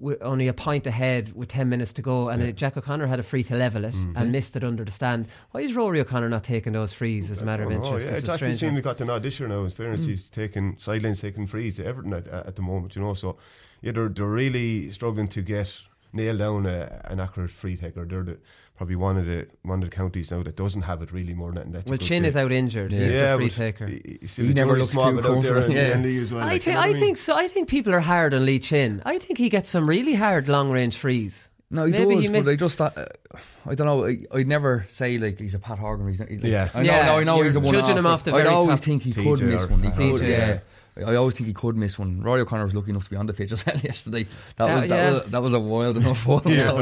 With 0.00 0.22
only 0.22 0.48
a 0.48 0.54
point 0.54 0.86
ahead 0.86 1.32
with 1.36 1.48
10 1.50 1.68
minutes 1.68 1.92
to 1.92 2.02
go, 2.02 2.30
and 2.30 2.42
uh, 2.42 2.50
Jack 2.52 2.76
O'Connor 2.78 3.06
had 3.06 3.20
a 3.20 3.22
free 3.22 3.44
to 3.44 3.54
level 3.54 3.84
it 3.84 3.94
Mm. 3.94 4.16
and 4.16 4.32
missed 4.32 4.56
it 4.56 4.64
under 4.64 4.84
the 4.84 4.90
stand. 4.90 5.28
Why 5.50 5.60
is 5.60 5.76
Rory 5.76 6.00
O'Connor 6.00 6.30
not 6.30 6.42
taking 6.44 6.72
those 6.72 6.92
frees 6.94 7.30
as 7.30 7.42
a 7.42 7.44
matter 7.44 7.64
of 7.64 7.70
interest? 7.70 8.06
yeah, 8.06 8.12
It's 8.12 8.20
it's 8.20 8.28
actually 8.28 8.36
strange 8.36 8.56
seemed 8.58 8.70
one. 8.70 8.76
we 8.76 8.80
got 8.82 8.96
the 8.98 9.04
nod 9.04 9.22
this 9.22 9.38
year 9.38 9.48
now. 9.50 9.62
In 9.64 9.70
fairness, 9.70 10.00
Mm. 10.00 10.06
he's 10.08 10.28
taking 10.30 10.76
sidelines, 10.78 11.20
taking 11.20 11.46
frees 11.46 11.76
to 11.76 11.84
everything 11.84 12.14
at, 12.14 12.26
at 12.26 12.56
the 12.56 12.62
moment, 12.62 12.96
you 12.96 13.02
know. 13.02 13.12
So, 13.14 13.36
yeah, 13.82 13.92
they're, 13.92 14.08
they're 14.08 14.26
really 14.26 14.90
struggling 14.90 15.28
to 15.28 15.42
get 15.42 15.82
nail 16.14 16.38
down 16.38 16.64
a, 16.66 17.02
an 17.04 17.20
accurate 17.20 17.50
free 17.52 17.76
taker. 17.76 18.04
They're 18.06 18.22
the, 18.24 18.38
probably 18.82 18.96
one 18.96 19.16
of 19.16 19.26
the 19.26 19.46
one 19.62 19.80
of 19.80 19.88
the 19.88 19.94
counties 19.94 20.32
now 20.32 20.42
that 20.42 20.56
doesn't 20.56 20.82
have 20.82 21.02
it 21.02 21.12
really 21.12 21.34
more 21.34 21.52
than 21.52 21.70
that. 21.70 21.86
Well, 21.86 21.98
Chin 21.98 22.24
is 22.24 22.36
out 22.36 22.50
injured. 22.50 22.90
He's 22.90 23.12
the 23.12 23.34
free 23.36 23.48
taker. 23.48 23.86
He, 23.86 24.18
he's 24.20 24.32
still 24.32 24.50
a 24.50 24.52
Joey 24.52 24.84
Small, 24.86 25.12
but 25.12 25.24
out 25.24 25.40
there 25.40 25.58
in 25.58 25.76
Endy 25.76 26.18
as 26.18 26.32
well. 26.32 26.42
I, 26.42 26.52
like, 26.54 26.62
thi- 26.62 26.70
you 26.70 26.74
know 26.74 26.80
what 26.80 26.88
I 26.88 26.92
mean? 26.94 27.00
think 27.02 27.16
so. 27.16 27.36
I 27.36 27.46
think 27.46 27.68
people 27.68 27.94
are 27.94 28.00
hard 28.00 28.34
on 28.34 28.44
Lee 28.44 28.58
Chin. 28.58 29.00
I 29.06 29.18
think 29.18 29.38
he 29.38 29.48
gets 29.48 29.70
some 29.70 29.88
really 29.88 30.14
hard 30.14 30.48
long 30.48 30.70
range 30.72 30.96
frees. 30.96 31.48
No, 31.70 31.84
he 31.86 31.92
Maybe 31.92 32.14
does, 32.16 32.24
he 32.24 32.28
but 32.42 32.48
I 32.48 32.56
just 32.56 32.80
uh, 32.80 32.90
I 33.66 33.74
don't 33.76 33.86
know. 33.86 34.04
I, 34.04 34.18
I'd 34.34 34.48
never 34.48 34.84
say 34.88 35.16
like 35.16 35.38
he's 35.38 35.54
a 35.54 35.60
Pat 35.60 35.78
Horgan. 35.78 36.08
He's 36.08 36.18
not, 36.18 36.28
he's 36.28 36.42
like, 36.42 36.50
Yeah. 36.50 36.68
I 36.74 36.82
know, 36.82 36.90
Yeah, 36.92 37.06
no, 37.06 37.18
I 37.18 37.24
know 37.24 37.36
you're 37.36 37.44
he's 37.46 37.56
a 37.56 37.60
one. 37.60 37.72
judging 37.72 37.96
him 37.96 38.04
off 38.06 38.24
the 38.24 38.34
I'd 38.34 38.46
always 38.46 38.80
top. 38.80 38.84
think 38.84 39.02
he 39.04 39.12
TJ 39.12 39.22
could 39.22 39.42
miss 39.42 39.66
one. 39.68 39.82
He 39.84 39.90
could, 39.90 39.96
Horgan. 40.10 40.28
yeah. 40.28 40.58
I 40.94 41.14
always 41.14 41.34
think 41.34 41.46
he 41.46 41.54
could 41.54 41.74
miss 41.76 41.98
one. 41.98 42.20
Rory 42.20 42.42
O'Connor 42.42 42.64
was 42.64 42.74
lucky 42.74 42.90
enough 42.90 43.04
to 43.04 43.10
be 43.10 43.16
on 43.16 43.24
the 43.26 43.32
pitch 43.32 43.50
as 43.52 43.64
well 43.64 43.76
yesterday. 43.82 44.24
That, 44.56 44.66
That- 44.66 44.74
was 44.74 44.82
that, 44.84 44.88
yeah. 44.90 45.10
was 45.12 45.30
that 45.30 45.42
was 45.42 45.54
a 45.54 45.60
wild 45.60 45.96
enough 45.96 46.26
one. 46.26 46.42
Yeah. 46.46 46.72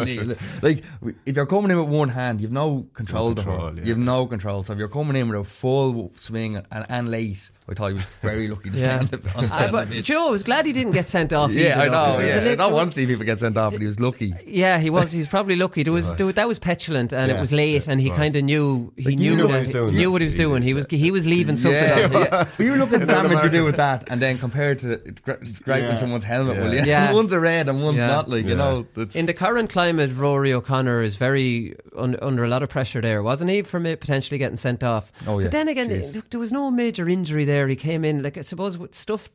like 0.62 0.82
if 1.26 1.36
you're 1.36 1.46
coming 1.46 1.70
in 1.70 1.78
with 1.78 1.88
one 1.88 2.08
hand, 2.08 2.40
you've 2.40 2.50
no 2.52 2.86
control. 2.94 3.28
No 3.30 3.34
control, 3.36 3.76
yeah. 3.78 3.84
You've 3.84 3.98
no 3.98 4.26
control. 4.26 4.64
So 4.64 4.72
if 4.72 4.78
you're 4.78 4.88
coming 4.88 5.16
in 5.16 5.28
with 5.28 5.40
a 5.40 5.44
full 5.44 6.12
swing 6.18 6.56
and, 6.56 6.86
and 6.88 7.08
late, 7.10 7.50
I 7.68 7.74
thought 7.74 7.88
he 7.88 7.94
was 7.94 8.04
very 8.20 8.48
lucky 8.48 8.70
to 8.70 8.76
stand 8.84 9.14
on 9.14 9.20
ah, 9.26 9.30
stand 9.30 9.52
I, 9.52 9.70
but 9.70 9.88
the 9.90 9.96
pitch. 9.96 10.06
Joe, 10.06 10.26
I 10.28 10.30
was 10.32 10.42
glad 10.42 10.66
he 10.66 10.72
didn't 10.72 10.92
get 10.92 11.06
sent 11.06 11.32
off. 11.32 11.52
Yeah, 11.52 11.80
either, 11.80 11.80
I 11.82 11.84
though, 11.84 11.90
know. 11.92 12.04
'cause 12.06 12.16
there 12.18 12.26
was 12.26 12.34
a 12.34 12.38
Yeah. 12.38 12.40
I 12.40 12.44
little- 12.50 12.56
don't 12.66 12.74
want 12.74 12.90
to 12.90 12.94
see 12.96 13.06
people 13.06 13.24
get 13.24 13.38
sent 13.38 13.56
off, 13.56 13.72
but 13.72 13.80
he 13.80 13.86
was 13.86 14.00
lucky. 14.00 14.34
Yeah, 14.44 14.78
he 14.80 14.90
was. 14.90 15.12
He's 15.12 15.28
probably 15.28 15.54
lucky. 15.54 15.84
There 15.84 15.92
was, 15.92 16.12
there, 16.14 16.32
that 16.32 16.48
was 16.48 16.58
petulant, 16.58 17.12
and 17.12 17.30
it 17.30 17.40
was 17.40 17.52
late, 17.52 17.86
yeah, 17.86 17.92
and 17.92 18.00
he 18.00 18.10
kind 18.10 18.34
of 18.34 18.42
knew 18.42 18.92
he 18.96 19.04
Like, 19.04 19.18
knew, 19.18 19.30
you 19.30 19.36
know 19.36 19.46
that 19.46 19.62
what 19.66 19.72
doing, 19.72 19.94
knew 19.94 20.10
what 20.10 20.20
he 20.20 20.26
was 20.26 20.34
doing. 20.34 20.62
He 20.62 20.74
was 20.74 20.86
he 20.90 21.10
was 21.12 21.26
leaving 21.26 21.56
something. 21.56 21.80
Yeah, 21.80 22.06
on. 22.06 22.12
yeah. 22.12 22.46
So 22.46 22.64
you 22.64 22.74
look 22.74 22.92
at 22.92 23.00
the 23.00 23.06
damage 23.06 23.44
you 23.44 23.50
do 23.50 23.64
with 23.64 23.76
that, 23.76 23.99
and 24.08 24.20
then 24.22 24.38
compared 24.38 24.78
to 24.80 24.96
gra- 25.24 25.44
scraping 25.46 25.84
Yeah. 25.90 25.94
someone's 25.94 26.24
helmet, 26.24 26.56
Yeah. 26.56 26.62
will 26.64 26.74
you? 26.74 26.82
Yeah. 26.84 27.12
one's 27.20 27.32
a 27.32 27.40
red 27.40 27.68
and 27.68 27.82
one's 27.82 27.98
Yeah. 27.98 28.06
not. 28.06 28.28
Like 28.30 28.46
you 28.46 28.54
know, 28.54 28.86
that's, 28.94 29.16
In 29.16 29.26
the 29.26 29.34
current 29.34 29.70
climate, 29.70 30.10
Rory 30.14 30.52
O'Connor 30.52 31.02
is 31.02 31.16
very 31.16 31.74
un, 31.96 32.16
under 32.22 32.44
a 32.44 32.48
lot 32.48 32.62
of 32.62 32.68
pressure 32.68 33.00
there, 33.00 33.22
wasn't 33.22 33.50
he, 33.50 33.62
from 33.62 33.86
it 33.86 34.00
potentially 34.00 34.38
getting 34.38 34.56
sent 34.56 34.82
off? 34.82 35.12
Oh, 35.26 35.38
yeah. 35.38 35.44
But 35.46 35.52
then 35.52 35.68
again, 35.68 35.88
look, 36.14 36.30
there 36.30 36.40
was 36.40 36.52
no 36.52 36.70
major 36.70 37.08
injury 37.08 37.44
there. 37.44 37.68
He 37.68 37.76
came 37.76 38.04
in, 38.04 38.22
like 38.22 38.38
I 38.38 38.42
suppose, 38.42 38.78
with 38.78 38.94
stuff 38.94 39.28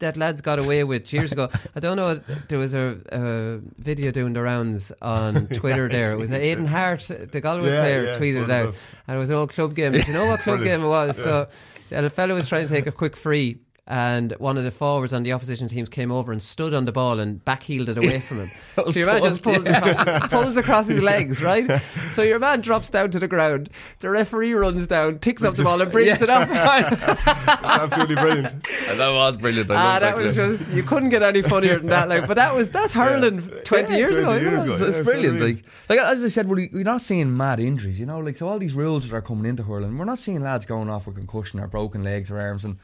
that 0.00 0.16
lads 0.16 0.40
got 0.40 0.58
away 0.58 0.82
with 0.82 1.12
years 1.12 1.30
ago. 1.30 1.48
I 1.76 1.80
don't 1.80 1.96
know. 1.96 2.20
There 2.48 2.58
was 2.58 2.74
a, 2.74 2.96
a 3.12 3.58
video 3.80 4.10
doing 4.10 4.32
the 4.32 4.42
rounds 4.42 4.90
on 5.00 5.46
Twitter. 5.54 5.88
there 5.88 6.10
it 6.12 6.18
was 6.18 6.30
seen 6.30 6.40
it 6.40 6.44
Aidan. 6.44 6.66
Harte, 6.66 7.30
the 7.30 7.40
Galway 7.40 7.68
Yeah, 7.68 7.80
player, 7.80 8.04
yeah, 8.04 8.18
tweeted 8.18 8.44
it 8.44 8.50
out, 8.50 8.66
of- 8.70 8.96
and 9.06 9.16
it 9.16 9.20
was 9.20 9.30
an 9.30 9.36
old 9.36 9.50
club 9.50 9.74
game. 9.74 9.92
Do 9.92 9.98
you 10.00 10.12
know 10.12 10.26
what 10.26 10.40
club 10.40 10.58
Brilliant. 10.58 10.80
game 10.80 10.86
it 10.86 10.88
was? 10.90 11.22
So 11.22 11.48
the 11.90 12.10
fellow 12.10 12.34
was 12.34 12.48
trying 12.48 12.66
to 12.66 12.74
take 12.74 12.86
a 12.88 12.92
quick 12.92 13.16
free. 13.16 13.58
And 13.86 14.32
one 14.38 14.56
of 14.56 14.64
the 14.64 14.70
forwards 14.70 15.12
on 15.12 15.24
the 15.24 15.32
opposition 15.34 15.68
teams 15.68 15.90
came 15.90 16.10
over 16.10 16.32
and 16.32 16.42
stood 16.42 16.72
on 16.72 16.86
the 16.86 16.92
ball 16.92 17.20
and 17.20 17.44
backheeled 17.44 17.88
it 17.88 17.98
away 17.98 18.18
from 18.20 18.38
him. 18.38 18.50
so 18.76 18.98
your 18.98 19.06
man 19.06 19.22
just 19.22 19.42
pulls, 19.42 19.58
across, 19.66 20.28
pulls 20.30 20.56
across 20.56 20.86
his 20.86 21.02
legs, 21.02 21.42
right? 21.42 21.70
So 22.14 22.22
your 22.22 22.38
man 22.38 22.60
drops 22.60 22.88
down 22.90 23.10
to 23.10 23.18
the 23.18 23.26
ground. 23.28 23.68
The 24.00 24.08
referee 24.08 24.54
runs 24.54 24.86
down, 24.86 25.18
picks 25.18 25.42
up 25.44 25.54
the 25.56 25.64
ball, 25.64 25.80
and 25.82 25.90
brings 25.92 26.20
it 26.22 26.30
up. 26.30 26.48
absolutely 27.28 28.14
brilliant. 28.16 28.62
that 28.96 29.10
was 29.12 29.36
brilliant. 29.36 29.70
I 29.70 29.74
Ah, 29.74 29.98
that 29.98 30.16
was 30.16 30.34
clip. 30.34 30.58
just 30.58 30.70
you 30.70 30.82
couldn't 30.82 31.08
get 31.10 31.22
any 31.22 31.42
funnier 31.42 31.78
than 31.78 31.88
that. 31.88 32.08
Like, 32.08 32.26
but 32.26 32.34
that 32.34 32.54
was 32.54 32.70
that's 32.70 32.92
hurling 32.92 33.40
twenty 33.64 33.92
Yeah, 33.94 33.98
years 33.98 34.12
20 34.18 34.22
ago. 34.22 34.32
years 34.36 34.46
isn't 34.54 34.70
it? 34.70 34.74
ago. 34.74 34.78
So 34.78 34.86
it's 34.98 35.04
brilliant. 35.04 35.38
so 35.38 35.44
Like, 35.44 35.64
like 35.88 35.98
as 35.98 36.24
I 36.24 36.28
said, 36.28 36.48
we're, 36.48 36.68
we're 36.72 36.84
not 36.84 37.02
seeing 37.02 37.36
mad 37.36 37.60
injuries, 37.60 37.98
you 38.00 38.06
know. 38.06 38.18
Like 38.20 38.36
so, 38.36 38.48
all 38.48 38.58
these 38.58 38.74
rules 38.74 39.08
that 39.08 39.14
are 39.16 39.22
coming 39.22 39.46
into 39.46 39.62
hurling, 39.64 39.98
we're 39.98 40.04
not 40.04 40.18
seeing 40.18 40.40
lads 40.42 40.64
going 40.66 40.88
off 40.88 41.06
with 41.06 41.16
concussion 41.16 41.60
or 41.60 41.66
broken 41.66 42.02
legs 42.04 42.30
or 42.30 42.38
arms. 42.40 42.64
And 42.64 42.78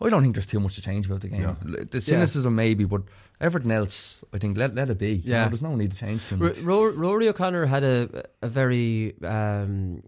I 0.00 0.08
don't 0.10 0.22
think 0.22 0.34
there's 0.34 0.46
too 0.46 0.60
much 0.60 0.74
to 0.74 0.82
change 0.82 1.06
about 1.06 1.20
the 1.22 1.28
game. 1.28 1.42
No. 1.42 1.56
The 1.90 2.00
cynicism 2.00 2.54
maybe, 2.54 2.84
but 2.84 3.02
everything 3.40 3.70
else, 3.72 4.20
I 4.34 4.38
think 4.38 4.56
let 4.58 4.74
let 4.74 4.90
it 4.90 4.98
be. 4.98 5.12
You 5.14 5.32
Yeah. 5.32 5.42
know, 5.44 5.48
there's 5.50 5.62
no 5.62 5.74
need 5.76 5.92
to 5.92 5.96
change 5.96 6.26
too 6.28 6.34
R- 6.40 6.48
much. 6.48 6.58
Ro- 6.58 6.92
Rory 6.92 7.28
O'Connor 7.28 7.66
had 7.66 7.84
a 7.84 8.24
a 8.42 8.48
very 8.48 9.14
um, 9.24 10.02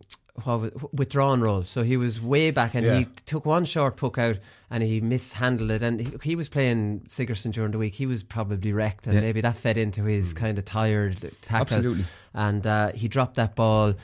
what 0.45 0.93
withdrawn 0.93 1.41
role, 1.41 1.63
so 1.65 1.83
he 1.83 1.97
was 1.97 2.21
way 2.21 2.51
back 2.51 2.75
and 2.75 2.85
Yeah. 2.85 2.99
he 2.99 3.07
took 3.25 3.47
one 3.47 3.65
short 3.65 3.97
puck 3.97 4.19
out 4.19 4.37
and 4.71 4.83
he 4.83 5.01
mishandled 5.01 5.71
it. 5.71 5.83
And 5.83 6.01
he, 6.01 6.13
he 6.23 6.37
was 6.37 6.49
playing 6.51 7.07
Sigerson 7.09 7.53
during 7.53 7.71
the 7.73 7.79
week. 7.79 7.95
He 7.95 8.05
was 8.07 8.23
probably 8.23 8.73
wrecked, 8.73 9.07
and 9.07 9.15
Yeah. 9.15 9.23
maybe 9.23 9.41
that 9.41 9.57
fed 9.57 9.79
into 9.79 10.05
his 10.05 10.35
kind 10.35 10.59
of 10.59 10.65
tired 10.67 11.19
tackle. 11.41 11.77
Absolutely. 11.77 12.05
and 12.35 12.67
uh, 12.67 12.93
he 12.93 13.09
dropped 13.09 13.37
that 13.37 13.55
ball. 13.55 13.95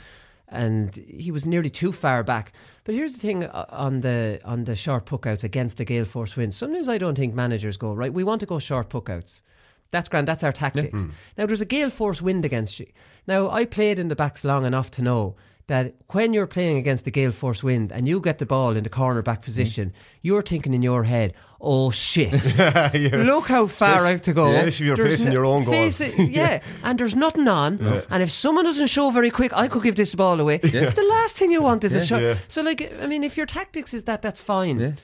And 0.53 0.95
he 1.09 1.31
was 1.31 1.47
nearly 1.47 1.71
too 1.71 1.93
far 1.93 2.23
back. 2.23 2.53
But 2.85 2.95
here's 2.95 3.15
the 3.15 3.19
thing 3.19 3.45
uh, 3.45 3.65
on 3.71 4.03
the 4.03 4.39
on 4.45 4.65
the 4.65 4.77
short 4.77 5.07
puck 5.07 5.27
outs 5.27 5.43
against 5.45 5.79
the 5.79 5.85
gale 5.85 6.05
force 6.05 6.37
winds. 6.37 6.57
Sometimes 6.57 6.89
I 6.89 6.99
don't 6.99 7.17
think 7.17 7.35
managers 7.35 7.79
go 7.79 7.95
right. 7.95 8.13
We 8.13 8.23
want 8.23 8.41
to 8.41 8.47
go 8.47 8.59
short 8.59 8.91
puck 8.91 9.09
outs. 9.09 9.43
That's 9.91 10.09
grand. 10.09 10.29
That's 10.29 10.45
our 10.45 10.53
tactics. 10.53 11.07
Now 11.39 11.47
there's 11.47 11.61
a 11.63 11.67
gale 11.67 11.91
force 11.91 12.21
wind 12.21 12.45
against 12.45 12.79
you. 12.79 12.87
Now 13.27 13.51
I 13.51 13.65
played 13.65 13.99
in 13.99 14.09
the 14.09 14.17
backs 14.17 14.45
long 14.45 14.65
enough 14.67 14.91
to 14.93 15.03
know 15.03 15.37
that 15.67 15.95
when 16.13 16.33
you're 16.33 16.47
playing 16.47 16.77
against 16.79 17.05
the 17.05 17.11
gale 17.11 17.31
force 17.31 17.63
wind 17.63 17.93
and 17.93 18.09
you 18.09 18.21
get 18.21 18.39
the 18.39 18.47
ball 18.47 18.77
in 18.77 18.83
the 18.83 18.91
corner 18.91 19.23
back 19.23 19.41
mm. 19.41 19.45
position, 19.45 19.93
you're 20.23 20.43
thinking 20.43 20.75
in 20.75 20.83
your 20.83 21.05
head, 21.05 21.35
"Oh 21.61 21.91
shit! 21.91 22.33
Yeah. 22.57 23.23
Look 23.25 23.49
how 23.49 23.67
far 23.67 23.91
Especially- 23.91 24.09
I 24.09 24.11
have 24.11 24.23
to 24.23 24.33
go." 24.33 24.51
yeah, 24.51 24.71
you're 24.75 24.97
There's 24.97 25.17
facing 25.17 25.33
your 25.33 25.47
own 25.47 25.65
goal. 25.65 25.73
face 25.73 26.01
it- 26.01 26.19
uh, 26.19 26.23
yeah, 26.41 26.63
and 26.83 26.99
there's 26.99 27.17
nothing 27.17 27.49
on. 27.49 27.81
And 28.11 28.23
if 28.23 28.31
someone 28.31 28.65
doesn't 28.65 28.89
show 28.89 29.11
very 29.11 29.31
quick, 29.31 29.53
I 29.55 29.69
could 29.69 29.83
give 29.83 29.97
this 29.97 30.15
ball 30.15 30.41
away. 30.41 30.61
It's 30.63 30.95
the 30.95 31.09
last 31.17 31.37
thing 31.37 31.51
you 31.51 31.63
want 31.63 31.85
is 31.85 31.95
a 31.95 32.05
shot. 32.05 32.23
Yeah. 32.23 32.37
So, 32.49 32.63
like, 32.63 32.93
I 33.03 33.07
mean, 33.07 33.25
if 33.25 33.37
your 33.37 33.47
tactics 33.47 33.95
is 33.95 34.05
that, 34.05 34.23
that's 34.23 34.41
fine. 34.41 34.97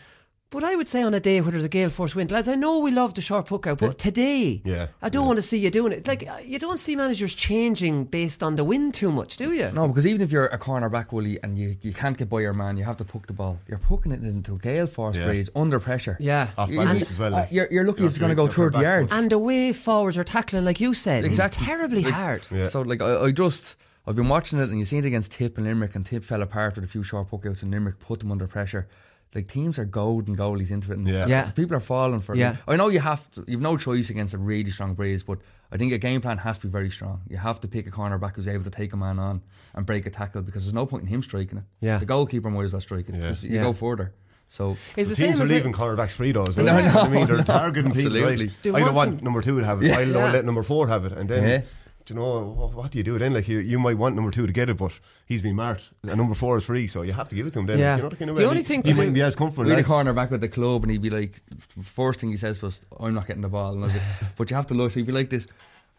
Yeah. 0.50 0.60
But 0.60 0.64
I 0.64 0.76
would 0.76 0.88
say 0.88 1.02
on 1.02 1.14
a 1.14 1.20
day 1.20 1.40
where 1.40 1.52
there's 1.52 1.64
a 1.64 1.68
gale 1.68 1.90
force 1.90 2.14
wind, 2.14 2.30
lads, 2.30 2.48
I 2.48 2.54
know 2.54 2.78
we 2.78 2.90
love 2.90 3.12
the 3.14 3.20
short 3.20 3.46
puck 3.46 3.66
out, 3.66 3.78
but 3.78 3.98
today, 3.98 4.62
Yeah, 4.64 4.88
I 5.02 5.08
don't 5.10 5.22
yeah. 5.22 5.26
want 5.26 5.36
to 5.36 5.42
see 5.42 5.58
you 5.58 5.70
doing 5.70 5.92
it. 5.92 6.06
Like, 6.08 6.26
uh, 6.26 6.38
you 6.44 6.58
don't 6.58 6.78
see 6.78 6.96
managers 6.96 7.34
changing 7.34 8.04
based 8.06 8.42
on 8.42 8.56
the 8.56 8.64
wind 8.64 8.94
too 8.94 9.12
much, 9.12 9.36
do 9.36 9.52
you? 9.52 9.70
No, 9.72 9.86
because 9.88 10.06
even 10.06 10.22
if 10.22 10.32
you're 10.32 10.46
a 10.46 10.58
corner 10.58 10.88
back, 10.88 11.12
Willie, 11.12 11.38
and 11.42 11.58
you, 11.58 11.76
you 11.82 11.92
can't 11.92 12.16
get 12.16 12.28
by 12.30 12.40
your 12.40 12.54
man, 12.54 12.76
you 12.76 12.84
have 12.84 12.96
to 12.96 13.04
poke 13.04 13.26
the 13.26 13.32
ball. 13.34 13.58
You're 13.68 13.78
poking 13.78 14.12
it 14.12 14.22
into 14.22 14.54
a 14.54 14.58
gale 14.58 14.86
force 14.86 15.16
Yeah. 15.16 15.26
breeze 15.26 15.50
under 15.54 15.78
pressure. 15.80 16.16
Yeah. 16.18 16.48
Off 16.56 16.70
You- 16.70 16.78
balance 16.78 17.10
you- 17.10 17.14
as 17.14 17.18
well. 17.18 17.34
uh, 17.34 17.38
like. 17.40 17.52
You're, 17.52 17.68
you're 17.70 17.84
lucky 17.84 18.00
You 18.02 18.06
it's 18.06 18.18
going 18.18 18.30
to 18.30 18.34
to 18.36 18.42
go 18.42 18.46
go 18.46 18.52
for 18.52 18.64
30 18.70 18.74
back 18.74 18.82
yards. 18.82 19.12
And 19.12 19.30
the 19.30 19.38
way 19.38 19.72
forwards 19.72 20.16
are 20.16 20.24
tackling, 20.24 20.64
like 20.64 20.80
you 20.80 20.94
said, 20.94 21.24
Exactly. 21.24 21.58
it's 21.62 21.66
terribly 21.68 22.02
Like- 22.04 22.14
hard. 22.14 22.42
Yeah. 22.50 22.68
So 22.68 22.80
like 22.82 23.02
I, 23.02 23.24
I 23.24 23.30
just 23.32 23.76
I've 24.06 24.16
been 24.16 24.28
watching 24.28 24.58
it 24.58 24.70
and 24.70 24.78
you 24.78 24.86
seen 24.86 25.00
it 25.04 25.06
against 25.06 25.32
Tip 25.32 25.58
and 25.58 25.66
Limerick 25.66 25.94
and 25.94 26.06
Tip 26.06 26.24
fell 26.24 26.40
apart 26.40 26.76
with 26.76 26.84
a 26.84 26.88
few 26.88 27.02
short 27.02 27.28
puck 27.30 27.44
outs 27.44 27.62
and 27.62 27.70
Limerick 27.70 27.98
put 28.00 28.20
them 28.20 28.32
under 28.32 28.46
pressure. 28.46 28.88
Like 29.34 29.46
teams 29.46 29.78
are 29.78 29.84
goading 29.84 30.36
goalies 30.36 30.70
into 30.70 30.90
it 30.92 30.98
and 30.98 31.06
Yeah. 31.06 31.26
Yeah. 31.26 31.50
people 31.50 31.76
are 31.76 31.80
falling 31.80 32.20
for 32.20 32.34
it. 32.34 32.38
Yeah. 32.38 32.56
I 32.66 32.76
know 32.76 32.88
you 32.88 33.00
have 33.00 33.30
to, 33.32 33.44
you've 33.46 33.60
no 33.60 33.76
choice 33.76 34.08
against 34.10 34.32
a 34.34 34.38
really 34.38 34.70
strong 34.70 34.94
breeze, 34.94 35.22
but 35.22 35.38
I 35.70 35.76
think 35.76 35.92
a 35.92 35.98
game 35.98 36.20
plan 36.22 36.38
has 36.38 36.56
to 36.58 36.66
be 36.66 36.70
very 36.70 36.90
strong. 36.90 37.20
You 37.28 37.36
have 37.36 37.60
to 37.60 37.68
pick 37.68 37.86
a 37.86 37.90
cornerback 37.90 38.36
who's 38.36 38.48
able 38.48 38.64
to 38.64 38.70
take 38.70 38.94
a 38.94 38.96
man 38.96 39.18
on 39.18 39.42
and 39.74 39.84
break 39.84 40.06
a 40.06 40.10
tackle 40.10 40.40
because 40.42 40.64
there's 40.64 40.72
no 40.72 40.86
point 40.86 41.02
in 41.02 41.08
him 41.08 41.20
striking 41.22 41.58
it. 41.58 41.64
Yeah. 41.80 41.98
The 41.98 42.06
goalkeeper 42.06 42.48
might 42.50 42.64
as 42.64 42.72
well 42.72 42.80
strike 42.80 43.08
it. 43.10 43.14
Yeah. 43.16 43.34
You 43.42 43.50
Yeah. 43.56 43.62
go 43.64 43.72
further. 43.74 44.14
So 44.48 44.78
Is 44.96 45.08
the 45.08 45.14
The 45.14 45.14
teams 45.26 45.38
same 45.38 45.42
are 45.42 45.46
leaving 45.46 45.72
it, 45.72 45.76
cornerbacks 45.76 46.12
free 46.12 46.32
though 46.32 46.44
well. 46.56 46.64
No, 46.64 46.78
You 46.78 46.84
know 46.86 46.94
what 46.94 47.04
I 47.04 47.08
mean, 47.10 47.26
they're 47.26 47.36
no, 47.36 47.42
targeting 47.44 47.92
people. 47.92 48.16
absolutely. 48.16 48.46
Right? 48.46 48.62
Do 48.62 48.76
I 48.76 48.80
don't 48.80 48.94
want 48.94 49.10
want 49.10 49.22
number 49.22 49.42
two 49.42 49.60
to 49.60 49.66
have 49.66 49.82
it. 49.82 49.88
Yeah. 49.88 49.98
I 49.98 50.04
don't 50.06 50.14
Yeah. 50.14 50.32
let 50.32 50.44
number 50.46 50.62
four 50.62 50.88
have 50.88 51.04
it. 51.04 51.12
And 51.12 51.28
then, 51.28 51.42
Yeah. 51.46 51.60
Do 52.08 52.14
you 52.14 52.20
know, 52.20 52.44
wh- 52.44 52.76
what 52.76 52.90
do 52.90 52.98
you 52.98 53.04
do 53.04 53.18
then? 53.18 53.32
Like, 53.34 53.46
you, 53.48 53.58
you 53.58 53.78
might 53.78 53.96
want 53.96 54.16
number 54.16 54.30
two 54.30 54.46
to 54.46 54.52
get 54.52 54.68
it, 54.68 54.76
but 54.76 54.92
he's 55.26 55.40
been 55.42 55.54
marked. 55.54 55.90
And 56.02 56.16
number 56.16 56.34
four 56.34 56.58
is 56.58 56.64
free, 56.64 56.86
so 56.88 57.02
you 57.02 57.12
have 57.12 57.28
to 57.28 57.36
give 57.36 57.46
it 57.46 57.52
to 57.52 57.60
him 57.60 57.66
then. 57.66 57.78
Yeah. 57.78 57.96
You 57.96 58.02
know, 58.02 58.08
the 58.08 58.16
kind 58.16 58.30
of 58.30 58.36
The 58.36 58.42
way. 58.42 58.48
only 58.48 58.62
he, 58.62 58.64
thing 58.64 58.82
he 58.82 58.90
to 58.90 58.94
mightn't 58.96 59.14
do- 59.14 59.20
be 59.20 59.22
as 59.22 59.36
comfortable. 59.36 59.64
we 59.66 59.70
had 59.70 59.80
a 59.80 59.84
corner 59.84 60.12
back 60.12 60.30
with 60.30 60.40
the 60.40 60.48
club, 60.48 60.82
and 60.82 60.90
he'd 60.90 61.02
be 61.02 61.10
like, 61.10 61.40
first 61.82 62.20
thing 62.20 62.30
he 62.30 62.36
says 62.36 62.60
was, 62.62 62.80
"I'm 62.98 63.14
not 63.14 63.26
getting 63.26 63.42
the 63.42 63.48
ball." 63.48 63.72
And 63.74 63.84
I 63.84 63.86
was 63.86 63.94
like, 63.94 64.02
but 64.36 64.50
you 64.50 64.56
have 64.56 64.66
to 64.68 64.74
look. 64.74 64.90
So 64.90 65.00
he'd 65.00 65.06
be 65.06 65.12
like 65.12 65.30
this. 65.30 65.46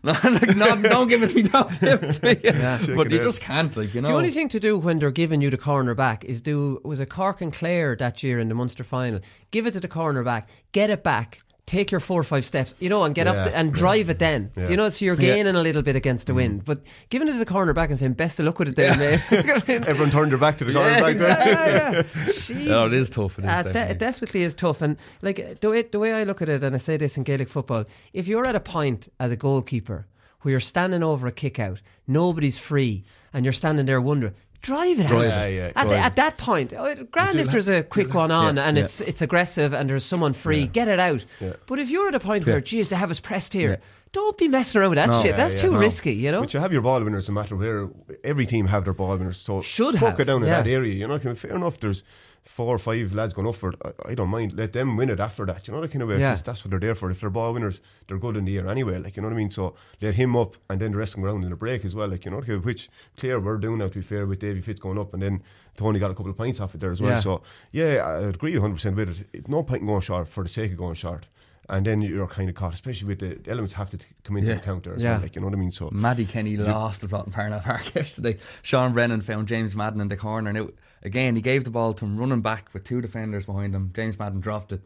No, 0.01 0.13
like, 0.23 0.55
no, 0.55 0.81
don't 0.81 1.09
give 1.09 1.23
it 1.23 1.27
to 1.31 1.35
me. 1.35 1.41
Don't 1.43 1.69
give 1.81 2.01
it 2.01 2.13
to 2.13 2.25
me. 2.25 2.29
Shake 2.85 2.95
But 2.95 3.11
you 3.11 3.19
out. 3.19 3.23
just 3.25 3.41
can't, 3.41 3.75
like 3.75 3.93
you 3.93 3.99
know. 4.01 4.07
The 4.07 4.13
only 4.15 4.31
thing 4.31 4.47
to 4.49 4.59
do 4.59 4.77
when 4.77 4.97
they're 4.99 5.11
giving 5.11 5.41
you 5.41 5.49
the 5.49 5.57
corner 5.57 5.93
back 5.93 6.23
is 6.23 6.41
do 6.41 6.79
was 6.85 7.01
a 7.01 7.05
Cork 7.05 7.41
and 7.41 7.51
Clare 7.51 7.97
that 7.97 8.23
year 8.23 8.39
in 8.39 8.47
the 8.47 8.55
Munster 8.55 8.85
final. 8.85 9.19
Give 9.51 9.67
it 9.67 9.71
to 9.71 9.81
the 9.81 9.89
corner 9.89 10.23
back, 10.23 10.47
get 10.71 10.89
it 10.89 11.03
back, 11.03 11.41
take 11.69 11.91
your 11.91 11.99
four 11.99 12.19
or 12.19 12.23
five 12.23 12.43
steps, 12.43 12.73
you 12.79 12.89
know, 12.89 13.03
and 13.03 13.13
get 13.13 13.27
Yeah. 13.27 13.33
up 13.33 13.45
the, 13.45 13.55
and 13.55 13.71
drive 13.71 14.09
it 14.09 14.17
then. 14.19 14.51
Yeah. 14.57 14.69
You 14.69 14.77
know, 14.77 14.89
so 14.89 15.05
you're 15.05 15.13
Yeah. 15.15 15.35
gaining 15.35 15.55
a 15.55 15.61
little 15.61 15.83
bit 15.83 15.95
against 15.95 16.25
the 16.27 16.33
wind. 16.33 16.61
Mm. 16.61 16.65
But 16.65 16.81
giving 17.09 17.27
it 17.27 17.33
to 17.33 17.37
the 17.37 17.45
corner 17.45 17.73
back 17.73 17.89
and 17.91 17.99
saying 17.99 18.13
best 18.13 18.39
of 18.39 18.45
luck 18.45 18.57
with 18.59 18.69
it 18.69 18.75
there, 18.75 18.97
mate. 18.97 19.21
Everyone 19.87 20.09
turned 20.11 20.31
their 20.31 20.39
back 20.39 20.57
to 20.57 20.65
the 20.65 20.73
Yeah, 20.73 20.99
cornerback 20.99 21.17
then. 21.19 21.47
yeah, 21.47 21.91
yeah. 22.15 22.25
Jesus. 22.25 22.65
No, 22.67 22.85
it 22.87 22.93
is 22.93 23.09
tough. 23.11 23.37
It 23.39 23.45
is 23.45 23.51
ah, 23.51 23.59
it's 23.59 23.67
de- 23.67 23.73
definitely. 23.73 23.91
it 23.93 23.99
definitely 23.99 24.41
is 24.43 24.55
tough, 24.55 24.81
and 24.81 24.97
like 25.21 25.59
the 25.61 25.69
way 25.69 25.81
the 25.83 25.99
way 25.99 26.13
I 26.13 26.23
look 26.23 26.41
at 26.41 26.49
it, 26.49 26.63
and 26.63 26.73
I 26.75 26.79
say 26.79 26.97
this 26.97 27.17
in 27.17 27.23
Gaelic 27.23 27.49
football: 27.49 27.85
if 28.13 28.27
you're 28.27 28.45
at 28.47 28.55
a 28.55 28.59
point 28.59 29.07
as 29.19 29.31
a 29.31 29.35
goalkeeper 29.35 30.07
where 30.41 30.51
you're 30.51 30.59
standing 30.61 31.03
over 31.03 31.27
a 31.27 31.31
kick 31.31 31.59
out, 31.59 31.81
nobody's 32.07 32.57
free, 32.57 33.03
and 33.33 33.45
you're 33.45 33.51
standing 33.53 33.85
there 33.85 34.01
wondering, 34.01 34.33
drive 34.61 34.99
it 34.99 35.11
out. 35.11 35.21
Yeah, 35.21 35.47
yeah, 35.47 35.71
At, 35.75 35.87
drive 35.87 36.05
at 36.05 36.15
that 36.17 36.37
point, 36.37 36.73
oh, 36.73 36.95
grand 37.11 37.39
if 37.39 37.49
there's 37.49 37.67
a 37.69 37.83
quick 37.83 38.13
one 38.13 38.31
on 38.31 38.57
Yeah, 38.57 38.67
and 38.67 38.77
it's 38.77 39.01
it's 39.01 39.21
aggressive 39.21 39.73
and 39.73 39.89
there's 39.89 40.05
someone 40.05 40.33
free, 40.33 40.67
get 40.67 40.87
it 40.87 40.99
out. 40.99 41.25
But 41.65 41.79
if 41.79 41.89
you're 41.89 42.07
at 42.07 42.15
a 42.15 42.19
point 42.19 42.45
where, 42.45 42.61
geez, 42.61 42.89
they 42.89 42.95
have 42.95 43.11
us 43.11 43.19
pressed 43.19 43.53
here, 43.53 43.79
don't 44.11 44.37
be 44.37 44.47
messing 44.47 44.81
around 44.81 44.89
with 44.91 44.97
that 44.97 45.09
No. 45.09 45.21
shit. 45.21 45.35
That's 45.35 45.59
too 45.61 45.71
no. 45.71 45.79
risky, 45.79 46.13
you 46.13 46.31
know. 46.31 46.41
But 46.41 46.53
you 46.53 46.59
have 46.59 46.73
your 46.73 46.81
ball 46.81 47.03
winners 47.03 47.29
no 47.29 47.35
matter 47.35 47.55
where. 47.55 47.89
Every 48.23 48.45
team 48.45 48.67
have 48.67 48.83
their 48.83 48.93
ball 48.93 49.15
winners. 49.17 49.37
So 49.37 49.61
Should 49.61 49.99
fuck 49.99 50.11
have, 50.11 50.19
it 50.21 50.25
down 50.25 50.43
in 50.43 50.49
that 50.49 50.67
area. 50.67 50.93
You 50.93 51.07
know, 51.07 51.19
fair 51.35 51.55
enough. 51.55 51.79
There's 51.79 52.03
four 52.43 52.75
or 52.75 52.79
five 52.79 53.13
lads 53.13 53.33
going 53.33 53.47
up 53.47 53.55
for 53.55 53.69
it. 53.69 53.75
I, 53.85 54.11
I 54.11 54.15
don't 54.15 54.29
mind. 54.29 54.53
Let 54.53 54.73
them 54.73 54.97
win 54.97 55.09
it 55.09 55.19
after 55.19 55.45
that. 55.45 55.67
You 55.67 55.73
know, 55.73 55.81
that 55.81 55.91
kind 55.91 56.01
of 56.01 56.09
way. 56.09 56.19
Yeah. 56.19 56.33
that's 56.35 56.63
what 56.63 56.71
they're 56.71 56.79
there 56.79 56.95
for. 56.95 57.11
If 57.11 57.21
they're 57.21 57.29
ball 57.29 57.53
winners, 57.53 57.81
they're 58.07 58.17
good 58.17 58.35
in 58.37 58.45
the 58.45 58.57
air 58.57 58.67
anyway. 58.67 58.97
Like 58.97 59.15
you 59.15 59.21
know 59.21 59.27
what 59.27 59.33
I 59.35 59.37
mean. 59.37 59.51
So 59.51 59.75
let 60.01 60.15
him 60.15 60.35
up, 60.35 60.55
and 60.69 60.79
then 60.81 60.91
the 60.91 60.97
rest 60.97 61.15
come 61.15 61.25
around 61.25 61.43
in 61.43 61.49
the 61.49 61.55
break 61.55 61.85
as 61.85 61.95
well. 61.95 62.07
Like 62.07 62.25
you 62.25 62.31
know, 62.31 62.39
which 62.41 62.89
clear 63.17 63.39
we're 63.39 63.57
doing 63.57 63.77
now. 63.79 63.87
To 63.87 63.95
be 63.95 64.01
fair, 64.01 64.25
with 64.25 64.39
Davy 64.39 64.61
Fitz 64.61 64.79
going 64.79 64.97
up, 64.97 65.13
and 65.13 65.21
then 65.21 65.43
Tony 65.77 65.99
got 65.99 66.11
a 66.11 66.15
couple 66.15 66.31
of 66.31 66.37
points 66.37 66.59
off 66.59 66.73
it 66.75 66.81
there 66.81 66.91
as 66.91 67.01
well. 67.01 67.11
Yeah. 67.11 67.17
So 67.19 67.41
yeah, 67.71 67.85
I 68.05 68.19
agree 68.27 68.53
100 68.53 68.73
percent 68.73 68.95
with 68.95 69.27
it. 69.33 69.47
No 69.47 69.63
point 69.63 69.81
in 69.81 69.87
going 69.87 70.01
short 70.01 70.27
for 70.27 70.43
the 70.43 70.49
sake 70.49 70.71
of 70.71 70.77
going 70.77 70.95
short. 70.95 71.27
And 71.71 71.85
then 71.85 72.01
you're 72.01 72.25
kind 72.25 72.49
of 72.49 72.55
caught, 72.55 72.73
especially 72.73 73.09
with 73.09 73.19
the, 73.19 73.35
the 73.35 73.51
elements 73.51 73.75
have 73.75 73.91
to 73.91 73.97
t- 73.99 74.07
come 74.23 74.37
into 74.37 74.49
Yeah. 74.49 74.57
account 74.57 74.85
there 74.85 74.95
as 74.95 75.03
Yeah. 75.03 75.11
well. 75.13 75.21
Like 75.21 75.35
you 75.35 75.41
know 75.41 75.45
what 75.49 75.53
I 75.53 75.59
mean. 75.59 75.69
So 75.71 75.87
Mattie 75.91 76.25
Kenny 76.25 76.57
lost 76.57 77.01
the 77.01 77.07
Broughton 77.07 77.31
Parnell 77.31 77.59
Park 77.63 77.93
yesterday. 77.93 78.39
Sean 78.63 78.91
Brennan 78.91 79.21
found 79.21 79.47
James 79.47 79.75
Madden 79.75 80.01
in 80.01 80.07
the 80.07 80.17
corner. 80.17 80.51
Now, 80.51 80.69
again, 81.03 81.35
he 81.35 81.41
gave 81.41 81.63
the 81.63 81.69
ball 81.71 81.93
to 81.95 82.05
him 82.05 82.17
running 82.17 82.41
back 82.41 82.69
with 82.73 82.83
two 82.83 83.01
defenders 83.01 83.45
behind 83.45 83.73
him. 83.75 83.91
James 83.95 84.17
Madden 84.19 84.39
dropped 84.39 84.71
it 84.71 84.81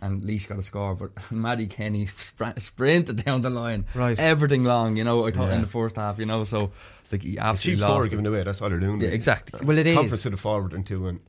and 0.00 0.22
Laois 0.24 0.46
got 0.48 0.58
a 0.58 0.62
score. 0.62 0.94
But 0.94 1.10
Mattie 1.30 1.66
Kenny 1.66 2.06
spr- 2.18 2.60
sprinted 2.60 3.24
down 3.24 3.42
the 3.42 3.50
line. 3.50 3.86
Right. 3.94 4.18
Everything 4.18 4.64
long, 4.64 4.96
you 4.96 5.04
know, 5.04 5.26
I 5.26 5.30
thought 5.30 5.48
Yeah. 5.48 5.54
in 5.56 5.60
the 5.62 5.66
first 5.66 5.96
half, 5.96 6.18
you 6.18 6.26
know, 6.26 6.44
so 6.44 6.72
like, 7.12 7.22
he 7.22 7.32
cheap 7.32 7.40
absolutely 7.40 7.80
score 7.82 7.98
lost. 7.98 8.10
given 8.10 8.26
it. 8.26 8.28
away. 8.28 8.42
That's 8.42 8.60
all 8.60 8.68
they're 8.70 8.80
doing. 8.80 9.00
Yeah, 9.00 9.08
exactly. 9.08 9.64
Well, 9.64 9.78
it 9.78 9.86
is. 9.86 9.94
confidence 9.96 10.22
to 10.22 10.30
the 10.30 10.36
forward 10.36 10.72
into 10.72 11.06
and 11.08 11.20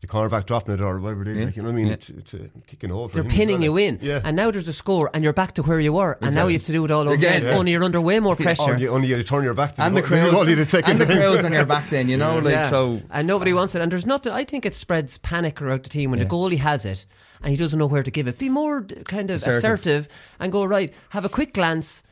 the 0.00 0.06
cornerback 0.06 0.46
dropping 0.46 0.74
it 0.74 0.80
or 0.80 0.98
whatever 0.98 1.22
it 1.22 1.28
is. 1.28 1.38
Yeah. 1.38 1.44
Like 1.46 1.56
you 1.56 1.62
know 1.62 1.68
what 1.68 1.74
I 1.74 1.76
mean? 1.76 1.86
Yeah. 1.88 1.92
It's 1.92 2.08
it's 2.10 2.34
uh, 2.34 2.38
a 2.56 2.60
kick 2.66 2.82
in 2.84 2.90
hole. 2.90 3.08
For 3.08 3.14
They're 3.16 3.24
him 3.24 3.30
pinning 3.30 3.56
well, 3.60 3.64
you 3.64 3.76
in, 3.76 3.98
Yeah. 4.00 4.20
and 4.24 4.34
now 4.34 4.50
there's 4.50 4.66
a 4.68 4.72
score, 4.72 5.10
and 5.12 5.22
you're 5.22 5.32
back 5.34 5.52
to 5.54 5.62
where 5.62 5.78
you 5.80 5.92
were, 5.92 6.16
and 6.22 6.34
now 6.34 6.46
you 6.46 6.54
have 6.54 6.62
to 6.64 6.72
do 6.72 6.84
it 6.86 6.90
all 6.90 7.02
over 7.02 7.12
Again, 7.14 7.38
again. 7.38 7.50
yeah. 7.52 7.58
Only 7.58 7.72
you're 7.72 7.84
under 7.84 8.00
way 8.00 8.18
more 8.18 8.34
pressure. 8.46 8.62
Only, 8.72 8.88
only 8.88 9.08
you 9.08 9.22
turn 9.22 9.44
your 9.44 9.54
back 9.54 9.74
to 9.74 9.82
And 9.82 9.96
the, 9.96 10.00
the 10.02 10.08
goal- 10.08 10.18
crowd, 10.30 10.34
only 10.34 10.54
the 10.54 10.64
second 10.64 10.92
and 10.92 11.00
the 11.00 11.06
time. 11.06 11.16
crowd's 11.18 11.44
on 11.44 11.52
your 11.52 11.66
back 11.76 11.90
then, 11.90 12.08
you 12.08 12.16
know, 12.16 12.38
like 12.38 12.52
Yeah. 12.52 12.68
so. 12.70 13.02
and 13.10 13.26
nobody 13.26 13.52
wants 13.52 13.74
it. 13.74 13.82
And 13.82 13.92
there's 13.92 14.06
nothing. 14.06 14.32
I 14.32 14.44
think 14.44 14.64
it 14.64 14.74
spreads 14.74 15.18
panic 15.18 15.58
throughout 15.58 15.82
the 15.82 15.90
team 15.90 16.10
when 16.10 16.18
Yeah. 16.18 16.24
the 16.24 16.30
goalie 16.30 16.58
has 16.58 16.86
it 16.86 17.04
and 17.42 17.50
he 17.50 17.56
doesn't 17.56 17.78
know 17.78 17.86
where 17.86 18.02
to 18.02 18.10
give 18.10 18.26
it. 18.26 18.38
Be 18.38 18.48
more 18.48 18.82
kind 19.04 19.30
of 19.30 19.36
assertive, 19.36 19.58
Assertive. 19.58 20.08
and 20.38 20.50
go 20.52 20.64
right. 20.64 20.92
Have 21.10 21.24
a 21.24 21.28
quick 21.28 21.52
glance. 21.52 22.02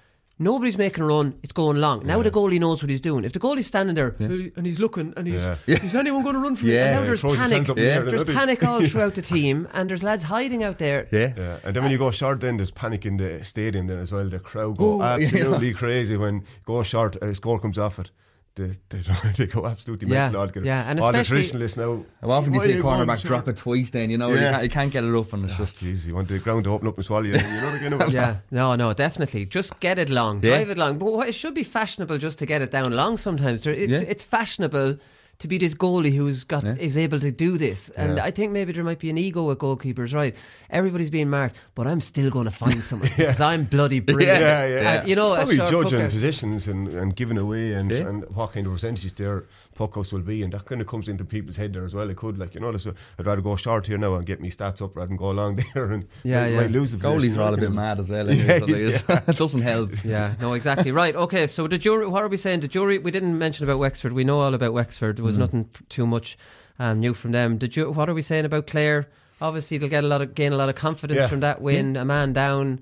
Nobody's 0.40 0.78
making 0.78 1.02
a 1.02 1.06
run. 1.06 1.34
It's 1.42 1.52
going 1.52 1.78
long. 1.78 2.06
Now 2.06 2.22
the 2.22 2.30
goalie 2.30 2.60
knows 2.60 2.80
what 2.82 2.90
he's 2.90 3.00
doing. 3.00 3.24
If 3.24 3.32
the 3.32 3.40
goalie's 3.40 3.66
standing 3.66 3.96
there 3.96 4.14
and 4.20 4.64
he's 4.66 4.78
looking 4.78 5.12
and 5.16 5.26
he's, 5.26 5.40
Yeah. 5.40 5.56
is 5.66 5.94
anyone 5.96 6.22
going 6.22 6.34
to 6.36 6.40
run 6.40 6.54
for 6.54 6.64
me? 6.66 6.74
Yeah. 6.74 6.84
And 6.84 6.92
now 6.94 7.00
Yeah, 7.00 7.06
there's 7.06 7.22
panic. 7.22 7.38
hands 7.52 7.66
the 7.66 7.74
Yeah. 7.82 8.00
There's 8.00 8.24
panic 8.24 8.64
all 8.64 8.80
throughout 8.86 9.14
the 9.16 9.22
team, 9.22 9.66
and 9.72 9.90
there's 9.90 10.04
lads 10.04 10.24
hiding 10.24 10.62
out 10.62 10.78
there. 10.78 11.08
Yeah. 11.10 11.32
Yeah, 11.36 11.56
and 11.64 11.74
then 11.74 11.82
when 11.82 11.90
you 11.90 11.98
go 11.98 12.10
short, 12.12 12.40
then 12.40 12.56
there's 12.56 12.70
panic 12.70 13.04
in 13.04 13.16
the 13.16 13.44
stadium 13.44 13.88
then 13.88 13.98
as 13.98 14.12
well. 14.12 14.28
The 14.28 14.38
crowd 14.38 14.76
go 14.76 15.00
Oh, 15.00 15.02
absolutely 15.14 15.72
crazy 15.72 16.16
when 16.16 16.44
go 16.64 16.82
short. 16.84 17.16
A 17.16 17.34
score 17.34 17.58
comes 17.58 17.76
off 17.78 17.98
it. 17.98 18.10
They, 18.58 18.72
they, 18.88 18.98
they 19.36 19.46
go 19.46 19.66
absolutely 19.66 20.08
Yeah, 20.08 20.24
mental. 20.24 20.40
altogether. 20.40 20.66
yeah, 20.66 20.90
and 20.90 20.98
all 21.00 21.12
the 21.12 21.20
especially- 21.20 21.36
traditionalists 21.42 21.76
now. 21.76 22.04
How 22.20 22.30
often 22.32 22.52
do 22.52 22.58
you 22.58 22.64
see 22.64 22.72
a 22.78 22.82
cornerback 22.82 23.22
drop 23.22 23.46
it 23.46 23.56
twice 23.56 23.90
then, 23.90 24.10
you 24.10 24.18
know, 24.18 24.30
you, 24.30 24.38
can't, 24.38 24.62
you 24.64 24.68
can't 24.70 24.92
get 24.92 25.04
it 25.04 25.14
up 25.14 25.32
and 25.32 25.44
it's 25.44 25.56
just. 25.56 25.76
Jeez, 25.84 26.06
you 26.08 26.14
want 26.16 26.26
the 26.28 26.38
ground 26.40 26.64
to 26.64 26.72
open 26.72 26.88
up 26.88 26.96
and 26.96 27.04
swallow 27.04 27.22
you. 27.22 27.32
You 27.32 27.60
know 27.60 27.70
the 27.72 27.78
kind 27.78 27.94
of 28.02 28.12
Yeah, 28.12 28.36
no, 28.50 28.74
no, 28.74 28.92
definitely. 28.92 29.46
Just 29.46 29.78
get 29.80 29.98
it 29.98 30.10
long, 30.10 30.42
Yeah. 30.42 30.56
drive 30.56 30.70
it 30.70 30.78
long. 30.78 30.98
But 30.98 31.12
what- 31.12 31.28
it 31.28 31.34
should 31.34 31.54
be 31.54 31.62
fashionable 31.64 32.18
just 32.18 32.38
to 32.40 32.46
get 32.46 32.60
it 32.62 32.70
down 32.72 32.92
long. 32.96 33.16
Sometimes 33.16 33.66
it, 33.66 33.88
Yeah. 33.90 33.98
it's 34.00 34.24
fashionable 34.24 34.98
to 35.38 35.46
be 35.48 35.56
this 35.56 35.74
goalie 35.74 36.14
who's 36.16 36.42
got 36.44 36.64
Yeah. 36.64 36.74
is 36.80 36.98
able 36.98 37.20
to 37.20 37.30
do 37.30 37.58
this. 37.58 37.90
And 37.90 38.16
Yeah. 38.16 38.24
I 38.24 38.30
think 38.32 38.50
maybe 38.52 38.72
there 38.72 38.82
might 38.82 38.98
be 38.98 39.08
an 39.10 39.16
ego 39.18 39.44
with 39.44 39.58
goalkeepers, 39.58 40.12
right? 40.12 40.34
Everybody's 40.70 41.10
being 41.10 41.30
marked, 41.30 41.56
but 41.76 41.86
I'm 41.86 42.00
still 42.00 42.28
going 42.30 42.46
to 42.46 42.50
find 42.50 42.82
someone 42.82 43.08
because 43.16 43.40
I'm 43.40 43.64
bloody 43.64 44.00
brilliant. 44.00 44.40
Yeah, 44.40 44.66
yeah. 44.66 44.92
And, 45.00 45.08
you 45.08 45.14
know, 45.14 45.32
a 45.34 45.36
Probably 45.36 45.56
short 45.56 45.70
judging 45.70 46.00
puck 46.00 46.10
positions 46.10 46.66
and, 46.66 46.88
and 46.88 47.14
giving 47.14 47.38
away 47.38 47.72
and, 47.72 47.90
Yeah. 47.90 48.08
and 48.08 48.24
what 48.34 48.52
kind 48.52 48.66
of 48.66 48.72
percentages 48.72 49.12
their 49.12 49.44
puckouts 49.78 50.12
will 50.12 50.22
be, 50.22 50.42
and 50.42 50.52
that 50.52 50.64
kind 50.64 50.80
of 50.80 50.88
comes 50.88 51.08
into 51.08 51.24
people's 51.24 51.56
head 51.56 51.72
there 51.72 51.84
as 51.84 51.94
well. 51.94 52.10
It 52.10 52.16
could, 52.16 52.36
like 52.36 52.52
you 52.56 52.60
know, 52.60 52.76
so 52.76 52.92
I'd 53.16 53.26
rather 53.26 53.40
go 53.40 53.54
short 53.54 53.86
here 53.86 53.96
now 53.96 54.14
and 54.14 54.26
get 54.26 54.40
me 54.40 54.50
stats 54.50 54.82
up 54.82 54.96
rather 54.96 55.06
than 55.06 55.16
go 55.16 55.30
along 55.30 55.60
there 55.74 55.92
and 55.92 56.04
Yeah, 56.24 56.40
might, 56.42 56.48
yeah. 56.48 56.60
might 56.62 56.70
lose 56.72 56.90
the 56.90 56.98
position, 56.98 57.30
Goalies 57.30 57.38
are 57.38 57.42
all 57.42 57.54
a 57.54 57.58
bit 57.58 57.70
mad 57.70 58.00
as 58.00 58.10
well. 58.10 58.26
Yeah, 58.28 58.42
Anyway, 58.54 58.58
so 58.58 58.66
yeah. 58.66 58.78
just- 58.90 59.28
it 59.28 59.36
doesn't 59.36 59.62
help. 59.62 60.04
Yeah, 60.04 60.34
no, 60.40 60.54
exactly. 60.54 60.90
right. 60.90 61.14
Okay, 61.14 61.46
so 61.46 61.68
the 61.68 61.78
jury, 61.78 62.08
what 62.08 62.24
are 62.24 62.28
we 62.28 62.36
saying? 62.36 62.58
The 62.60 62.66
jury, 62.68 62.98
we 62.98 63.12
didn't 63.12 63.38
mention 63.38 63.62
about 63.62 63.78
Wexford. 63.78 64.12
We 64.14 64.24
know 64.24 64.40
all 64.40 64.52
about 64.52 64.72
Wexford. 64.72 65.20
Was 65.28 65.36
Mm. 65.36 65.40
nothing 65.40 65.68
too 65.88 66.06
much 66.06 66.36
um, 66.80 67.00
new 67.00 67.12
from 67.14 67.32
them. 67.32 67.58
The 67.58 67.68
ju- 67.68 67.90
what 67.92 68.08
are 68.08 68.14
we 68.14 68.22
saying 68.22 68.44
about 68.44 68.66
Clare? 68.66 69.06
Obviously, 69.40 69.78
they'll 69.78 69.88
get 69.88 70.04
a 70.04 70.08
lot 70.08 70.20
of 70.22 70.34
gain 70.34 70.52
a 70.52 70.56
lot 70.56 70.68
of 70.68 70.74
confidence 70.74 71.20
Yeah. 71.20 71.28
from 71.28 71.40
that 71.40 71.60
win. 71.60 71.96
A 71.96 72.04
man 72.04 72.32
down, 72.32 72.80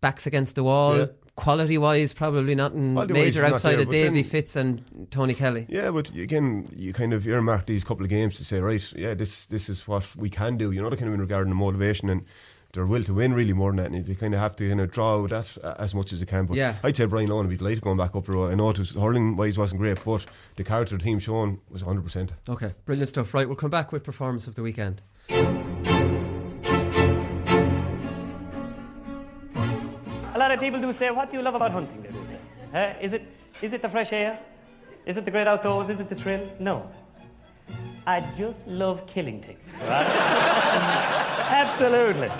backs 0.00 0.26
against 0.26 0.54
the 0.56 0.62
wall. 0.64 0.98
Yeah. 0.98 1.06
Quality 1.34 1.78
wise, 1.78 2.12
probably 2.12 2.54
nothing 2.54 2.92
major 2.94 3.24
it's 3.24 3.36
not 3.38 3.52
outside 3.54 3.76
there, 3.76 3.82
of 3.82 3.88
Davy 3.88 4.22
Fitz 4.22 4.54
and 4.54 4.82
Tony 5.10 5.32
Kelly. 5.34 5.64
Yeah, 5.68 5.90
but 5.90 6.10
again, 6.10 6.68
you 6.76 6.92
kind 6.92 7.14
of 7.14 7.26
earmark 7.26 7.64
these 7.66 7.84
couple 7.84 8.04
of 8.04 8.10
games 8.10 8.36
to 8.36 8.44
say, 8.44 8.60
right, 8.60 8.84
yeah, 8.94 9.14
this 9.14 9.46
this 9.46 9.68
is 9.70 9.88
what 9.88 10.04
we 10.14 10.28
can 10.28 10.58
do. 10.58 10.72
You 10.72 10.82
know, 10.82 10.90
the 10.90 10.96
kind 10.96 11.08
of 11.08 11.14
in 11.14 11.20
regarding 11.20 11.48
the 11.48 11.54
motivation 11.56 12.10
and 12.10 12.22
their 12.72 12.86
will 12.86 13.04
to 13.04 13.12
win, 13.12 13.34
really 13.34 13.52
more 13.52 13.70
than 13.70 13.76
that. 13.76 13.90
And 13.92 14.06
they 14.06 14.14
kind 14.14 14.32
of 14.34 14.40
have 14.40 14.56
to 14.56 14.66
kind 14.68 14.80
of 14.80 14.90
draw 14.90 15.26
that 15.28 15.58
uh, 15.62 15.74
as 15.78 15.94
much 15.94 16.12
as 16.12 16.20
they 16.20 16.26
can. 16.26 16.46
But 16.46 16.56
Yeah. 16.56 16.76
I'd 16.82 16.96
say 16.96 17.04
Brian 17.04 17.28
Lohan 17.28 17.40
would 17.42 17.50
be 17.50 17.56
delighted 17.58 17.82
going 17.82 17.98
back 17.98 18.16
up 18.16 18.24
the 18.24 18.32
road. 18.32 18.50
I 18.50 18.54
know 18.54 18.70
it 18.70 18.78
was 18.78 18.92
hurling 18.92 19.36
wise 19.36 19.58
wasn't 19.58 19.80
great, 19.80 20.02
but 20.04 20.24
the 20.56 20.64
character 20.64 20.96
the 20.96 21.02
team 21.04 21.18
shown 21.18 21.60
was 21.70 21.82
100. 21.84 22.02
percent 22.02 22.32
Okay, 22.48 22.72
brilliant 22.86 23.08
stuff. 23.10 23.34
Right, 23.34 23.46
we'll 23.46 23.56
come 23.56 23.70
back 23.70 23.92
with 23.92 24.02
performance 24.04 24.46
of 24.46 24.54
the 24.54 24.62
weekend. 24.62 25.02
A 30.34 30.38
lot 30.38 30.50
of 30.50 30.60
people 30.60 30.80
do 30.80 30.92
say, 30.92 31.10
"What 31.10 31.30
do 31.30 31.36
you 31.36 31.42
love 31.42 31.54
about 31.54 31.70
hunting?" 31.72 32.02
They 32.02 32.08
do 32.08 32.24
say, 32.24 32.38
uh, 32.74 32.94
"Is 33.00 33.12
it 33.12 33.22
is 33.60 33.72
it 33.74 33.82
the 33.82 33.88
fresh 33.88 34.12
air? 34.12 34.38
Is 35.04 35.16
it 35.18 35.24
the 35.24 35.30
great 35.30 35.46
outdoors? 35.46 35.90
Is 35.90 36.00
it 36.00 36.08
the 36.08 36.14
thrill?" 36.14 36.48
No, 36.58 36.90
I 38.06 38.20
just 38.38 38.66
love 38.66 39.06
killing 39.06 39.42
things. 39.42 39.60
Right? 39.82 41.28
Absolutely. 41.52 42.30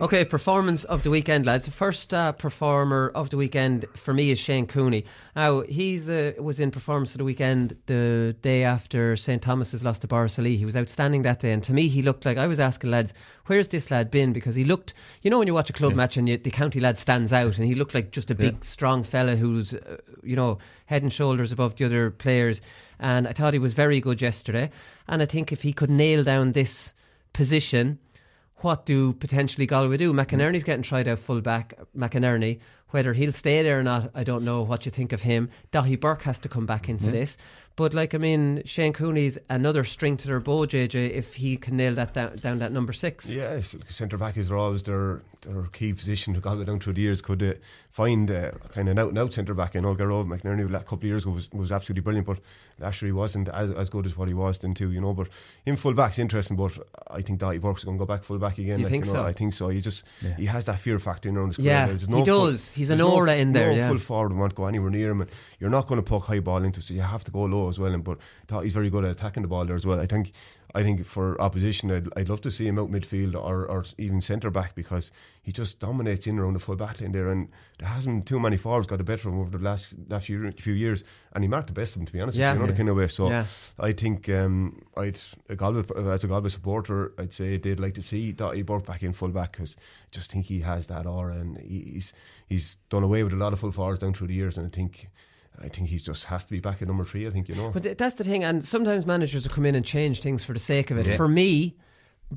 Okay, 0.00 0.24
performance 0.24 0.82
of 0.82 1.04
the 1.04 1.10
weekend, 1.10 1.46
lads. 1.46 1.66
The 1.66 1.70
first 1.70 2.12
uh, 2.12 2.32
performer 2.32 3.12
of 3.14 3.30
the 3.30 3.36
weekend 3.36 3.86
for 3.94 4.12
me 4.12 4.32
is 4.32 4.40
Shane 4.40 4.66
Cooney. 4.66 5.04
Now, 5.36 5.60
he's 5.62 6.10
uh, 6.10 6.32
was 6.36 6.58
in 6.58 6.72
performance 6.72 7.14
of 7.14 7.18
the 7.18 7.24
weekend 7.24 7.76
the 7.86 8.34
day 8.42 8.64
after 8.64 9.14
St 9.14 9.40
Thomas's 9.40 9.84
lost 9.84 10.02
to 10.02 10.08
Borrisoleigh. 10.08 10.56
He 10.58 10.64
was 10.64 10.76
outstanding 10.76 11.22
that 11.22 11.38
day, 11.38 11.52
and 11.52 11.62
to 11.62 11.72
me, 11.72 11.86
he 11.86 12.02
looked 12.02 12.26
like 12.26 12.38
I 12.38 12.48
was 12.48 12.58
asking 12.58 12.90
lads, 12.90 13.14
"Where's 13.46 13.68
this 13.68 13.92
lad 13.92 14.10
been?" 14.10 14.32
Because 14.32 14.56
he 14.56 14.64
looked, 14.64 14.94
you 15.22 15.30
know, 15.30 15.38
when 15.38 15.46
you 15.46 15.54
watch 15.54 15.70
a 15.70 15.72
club 15.72 15.94
match 15.94 16.16
and 16.16 16.28
you, 16.28 16.38
the 16.38 16.50
county 16.50 16.80
lad 16.80 16.98
stands 16.98 17.32
out, 17.32 17.56
and 17.56 17.64
he 17.64 17.76
looked 17.76 17.94
like 17.94 18.10
just 18.10 18.32
a 18.32 18.34
big, 18.34 18.64
strong 18.64 19.04
fella 19.04 19.36
who's, 19.36 19.74
uh, 19.74 19.98
you 20.24 20.34
know, 20.34 20.58
head 20.86 21.02
and 21.02 21.12
shoulders 21.12 21.52
above 21.52 21.76
the 21.76 21.84
other 21.84 22.10
players. 22.10 22.60
And 22.98 23.26
I 23.26 23.32
thought 23.32 23.54
he 23.54 23.58
was 23.58 23.74
very 23.74 24.00
good 24.00 24.22
yesterday. 24.22 24.70
And 25.08 25.22
I 25.22 25.26
think 25.26 25.52
if 25.52 25.62
he 25.62 25.72
could 25.72 25.90
nail 25.90 26.24
down 26.24 26.52
this 26.52 26.94
position 27.32 27.98
what 28.64 28.86
do 28.86 29.12
potentially 29.12 29.66
Galway 29.66 29.98
do? 29.98 30.14
McInerney's 30.14 30.64
getting 30.64 30.82
tried 30.82 31.06
out 31.06 31.18
full 31.18 31.42
back. 31.42 31.74
McInerney, 31.94 32.60
whether 32.88 33.12
he'll 33.12 33.30
stay 33.30 33.62
there 33.62 33.78
or 33.78 33.82
not, 33.82 34.10
I 34.14 34.24
don't 34.24 34.42
know 34.42 34.62
what 34.62 34.86
you 34.86 34.90
think 34.90 35.12
of 35.12 35.20
him. 35.20 35.50
Daithí 35.70 36.00
Burke 36.00 36.22
has 36.22 36.38
to 36.40 36.48
come 36.48 36.64
back 36.64 36.88
into 36.88 37.04
mm-hmm. 37.04 37.12
this. 37.12 37.36
But, 37.76 37.92
like, 37.92 38.14
I 38.14 38.18
mean, 38.18 38.62
Shane 38.64 38.92
Cooney's 38.92 39.36
another 39.50 39.82
string 39.82 40.16
to 40.18 40.28
their 40.28 40.38
bow, 40.40 40.64
JJ, 40.66 41.10
if 41.10 41.34
he 41.34 41.56
can 41.56 41.76
nail 41.76 41.94
that 41.94 42.14
down, 42.14 42.36
down 42.36 42.58
that 42.60 42.70
number 42.70 42.92
six. 42.92 43.34
Yeah, 43.34 43.60
centre 43.88 44.16
back 44.16 44.36
is 44.36 44.50
always 44.50 44.82
their 44.84 45.22
their 45.44 45.64
key 45.74 45.92
position 45.92 46.32
to 46.32 46.40
go 46.40 46.62
down 46.64 46.80
through 46.80 46.94
the 46.94 47.02
years. 47.02 47.20
Could 47.20 47.42
uh, 47.42 47.52
find 47.90 48.30
uh, 48.30 48.52
kind 48.72 48.88
of 48.88 48.92
an 48.92 48.98
out 48.98 49.08
and 49.10 49.18
out 49.18 49.34
centre 49.34 49.52
back. 49.54 49.76
I 49.76 49.80
know 49.80 49.94
Gearóid 49.94 50.26
McInerney 50.26 50.64
a 50.74 50.78
couple 50.80 50.96
of 51.00 51.04
years 51.04 51.24
ago 51.24 51.32
was, 51.32 51.50
was 51.52 51.70
absolutely 51.70 52.00
brilliant, 52.00 52.26
but 52.26 52.38
last 52.80 53.02
year 53.02 53.08
he 53.08 53.12
wasn't 53.12 53.48
as, 53.48 53.70
as 53.72 53.90
good 53.90 54.06
as 54.06 54.16
what 54.16 54.28
he 54.28 54.32
was 54.34 54.56
then 54.58 54.72
too. 54.72 54.90
You 54.90 55.02
know, 55.02 55.12
but 55.12 55.28
him 55.66 55.76
full 55.76 55.92
back's 55.92 56.18
interesting. 56.18 56.56
But 56.56 56.72
I 57.10 57.20
think 57.20 57.40
Daithí 57.40 57.60
Burke's 57.60 57.84
going 57.84 57.98
to 57.98 58.02
go 58.02 58.06
back 58.06 58.24
full 58.24 58.38
back 58.38 58.56
again. 58.58 58.78
You 58.78 58.84
like, 58.86 58.90
think 58.92 59.06
know, 59.06 59.12
so? 59.12 59.24
I 59.24 59.32
think 59.32 59.52
so. 59.52 59.68
He 59.68 59.80
just 59.82 60.04
he 60.38 60.46
has 60.46 60.64
that 60.64 60.80
fear 60.80 60.98
factor 60.98 61.28
in 61.28 61.36
around 61.36 61.48
his 61.56 61.58
Yeah, 61.58 61.84
career. 61.84 61.86
There's 61.88 62.06
he 62.06 62.12
full- 62.12 62.24
does. 62.24 62.68
He's 62.70 62.88
an 62.90 62.98
there's 62.98 63.08
no- 63.10 63.14
aura 63.16 63.34
in 63.36 63.52
there, 63.52 63.70
No 63.72 63.76
yeah. 63.76 63.88
full 63.88 63.98
forward 63.98 64.32
won't 64.34 64.54
go 64.54 64.64
anywhere 64.64 64.90
near 64.90 65.10
him. 65.10 65.20
And 65.20 65.30
you're 65.60 65.68
not 65.70 65.86
going 65.86 65.98
to 66.02 66.08
poke 66.08 66.24
high 66.24 66.40
ball 66.40 66.64
into, 66.64 66.80
so 66.80 66.94
you 66.94 67.02
have 67.02 67.24
to 67.24 67.30
go 67.30 67.42
low 67.44 67.63
as 67.68 67.78
well. 67.78 67.92
And 67.92 68.04
but 68.04 68.18
I 68.18 68.46
thought 68.46 68.64
he's 68.64 68.74
very 68.74 68.90
good 68.90 69.04
at 69.04 69.10
attacking 69.10 69.42
the 69.42 69.48
ball 69.48 69.64
there 69.64 69.76
as 69.76 69.86
well. 69.86 70.00
I 70.00 70.06
think 70.06 70.32
I 70.76 70.82
think 70.82 71.04
for 71.06 71.40
opposition, 71.40 71.90
I'd, 71.92 72.08
I'd 72.16 72.28
love 72.28 72.40
to 72.40 72.50
see 72.50 72.66
him 72.66 72.80
out 72.80 72.90
midfield 72.90 73.36
or, 73.36 73.64
or 73.66 73.84
even 73.96 74.20
centre 74.20 74.50
back 74.50 74.74
because 74.74 75.12
he 75.40 75.52
just 75.52 75.78
dominates 75.78 76.26
in 76.26 76.36
around 76.36 76.54
the 76.54 76.58
full 76.58 76.74
back 76.74 77.00
line 77.00 77.12
there, 77.12 77.28
and 77.30 77.48
there 77.78 77.86
hasn't 77.88 78.26
too 78.26 78.40
many 78.40 78.56
forwards 78.56 78.88
got 78.88 78.98
the 78.98 79.04
better 79.04 79.28
of 79.28 79.34
him 79.34 79.40
over 79.40 79.56
the 79.56 79.62
last 79.62 79.90
last 80.08 80.26
few, 80.26 80.50
few 80.52 80.72
years, 80.72 81.04
and 81.32 81.44
he 81.44 81.48
marked 81.48 81.68
the 81.68 81.72
best 81.72 81.92
of 81.94 82.00
them 82.00 82.06
to 82.06 82.12
be 82.12 82.20
honest. 82.20 82.36
Yeah. 82.36 82.50
with 82.52 82.56
you, 82.56 82.62
you 82.62 82.66
know 82.66 82.66
the 82.66 82.72
Yeah. 82.72 82.76
kind 82.78 82.88
of 82.88 82.96
way. 82.96 83.08
So 83.08 83.28
Yeah. 83.30 83.44
I 83.78 83.92
think 83.92 84.28
um, 84.28 84.82
I'd 84.96 85.20
a 85.48 85.54
Galway, 85.54 85.84
as 86.12 86.24
a 86.24 86.26
Galway 86.26 86.48
supporter, 86.48 87.12
I'd 87.18 87.32
say 87.32 87.56
they'd 87.56 87.78
like 87.78 87.94
to 87.94 88.02
see 88.02 88.32
Daithí 88.32 88.66
Burke 88.66 88.84
back 88.86 89.04
in 89.04 89.12
full 89.12 89.28
back 89.28 89.52
because 89.52 89.76
I 89.78 90.08
just 90.10 90.32
think 90.32 90.46
he 90.46 90.60
has 90.62 90.88
that 90.88 91.06
aura, 91.06 91.36
and 91.36 91.56
he's 91.60 92.12
he's 92.48 92.78
done 92.90 93.04
away 93.04 93.22
with 93.22 93.32
a 93.32 93.36
lot 93.36 93.52
of 93.52 93.60
full 93.60 93.70
forwards 93.70 94.00
down 94.00 94.12
through 94.14 94.26
the 94.26 94.34
years, 94.34 94.58
and 94.58 94.66
I 94.66 94.70
think. 94.70 95.08
I 95.62 95.68
think 95.68 95.88
he 95.88 95.98
just 95.98 96.24
has 96.24 96.44
to 96.44 96.50
be 96.50 96.60
back 96.60 96.82
at 96.82 96.88
number 96.88 97.04
three. 97.04 97.26
I 97.26 97.30
think 97.30 97.48
you 97.48 97.54
know. 97.54 97.70
But 97.70 97.96
that's 97.98 98.14
the 98.16 98.24
thing, 98.24 98.42
and 98.44 98.64
sometimes 98.64 99.06
managers 99.06 99.46
will 99.46 99.54
come 99.54 99.66
in 99.66 99.74
and 99.74 99.84
change 99.84 100.20
things 100.20 100.42
for 100.44 100.52
the 100.52 100.58
sake 100.58 100.90
of 100.90 100.98
it. 100.98 101.06
Yeah. 101.06 101.16
For 101.16 101.28
me, 101.28 101.76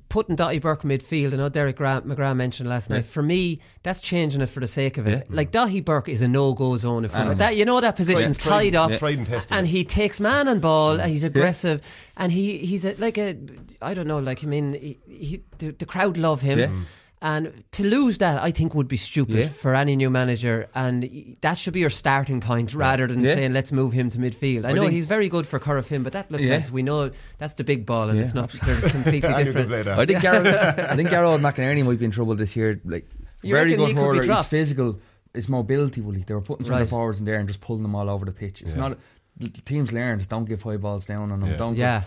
putting 0.10 0.36
Daithí 0.36 0.62
Burke 0.62 0.84
midfield, 0.84 1.34
I 1.34 1.38
know 1.38 1.50
Derek 1.50 1.78
Gra- 1.78 2.04
McGrath 2.06 2.36
mentioned 2.36 2.70
last 2.70 2.90
Yeah. 2.90 2.98
night. 2.98 3.06
For 3.06 3.24
me, 3.24 3.60
that's 3.84 4.02
changing 4.02 4.42
it 4.42 4.50
for 4.50 4.60
the 4.60 4.68
sake 4.68 4.98
of 5.00 5.08
it. 5.08 5.26
Yeah. 5.30 5.36
Like 5.36 5.52
Daithí 5.52 5.84
Burke 5.84 6.10
is 6.10 6.22
a 6.22 6.28
no-go 6.28 6.78
zone. 6.78 7.06
If 7.06 7.16
know. 7.16 7.34
that, 7.34 7.56
you 7.56 7.66
know 7.66 7.82
that 7.82 7.96
position's 7.96 8.38
Tried- 8.38 8.72
tied 8.74 8.76
up, 8.76 9.02
and 9.02 9.48
and 9.50 9.68
he 9.68 9.84
takes 9.84 10.20
man 10.20 10.48
and 10.48 10.62
ball. 10.62 10.98
Mm. 10.98 11.04
and 11.04 11.12
He's 11.12 11.24
aggressive, 11.24 11.82
and 12.18 12.32
he 12.32 12.60
he's 12.60 12.86
a, 12.86 12.94
like 13.00 13.18
a 13.18 13.36
I 13.82 13.94
don't 13.96 14.08
know, 14.08 14.20
like 14.20 14.44
I 14.44 14.48
mean, 14.48 14.74
he, 14.74 14.98
he 15.08 15.42
the, 15.58 15.72
the 15.72 15.86
crowd 15.86 16.18
love 16.18 16.42
him. 16.42 16.60
Mm. 16.60 16.82
Yeah. 17.22 17.36
And 17.38 17.64
to 17.72 17.84
lose 17.84 18.20
that, 18.20 18.42
I 18.44 18.52
think, 18.52 18.76
would 18.76 18.88
be 18.88 18.98
stupid 18.98 19.36
Yeah. 19.36 19.48
for 19.48 19.74
any 19.76 19.96
new 19.96 20.10
manager, 20.10 20.68
and 20.76 21.38
that 21.42 21.58
should 21.58 21.74
be 21.74 21.80
your 21.80 21.90
starting 21.90 22.42
point 22.42 22.74
rather 22.76 23.08
than 23.08 23.22
Yeah. 23.24 23.34
saying 23.36 23.54
let's 23.54 23.72
move 23.72 23.92
him 23.94 24.10
to 24.12 24.18
midfield. 24.20 24.66
I, 24.66 24.70
I 24.70 24.74
know 24.74 24.88
he's 24.88 25.08
very 25.08 25.28
good 25.30 25.48
for 25.48 25.60
Corofin, 25.60 26.04
but 26.04 26.14
that 26.14 26.30
look, 26.32 26.42
Yeah. 26.42 26.50
that's, 26.50 26.70
we 26.72 26.84
know 26.84 27.10
that's 27.40 27.54
the 27.56 27.64
big 27.64 27.86
ball, 27.86 28.10
and 28.10 28.18
Yeah. 28.20 28.26
it's 28.26 28.34
not. 28.36 28.50
Completely 28.92 29.20
different. 29.44 29.54
they'd 29.56 29.68
play 29.68 29.82
that. 29.84 30.00
I 30.00 30.06
think 30.06 30.20
Gearóid, 30.20 30.80
I 30.92 30.96
think 30.96 31.10
Gearóid 31.10 31.42
McInerney 31.42 31.84
might 31.86 32.00
be 32.00 32.06
in 32.06 32.12
trouble 32.12 32.36
this 32.36 32.56
year. 32.56 32.80
Like 32.86 33.08
You 33.42 33.56
very 33.56 33.72
good 33.76 33.80
he 33.80 33.94
could 33.94 33.96
be 33.96 34.02
hurler. 34.02 34.24
He's 34.24 34.46
physical. 34.48 35.00
His 35.34 35.50
mobility, 35.50 36.02
Willie. 36.02 36.24
They 36.26 36.34
were 36.34 36.42
putting 36.42 36.66
centre 36.66 36.86
forwards 36.86 37.20
in 37.20 37.26
there 37.26 37.36
and 37.40 37.48
just 37.48 37.62
pulling 37.62 37.82
them 37.84 37.96
all 37.96 38.10
over 38.10 38.26
the 38.26 38.32
pitch. 38.32 38.62
It's 38.62 38.72
Yeah. 38.74 38.80
not. 38.90 39.00
The 39.40 39.50
the 39.50 39.62
teams 39.62 39.92
learned 39.92 40.28
don't 40.30 40.46
give 40.46 40.64
high 40.64 40.78
balls 40.78 41.06
down 41.06 41.32
on 41.32 41.40
them. 41.42 41.50
Yeah. 41.52 41.58
Don't. 41.58 41.76
Yeah. 41.76 42.02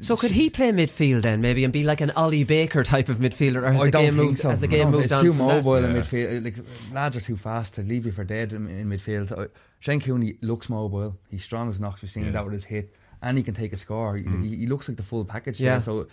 So 0.00 0.16
could 0.16 0.30
he 0.32 0.50
play 0.50 0.70
midfield 0.72 1.22
then, 1.22 1.40
maybe, 1.40 1.64
and 1.64 1.72
be 1.72 1.82
like 1.84 2.00
an 2.00 2.10
Ollie 2.12 2.44
Baker 2.44 2.82
type 2.84 3.08
of 3.08 3.18
midfielder, 3.18 3.62
or 3.62 3.72
has 3.72 3.80
I 3.82 3.84
the 3.86 3.90
don't 3.90 4.02
game 4.04 4.14
think 4.14 4.26
moved? 4.30 4.38
so. 4.40 4.50
Has 4.50 4.60
the 4.60 4.66
game 4.68 4.82
don't- 4.84 4.90
moved 4.92 5.04
it's 5.04 5.12
on? 5.12 5.24
too 5.24 5.32
from 5.32 5.46
that? 5.48 5.54
mobile 5.64 5.76
in 5.84 5.92
midfield. 5.94 6.44
Like 6.44 6.56
lads 6.94 7.16
are 7.16 7.20
too 7.20 7.36
fast 7.36 7.74
to 7.74 7.82
leave 7.82 8.06
you 8.06 8.12
for 8.12 8.24
dead 8.24 8.52
in, 8.52 8.68
in 8.68 8.88
midfield. 8.88 9.36
Uh, 9.36 9.46
Shane 9.80 10.00
Cooney 10.00 10.36
looks 10.42 10.68
mobile. 10.68 11.18
He's 11.30 11.44
strong 11.44 11.68
as 11.70 11.80
Knox. 11.80 12.02
We've 12.02 12.10
seen 12.10 12.26
Yeah. 12.26 12.32
that 12.32 12.44
with 12.44 12.52
his 12.54 12.64
hit, 12.64 12.94
and 13.22 13.36
he 13.38 13.42
can 13.44 13.54
take 13.54 13.72
a 13.72 13.76
score. 13.76 14.16
He, 14.16 14.24
he, 14.24 14.56
he 14.56 14.66
looks 14.66 14.88
like 14.88 14.96
the 14.96 15.02
full 15.02 15.24
package. 15.24 15.60
Yeah. 15.60 15.74
Yeah. 15.74 15.78
So. 15.80 16.06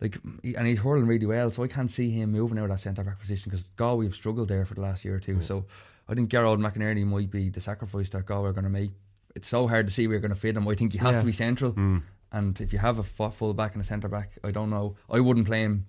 Like 0.00 0.18
he, 0.42 0.56
and 0.56 0.66
he's 0.66 0.80
hurling 0.80 1.06
really 1.06 1.24
well, 1.24 1.52
so 1.52 1.62
I 1.62 1.68
can't 1.68 1.90
see 1.90 2.10
him 2.10 2.32
moving 2.32 2.58
out 2.58 2.64
of 2.64 2.70
that 2.70 2.80
centre 2.80 3.04
back 3.04 3.20
position 3.20 3.48
because 3.48 3.68
Galway 3.76 4.06
have 4.06 4.14
struggled 4.14 4.48
there 4.48 4.64
for 4.66 4.74
the 4.74 4.80
last 4.80 5.04
year 5.04 5.14
or 5.14 5.20
two. 5.20 5.40
So 5.40 5.66
I 6.08 6.14
think 6.14 6.30
Gearóid 6.30 6.58
McInerney 6.58 7.06
might 7.06 7.30
be 7.30 7.48
the 7.48 7.60
sacrifice 7.60 8.10
that 8.10 8.26
Galway 8.26 8.50
are 8.50 8.52
going 8.52 8.64
to 8.64 8.70
make. 8.70 8.90
It's 9.36 9.46
so 9.48 9.68
hard 9.68 9.86
to 9.86 9.92
see 9.92 10.06
where 10.08 10.14
you're 10.14 10.20
going 10.20 10.34
to 10.34 10.38
fit 10.38 10.56
him. 10.56 10.66
I 10.66 10.74
think 10.74 10.92
he 10.92 10.98
has 10.98 11.14
Yeah. 11.14 11.20
to 11.20 11.26
be 11.26 11.32
central, 11.32 11.74
and 12.34 12.60
if 12.60 12.72
you 12.72 12.80
have 12.80 12.98
a 12.98 13.02
fu- 13.04 13.30
full 13.30 13.54
back 13.54 13.72
and 13.74 13.80
a 13.80 13.84
centre 13.84 14.08
back, 14.08 14.28
I 14.42 14.50
don't 14.50 14.70
know. 14.70 14.96
I 15.08 15.20
wouldn't 15.20 15.46
play 15.46 15.62
him 15.62 15.86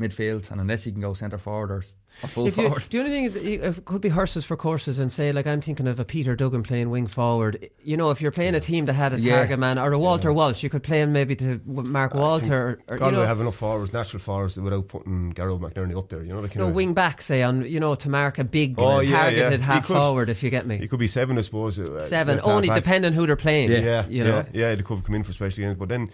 midfield, 0.00 0.50
and 0.50 0.60
unless 0.60 0.84
he 0.84 0.92
can 0.92 1.00
go 1.00 1.12
centre 1.14 1.38
forward 1.38 1.70
or, 1.72 1.82
or 2.22 2.28
full 2.28 2.46
If 2.46 2.56
you, 2.56 2.64
forward. 2.64 2.82
the 2.88 2.98
only 3.00 3.10
thing 3.10 3.24
is, 3.24 3.36
it 3.36 3.84
could 3.84 4.00
be 4.00 4.08
horses 4.10 4.44
for 4.44 4.56
courses 4.56 4.98
and 5.00 5.10
say, 5.10 5.32
like, 5.32 5.46
I'm 5.46 5.60
thinking 5.60 5.88
of 5.88 5.98
a 5.98 6.04
Peter 6.04 6.36
Duggan 6.36 6.62
playing 6.62 6.90
wing 6.90 7.08
forward. 7.08 7.68
You 7.82 7.96
know, 7.96 8.10
if 8.10 8.22
you're 8.22 8.30
playing 8.30 8.54
a 8.54 8.60
team 8.60 8.86
that 8.86 8.92
had 8.92 9.12
a 9.12 9.18
Yeah. 9.18 9.36
target 9.38 9.58
man 9.58 9.76
or 9.76 9.92
a 9.92 9.98
Walter 9.98 10.32
Walsh, 10.32 10.62
you 10.62 10.70
could 10.70 10.84
play 10.84 11.00
him 11.00 11.12
maybe 11.12 11.34
to 11.36 11.60
Mark 11.66 12.14
Walter 12.14 12.80
or, 12.88 12.94
or 12.94 12.94
you 12.94 12.98
Galway 13.00 13.12
know, 13.16 13.24
have 13.26 13.40
enough 13.40 13.56
forwards, 13.56 13.92
natural 13.92 14.20
forwards, 14.20 14.56
without 14.56 14.86
putting 14.86 15.32
Gearóid 15.34 15.60
McInerney 15.60 15.98
up 15.98 16.08
there. 16.08 16.22
You 16.22 16.28
know, 16.34 16.42
the 16.42 16.48
kind 16.48 16.60
you 16.60 16.66
know, 16.68 16.72
wing 16.72 16.94
back, 16.94 17.20
say, 17.20 17.42
on 17.42 17.64
you 17.64 17.80
know, 17.80 17.96
to 17.96 18.08
mark 18.08 18.38
a 18.38 18.44
big 18.44 18.76
Oh, 18.78 19.00
yeah, 19.00 19.10
targeted 19.22 19.60
yeah. 19.60 19.66
Half 19.66 19.86
could- 19.88 19.96
forward, 19.96 20.28
if 20.30 20.42
you 20.44 20.50
get 20.50 20.64
me. 20.66 20.76
It 20.76 20.88
could 20.90 21.00
be 21.00 21.08
seven, 21.08 21.36
I 21.38 21.40
suppose. 21.40 21.78
uh, 21.78 22.02
Seven, 22.02 22.36
left 22.36 22.46
only 22.46 22.68
back. 22.68 22.76
depending 22.84 23.12
who 23.14 23.26
they're 23.26 23.34
playing. 23.36 23.72
Yeah, 23.72 23.80
yeah, 23.80 24.06
you 24.08 24.22
know. 24.24 24.44
yeah, 24.52 24.74
They 24.76 24.82
could 24.82 25.04
come 25.04 25.14
in 25.16 25.24
for 25.24 25.32
special 25.32 25.64
games, 25.64 25.76
but 25.76 25.88
then, 25.88 26.10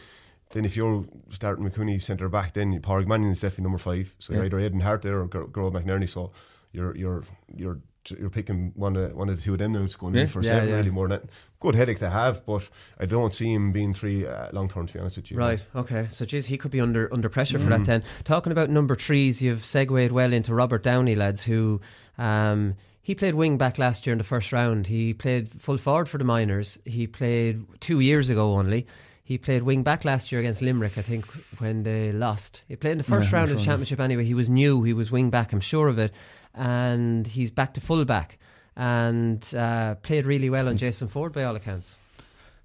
then 0.54 0.64
if 0.64 0.76
you're 0.76 1.04
starting 1.30 1.68
McCooney 1.68 2.00
centre 2.00 2.28
back, 2.28 2.54
then 2.54 2.80
Pádraic 2.80 3.06
Mannion 3.06 3.30
is 3.32 3.40
definitely 3.40 3.64
number 3.64 3.78
five. 3.78 4.14
So 4.18 4.32
Yeah. 4.32 4.44
either 4.44 4.58
Aidan 4.58 4.80
Harte 4.80 5.02
there 5.02 5.20
or 5.20 5.28
Gearóid 5.28 5.72
McInerney. 5.74 6.08
So 6.08 6.32
you're 6.72 6.96
you're 6.96 7.22
you're 7.54 7.78
you're 8.18 8.30
picking 8.30 8.70
one 8.76 8.96
of 8.96 9.14
one 9.14 9.28
of 9.30 9.36
the 9.36 9.42
two 9.42 9.52
of 9.54 9.58
them 9.58 9.72
now. 9.72 9.82
It's 9.82 9.96
going 9.96 10.14
Yeah. 10.14 10.24
be 10.24 10.28
for 10.30 10.42
Yeah, 10.42 10.48
seven, 10.50 10.68
yeah. 10.68 10.76
really 10.76 10.90
more 10.90 11.08
than 11.08 11.20
that. 11.20 11.30
Good 11.60 11.74
headache 11.74 11.98
to 12.00 12.10
have, 12.10 12.44
but 12.44 12.68
I 13.00 13.06
don't 13.06 13.34
see 13.34 13.52
him 13.52 13.72
being 13.72 13.94
three 13.94 14.26
uh, 14.26 14.48
long 14.52 14.68
term. 14.68 14.86
To 14.86 14.92
be 14.92 14.98
honest 15.00 15.16
with 15.16 15.30
you, 15.30 15.38
Right. 15.38 15.64
Okay. 15.74 16.06
So, 16.08 16.24
geez, 16.26 16.46
he 16.46 16.58
could 16.58 16.70
be 16.70 16.80
under 16.82 17.12
under 17.12 17.28
pressure 17.30 17.58
for 17.58 17.66
Mm. 17.70 17.78
that. 17.78 17.84
Then, 17.86 18.02
talking 18.24 18.52
about 18.52 18.68
number 18.70 18.94
threes, 18.94 19.40
you've 19.42 19.64
segued 19.64 20.12
well 20.12 20.32
into 20.32 20.54
Robert 20.54 20.82
Downey, 20.82 21.14
lads. 21.14 21.42
Who 21.44 21.80
um, 22.18 22.74
he 23.00 23.14
played 23.14 23.34
wing 23.34 23.56
back 23.58 23.78
last 23.78 24.06
year 24.06 24.12
in 24.12 24.18
the 24.18 24.24
first 24.24 24.52
round. 24.52 24.86
He 24.86 25.14
played 25.14 25.48
full 25.60 25.78
forward 25.78 26.08
for 26.08 26.18
the 26.18 26.24
Minors. 26.24 26.78
He 26.84 27.06
played 27.06 27.64
two 27.80 28.00
years 28.00 28.28
ago 28.30 28.52
only. 28.52 28.86
He 29.26 29.38
played 29.38 29.62
wing 29.62 29.82
back 29.82 30.04
last 30.04 30.30
year 30.30 30.40
against 30.40 30.60
Limerick, 30.60 30.98
I 30.98 31.02
think, 31.02 31.24
when 31.58 31.82
they 31.82 32.12
lost. 32.12 32.62
He 32.68 32.76
played 32.76 32.92
in 32.92 32.98
the 32.98 33.04
first 33.04 33.30
Yeah, 33.32 33.38
round 33.38 33.44
of 33.50 33.56
the 33.56 33.56
first 33.56 33.66
round. 33.66 33.78
championship 33.78 34.00
anyway. 34.00 34.24
He 34.24 34.34
was 34.34 34.48
new. 34.50 34.82
He 34.82 34.92
was 34.92 35.10
wing 35.10 35.30
back. 35.30 35.52
I'm 35.54 35.60
sure 35.60 35.88
of 35.88 35.98
it. 35.98 36.12
And 36.54 37.26
he's 37.26 37.50
back 37.50 37.72
to 37.74 37.80
full 37.80 38.04
back 38.04 38.38
and 38.76 39.42
uh, 39.54 39.94
played 39.96 40.26
really 40.26 40.50
well 40.50 40.68
on 40.68 40.76
Jason 40.76 41.08
Forde 41.08 41.32
by 41.32 41.44
all 41.44 41.56
accounts. 41.56 42.00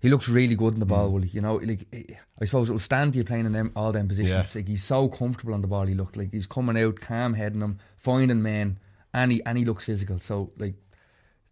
He 0.01 0.09
looks 0.09 0.27
really 0.29 0.55
good 0.55 0.73
in 0.73 0.79
the 0.79 0.85
Mm. 0.85 0.89
ball, 0.89 1.09
Willie. 1.11 1.29
You 1.29 1.41
know, 1.41 1.55
like 1.55 1.85
I 2.41 2.45
suppose 2.45 2.69
it'll 2.69 2.79
stand 2.79 3.13
to 3.13 3.19
you 3.19 3.25
playing 3.25 3.45
in 3.45 3.51
them 3.53 3.71
all 3.75 3.91
them 3.91 4.07
positions. 4.07 4.53
Yeah. 4.53 4.59
Like 4.59 4.67
he's 4.67 4.83
so 4.83 5.07
comfortable 5.09 5.53
on 5.53 5.61
the 5.61 5.67
ball. 5.67 5.85
He 5.87 5.93
looked 5.95 6.17
like 6.17 6.31
he's 6.31 6.45
coming 6.47 6.77
out, 6.77 6.99
calm 6.99 7.33
heading 7.35 7.59
them, 7.59 7.79
finding 7.97 8.41
men, 8.41 8.79
and 9.13 9.31
he 9.31 9.43
and 9.45 9.57
he 9.57 9.65
looks 9.65 9.85
physical. 9.85 10.19
So 10.19 10.51
like, 10.57 10.75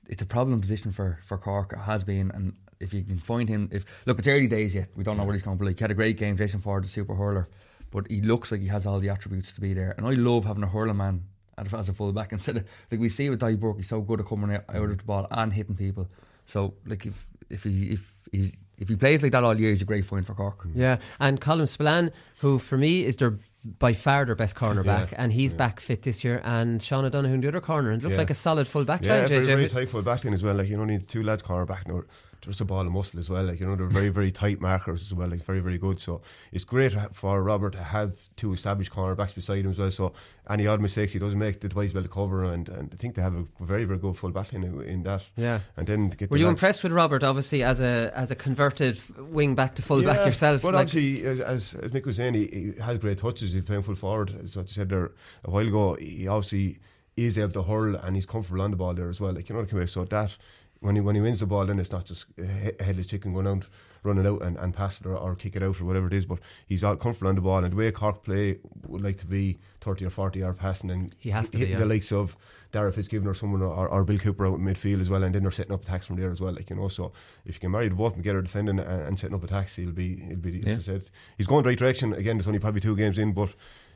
it's 0.08 0.22
a 0.22 0.26
problem 0.26 0.60
position 0.62 0.92
for 0.92 1.20
for 1.26 1.38
Cork. 1.38 1.74
It 1.74 1.80
has 1.80 2.04
been, 2.06 2.32
and 2.32 2.54
if 2.80 2.94
you 2.94 3.04
can 3.04 3.20
find 3.20 3.48
him, 3.50 3.70
if 3.72 3.86
look, 4.06 4.20
it's 4.20 4.28
early 4.28 4.48
days 4.48 4.76
yet. 4.76 4.90
We 4.96 5.04
don't 5.04 5.18
know 5.18 5.24
what 5.24 5.34
he's 5.34 5.42
going 5.42 5.58
to 5.58 5.62
be 5.64 5.68
like. 5.70 5.80
He 5.80 5.84
had 5.84 5.92
a 5.92 5.96
great 5.96 6.18
game. 6.18 6.38
Jason 6.38 6.62
Forde, 6.62 6.84
the 6.84 6.90
super 6.90 7.16
hurler, 7.16 7.48
but 7.92 8.10
he 8.10 8.22
looks 8.22 8.52
like 8.52 8.62
he 8.62 8.68
has 8.68 8.86
all 8.86 9.00
the 9.00 9.10
attributes 9.10 9.52
to 9.54 9.62
be 9.62 9.74
there. 9.74 9.94
And 9.98 10.06
I 10.06 10.12
love 10.12 10.46
having 10.46 10.64
a 10.64 10.68
hurler 10.68 10.94
man 10.94 11.24
as 11.58 11.74
as 11.74 11.90
a 11.90 11.94
full 11.94 12.12
back 12.14 12.32
instead 12.38 12.58
of 12.58 12.68
like 12.92 13.00
we 13.00 13.10
see 13.10 13.30
with 13.30 13.40
Daithí 13.42 13.60
Burke. 13.60 13.78
He's 13.78 13.90
so 13.90 14.02
good 14.02 14.20
at 14.20 14.26
coming 14.28 14.54
out, 14.56 14.64
out 14.70 14.90
of 14.92 14.98
the 14.98 15.04
ball 15.04 15.28
and 15.32 15.52
hitting 15.54 15.76
people. 15.76 16.08
So 16.46 16.76
like 16.86 17.06
if 17.06 17.26
if 17.50 17.64
he 17.64 17.92
if 17.92 18.14
he's 18.32 18.54
if 18.78 18.90
he 18.90 18.96
plays 18.96 19.24
like 19.24 19.32
that 19.32 19.44
all 19.44 19.60
year, 19.60 19.72
he's 19.72 19.82
a 19.82 19.86
great 19.86 20.06
find 20.06 20.26
for 20.26 20.36
Cork. 20.36 20.64
Mm. 20.68 20.72
Yeah, 20.76 20.98
and 21.20 21.42
Colin 21.42 21.66
Spillane, 21.66 22.12
who 22.42 22.60
for 22.60 22.78
me 22.78 23.06
is 23.06 23.16
their 23.18 23.40
by 23.80 23.92
far 23.92 24.24
their 24.24 24.36
best 24.36 24.56
cornerback, 24.56 25.12
Yeah, 25.12 25.24
and 25.24 25.34
he's 25.34 25.54
back 25.54 25.80
fit 25.82 26.04
this 26.04 26.24
year. 26.24 26.40
And 26.46 26.82
Sean 26.82 27.04
O'Donoghue 27.04 27.34
in 27.34 27.42
the 27.42 27.48
other 27.50 27.60
corner, 27.60 27.90
and 27.92 28.02
looked 28.04 28.14
Yeah. 28.14 28.20
like 28.20 28.30
a 28.30 28.34
solid 28.36 28.68
full 28.68 28.86
back 28.86 29.04
Yeah, 29.04 29.20
line. 29.22 29.28
very, 29.28 29.42
JJ. 29.46 29.48
very 29.48 29.68
tight 29.70 29.90
full 29.90 30.04
back 30.04 30.24
line 30.24 30.34
as 30.34 30.44
well. 30.44 30.56
Like 30.56 30.70
you 30.70 30.78
know, 30.78 30.86
need 30.86 31.08
two 31.08 31.24
lads 31.24 31.42
corner 31.42 31.66
back 31.66 31.88
now. 31.88 32.04
There's 32.48 32.62
a 32.62 32.66
ball 32.66 32.80
of 32.88 32.92
muscle 32.94 33.20
as 33.20 33.30
well. 33.30 33.44
Like 33.44 33.60
you 33.60 33.66
know, 33.66 33.76
they're 33.76 33.88
very, 33.88 34.08
very 34.08 34.32
tight 34.32 34.62
markers 34.62 35.02
as 35.02 35.14
well. 35.14 35.28
Like 35.28 35.44
very, 35.44 35.60
very 35.60 35.78
good. 35.78 36.00
So 36.00 36.22
it's 36.54 36.64
great 36.64 36.94
for 37.14 37.44
Robert 37.44 37.74
to 37.74 37.84
have 37.84 38.16
two 38.38 38.54
established 38.54 38.92
cornerbacks 38.94 39.36
beside 39.36 39.66
him 39.66 39.72
as 39.72 39.78
well. 39.78 39.92
So 39.92 40.14
any 40.50 40.66
odd 40.66 40.80
mistakes 40.80 41.12
he 41.12 41.20
doesn't 41.20 41.38
make, 41.38 41.60
the 41.60 41.68
twice 41.68 41.94
well 41.94 42.04
to 42.04 42.10
cover. 42.10 42.46
And, 42.46 42.70
and 42.70 42.90
I 42.94 42.96
think 42.96 43.16
they 43.16 43.22
have 43.22 43.36
a 43.36 43.46
very, 43.60 43.84
very 43.84 44.00
good 44.00 44.16
full 44.16 44.32
back 44.32 44.54
in, 44.54 44.64
in 44.84 45.04
that. 45.04 45.26
Yeah. 45.36 45.60
And 45.76 45.86
then 45.86 46.10
to 46.10 46.16
get 46.18 46.32
Were 46.32 46.38
the 46.38 46.40
you 46.40 46.46
lads- 46.48 46.62
impressed 46.62 46.84
with 46.84 46.94
Robert? 46.94 47.24
Obviously, 47.24 47.64
as 47.64 47.82
a 47.82 48.12
as 48.16 48.32
a 48.32 48.36
converted 48.36 48.98
wing 49.18 49.54
back 49.54 49.76
to 49.76 49.82
full 49.82 50.02
back 50.02 50.26
yourself. 50.26 50.62
But 50.62 50.74
like- 50.74 50.88
obviously, 50.88 51.26
as, 51.26 51.42
as, 51.42 51.74
as 51.74 51.92
Mick 51.92 52.06
was 52.06 52.16
saying, 52.16 52.34
he, 52.36 52.48
he 52.48 52.82
has 52.82 52.98
great 52.98 53.18
touches. 53.18 53.52
He's 53.52 53.64
playing 53.64 53.84
full 53.84 53.96
forward. 53.96 54.34
As 54.42 54.56
I 54.58 54.64
said 54.66 54.88
there 54.90 55.12
a 55.44 55.52
while 55.52 55.68
ago, 55.68 55.96
he 55.96 56.28
obviously 56.28 56.80
is 57.18 57.38
able 57.38 57.52
to 57.52 57.64
hurl 57.64 57.96
and 57.96 58.16
he's 58.16 58.28
comfortable 58.28 58.62
on 58.62 58.70
the 58.72 58.78
ball 58.78 58.94
there 58.94 59.10
as 59.10 59.20
well. 59.20 59.34
Like 59.34 59.50
you 59.50 59.56
know 59.56 59.62
what 59.64 59.74
I 59.74 59.76
mean? 59.76 59.88
So 59.88 60.06
that 60.06 60.38
when 60.80 60.96
he 60.96 61.02
when 61.02 61.16
he 61.16 61.22
wins 61.22 61.40
the 61.40 61.46
ball, 61.46 61.66
then 61.66 61.80
it's 61.80 61.92
not 61.92 62.06
just 62.06 62.26
uh, 62.40 62.44
a 62.80 62.84
headless 62.84 63.08
chicken 63.08 63.34
going 63.34 63.48
out, 63.48 63.64
running 64.04 64.28
out 64.28 64.42
and, 64.42 64.58
and 64.58 64.74
pass 64.74 65.00
it 65.00 65.06
or, 65.08 65.16
or 65.18 65.36
kick 65.36 65.56
it 65.56 65.64
out 65.64 65.80
or 65.82 65.86
whatever 65.86 66.08
it 66.08 66.14
is. 66.14 66.26
But 66.26 66.40
he's 66.68 66.84
all 66.84 66.96
comfortable 66.96 67.30
on 67.30 67.36
the 67.36 67.42
ball. 67.42 67.64
And 67.64 67.72
the 67.72 67.78
way 67.78 67.92
Cork 67.92 68.24
play 68.24 68.60
would 68.88 69.02
like 69.02 69.18
to 69.18 69.26
be 69.26 69.58
thirty 69.82 70.06
or 70.06 70.10
forty 70.10 70.40
yard 70.40 70.58
passing 70.58 70.92
and 70.92 71.16
He 71.20 71.30
has 71.32 71.50
to 71.50 71.54
be, 71.54 71.60
hitting 71.60 71.74
yeah. 71.74 71.80
the 71.80 71.86
likes 71.86 72.12
of 72.12 72.36
Darragh 72.72 72.94
Fitzgibbon 72.94 73.28
or 73.28 73.34
someone 73.34 73.62
or, 73.62 73.88
or 73.88 74.04
Bill 74.04 74.20
Cooper 74.20 74.46
out 74.46 74.60
in 74.60 74.66
midfield 74.66 75.02
as 75.02 75.10
well, 75.10 75.24
and 75.24 75.34
then 75.34 75.42
they're 75.42 75.52
setting 75.52 75.74
up 75.74 75.84
attacks 75.84 76.06
from 76.06 76.18
there 76.18 76.32
as 76.32 76.42
well. 76.42 76.54
Like 76.54 76.70
you 76.70 76.76
know, 76.76 76.90
so 76.90 77.12
if 77.46 77.56
you 77.56 77.60
can 77.60 77.72
marry 77.72 77.88
the 77.90 77.96
both 77.96 78.14
and 78.16 78.24
get 78.24 78.36
her 78.36 78.42
defending 78.42 78.80
and, 78.80 78.90
and 78.90 79.18
setting 79.20 79.36
up 79.36 79.44
attacks, 79.44 79.76
he'll 79.76 79.92
be 79.92 80.18
he'll 80.18 80.38
be 80.38 80.62
Yeah. 80.64 80.72
as 80.72 80.80
I 80.80 80.82
said, 80.82 81.10
he's 81.38 81.48
going 81.48 81.64
the 81.64 81.70
right 81.70 81.78
direction. 81.80 82.14
Again, 82.14 82.38
there's 82.38 82.48
only 82.48 82.60
probably 82.60 82.82
two 82.82 82.96
games 82.96 83.18
in, 83.18 83.32
but 83.34 83.54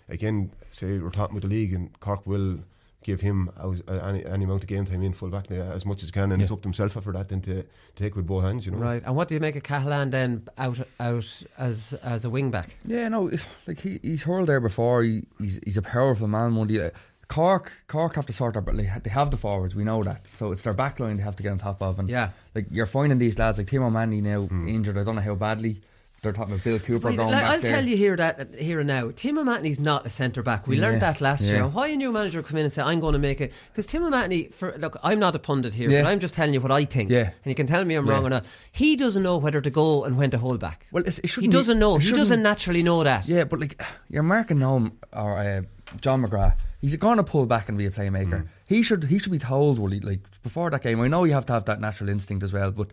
again, 0.09 0.51
say 0.71 0.97
we're 0.99 1.09
talking 1.09 1.35
with 1.35 1.43
the 1.43 1.49
league 1.49 1.73
and 1.73 1.97
Cork 1.99 2.25
will 2.25 2.59
give 3.03 3.21
him 3.21 3.49
as- 3.61 3.81
uh, 3.87 3.93
any, 4.09 4.25
any 4.25 4.45
amount 4.45 4.61
of 4.63 4.67
game 4.67 4.85
time 4.85 5.01
in 5.01 5.13
full 5.13 5.29
back 5.29 5.49
now, 5.49 5.61
as 5.61 5.85
much 5.85 6.03
as 6.03 6.09
he 6.09 6.11
can, 6.13 6.31
and 6.31 6.39
Yeah. 6.39 6.43
it's 6.43 6.51
up 6.51 6.61
to 6.61 6.67
himself 6.67 6.95
after 6.97 7.11
that 7.13 7.29
then 7.29 7.41
to, 7.41 7.63
to 7.63 7.65
take 7.95 8.15
with 8.15 8.27
both 8.27 8.43
hands. 8.43 8.65
You 8.65 8.71
know, 8.73 8.77
right. 8.77 9.01
And 9.05 9.15
what 9.15 9.27
do 9.27 9.33
you 9.33 9.39
make 9.41 9.55
of 9.55 9.63
Cahalane 9.63 10.11
then 10.11 10.47
out 10.57 10.79
out 10.99 11.43
as 11.57 11.93
as 12.03 12.25
a 12.25 12.29
wing 12.29 12.51
back? 12.51 12.77
Yeah, 12.85 13.07
no, 13.09 13.31
like 13.67 13.79
he, 13.79 13.99
he's 14.03 14.23
hurled 14.23 14.47
there 14.49 14.59
before. 14.59 15.03
He, 15.03 15.23
he's 15.39 15.59
he's 15.63 15.77
a 15.77 15.81
powerful 15.81 16.27
man. 16.27 16.51
Monday, 16.51 16.79
uh, 16.85 16.89
Cork 17.27 17.71
Cork 17.87 18.15
have 18.15 18.25
to 18.25 18.33
sort 18.33 18.57
out, 18.57 18.65
but 18.65 18.75
like, 18.75 19.03
they 19.03 19.09
have 19.09 19.31
the 19.31 19.37
forwards. 19.37 19.73
We 19.73 19.83
know 19.85 20.03
that. 20.03 20.25
So 20.35 20.51
it's 20.51 20.63
their 20.63 20.73
back 20.73 20.99
line 20.99 21.17
they 21.17 21.23
have 21.23 21.37
to 21.37 21.43
get 21.43 21.51
on 21.53 21.57
top 21.57 21.81
of. 21.81 21.97
And 21.97 22.09
Yeah. 22.09 22.31
like 22.53 22.65
you're 22.69 22.85
finding 22.85 23.17
these 23.19 23.39
lads 23.39 23.57
like 23.57 23.67
Tim 23.67 23.83
O'Mahony 23.83 24.21
now 24.21 24.43
Hmm. 24.47 24.67
injured. 24.67 24.97
I 24.97 25.03
don't 25.03 25.15
know 25.15 25.21
how 25.21 25.35
badly. 25.35 25.81
They're 26.21 26.31
talking 26.33 26.53
about 26.53 26.63
Bill 26.63 26.77
Cooper 26.77 27.11
going 27.13 27.17
like, 27.17 27.31
back 27.31 27.43
I'll 27.49 27.59
there. 27.61 27.71
tell 27.73 27.83
you 27.85 27.97
here 27.97 28.15
that 28.15 28.53
here 28.53 28.79
and 28.79 28.87
now. 28.87 29.11
Tim 29.15 29.39
O'Mahony's 29.39 29.79
not 29.79 30.05
a 30.05 30.09
centre 30.09 30.43
back. 30.43 30.67
We 30.67 30.75
Yeah. 30.75 30.83
learned 30.83 31.01
that 31.01 31.19
last 31.19 31.43
year. 31.43 31.55
Yeah. 31.55 31.63
And 31.65 31.73
why 31.73 31.87
a 31.87 31.95
new 31.95 32.11
manager 32.11 32.43
come 32.43 32.57
in 32.59 32.63
and 32.65 32.71
say 32.71 32.83
I'm 32.83 32.99
going 32.99 33.13
to 33.13 33.19
make 33.19 33.41
it? 33.41 33.51
Because 33.71 33.87
Tim 33.87 34.03
O'Mahony, 34.03 34.49
for 34.49 34.77
look, 34.77 34.97
I'm 35.01 35.17
not 35.17 35.35
a 35.35 35.39
pundit 35.39 35.73
here, 35.73 35.89
Yeah. 35.89 36.03
but 36.03 36.09
I'm 36.09 36.19
just 36.19 36.35
telling 36.35 36.53
you 36.53 36.61
what 36.61 36.71
I 36.71 36.85
think. 36.85 37.09
Yeah. 37.09 37.21
and 37.43 37.45
you 37.45 37.55
can 37.55 37.65
tell 37.65 37.83
me 37.83 37.95
I'm 37.95 38.07
wrong 38.07 38.23
or 38.23 38.29
not. 38.29 38.45
He 38.71 38.95
doesn't 38.95 39.23
know 39.23 39.39
whether 39.39 39.61
to 39.61 39.69
go 39.71 40.03
and 40.03 40.15
when 40.15 40.29
to 40.29 40.37
hold 40.37 40.59
back. 40.59 40.85
Well, 40.91 41.03
it 41.07 41.19
he 41.25 41.47
doesn't 41.47 41.79
know. 41.79 41.97
He 41.97 42.11
doesn't 42.11 42.43
naturally 42.43 42.83
know 42.83 43.03
that. 43.03 43.27
Yeah, 43.27 43.45
but 43.45 43.59
like 43.59 43.81
you're 44.07 44.21
marking 44.21 44.57
Noam 44.57 44.91
or 45.11 45.39
uh, 45.39 45.61
John 46.01 46.23
McGrath, 46.23 46.55
he's 46.79 46.95
going 46.97 47.17
to 47.17 47.23
pull 47.23 47.47
back 47.47 47.67
and 47.67 47.79
be 47.79 47.87
a 47.87 47.91
playmaker. 47.91 48.45
He 48.67 48.83
should 48.83 49.05
he 49.05 49.17
should 49.17 49.31
be 49.31 49.39
told 49.39 49.79
well, 49.79 49.89
he, 49.89 49.99
like 49.99 50.19
before 50.43 50.69
that 50.69 50.83
game. 50.83 51.01
I 51.01 51.07
know 51.07 51.23
you 51.23 51.33
have 51.33 51.47
to 51.47 51.53
have 51.53 51.65
that 51.65 51.81
natural 51.81 52.09
instinct 52.09 52.43
as 52.43 52.53
well, 52.53 52.69
but 52.71 52.89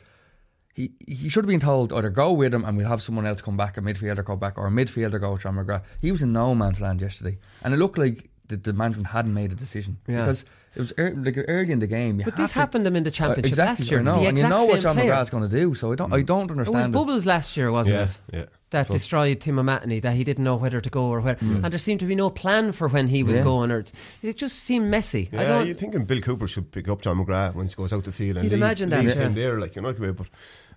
he 0.78 0.92
he 1.06 1.28
should 1.28 1.44
have 1.44 1.48
been 1.56 1.60
told 1.72 1.92
either 1.92 2.10
go 2.10 2.28
with 2.40 2.52
him 2.54 2.64
and 2.64 2.76
we'll 2.76 2.88
have 2.94 3.02
someone 3.02 3.26
else 3.30 3.40
come 3.42 3.56
back, 3.56 3.76
a 3.76 3.80
midfielder 3.80 4.24
go 4.24 4.36
back, 4.36 4.54
or 4.58 4.66
a 4.66 4.70
midfielder 4.70 5.18
go 5.20 5.32
with 5.32 5.42
John 5.42 5.56
McGrath. 5.56 5.82
He 6.00 6.10
was 6.12 6.22
in 6.22 6.32
no 6.32 6.54
man's 6.54 6.80
land 6.80 7.00
yesterday, 7.00 7.36
and 7.64 7.74
it 7.74 7.78
looked 7.78 7.98
like 7.98 8.30
the, 8.48 8.56
the 8.56 8.72
management 8.72 9.08
hadn't 9.08 9.34
made 9.34 9.50
a 9.52 9.54
decision 9.54 9.98
Yeah. 10.06 10.20
because 10.22 10.44
it 10.76 10.80
was 10.84 10.92
ear 10.98 11.12
like 11.26 11.36
early 11.48 11.72
in 11.72 11.80
the 11.80 11.86
game. 11.98 12.18
you 12.20 12.24
But 12.24 12.36
this 12.36 12.52
to- 12.52 12.58
happened 12.60 12.84
to 12.84 12.88
him 12.88 12.96
in 12.96 13.04
the 13.04 13.10
championship 13.10 13.44
Uh, 13.44 13.48
exactly, 13.48 13.82
last 13.84 13.90
year. 13.90 14.00
I 14.00 14.02
know, 14.04 14.20
The 14.20 14.26
and 14.28 14.38
you 14.38 14.48
know 14.48 14.64
what 14.66 14.80
John 14.80 14.94
player. 14.94 15.12
McGrath's 15.12 15.30
going 15.30 15.42
to 15.50 15.54
do. 15.60 15.74
So 15.74 15.92
I 15.92 15.96
don't 15.96 16.12
I 16.18 16.22
don't 16.22 16.50
understand. 16.50 16.58
It 16.68 16.70
was 16.70 16.84
understand. 16.86 16.92
Bubbles 16.92 17.26
last 17.26 17.56
year, 17.58 17.70
wasn't 17.72 17.96
Yeah, 17.96 18.04
it? 18.04 18.18
yeah. 18.32 18.44
That 18.70 18.86
So- 18.86 18.92
destroyed 18.94 19.40
Tim 19.40 19.58
O'Mahony, 19.58 20.00
that 20.00 20.14
he 20.14 20.24
didn't 20.24 20.44
know 20.44 20.56
whether 20.56 20.80
to 20.80 20.90
go 20.98 21.04
or 21.14 21.20
where. 21.20 21.36
And 21.40 21.64
there 21.72 21.78
seemed 21.78 22.00
to 22.00 22.06
be 22.06 22.14
no 22.14 22.30
plan 22.30 22.72
for 22.72 22.86
when 22.88 23.08
he 23.08 23.22
was 23.22 23.36
Yeah. 23.36 23.42
going. 23.44 23.70
Or 23.70 23.84
It 24.22 24.36
just 24.38 24.56
seemed 24.60 24.90
messy. 24.90 25.28
I 25.32 25.44
don't, 25.44 25.66
you're 25.66 25.74
thinking 25.82 26.04
Bill 26.04 26.20
Cooper 26.22 26.46
should 26.48 26.70
pick 26.70 26.86
up 26.88 27.02
John 27.02 27.16
McGrath 27.22 27.54
when 27.54 27.66
he 27.68 27.74
goes 27.74 27.92
out 27.92 28.04
the 28.04 28.12
field 28.12 28.36
and 28.38 28.44
You'd 28.44 28.52
leave, 28.52 28.62
imagine 28.62 28.88
that, 28.90 29.04
leave 29.04 29.16
yeah. 29.16 29.22
him 29.26 29.34
there, 29.34 29.58
like 29.60 29.74
you 29.76 29.82
know. 29.82 29.92
But 29.92 30.28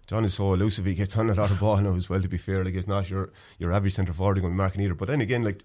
John 0.08 0.26
is 0.26 0.34
so 0.34 0.54
elusive; 0.54 0.86
he 0.86 0.94
gets 0.94 1.16
on 1.18 1.30
a 1.30 1.34
lot 1.34 1.52
of 1.52 1.60
ball 1.60 1.78
now 1.78 1.96
as 1.96 2.10
well. 2.10 2.22
To 2.22 2.28
be 2.28 2.38
fair, 2.38 2.64
like 2.66 2.76
it's 2.76 2.88
not 2.88 3.10
your 3.10 3.32
your 3.60 3.72
average 3.72 3.94
centre 3.94 4.14
forward 4.14 4.36
going 4.36 4.46
to 4.54 4.56
be 4.56 4.56
marking 4.58 4.82
either. 4.82 4.96
But 4.96 5.08
then 5.08 5.22
again, 5.22 5.44
like 5.44 5.64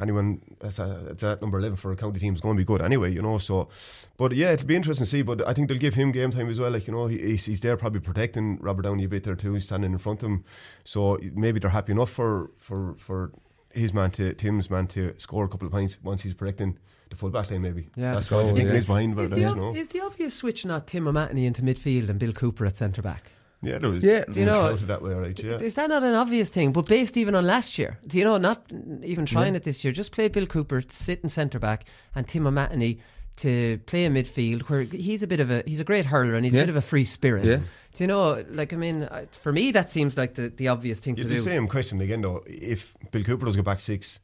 anyone 0.00 0.40
that's, 0.60 0.78
a, 0.78 0.84
that's 1.08 1.24
at 1.24 1.40
number 1.42 1.58
eleven 1.58 1.76
for 1.76 1.90
a 1.92 1.96
county 1.96 2.20
team 2.20 2.34
is 2.34 2.40
going 2.40 2.56
to 2.56 2.60
be 2.60 2.64
good 2.64 2.80
anyway, 2.80 3.12
you 3.12 3.20
know. 3.22 3.38
So, 3.38 3.68
but 4.16 4.32
yeah, 4.32 4.52
it'll 4.52 4.66
be 4.66 4.76
interesting 4.76 5.04
to 5.04 5.10
see. 5.10 5.22
But 5.22 5.46
I 5.46 5.52
think 5.54 5.68
they'll 5.68 5.78
give 5.78 5.94
him 5.94 6.12
game 6.12 6.30
time 6.30 6.48
as 6.48 6.60
well. 6.60 6.70
Like 6.70 6.86
you 6.86 6.92
know, 6.92 7.06
he, 7.06 7.18
he's, 7.18 7.46
he's 7.46 7.60
there 7.60 7.76
probably 7.76 8.00
protecting 8.00 8.58
Robert 8.60 8.82
Downey 8.82 9.04
a 9.04 9.08
bit 9.08 9.24
there 9.24 9.34
too. 9.34 9.54
He's 9.54 9.64
standing 9.64 9.92
in 9.92 9.98
front 9.98 10.22
of 10.22 10.28
him, 10.30 10.44
so 10.84 11.18
maybe 11.34 11.58
they're 11.60 11.70
happy 11.70 11.92
enough 11.92 12.10
for 12.10 12.50
for 12.58 12.94
for 12.98 13.32
his 13.72 13.92
man 13.92 14.10
to 14.12 14.32
Tim's 14.34 14.70
man 14.70 14.86
to 14.88 15.14
score 15.18 15.44
a 15.44 15.48
couple 15.48 15.66
of 15.66 15.72
points 15.72 15.98
once 16.02 16.22
he's 16.22 16.34
protecting 16.34 16.78
the 17.10 17.16
full 17.16 17.30
back 17.30 17.50
line. 17.50 17.62
Maybe 17.62 17.88
Yeah. 17.96 18.14
that's 18.14 18.30
what 18.30 18.42
the 18.42 18.52
thinking 18.52 18.68
yeah. 18.68 18.74
is 18.74 18.86
behind 18.86 19.18
Is 19.18 19.30
the, 19.30 19.44
ob- 19.44 19.56
know, 19.56 19.74
is 19.74 19.88
the 19.88 20.00
obvious 20.00 20.34
switch 20.34 20.64
not 20.64 20.86
Tim 20.86 21.08
O'Mahony 21.08 21.46
into 21.46 21.62
midfield 21.62 22.08
and 22.08 22.18
Bill 22.18 22.32
Cooper 22.32 22.64
at 22.66 22.76
centre 22.76 23.02
back? 23.02 23.32
Yeah, 23.62 23.78
there 23.78 23.90
was 23.90 24.02
Yeah. 24.02 24.24
Do 24.30 24.40
you 24.40 24.46
know- 24.46 24.74
that 24.76 25.02
way, 25.02 25.14
right? 25.14 25.38
Yeah. 25.42 25.58
Is 25.58 25.74
that 25.74 25.88
not 25.88 26.02
an 26.02 26.14
obvious 26.14 26.48
thing? 26.48 26.72
But 26.72 26.86
based 26.86 27.16
even 27.16 27.34
on 27.34 27.44
last 27.46 27.78
year, 27.78 27.98
do 28.06 28.18
you 28.18 28.24
know, 28.24 28.38
not 28.38 28.64
even 29.02 29.26
trying 29.26 29.54
it 29.54 29.62
this 29.64 29.84
year, 29.84 29.92
just 29.92 30.12
play 30.12 30.28
Bill 30.28 30.46
Cooper 30.46 30.82
sit 30.88 31.20
in 31.22 31.28
centre 31.28 31.58
back 31.58 31.84
and 32.14 32.26
Tim 32.28 32.46
O'Mahony 32.46 32.98
to 33.36 33.78
play 33.86 34.04
in 34.04 34.14
midfield, 34.14 34.62
where 34.62 34.80
he's 34.82 35.22
a 35.22 35.26
bit 35.28 35.38
of 35.40 35.48
a 35.50 35.62
he's 35.66 35.78
a 35.80 35.84
great 35.84 36.06
hurler 36.06 36.34
and 36.34 36.44
he's 36.44 36.54
a 36.56 36.58
bit 36.58 36.68
of 36.68 36.76
a 36.76 36.80
free 36.80 37.04
spirit. 37.04 37.44
Yeah. 37.44 37.60
Do 37.94 38.04
you 38.04 38.08
know, 38.08 38.44
like 38.50 38.72
I 38.72 38.76
mean, 38.76 39.04
uh, 39.04 39.26
for 39.30 39.52
me 39.52 39.70
that 39.72 39.90
seems 39.90 40.16
like 40.16 40.34
the, 40.34 40.48
the 40.48 40.68
obvious 40.68 40.98
thing 41.00 41.16
Yeah, 41.16 41.22
to 41.24 41.28
the 41.28 41.34
do. 41.36 41.40
same 41.40 41.68
question 41.68 42.00
again 42.00 42.20
though. 42.22 42.42
If 42.46 42.96
Bill 43.12 43.22
Cooper 43.24 43.46
does 43.46 43.56
go 43.56 43.62
back 43.62 43.78
six, 43.80 44.18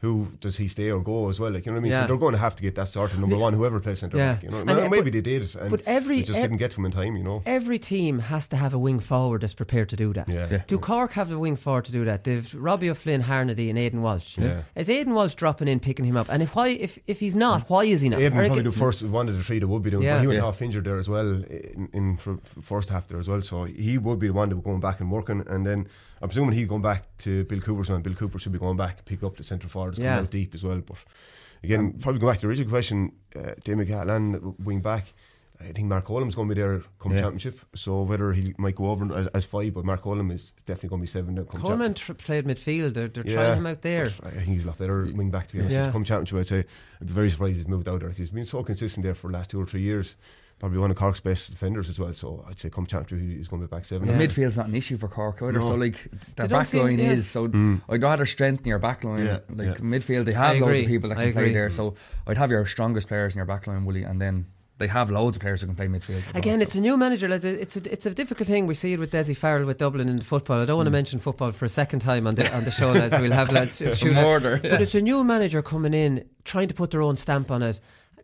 who 0.00 0.28
does 0.40 0.56
he 0.56 0.68
stay 0.68 0.90
or 0.92 1.00
go 1.02 1.28
as 1.28 1.40
well? 1.40 1.50
Like 1.50 1.66
you 1.66 1.72
know 1.72 1.76
what 1.76 1.80
I 1.80 1.82
mean? 1.82 1.90
Yeah. 1.92 2.02
So 2.02 2.06
they're 2.08 2.16
going 2.18 2.32
to 2.32 2.38
have 2.38 2.54
to 2.56 2.62
get 2.62 2.76
that 2.76 2.86
sorted. 2.86 3.18
Number 3.18 3.36
one, 3.36 3.52
whoever 3.52 3.80
plays 3.80 3.98
centre 3.98 4.16
Yeah. 4.16 4.34
back. 4.34 4.42
You 4.44 4.50
know, 4.50 4.58
And, 4.58 4.66
Well, 4.70 4.80
uh, 4.86 4.88
maybe 4.88 5.04
but- 5.10 5.12
they 5.14 5.20
did, 5.20 5.54
and 5.56 5.70
but 5.70 5.80
every- 5.86 6.16
they 6.18 6.22
just 6.22 6.38
ev- 6.38 6.42
didn't 6.44 6.58
get 6.58 6.70
to 6.72 6.80
him 6.80 6.86
in 6.86 6.92
time. 6.92 7.16
You 7.16 7.24
know. 7.24 7.42
Every 7.46 7.78
team 7.80 8.20
has 8.20 8.46
to 8.48 8.56
have 8.56 8.72
a 8.74 8.78
wing 8.78 9.00
forward 9.00 9.40
that's 9.40 9.54
prepared 9.54 9.88
to 9.88 9.96
do 9.96 10.12
that. 10.12 10.28
Yeah. 10.28 10.46
Yeah. 10.50 10.62
Do 10.68 10.78
Cork 10.78 11.12
have 11.12 11.32
a 11.32 11.38
wing 11.38 11.56
forward 11.56 11.84
to 11.86 11.92
do 11.92 12.04
that? 12.04 12.22
They've 12.24 12.54
Robbie 12.54 12.90
O'Flynn, 12.90 13.22
Harnedy, 13.22 13.68
and 13.70 13.76
Aidan 13.78 14.00
Walsh. 14.02 14.38
Yeah. 14.38 14.62
Is 14.76 14.88
Aidan 14.88 15.14
Walsh 15.14 15.34
dropping 15.34 15.66
in, 15.68 15.80
picking 15.80 16.04
him 16.04 16.16
up? 16.16 16.28
And 16.30 16.42
if 16.44 16.54
why, 16.54 16.68
if, 16.68 16.98
if 17.08 17.18
he's 17.18 17.34
not, 17.34 17.68
why 17.68 17.84
is 17.84 18.00
he 18.00 18.08
not? 18.08 18.20
Aiden 18.20 18.20
Or 18.20 18.24
would 18.24 18.32
probably 18.46 18.60
again- 18.60 18.64
do 18.64 18.70
first 18.70 19.02
one 19.02 19.28
of 19.28 19.36
the 19.36 19.42
three 19.42 19.58
that 19.58 19.66
would 19.66 19.82
be 19.82 19.90
doing. 19.90 20.04
Yeah. 20.04 20.16
but 20.18 20.20
he 20.20 20.26
went 20.28 20.36
Yeah. 20.38 20.44
half 20.44 20.62
injured 20.62 20.84
there 20.84 20.98
as 20.98 21.08
well 21.08 21.28
in, 21.42 21.88
in 21.92 22.16
for 22.18 22.36
for 22.44 22.62
first 22.62 22.88
half 22.90 23.08
there 23.08 23.18
as 23.18 23.26
well. 23.28 23.42
So 23.42 23.64
he 23.64 23.98
would 23.98 24.20
be 24.20 24.28
the 24.28 24.32
one 24.32 24.48
that 24.50 24.54
would 24.56 24.64
going 24.64 24.80
back 24.80 25.00
and 25.00 25.10
working. 25.10 25.44
And 25.48 25.66
then 25.66 25.88
I'm 26.22 26.28
presuming 26.28 26.52
he's 26.52 26.66
going 26.66 26.82
back 26.82 27.04
to 27.18 27.44
Bill 27.44 27.60
Cooper's 27.60 27.90
man. 27.90 28.02
Bill 28.02 28.14
Cooper 28.14 28.38
should 28.38 28.52
be 28.52 28.58
going 28.58 28.76
back 28.76 29.04
pick 29.04 29.22
up 29.22 29.36
the 29.36 29.44
centre 29.44 29.68
forwards, 29.88 29.98
Yeah. 29.98 30.16
come 30.16 30.24
out 30.24 30.30
deep 30.30 30.54
as 30.54 30.64
well. 30.64 30.80
But 30.80 30.96
again, 31.62 31.94
probably 32.00 32.20
go 32.20 32.26
back 32.28 32.36
to 32.38 32.42
the 32.42 32.48
original 32.48 32.70
question. 32.70 33.12
Uh, 33.34 33.52
Dave 33.64 33.76
McCallan 33.76 34.58
wing 34.60 34.80
back. 34.80 35.12
I 35.60 35.72
think 35.72 35.88
Mark 35.88 36.04
Coleman's 36.04 36.36
going 36.36 36.48
to 36.48 36.54
be 36.54 36.60
there 36.60 36.82
come 37.00 37.10
Yeah. 37.12 37.18
championship. 37.18 37.58
So 37.74 38.02
whether 38.02 38.32
he 38.32 38.54
might 38.58 38.76
go 38.76 38.90
over 38.90 39.12
as, 39.12 39.26
as 39.28 39.44
five, 39.44 39.74
but 39.74 39.84
Mark 39.84 40.02
Coleman 40.02 40.30
is 40.30 40.52
definitely 40.66 40.90
going 40.90 41.00
to 41.00 41.02
be 41.02 41.08
seven. 41.08 41.34
now 41.34 41.42
Come 41.42 41.60
Coleman 41.60 41.94
tr- 41.94 42.12
played 42.12 42.44
midfield. 42.46 42.94
They're, 42.94 43.08
they're 43.08 43.26
Yeah, 43.26 43.34
trying 43.34 43.58
him 43.58 43.66
out 43.66 43.82
there. 43.82 44.04
I 44.22 44.30
think 44.30 44.46
he's 44.46 44.64
a 44.64 44.68
lot 44.68 44.78
better 44.78 45.02
wing 45.12 45.32
back 45.32 45.48
to 45.48 45.54
be 45.54 45.60
honest. 45.60 45.74
Yeah. 45.74 45.90
Come 45.90 46.04
championship, 46.04 46.38
I'd 46.38 46.46
say 46.46 46.64
I'd 47.00 47.06
be 47.08 47.12
very 47.12 47.28
surprised 47.28 47.56
he's 47.56 47.66
moved 47.66 47.88
out 47.88 47.98
there. 48.00 48.10
He's 48.10 48.30
been 48.30 48.44
so 48.44 48.62
consistent 48.62 49.02
there 49.02 49.16
for 49.16 49.26
the 49.32 49.36
last 49.36 49.50
two 49.50 49.60
or 49.60 49.66
three 49.66 49.82
years. 49.82 50.14
Probably 50.58 50.78
one 50.78 50.90
of 50.90 50.96
Cork's 50.96 51.20
best 51.20 51.50
defenders 51.50 51.88
as 51.88 52.00
well. 52.00 52.12
So 52.12 52.44
I'd 52.48 52.58
say 52.58 52.68
come 52.68 52.84
championship, 52.84 53.36
he's 53.36 53.46
going 53.46 53.62
to 53.62 53.68
be 53.68 53.70
back 53.70 53.84
seven. 53.84 54.08
Yeah. 54.08 54.18
Midfield's 54.18 54.56
not 54.56 54.66
an 54.66 54.74
issue 54.74 54.96
for 54.96 55.06
Cork 55.06 55.40
either. 55.40 55.52
No. 55.52 55.60
So 55.60 55.74
like 55.76 56.02
They 56.02 56.18
their 56.34 56.48
don't 56.48 56.58
back 56.58 56.66
seem- 56.66 56.82
line 56.82 56.98
yeah. 56.98 57.12
is 57.12 57.30
so. 57.30 57.46
Mm. 57.48 57.80
I'd 57.88 58.02
rather 58.02 58.26
strengthen 58.26 58.66
your 58.66 58.80
back 58.80 59.04
line. 59.04 59.24
Yeah, 59.24 59.38
like 59.48 59.66
yeah. 59.68 59.74
midfield, 59.74 60.24
they 60.24 60.32
have 60.32 60.58
loads 60.58 60.80
of 60.80 60.86
people 60.86 61.10
that 61.10 61.18
can 61.18 61.32
play 61.32 61.52
there. 61.52 61.70
So 61.70 61.94
I'd 62.26 62.38
have 62.38 62.50
your 62.50 62.66
strongest 62.66 63.06
players 63.06 63.34
in 63.34 63.36
your 63.36 63.46
back 63.46 63.66
line, 63.68 63.84
Willie, 63.84 64.02
and 64.02 64.20
then 64.20 64.46
they 64.78 64.86
have 64.88 65.10
loads 65.12 65.36
of 65.36 65.40
players 65.42 65.60
who 65.60 65.66
can 65.68 65.76
play 65.76 65.86
midfield. 65.86 66.22
Again, 66.36 66.60
it's 66.62 66.74
a 66.76 66.80
new 66.80 66.96
manager. 66.96 67.28
lads. 67.28 67.44
It's 67.44 67.76
a, 67.76 67.92
it's 67.92 68.06
a 68.06 68.10
difficult 68.10 68.48
thing. 68.48 68.66
We 68.66 68.74
see 68.74 68.92
it 68.94 68.98
with 69.00 69.12
Dessie 69.12 69.36
Farrell 69.36 69.64
with 69.66 69.78
Dublin 69.78 70.08
in 70.08 70.16
the 70.16 70.24
football. 70.24 70.60
I 70.60 70.64
don't 70.64 70.76
want 70.76 70.86
Mm. 70.88 70.90
to 70.92 70.96
mention 70.98 71.18
football 71.20 71.52
for 71.52 71.64
a 71.66 71.68
second 71.68 72.00
time 72.00 72.26
on 72.26 72.34
the 72.34 72.52
on 72.56 72.64
the 72.64 72.70
show, 72.72 72.90
lads. 72.92 73.14
We'll 73.20 73.30
have 73.32 73.52
lads 73.52 73.76
shoot 73.96 74.12
at- 74.16 74.24
Murder, 74.24 74.58
But 74.60 74.82
it's 74.82 74.94
a 74.96 75.00
new 75.02 75.22
manager 75.22 75.62
coming 75.62 75.94
in, 75.94 76.24
trying 76.44 76.66
to 76.68 76.74
put 76.74 76.90
their 76.90 77.02
own 77.02 77.14
stamp 77.14 77.50
on 77.52 77.62
it. 77.62 77.78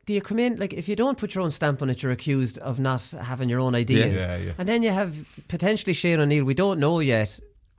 Do 0.06 0.12
you 0.12 0.20
come 0.20 0.38
in 0.38 0.56
like 0.56 0.72
if 0.74 0.88
you 0.88 0.96
don't 0.96 1.16
put 1.16 1.34
your 1.34 1.42
own 1.44 1.50
stamp 1.50 1.80
on 1.82 1.88
it, 1.90 2.02
you're 2.02 2.12
accused 2.12 2.58
of 2.58 2.78
not 2.78 3.02
having 3.22 3.48
your 3.48 3.60
own 3.60 3.74
ideas. 3.74 4.22
Yeah, 4.22 4.36
yeah. 4.36 4.52
And 4.58 4.68
then 4.68 4.82
you 4.82 4.90
have 4.90 5.16
potentially 5.48 5.94
Shane 5.94 6.20
O'Neill. 6.20 6.44
We 6.44 6.54
don't 6.54 6.78
know 6.78 7.00
yet. 7.00 7.38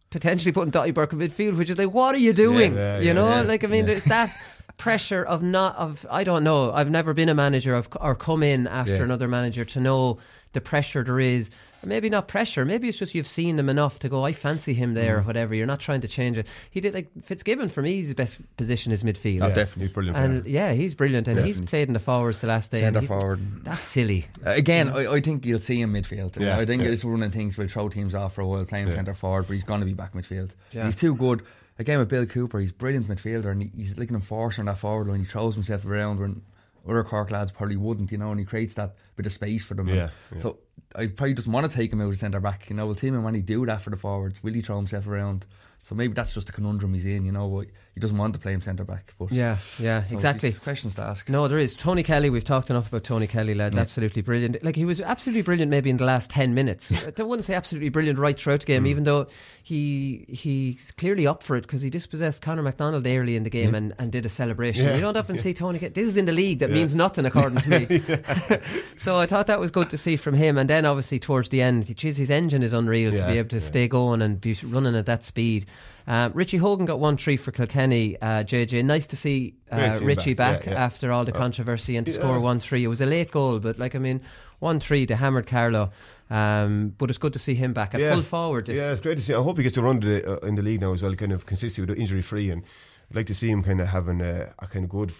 Potentially 0.10 0.52
putting 0.52 0.72
Daithí 0.72 0.94
Burke 0.94 1.14
in 1.14 1.20
midfield, 1.20 1.58
which 1.58 1.70
is 1.70 1.78
like, 1.78 1.94
what 1.94 2.16
are 2.16 2.20
you 2.20 2.32
doing? 2.34 2.76
Yeah, 2.76 3.00
you 3.00 3.08
yeah, 3.08 3.14
know, 3.14 3.28
yeah. 3.30 3.42
like 3.42 3.64
I 3.64 3.68
mean, 3.68 3.86
Yeah. 3.88 3.94
it's 3.96 4.06
that 4.06 4.36
pressure 4.78 5.24
of 5.24 5.44
not 5.44 5.76
of 5.76 6.06
I 6.10 6.24
don't 6.24 6.44
know. 6.44 6.72
I've 6.72 6.90
never 6.90 7.14
been 7.14 7.30
a 7.30 7.36
manager 7.36 7.74
of 7.76 7.90
or 8.00 8.16
come 8.16 8.42
in 8.42 8.66
after 8.68 8.96
Yeah. 8.96 9.04
another 9.04 9.28
manager 9.28 9.66
to 9.66 9.80
know 9.80 10.18
the 10.54 10.62
pressure 10.62 11.04
there 11.04 11.20
is. 11.20 11.52
Maybe 11.86 12.10
not 12.10 12.28
pressure. 12.28 12.66
Maybe 12.66 12.90
it's 12.90 12.98
just 12.98 13.14
you've 13.16 13.28
seen 13.28 13.56
them 13.56 13.70
enough 13.70 14.00
to 14.00 14.10
go. 14.10 14.26
I 14.26 14.34
fancy 14.34 14.74
him 14.74 14.94
there 14.94 15.18
or 15.18 15.22
Mm. 15.22 15.26
whatever. 15.28 15.56
You're 15.56 15.66
not 15.68 15.80
trying 15.80 16.02
to 16.02 16.08
change 16.08 16.38
it. 16.38 16.48
He 16.72 16.82
did 16.82 16.94
like 16.94 17.10
Fitzgibbon 17.22 17.70
for 17.70 17.82
me. 17.82 17.98
His 17.98 18.14
best 18.14 18.42
position 18.58 18.92
is 18.92 19.04
midfield. 19.04 19.42
Oh, 19.44 19.48
Yeah, 19.48 19.56
definitely. 19.56 19.94
brilliant. 19.94 20.18
And 20.18 20.44
player. 20.44 20.54
yeah, 20.54 20.74
he's 20.74 20.94
brilliant, 20.96 21.28
and 21.28 21.40
he's 21.46 21.62
played 21.62 21.88
in 21.88 21.94
the 21.94 22.00
forwards 22.00 22.40
the 22.42 22.48
last 22.48 22.72
day. 22.72 22.82
centre 22.82 23.02
forward. 23.02 23.40
That's 23.64 23.84
silly. 23.84 24.26
Uh, 24.46 24.52
Again, 24.52 24.90
I, 24.90 25.08
I 25.14 25.22
think 25.22 25.46
you'll 25.46 25.60
see 25.60 25.80
him 25.80 25.94
midfield. 25.94 26.40
Yeah, 26.40 26.58
I 26.58 26.66
think 26.66 26.82
yeah. 26.84 26.90
it's 26.90 27.04
one 27.06 27.22
of 27.22 27.32
the 27.32 27.38
things 27.38 27.58
will 27.58 27.68
throw 27.68 27.90
teams 27.90 28.16
off 28.16 28.34
for 28.34 28.42
a 28.42 28.48
while 28.48 28.66
playing 28.66 28.92
centre 28.92 29.14
forward, 29.14 29.44
but 29.48 29.54
he's 29.54 29.64
going 29.64 29.80
to 29.82 29.86
be 29.86 29.94
back 29.94 30.14
midfield. 30.14 30.52
Yeah. 30.72 30.86
He's 30.86 30.96
too 30.96 31.16
good. 31.16 31.42
Again, 31.78 32.00
with 32.00 32.08
Bill 32.10 32.26
Cooper, 32.26 32.60
he's 32.60 32.72
brilliant 32.72 33.08
midfielder 33.10 33.52
and 33.52 33.70
he's 33.76 33.98
like 33.98 34.10
an 34.10 34.16
enforcer 34.16 34.62
on 34.62 34.68
that 34.68 34.78
forward 34.78 35.08
line. 35.10 35.20
He 35.20 35.26
throws 35.26 35.56
himself 35.56 35.86
around 35.86 36.20
when 36.22 36.42
other 36.88 37.04
Cork 37.04 37.32
lads 37.32 37.52
probably 37.52 37.78
wouldn't, 37.78 38.12
you 38.12 38.18
know, 38.18 38.32
and 38.32 38.40
he 38.40 38.46
creates 38.46 38.74
that 38.76 38.96
bit 39.16 39.26
of 39.26 39.34
space 39.34 39.66
for 39.66 39.74
them. 39.74 39.88
Yeah, 39.88 40.10
yeah. 40.32 40.40
So 40.40 40.60
I 40.96 41.08
probably 41.08 41.34
just 41.34 41.48
want 41.48 41.70
to 41.70 41.76
take 41.76 41.92
him 41.92 42.02
out 42.02 42.10
of 42.10 42.18
centre 42.18 42.40
back. 42.40 42.70
You 42.70 42.76
know, 42.76 42.88
will 42.88 42.96
and 43.02 43.24
when 43.24 43.34
he 43.34 43.42
do 43.42 43.66
that 43.66 43.82
for 43.82 43.90
the 43.90 43.98
forwards, 43.98 44.44
will 44.44 44.54
he 44.54 44.62
throw 44.62 44.78
himself 44.78 45.08
around? 45.08 45.46
So 45.84 45.96
maybe 45.96 46.14
that's 46.14 46.34
just 46.34 46.50
a 46.50 46.52
conundrum 46.52 46.94
he's 46.94 47.06
in, 47.06 47.26
you 47.26 47.32
know, 47.32 47.48
but 47.48 47.68
he 47.96 48.02
doesn't 48.02 48.18
want 48.18 48.34
to 48.34 48.40
play 48.40 48.52
him 48.52 48.60
centre 48.62 48.84
back. 48.84 49.14
But 49.18 49.32
Yeah, 49.32 49.58
yeah, 49.80 50.04
so 50.04 50.14
exactly. 50.14 50.52
Questions 50.52 50.96
to 50.96 51.02
ask. 51.04 51.30
No, 51.30 51.48
there 51.48 51.58
is. 51.58 51.74
Tony 51.76 52.04
Kelly, 52.04 52.30
we've 52.30 52.44
talked 52.44 52.70
enough 52.70 52.90
about 52.90 53.06
Tony 53.06 53.26
Kelly, 53.26 53.54
lads. 53.56 53.78
Yeah. 53.78 53.82
Absolutely 53.84 54.22
brilliant. 54.22 54.62
Like, 54.64 54.76
he 54.76 54.84
was 54.84 55.00
absolutely 55.00 55.44
brilliant 55.44 55.70
maybe 55.72 55.90
in 55.90 55.96
the 55.96 56.04
last 56.04 56.30
10 56.30 56.54
minutes. 56.54 56.92
I 56.92 57.24
wouldn't 57.24 57.46
say 57.46 57.54
absolutely 57.56 57.88
brilliant 57.90 58.20
right 58.20 58.38
throughout 58.38 58.60
the 58.60 58.66
game, 58.66 58.84
Mm. 58.84 58.88
even 58.88 59.04
though 59.06 59.28
he 59.64 60.26
he's 60.28 60.92
clearly 60.92 61.26
up 61.26 61.42
for 61.42 61.56
it 61.56 61.62
because 61.62 61.82
he 61.82 61.90
dispossessed 61.90 62.42
Conor 62.42 62.62
McDonald 62.62 63.08
early 63.08 63.36
in 63.36 63.44
the 63.44 63.50
game 63.50 63.72
Yeah. 63.72 63.78
and, 63.78 63.94
and 63.98 64.12
did 64.12 64.26
a 64.26 64.30
celebration. 64.30 64.86
Yeah, 64.86 64.96
You 64.96 65.02
don't 65.02 65.18
often 65.18 65.38
see 65.38 65.54
Tony 65.54 65.80
Kelly. 65.80 65.92
This 65.94 66.08
is 66.08 66.18
in 66.18 66.26
the 66.26 66.34
league 66.34 66.60
that 66.60 66.70
means 66.72 66.96
nothing, 66.96 67.26
according 67.26 67.60
to 67.60 67.70
me. 67.80 68.02
so 68.98 69.18
I 69.18 69.26
thought 69.26 69.48
that 69.48 69.60
was 69.60 69.72
good 69.72 69.90
to 69.92 69.98
see 69.98 70.18
from 70.18 70.36
him. 70.36 70.58
And 70.58 70.70
then 70.70 70.86
obviously 70.86 71.18
towards 71.20 71.50
the 71.50 71.62
end, 71.62 71.96
geez, 71.96 72.18
his 72.18 72.30
engine 72.30 72.62
is 72.62 72.74
unreal 72.74 73.12
to 73.12 73.26
be 73.26 73.38
able 73.38 73.50
to 73.50 73.62
stay 73.62 73.88
going 73.88 74.22
and 74.22 74.40
be 74.42 74.54
running 74.64 74.96
at 74.96 75.06
that 75.06 75.24
speed. 75.24 75.66
Um, 76.08 76.32
Richie 76.36 76.58
Hogan 76.58 76.86
got 76.86 77.00
one 77.00 77.18
three 77.18 77.36
for 77.38 77.52
Kilkenny. 77.52 78.16
Uh, 78.22 78.44
JJ, 78.44 78.84
nice 78.86 79.08
to 79.08 79.16
see 79.16 79.56
uh, 79.72 80.00
Richie 80.04 80.34
back. 80.36 80.60
back, 80.60 80.66
Yeah, 80.68 80.74
yeah. 80.74 80.84
after 80.86 81.12
all 81.12 81.26
the 81.26 81.34
Uh, 81.34 81.38
controversy 81.38 81.98
and 81.98 82.06
to 82.06 82.12
yeah. 82.12 82.20
score 82.20 82.40
one 82.40 82.60
three. 82.60 82.84
It 82.84 82.88
was 82.88 83.02
a 83.02 83.06
late 83.08 83.32
goal, 83.32 83.60
but 83.60 83.80
like 83.80 83.96
I 83.96 84.00
mean, 84.00 84.22
one 84.60 84.80
three. 84.80 85.06
They 85.06 85.16
hammered 85.16 85.48
Carlow, 85.48 85.92
um, 86.30 86.94
but 86.98 87.10
it's 87.10 87.18
good 87.18 87.34
to 87.34 87.40
see 87.40 87.56
him 87.56 87.74
back 87.74 87.96
at 87.96 88.02
Yeah. 88.02 88.12
full 88.14 88.22
forward. 88.22 88.66
This, 88.68 88.78
Yeah, 88.78 88.92
it's 88.92 89.02
great 89.02 89.16
to 89.16 89.22
see. 89.24 89.34
I 89.34 89.42
hope 89.42 89.58
he 89.58 89.64
gets 89.64 89.76
to 89.76 89.82
run 89.82 90.00
the, 90.00 90.44
uh, 90.44 90.48
in 90.48 90.56
the 90.56 90.62
league 90.62 90.82
now 90.82 90.94
as 90.94 91.02
well, 91.02 91.16
kind 91.16 91.32
of 91.32 91.46
consistently 91.46 91.92
with 91.94 92.00
injury 92.00 92.22
free, 92.22 92.52
and 92.52 92.64
I'd 93.10 93.16
like 93.16 93.28
to 93.28 93.36
see 93.36 93.50
him 93.50 93.64
kind 93.64 93.82
of 93.82 93.88
having 93.88 94.22
a, 94.22 94.54
a 94.60 94.68
kind 94.68 94.86
of 94.86 94.90
good 94.92 95.12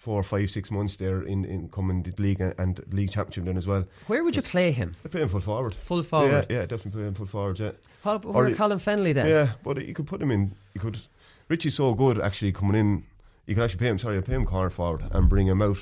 four, 0.00 0.22
five, 0.22 0.48
six 0.50 0.70
months 0.70 0.96
there 0.96 1.20
in, 1.24 1.44
in 1.44 1.68
coming 1.68 2.02
the 2.02 2.10
league 2.22 2.40
and, 2.40 2.54
and 2.58 2.80
league 2.90 3.10
championship 3.10 3.44
then 3.44 3.58
as 3.58 3.66
well. 3.66 3.84
Where 4.06 4.24
would 4.24 4.34
you 4.34 4.40
play 4.40 4.72
him? 4.72 4.92
I 5.04 5.08
play 5.08 5.20
him 5.20 5.28
full 5.28 5.40
forward. 5.40 5.74
Full 5.74 6.02
forward. 6.02 6.46
Yeah, 6.48 6.56
yeah, 6.60 6.62
definitely 6.62 6.92
play 6.92 7.02
him 7.02 7.12
full 7.14 7.26
forward. 7.26 7.58
Yeah. 7.58 7.72
Where 8.02 8.18
Or- 8.24 8.50
Colin 8.54 8.78
Fennelly 8.78 9.12
then? 9.12 9.28
Yeah, 9.28 9.52
but 9.62 9.84
you 9.86 9.92
could 9.92 10.06
put 10.06 10.22
him 10.22 10.30
in. 10.30 10.52
You 10.72 10.80
could. 10.80 10.98
Richie's 11.48 11.74
so 11.74 11.92
good 11.92 12.18
actually 12.18 12.52
coming 12.52 12.76
in. 12.76 13.04
You 13.46 13.54
can 13.54 13.64
actually 13.64 13.80
pay 13.80 13.88
him. 13.88 13.98
Sorry, 13.98 14.14
you 14.16 14.22
pay 14.22 14.32
him 14.32 14.46
corner 14.46 14.70
forward 14.70 15.04
and 15.10 15.28
bring 15.28 15.46
him 15.46 15.60
out 15.60 15.76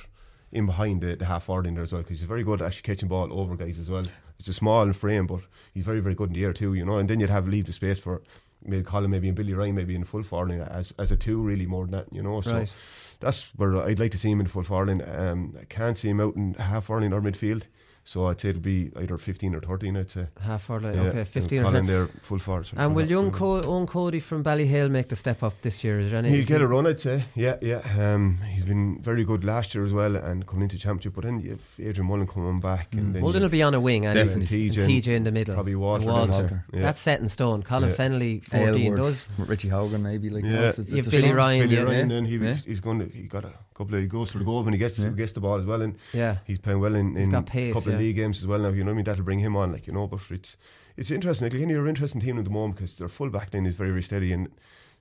in 0.50 0.66
behind 0.66 1.00
the, 1.00 1.14
the 1.14 1.24
half 1.26 1.44
forward 1.44 1.68
in 1.68 1.74
there 1.74 1.84
as 1.84 1.92
well 1.92 2.02
because 2.02 2.18
he's 2.18 2.26
very 2.26 2.42
good 2.42 2.60
at 2.60 2.66
actually 2.66 2.82
catching 2.82 3.08
ball 3.08 3.32
over 3.32 3.54
guys 3.54 3.78
as 3.78 3.88
well. 3.88 4.02
It's 4.40 4.48
a 4.48 4.52
small 4.52 4.92
frame, 4.92 5.28
but 5.28 5.42
he's 5.74 5.84
very 5.84 6.00
very 6.00 6.16
good 6.16 6.30
in 6.30 6.34
the 6.34 6.44
air 6.44 6.52
too. 6.52 6.74
You 6.74 6.84
know, 6.84 6.98
and 6.98 7.08
then 7.08 7.20
you'd 7.20 7.30
have 7.30 7.46
leave 7.46 7.66
the 7.66 7.72
space 7.72 8.00
for 8.00 8.22
maybe 8.64 8.82
Colin, 8.82 9.10
maybe 9.10 9.28
and 9.28 9.36
Billy 9.36 9.54
Ryan, 9.54 9.74
maybe 9.74 9.94
in 9.94 10.04
full 10.04 10.22
forward 10.22 10.60
as 10.60 10.92
as 10.98 11.10
a 11.12 11.16
two 11.16 11.40
really 11.40 11.66
more 11.66 11.84
than 11.84 11.92
that. 11.92 12.06
You 12.12 12.22
know, 12.22 12.40
so. 12.40 12.58
Right. 12.58 12.74
That's 13.20 13.50
where 13.56 13.76
I'd 13.78 13.98
like 13.98 14.12
to 14.12 14.18
see 14.18 14.30
him 14.30 14.40
in 14.40 14.46
full 14.46 14.62
forward. 14.62 15.02
Um, 15.02 15.52
I 15.60 15.64
can't 15.64 15.98
see 15.98 16.08
him 16.08 16.20
out 16.20 16.36
in 16.36 16.54
half 16.54 16.84
forward 16.84 17.12
or 17.12 17.20
midfield, 17.20 17.66
so 18.10 18.24
I'd 18.28 18.40
say 18.40 18.48
it'd 18.50 18.62
be 18.62 18.90
either 19.02 19.18
fifteen 19.18 19.54
or 19.54 19.60
thirteen. 19.60 19.94
I'd 19.98 20.10
say 20.10 20.26
Half 20.40 20.62
forward, 20.62 20.94
Yeah, 20.94 21.02
okay, 21.10 21.24
15 21.24 21.58
or 21.58 21.62
Colin 21.64 21.84
20. 21.84 21.86
there, 21.92 22.06
full 22.22 22.38
forward. 22.38 22.70
And 22.76 22.94
will 22.96 23.06
young 23.06 23.30
full. 23.30 23.60
Co- 23.62 23.68
Eoin 23.68 23.86
Cody 23.86 24.20
from 24.20 24.42
Ballyhale 24.42 24.90
make 24.90 25.08
the 25.10 25.16
step 25.16 25.42
up 25.42 25.54
this 25.60 25.84
year? 25.84 26.00
Is 26.00 26.10
there 26.10 26.20
any? 26.20 26.30
He'll 26.30 26.40
is 26.40 26.46
get 26.46 26.58
he- 26.58 26.64
a 26.64 26.66
run, 26.66 26.86
I'd 26.86 27.00
say. 27.00 27.24
Yeah, 27.34 27.56
yeah. 27.60 27.82
Um, 27.98 28.38
he's 28.54 28.64
been 28.64 28.98
very 29.02 29.24
good 29.24 29.44
last 29.44 29.74
year 29.74 29.84
as 29.84 29.92
well, 29.92 30.16
and 30.16 30.46
coming 30.46 30.62
into 30.62 30.78
championship. 30.78 31.14
But 31.16 31.24
then 31.24 31.40
you've 31.40 31.68
Adrian 31.78 32.06
Mullen 32.08 32.26
coming 32.26 32.60
back, 32.60 32.94
and 32.94 33.14
then 33.14 33.20
Mullen 33.22 33.42
will 33.42 33.50
be 33.50 33.62
on 33.62 33.74
a 33.74 33.80
wing, 33.80 34.06
anyway. 34.06 34.24
Definitely 34.26 34.66
and 34.68 34.74
TJ, 34.76 35.02
TJ 35.02 35.08
in 35.16 35.24
the 35.24 35.32
middle, 35.32 35.54
probably 35.54 35.72
and 35.72 35.80
Walter. 35.82 36.06
Walter. 36.06 36.64
Yeah. 36.72 36.80
That's 36.80 37.00
set 37.00 37.20
in 37.20 37.28
stone. 37.28 37.62
Colin 37.62 37.90
Yeah. 37.90 37.94
Fennelly, 37.96 38.42
fourteen 38.42 38.86
Aylward, 38.94 39.00
does. 39.02 39.28
Richie 39.38 39.68
Hogan 39.68 40.02
maybe 40.02 40.30
like 40.30 40.44
Yeah, 40.44 40.68
it's, 40.70 40.78
it's, 40.78 40.90
You've 40.90 41.06
it's 41.06 41.08
Billy 41.14 41.32
Ryan, 41.32 41.60
Billy 41.68 41.76
yeah. 41.76 41.82
Ryan, 41.82 42.08
Yeah. 42.10 42.14
then 42.16 42.24
he 42.24 42.36
Yeah. 42.36 42.48
was, 42.50 42.64
he's 42.64 42.80
going 42.80 43.00
to 43.00 43.06
he 43.14 43.24
got 43.24 43.44
a 43.44 43.52
couple 43.78 43.94
of 43.94 44.00
he 44.02 44.06
goes 44.06 44.30
for 44.30 44.38
the 44.38 44.44
goal 44.44 44.62
when 44.64 44.74
he 44.74 44.78
gets 44.78 44.98
Yeah. 44.98 45.10
gets 45.10 45.32
the 45.32 45.40
ball 45.40 45.56
as 45.58 45.64
well, 45.64 45.80
and 45.82 45.96
Yeah. 46.12 46.38
he's 46.44 46.58
playing 46.58 46.80
well 46.80 46.94
in, 46.94 47.16
in 47.16 47.34
a 47.34 47.42
couple 47.42 47.92
of 47.94 47.98
league 47.98 48.16
games 48.16 48.38
as 48.40 48.46
well 48.46 48.58
now. 48.58 48.68
You 48.68 48.84
know 48.84 48.90
I 48.90 48.94
mean? 48.94 49.04
That'll 49.04 49.24
bring 49.24 49.38
him 49.38 49.56
on, 49.56 49.72
like 49.72 49.86
you 49.86 49.92
know. 49.94 50.06
But 50.06 50.20
it's 50.30 50.56
it's 50.96 51.10
interesting. 51.10 51.48
Kilkenny 51.50 51.74
are 51.74 51.82
an 51.84 51.88
interesting 51.88 52.20
team 52.20 52.38
at 52.38 52.44
the 52.44 52.50
moment 52.50 52.74
because 52.76 52.94
their 52.96 53.08
full 53.08 53.30
back 53.30 53.54
line 53.54 53.64
is 53.66 53.74
very 53.74 53.90
very 53.90 54.02
steady 54.02 54.32
and. 54.32 54.48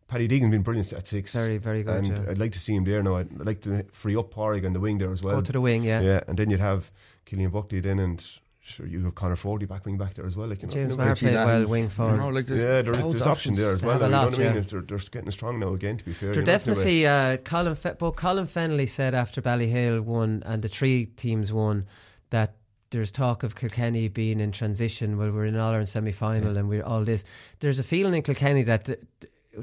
Paddy 0.10 0.26
Deegan's 0.26 0.52
been 0.52 0.62
brilliant 0.62 0.94
at 0.94 1.06
six. 1.06 1.34
Very, 1.34 1.58
very 1.58 1.84
good, 1.84 1.96
And 1.96 2.08
yeah. 2.08 2.32
I'd 2.32 2.38
like 2.38 2.54
to 2.54 2.60
see 2.60 2.74
him 2.74 2.86
there 2.86 3.04
now. 3.04 3.18
I'd 3.18 3.46
like 3.46 3.60
to 3.64 3.84
free 3.92 4.16
up 4.16 4.34
Pádraig 4.34 4.66
on 4.66 4.72
the 4.72 4.80
wing 4.80 5.00
there 5.00 5.12
as 5.12 5.22
well. 5.22 5.36
Go 5.36 5.42
to 5.42 5.52
the 5.52 5.60
wing, 5.60 5.84
yeah. 5.84 6.00
Yeah, 6.00 6.22
and 6.30 6.40
then 6.40 6.50
you'd 6.50 6.62
have 6.62 6.90
Cillian 7.26 7.52
Buckley 7.52 7.82
then, 7.82 8.00
and 8.00 8.26
sure 8.68 8.86
you 8.86 9.04
have 9.04 9.16
Connor 9.16 9.36
Foley 9.36 9.66
back 9.66 9.86
wing 9.86 9.98
back 9.98 10.14
there 10.14 10.26
as 10.26 10.36
well. 10.36 10.48
Like, 10.48 10.62
you 10.62 10.68
know, 10.68 10.74
James 10.74 10.92
you 10.92 10.98
know, 10.98 11.06
Maher 11.06 11.16
played 11.16 11.36
well, 11.36 11.66
wing 11.68 11.90
forward. 11.90 12.14
You 12.14 12.18
know, 12.22 12.30
like 12.30 12.46
there's 12.46 12.62
yeah, 12.62 12.82
there's, 12.82 13.00
loads 13.00 13.16
there's 13.16 13.22
of 13.22 13.28
options 13.28 13.58
there 13.58 13.72
as 13.72 13.82
well. 13.82 13.94
have 13.94 14.02
a 14.02 14.10
lot, 14.10 14.32
you 14.32 14.40
know 14.40 14.46
what 14.46 14.52
I 14.52 14.54
mean? 14.60 14.68
They're, 14.70 14.82
they're 14.82 15.10
getting 15.10 15.32
strong 15.32 15.60
now 15.60 15.74
again. 15.74 15.98
To 15.98 16.06
be 16.06 16.14
fair, 16.14 16.34
They're 16.34 16.42
you 16.42 16.46
know, 16.46 16.54
in 16.54 16.60
a 16.70 16.74
way. 16.74 16.74
definitely 16.74 17.08
uh, 17.08 17.38
Colin. 17.38 17.76
Fe- 17.76 17.96
but 17.98 18.12
Colin 18.12 18.46
Fennelly 18.46 18.88
said 18.88 19.16
after 19.16 19.42
Ballyhale 19.42 20.02
won 20.02 20.44
and 20.46 20.62
the 20.62 20.68
three 20.68 21.06
teams 21.06 21.52
won 21.54 21.86
that 22.30 22.56
there's 22.92 23.12
talk 23.12 23.44
of 23.44 23.56
Kilkenny 23.56 24.08
being 24.08 24.40
in 24.40 24.52
transition. 24.52 25.18
Well, 25.18 25.32
we're 25.32 25.46
in 25.46 25.58
All 25.58 25.70
Ireland 25.70 25.90
semi 25.90 26.12
final 26.12 26.58
and 26.58 26.70
we're 26.70 26.84
all 26.84 27.04
this. 27.04 27.24
There's 27.60 27.80
a 27.80 27.84
feeling 27.84 28.14
in 28.14 28.22
Kilkenny 28.24 28.64
that. 28.64 28.90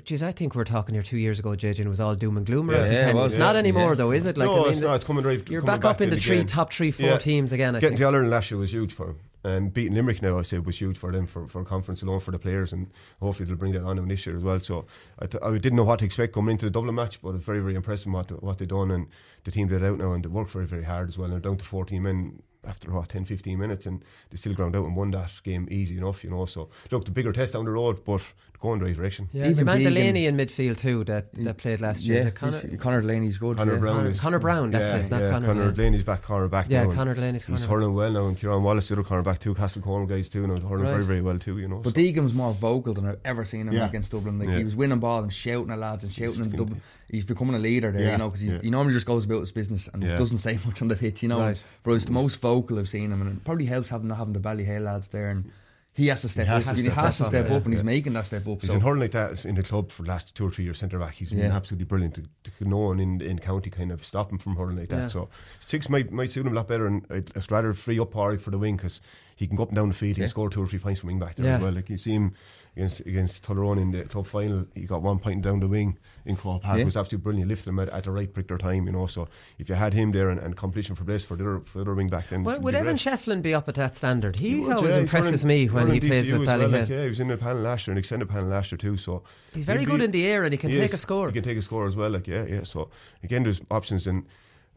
Geez, 0.03 0.23
I 0.23 0.33
think 0.33 0.55
we 0.55 0.59
were 0.59 0.65
talking 0.65 0.95
here 0.95 1.03
two 1.03 1.19
years 1.19 1.39
ago, 1.39 1.51
JJ, 1.51 1.79
and 1.79 1.87
it 1.87 1.89
was 1.89 2.01
all 2.01 2.15
doom 2.17 2.37
and 2.37 2.45
gloom. 2.45 2.71
Yeah. 2.71 2.79
Yeah, 2.79 2.83
it 2.85 2.89
Kilkenny. 2.89 3.15
was, 3.21 3.33
it's 3.33 3.39
not 3.39 3.55
anymore, 3.55 3.91
Yeah. 3.91 3.95
though, 3.95 4.11
is 4.11 4.27
it? 4.27 4.37
Like, 4.37 4.49
no, 4.49 4.55
I 4.55 4.63
mean, 4.65 4.73
it's 4.73 4.81
not. 4.81 4.95
It's 4.97 5.05
coming 5.05 5.25
right. 5.25 5.49
You're 5.49 5.61
coming 5.63 5.81
back 5.81 5.85
up 5.85 6.01
in 6.01 6.11
the 6.11 6.17
three 6.17 6.45
top 6.45 6.73
three, 6.73 6.91
four 6.91 7.07
Yeah. 7.11 7.19
teams 7.19 7.53
again. 7.53 7.77
I 7.77 7.81
Getting 7.81 7.97
think. 7.97 8.01
to 8.01 8.07
Ireland 8.07 8.31
last 8.31 8.51
year 8.51 8.59
was 8.59 8.73
huge 8.73 8.93
for 8.93 9.07
them. 9.07 9.19
And 9.47 9.57
um, 9.67 9.69
beating 9.69 9.93
Limerick 9.95 10.23
now, 10.23 10.39
I 10.39 10.43
said, 10.43 10.65
was 10.65 10.81
huge 10.81 10.97
for 10.97 11.13
them 11.13 11.27
for, 11.27 11.47
for 11.49 11.63
conference 11.65 12.01
alone 12.03 12.21
for 12.21 12.31
the 12.31 12.39
players, 12.39 12.73
and 12.73 12.91
hopefully 13.21 13.47
they'll 13.47 13.57
bring 13.57 13.73
that 13.75 13.83
on 13.83 13.97
them 13.97 14.09
this 14.09 14.25
year 14.25 14.37
as 14.39 14.43
well. 14.43 14.59
So 14.59 14.87
I, 15.19 15.27
th- 15.27 15.43
I 15.45 15.51
didn't 15.59 15.77
know 15.77 15.85
what 15.85 15.99
to 15.99 16.07
expect 16.07 16.33
coming 16.33 16.53
into 16.53 16.65
the 16.65 16.71
Dublin 16.71 16.95
match, 16.95 17.21
but 17.21 17.35
it's 17.35 17.45
very, 17.45 17.61
very 17.61 17.75
impressive 17.75 18.11
what 18.11 18.29
the, 18.29 18.35
what 18.37 18.57
they've 18.57 18.67
done, 18.67 18.91
and 18.91 19.07
the 19.45 19.51
team 19.51 19.69
did 19.69 19.85
out 19.85 19.99
now, 19.99 20.13
and 20.15 20.25
they 20.25 20.29
worked 20.29 20.51
very, 20.51 20.67
very 20.67 20.83
hard 20.85 21.09
as 21.11 21.19
well. 21.19 21.27
And 21.27 21.35
they're 21.35 21.41
down 21.51 21.59
to 21.59 21.65
14 21.65 22.03
men 22.03 22.43
after 22.67 22.91
what 22.91 23.09
10, 23.09 23.25
15 23.25 23.59
minutes, 23.59 23.87
and 23.87 24.03
they 24.31 24.37
still 24.37 24.55
ground 24.55 24.75
out 24.77 24.85
and 24.85 24.97
won 24.97 25.11
that 25.13 25.31
game 25.43 25.69
easy 25.71 25.97
enough, 25.99 26.25
you 26.25 26.31
know. 26.31 26.47
So 26.47 26.69
look, 26.91 27.05
the 27.05 27.11
bigger 27.11 27.33
test 27.33 27.53
down 27.55 27.65
the 27.65 27.71
road, 27.71 28.05
but 28.05 28.23
going 28.61 28.79
the 28.79 28.87
right 28.87 28.97
direction. 28.97 29.29
Yeah, 29.33 29.49
Even 29.49 29.69
Even 29.69 29.83
Delaney 29.83 30.27
in 30.27 30.37
midfield 30.39 30.79
too 30.79 31.05
that, 31.05 31.33
that 31.35 31.57
mm. 31.57 31.57
played 31.59 31.81
last 31.83 32.03
year. 32.03 32.15
Yeah, 32.17 32.21
Is 32.23 32.27
it 32.29 32.35
Conor, 32.35 32.59
he's- 32.61 32.81
Conor 32.81 33.03
Delaney's 33.03 33.37
good. 33.39 33.59
Connor 33.59 33.75
yeah. 33.75 33.79
Brown 33.79 33.97
Connor- 33.97 34.11
is 34.11 34.21
Connor 34.21 34.39
Brown, 34.39 34.71
that's 34.71 34.91
yeah, 34.91 34.97
it, 34.99 35.11
not 35.11 35.21
yeah, 35.21 35.31
Conor 35.31 35.47
Connor 35.47 35.61
Delaney. 35.73 35.77
Delaney's 35.77 36.03
back 36.03 36.23
Connor 36.23 36.49
back. 36.49 36.67
Yeah, 36.71 36.79
now, 36.81 36.85
and 36.89 36.95
Conor 36.95 37.15
Delaney's 37.15 37.45
He's 37.45 37.67
corner. 37.67 37.83
hurling 37.83 37.95
well 37.95 38.11
now, 38.13 38.27
and 38.27 38.39
Kieran 38.39 38.63
Wallace, 38.63 38.89
the 38.89 38.95
other 38.95 39.03
corner 39.05 39.23
back 39.23 39.39
too. 39.39 39.55
Castlecomer 39.55 40.09
guys 40.09 40.29
too, 40.31 40.47
now 40.47 40.57
hurling 40.57 40.85
Right. 40.85 40.93
very, 40.93 41.05
very 41.05 41.21
well 41.21 41.39
too. 41.39 41.59
You 41.59 41.69
know, 41.69 41.77
But 41.81 41.91
so. 41.95 42.01
Deegan's 42.01 42.33
more 42.33 42.53
vocal 42.55 42.95
than 42.95 43.07
I've 43.07 43.21
ever 43.25 43.45
seen 43.45 43.69
him 43.69 43.75
Yeah. 43.75 43.87
against 43.87 44.13
Dublin. 44.13 44.39
Like 44.39 44.49
Yeah. 44.49 44.59
he 44.59 44.65
was 44.65 44.75
winning 44.75 44.99
ball 44.99 45.23
and 45.23 45.33
shouting 45.33 45.71
at 45.71 45.79
lads 45.79 46.05
and 46.05 46.13
shouting 46.13 46.29
in 46.29 46.35
Sticking 46.45 46.59
Dublin. 46.59 46.81
He's 47.11 47.25
becoming 47.25 47.55
a 47.55 47.59
leader 47.59 47.91
there, 47.93 48.03
Yeah, 48.03 48.13
you 48.13 48.19
know, 48.19 48.31
because 48.31 48.45
yeah. 48.45 48.59
he 48.63 48.71
normally 48.71 48.95
just 48.95 49.07
goes 49.07 49.25
about 49.25 49.41
his 49.41 49.53
business 49.53 49.89
and 49.93 50.03
Yeah. 50.03 50.17
doesn't 50.17 50.39
say 50.39 50.59
much 50.67 50.81
on 50.83 50.89
the 50.89 50.97
pitch, 50.97 51.23
you 51.23 51.29
know. 51.29 51.41
Right. 51.41 51.63
But 51.83 51.93
it's 51.93 52.07
the 52.07 52.13
most 52.13 52.41
vocal 52.41 52.79
I've 52.79 52.89
seen 52.89 53.13
him, 53.13 53.21
and 53.21 53.37
it 53.37 53.45
probably 53.45 53.67
helps 53.67 53.89
having 53.91 54.09
not 54.09 54.19
having 54.19 54.33
the 54.33 54.41
Ballyhale 54.41 54.83
lads 54.85 55.09
there 55.09 55.29
and. 55.31 55.51
He 55.97 56.09
has 56.09 56.23
to 56.23 56.29
step 56.29 56.49
has 56.49 56.67
up. 56.67 56.75
to 56.75 56.83
he 56.83 56.91
step 56.91 57.05
has 57.05 57.19
to 57.19 57.23
up, 57.23 57.29
step 57.29 57.49
yeah, 57.49 57.55
up, 57.55 57.65
and 57.67 57.73
he's 57.73 57.85
making 57.85 58.15
that 58.15 58.27
step 58.27 58.49
up. 58.49 58.61
He's 58.61 58.67
so 58.67 58.75
been 58.75 58.81
hurling 58.81 58.99
like 58.99 59.13
that 59.13 59.45
in 59.45 59.55
the 59.55 59.63
club 59.63 59.93
for 59.93 60.03
the 60.03 60.09
last 60.09 60.35
two 60.35 60.45
or 60.45 60.51
three 60.51 60.65
years. 60.65 60.79
Centre 60.79 60.99
back, 60.99 61.15
he's 61.15 61.31
been 61.31 61.53
absolutely 61.53 61.85
brilliant. 61.85 62.17
To, 62.17 62.23
to 62.59 62.69
no 62.69 62.79
one 62.79 62.99
in 62.99 63.21
in 63.21 63.39
county 63.39 63.71
kind 63.71 63.93
of 63.93 64.05
stop 64.05 64.33
him 64.33 64.39
from 64.39 64.57
hurling 64.57 64.77
like 64.77 64.89
that. 64.89 65.13
So 65.13 65.29
six 65.61 65.89
might 65.89 66.11
might 66.11 66.33
suit 66.33 66.47
him 66.47 66.53
a 66.53 66.57
lot 66.57 66.67
better, 66.67 66.89
and 66.89 67.07
I'd 67.11 67.31
rather 67.49 67.73
free 67.75 68.01
up 68.01 68.11
Pádraig 68.11 68.41
for 68.41 68.51
the 68.51 68.59
wing 68.59 68.75
because 68.77 69.01
he 69.37 69.47
can 69.47 69.55
go 69.55 69.63
up 69.63 69.69
and 69.69 69.77
down 69.77 69.87
the 69.87 69.95
field. 69.95 70.17
He 70.17 70.23
can 70.23 70.29
score 70.29 70.51
two 70.51 70.65
or 70.65 70.67
three 70.67 70.81
points 70.81 70.99
from 70.99 71.07
wing 71.09 71.21
back 71.21 71.37
there 71.37 71.55
as 71.55 71.61
well. 71.61 71.71
Like 71.73 71.89
you 71.89 71.97
see 71.97 72.15
him 72.15 72.35
against 72.77 73.01
against 73.01 73.45
Tullaroan 73.45 73.81
in 73.81 73.91
the 73.93 74.03
club 74.05 74.27
final, 74.27 74.67
he 74.75 74.83
got 74.83 75.01
one 75.03 75.19
point 75.19 75.43
down 75.43 75.61
the 75.61 75.69
wing 75.69 75.97
in 76.27 76.35
Croke 76.37 76.63
Park. 76.63 76.77
Yeah. 76.77 76.83
It 76.83 76.85
was 76.87 76.97
absolutely 76.97 77.23
brilliant. 77.23 77.49
Lifted 77.49 77.69
him 77.71 77.79
at, 77.79 77.89
at 77.91 78.05
the 78.05 78.11
right 78.11 78.33
particular 78.33 78.59
time, 78.59 78.87
you 78.87 78.93
know. 78.93 79.07
So 79.07 79.29
if 79.59 79.69
you 79.69 79.75
had 79.77 79.95
him 79.95 80.11
there 80.13 80.29
and, 80.31 80.41
and 80.41 80.57
competition 80.57 80.97
for 80.97 81.05
place 81.05 81.25
for 81.25 81.37
the 81.37 81.45
other, 81.45 81.61
for 81.61 81.79
the 81.79 81.83
other 81.83 81.95
wing 81.95 82.09
back, 82.09 82.29
then 82.29 82.43
Well, 82.43 82.57
it'd 82.57 82.75
Evan. 82.75 82.97
Shefflin 82.97 83.43
be 83.43 83.55
up 83.55 83.69
at 83.69 83.77
that 83.77 83.95
standard? 83.95 84.39
He 84.41 84.61
would, 84.61 84.73
always 84.77 84.95
yeah, 84.95 85.01
impresses 85.01 85.45
me 85.45 85.67
when 85.69 85.91
he 85.91 86.01
plays 86.01 86.29
DCU 86.31 86.39
with 86.41 86.49
as 86.49 86.59
well, 86.59 86.69
Ballyhale. 86.69 86.81
like, 86.81 86.89
yeah, 86.89 87.03
he 87.03 87.09
was 87.09 87.21
in 87.21 87.29
the 87.29 87.37
panel 87.37 87.63
last 87.63 87.87
year, 87.87 87.93
an 87.93 87.99
extended 87.99 88.29
panel 88.29 88.49
last 88.49 88.73
year 88.73 88.79
too. 88.79 88.97
So 88.97 89.23
He's 89.53 89.65
very 89.65 89.85
good 89.85 89.99
be- 89.99 90.05
in 90.07 90.11
the 90.11 90.27
air 90.27 90.43
and 90.45 90.53
he 90.53 90.59
can 90.59 90.71
he 90.71 90.77
take 90.79 90.87
is. 90.87 90.95
a 90.95 90.99
score. 90.99 91.29
He 91.29 91.33
can 91.35 91.45
take 91.45 91.59
a 91.59 91.63
score 91.63 91.87
as 91.87 91.95
well. 91.97 92.11
Like 92.11 92.27
yeah, 92.27 92.45
yeah. 92.45 92.63
So 92.65 92.91
again, 93.23 93.45
there's 93.45 93.61
options 93.71 94.07
and 94.09 94.25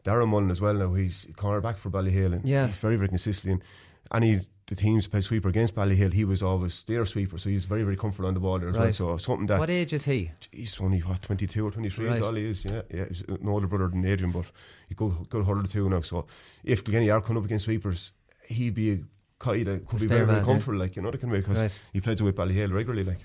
Darren 0.04 0.28
Mullen 0.28 0.50
as 0.50 0.60
well. 0.60 0.74
Now 0.74 0.94
he's 0.94 1.26
corner 1.36 1.60
back 1.60 1.76
for 1.76 1.90
Ballyhale 1.90 2.34
and 2.34 2.44
Yeah. 2.48 2.68
he's 2.68 2.76
very 2.76 2.94
very 2.96 3.08
consistent. 3.08 3.54
And 3.54 3.62
any 4.12 4.40
the 4.66 4.76
teams 4.76 5.06
play 5.06 5.22
sweeper 5.22 5.48
against 5.48 5.74
Ballyhale, 5.74 6.12
he 6.12 6.24
was 6.24 6.42
always 6.42 6.82
their 6.82 7.06
sweeper, 7.06 7.38
so 7.38 7.48
he's 7.48 7.64
very 7.64 7.82
very 7.82 7.96
comfortable 7.96 8.28
on 8.28 8.34
the 8.34 8.40
ball 8.40 8.58
there 8.58 8.68
as 8.68 8.76
well. 8.76 8.84
Right. 8.84 8.94
So 8.94 9.16
something 9.16 9.46
that 9.46 9.58
What 9.58 9.70
age 9.70 9.92
is 9.94 10.04
he? 10.04 10.30
he's 10.52 10.78
only 10.80 11.00
what 11.00 11.22
twenty 11.22 11.46
two 11.46 11.66
or 11.66 11.70
twenty 11.70 11.88
three 11.88 12.08
is 12.10 12.20
all 12.20 12.34
he 12.34 12.46
is. 12.46 12.64
Yeah, 12.64 12.82
yeah. 12.92 13.06
He's 13.08 13.22
an 13.22 13.48
older 13.48 13.66
brother 13.66 13.88
than 13.88 14.04
Adrian, 14.04 14.32
but 14.32 14.44
he 14.88 14.94
good 14.94 15.28
good 15.30 15.46
hurler 15.46 15.64
too 15.64 15.88
now. 15.88 16.02
So 16.02 16.26
if 16.64 16.84
Kilkenny 16.84 17.10
are 17.10 17.20
coming 17.20 17.38
up 17.38 17.46
against 17.46 17.64
sweepers, 17.64 18.12
he'd 18.46 18.74
be 18.74 18.92
a 18.92 18.98
guy 19.40 19.62
that 19.62 19.86
could 19.86 20.00
The 20.00 20.04
be 20.06 20.08
very, 20.08 20.24
very 20.26 20.36
man, 20.38 20.44
comfortable, 20.44 20.78
like 20.78 20.96
you 20.96 21.02
know, 21.02 21.10
the 21.12 21.18
kind 21.18 21.32
of 21.32 21.36
way 21.36 21.40
because 21.46 21.62
Right. 21.62 21.78
he 21.92 22.00
plays 22.00 22.20
with 22.22 22.34
Ballyhale 22.34 22.72
regularly, 22.72 23.04
like. 23.04 23.18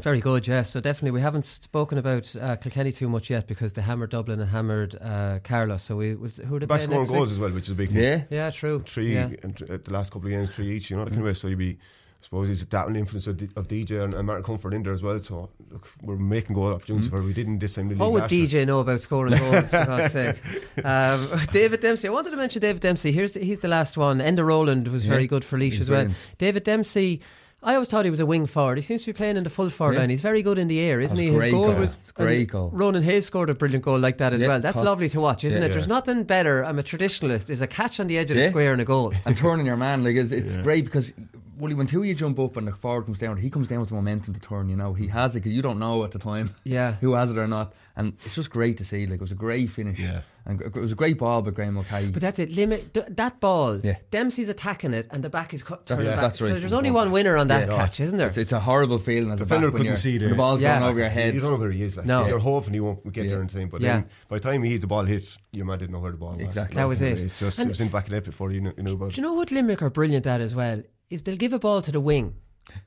Very 0.00 0.20
good, 0.20 0.46
yeah. 0.46 0.62
So 0.62 0.80
definitely, 0.80 1.10
we 1.10 1.20
haven't 1.20 1.44
spoken 1.44 1.98
about 1.98 2.34
uh, 2.36 2.56
Kilkenny 2.56 2.92
too 2.92 3.08
much 3.10 3.28
yet 3.28 3.46
because 3.46 3.74
they 3.74 3.82
hammered 3.82 4.10
Dublin 4.10 4.40
and 4.40 4.50
hammered 4.50 4.96
uh, 5.00 5.38
Carlos. 5.44 5.82
So 5.82 5.96
we 5.96 6.14
was, 6.14 6.38
who 6.38 6.56
are 6.56 6.60
they 6.60 6.66
Back 6.66 6.80
scoring 6.82 7.06
goals 7.06 7.28
week? 7.28 7.32
as 7.32 7.38
well, 7.38 7.50
which 7.50 7.64
is 7.64 7.70
a 7.70 7.74
big 7.74 7.90
thing. 7.90 8.02
yeah, 8.02 8.22
Yeah, 8.30 8.50
true. 8.50 8.82
Three 8.86 9.12
Yeah. 9.14 9.30
and 9.42 9.62
uh, 9.70 9.78
the 9.84 9.92
last 9.92 10.12
couple 10.12 10.28
of 10.28 10.32
games, 10.32 10.54
three 10.54 10.70
each. 10.76 10.90
You 10.90 10.96
know, 10.96 11.04
that 11.04 11.10
kind 11.10 11.20
of 11.22 11.26
way. 11.26 11.34
So 11.34 11.48
you'd 11.48 11.58
be, 11.58 11.78
I 12.20 12.24
suppose, 12.24 12.48
he's 12.48 12.64
that 12.66 12.96
influence 12.96 13.26
of, 13.26 13.38
D- 13.38 13.48
of 13.56 13.66
DJ 13.66 14.04
and, 14.04 14.12
and 14.12 14.26
Martin 14.26 14.44
Comerford 14.44 14.74
in 14.74 14.82
there 14.82 14.92
as 14.92 15.02
well. 15.02 15.18
So 15.22 15.48
look, 15.70 15.88
we're 16.02 16.16
making 16.16 16.54
goal 16.54 16.72
opportunities 16.74 17.10
where 17.10 17.22
we 17.22 17.32
didn't 17.32 17.60
this 17.60 17.74
time. 17.76 17.88
The 17.88 17.94
What 17.96 18.12
would 18.12 18.22
last 18.22 18.32
year. 18.32 18.46
DJ 18.46 18.66
know 18.66 18.80
about 18.80 19.00
scoring 19.00 19.36
goals? 19.38 19.70
for 19.70 19.70
God's 19.86 20.12
sake. 20.12 20.36
Um, 20.84 21.28
David 21.52 21.80
Dempsey. 21.80 22.08
I 22.08 22.10
wanted 22.10 22.30
to 22.30 22.36
mention 22.36 22.60
David 22.60 22.82
Dempsey. 22.82 23.10
Here's 23.10 23.32
the, 23.32 23.40
he's 23.40 23.60
the 23.60 23.68
last 23.68 23.96
one. 23.96 24.18
Enda 24.18 24.44
Rowland 24.44 24.88
was 24.88 25.06
Yeah, 25.06 25.12
very 25.12 25.26
good 25.26 25.44
for 25.44 25.56
Laois 25.58 25.70
he's 25.72 25.80
as 25.82 25.90
well. 25.90 26.00
brilliant. 26.04 26.26
David 26.38 26.64
Dempsey. 26.64 27.20
I 27.62 27.74
always 27.74 27.88
thought 27.88 28.04
he 28.06 28.10
was 28.10 28.20
a 28.20 28.26
wing 28.26 28.46
forward. 28.46 28.78
He 28.78 28.82
seems 28.82 29.02
to 29.04 29.12
be 29.12 29.16
playing 29.16 29.36
in 29.36 29.44
the 29.44 29.50
full 29.50 29.68
forward 29.68 29.94
Yeah. 29.94 30.00
line. 30.00 30.10
He's 30.10 30.22
very 30.22 30.42
good 30.42 30.56
in 30.58 30.68
the 30.68 30.80
air, 30.80 30.98
isn't 31.00 31.14
That's 31.16 31.26
he? 31.26 31.32
His 31.32 31.36
great 31.36 31.50
goal 31.52 31.66
goal. 31.72 31.80
was 31.80 31.96
Great 32.14 32.48
goal. 32.50 32.70
Ronan 32.72 33.02
Hayes 33.02 33.26
scored 33.26 33.48
a 33.50 33.54
brilliant 33.54 33.84
goal 33.84 33.98
like 33.98 34.16
that 34.18 34.32
as 34.34 34.40
Yeah, 34.42 34.48
well. 34.48 34.60
That's 34.60 34.74
Col- 34.76 34.84
lovely 34.84 35.08
to 35.10 35.20
watch, 35.20 35.44
isn't 35.44 35.60
Yeah. 35.60 35.68
it? 35.68 35.72
There's 35.72 35.86
Yeah. 35.86 35.94
nothing 35.94 36.24
better. 36.24 36.64
I'm 36.64 36.78
a 36.78 36.82
traditionalist. 36.82 37.48
Is 37.50 37.60
a 37.62 37.66
catch 37.66 37.98
on 38.00 38.06
the 38.06 38.16
edge 38.18 38.30
of 38.30 38.36
the 38.38 38.46
square 38.48 38.72
and 38.72 38.80
a 38.80 38.84
goal. 38.86 39.12
and 39.26 39.36
turning 39.36 39.66
your 39.66 39.76
man 39.76 40.02
like 40.04 40.16
it's, 40.16 40.32
it's 40.32 40.56
Yeah. 40.56 40.62
great 40.62 40.84
because 40.86 41.12
well, 41.60 41.74
when 41.76 41.86
two 41.86 42.00
of 42.00 42.06
you 42.06 42.14
jump 42.14 42.38
up 42.38 42.56
and 42.56 42.66
the 42.66 42.72
forward 42.72 43.04
comes 43.04 43.18
down, 43.18 43.36
he 43.36 43.50
comes 43.50 43.68
down 43.68 43.80
with 43.80 43.90
the 43.90 43.94
momentum 43.94 44.34
to 44.34 44.40
turn. 44.40 44.68
You 44.68 44.76
know, 44.76 44.94
he 44.94 45.06
has 45.08 45.36
it 45.36 45.40
because 45.40 45.52
you 45.52 45.62
don't 45.62 45.78
know 45.78 46.02
at 46.04 46.10
the 46.12 46.18
time 46.18 46.50
Yeah. 46.64 46.94
who 47.00 47.12
has 47.14 47.30
it 47.30 47.38
or 47.38 47.46
not, 47.46 47.74
and 47.96 48.14
it's 48.24 48.34
just 48.34 48.50
great 48.50 48.78
to 48.78 48.84
see. 48.84 49.06
Like 49.06 49.16
it 49.16 49.20
was 49.20 49.32
a 49.32 49.36
great 49.36 49.70
finish, 49.70 49.98
Yeah. 49.98 50.22
and 50.46 50.60
it 50.60 50.74
was 50.74 50.92
a 50.92 50.94
great 50.94 51.18
ball 51.18 51.42
by 51.42 51.50
Graeme 51.50 51.74
Mulcahy. 51.74 52.10
But 52.10 52.22
that's 52.22 52.38
it. 52.38 52.50
Limit 52.50 52.94
th- 52.94 53.06
that 53.10 53.40
ball. 53.40 53.78
Yeah. 53.84 53.96
Dempsey's 54.10 54.48
attacking 54.48 54.94
it, 54.94 55.06
and 55.10 55.22
the 55.22 55.30
back 55.30 55.52
is 55.54 55.62
cut, 55.62 55.86
turning 55.86 56.06
yeah, 56.06 56.12
back. 56.12 56.20
that's 56.22 56.40
right. 56.40 56.48
So 56.48 56.58
there's 56.60 56.72
only 56.72 56.90
one 56.90 57.10
winner 57.12 57.36
on 57.36 57.48
that 57.48 57.68
Yeah. 57.68 57.76
catch, 57.76 58.00
isn't 58.00 58.16
there? 58.18 58.28
It's, 58.28 58.38
it's 58.38 58.52
a 58.52 58.60
horrible 58.60 58.98
feeling 58.98 59.30
as 59.30 59.40
a 59.40 59.44
Defender 59.44 59.66
back 59.68 59.72
when, 59.74 59.80
couldn't 59.80 59.86
you're, 59.86 59.96
see 59.96 60.12
when 60.18 60.20
the 60.24 60.28
the 60.30 60.34
ball's 60.36 60.60
Yeah. 60.60 60.78
going 60.78 60.90
over 60.90 60.98
your 61.00 61.08
head. 61.08 61.34
You 61.34 61.40
don't 61.40 61.52
know 61.52 61.58
where 61.58 61.70
he 61.70 61.82
is. 61.82 61.96
Like, 61.96 62.06
No. 62.06 62.26
You're 62.26 62.38
hoping 62.38 62.74
he 62.74 62.80
won't 62.80 63.12
get 63.12 63.24
Yeah. 63.24 63.30
there 63.32 63.42
in 63.42 63.48
time, 63.48 63.68
but 63.68 63.80
Yeah. 63.80 63.92
then 63.96 64.06
by 64.28 64.36
the 64.38 64.40
time 64.42 64.62
he 64.62 64.72
hit 64.72 64.80
the 64.80 64.86
ball 64.86 65.04
hit, 65.04 65.24
your 65.52 65.66
man 65.66 65.78
didn't 65.78 65.92
know 65.92 65.98
where 66.00 66.12
the 66.12 66.18
ball 66.18 66.32
was. 66.32 66.40
Exactly. 66.40 66.76
That 66.76 66.88
was 66.88 67.02
it. 67.02 67.18
It's 67.20 67.38
just 67.40 67.58
And- 67.58 67.66
it 67.66 67.70
was 67.70 67.80
in 67.80 67.88
back 67.88 68.04
of 68.04 68.10
the 68.10 68.16
net 68.16 68.24
before 68.24 68.50
you 68.52 68.60
knew, 68.60 68.72
you 68.76 68.82
knew 68.82 68.92
about 68.94 69.12
Do 69.12 69.16
you 69.16 69.22
know 69.22 69.34
what 69.34 69.50
Limerick 69.50 69.82
are 69.82 69.90
brilliant 69.90 70.26
at 70.26 70.40
as 70.40 70.54
well? 70.54 70.82
Is 71.10 71.24
they'll 71.24 71.36
give 71.36 71.52
a 71.52 71.58
ball 71.58 71.82
to 71.82 71.90
the 71.92 72.00
wing, 72.00 72.36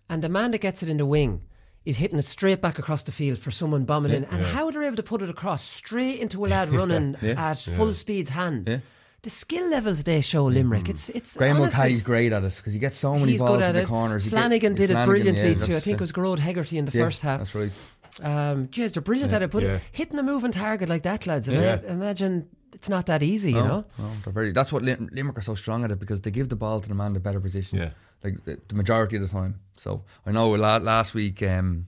and 0.09 0.23
the 0.23 0.29
man 0.29 0.51
that 0.51 0.61
gets 0.61 0.81
it 0.81 0.89
in 0.89 0.97
the 0.97 1.05
wing 1.05 1.43
is 1.85 1.97
hitting 1.97 2.17
it 2.17 2.21
straight 2.23 2.61
back 2.61 2.79
across 2.79 3.03
the 3.03 3.11
field 3.11 3.37
for 3.37 3.51
someone 3.51 3.83
bombing 3.83 4.13
in, 4.13 4.23
and 4.25 4.41
how 4.41 4.71
they're 4.71 4.83
able 4.83 4.95
to 4.95 5.03
put 5.03 5.21
it 5.21 5.29
across 5.29 5.61
straight 5.61 6.19
into 6.21 6.45
a 6.45 6.47
lad 6.47 6.69
running 6.73 7.15
Yeah. 7.21 7.51
at 7.51 7.59
full 7.59 7.93
speed's 7.93 8.29
hand. 8.29 8.67
Yeah. 8.69 8.77
The 9.23 9.29
skill 9.29 9.69
levels 9.69 10.03
they 10.03 10.21
show 10.21 10.45
Limerick, 10.45 10.87
it's 10.89 11.09
it's 11.09 11.35
Graeme 11.37 11.57
honestly, 11.57 11.77
Mulcahy's 11.77 12.01
great 12.01 12.31
at 12.33 12.43
it 12.43 12.55
because 12.55 12.73
he 12.73 12.79
gets 12.79 12.97
so 12.97 13.17
many 13.17 13.37
balls 13.37 13.51
good 13.51 13.61
in 13.69 13.75
the 13.75 13.81
it. 13.81 13.87
corners. 13.87 14.23
He 14.23 14.29
get- 14.29 14.37
Flanagan 14.37 14.75
did 14.75 14.91
it 14.91 15.05
brilliantly 15.05 15.41
yeah, 15.49 15.53
too. 15.55 15.63
I 15.63 15.65
that's- 15.65 15.83
think 15.83 15.95
it 15.95 16.01
was 16.01 16.11
Gearóid 16.13 16.39
Hegarty 16.39 16.77
in 16.77 16.85
the 16.85 16.97
Yeah, 16.97 17.03
first 17.05 17.21
half. 17.21 17.39
That's 17.39 17.55
right. 17.55 17.71
Um, 18.21 18.67
geez, 18.69 18.93
they're 18.93 19.01
brilliant 19.01 19.31
Yeah. 19.31 19.37
at 19.37 19.41
it, 19.43 19.51
but 19.51 19.63
Yeah. 19.63 19.79
hitting 19.91 20.19
a 20.19 20.23
moving 20.23 20.51
target 20.51 20.87
like 20.89 21.03
that, 21.03 21.25
lads, 21.25 21.47
Yeah. 21.49 21.79
imagine 21.87 22.47
it's 22.73 22.89
not 22.89 23.05
that 23.07 23.23
easy, 23.23 23.51
you 23.53 23.63
know? 23.63 23.85
no, 23.97 24.11
they're 24.23 24.33
very. 24.33 24.51
That's 24.51 24.71
what 24.73 24.83
Lim- 24.83 25.09
Limerick 25.11 25.37
are 25.37 25.41
so 25.41 25.55
strong 25.55 25.83
at 25.85 25.91
it 25.91 25.99
because 25.99 26.21
they 26.21 26.31
give 26.31 26.49
the 26.49 26.55
ball 26.57 26.79
to 26.81 26.87
the 26.89 26.95
man 26.95 27.07
in 27.07 27.13
the 27.13 27.19
better 27.21 27.39
position. 27.39 27.77
Yeah. 27.79 27.89
Like 28.23 28.43
the, 28.45 28.59
the 28.67 28.75
majority 28.75 29.17
of 29.17 29.21
the 29.21 29.27
time. 29.27 29.59
So 29.77 30.03
I 30.25 30.31
know 30.31 30.49
la- 30.51 30.77
last 30.77 31.13
week. 31.13 31.43
Um, 31.43 31.87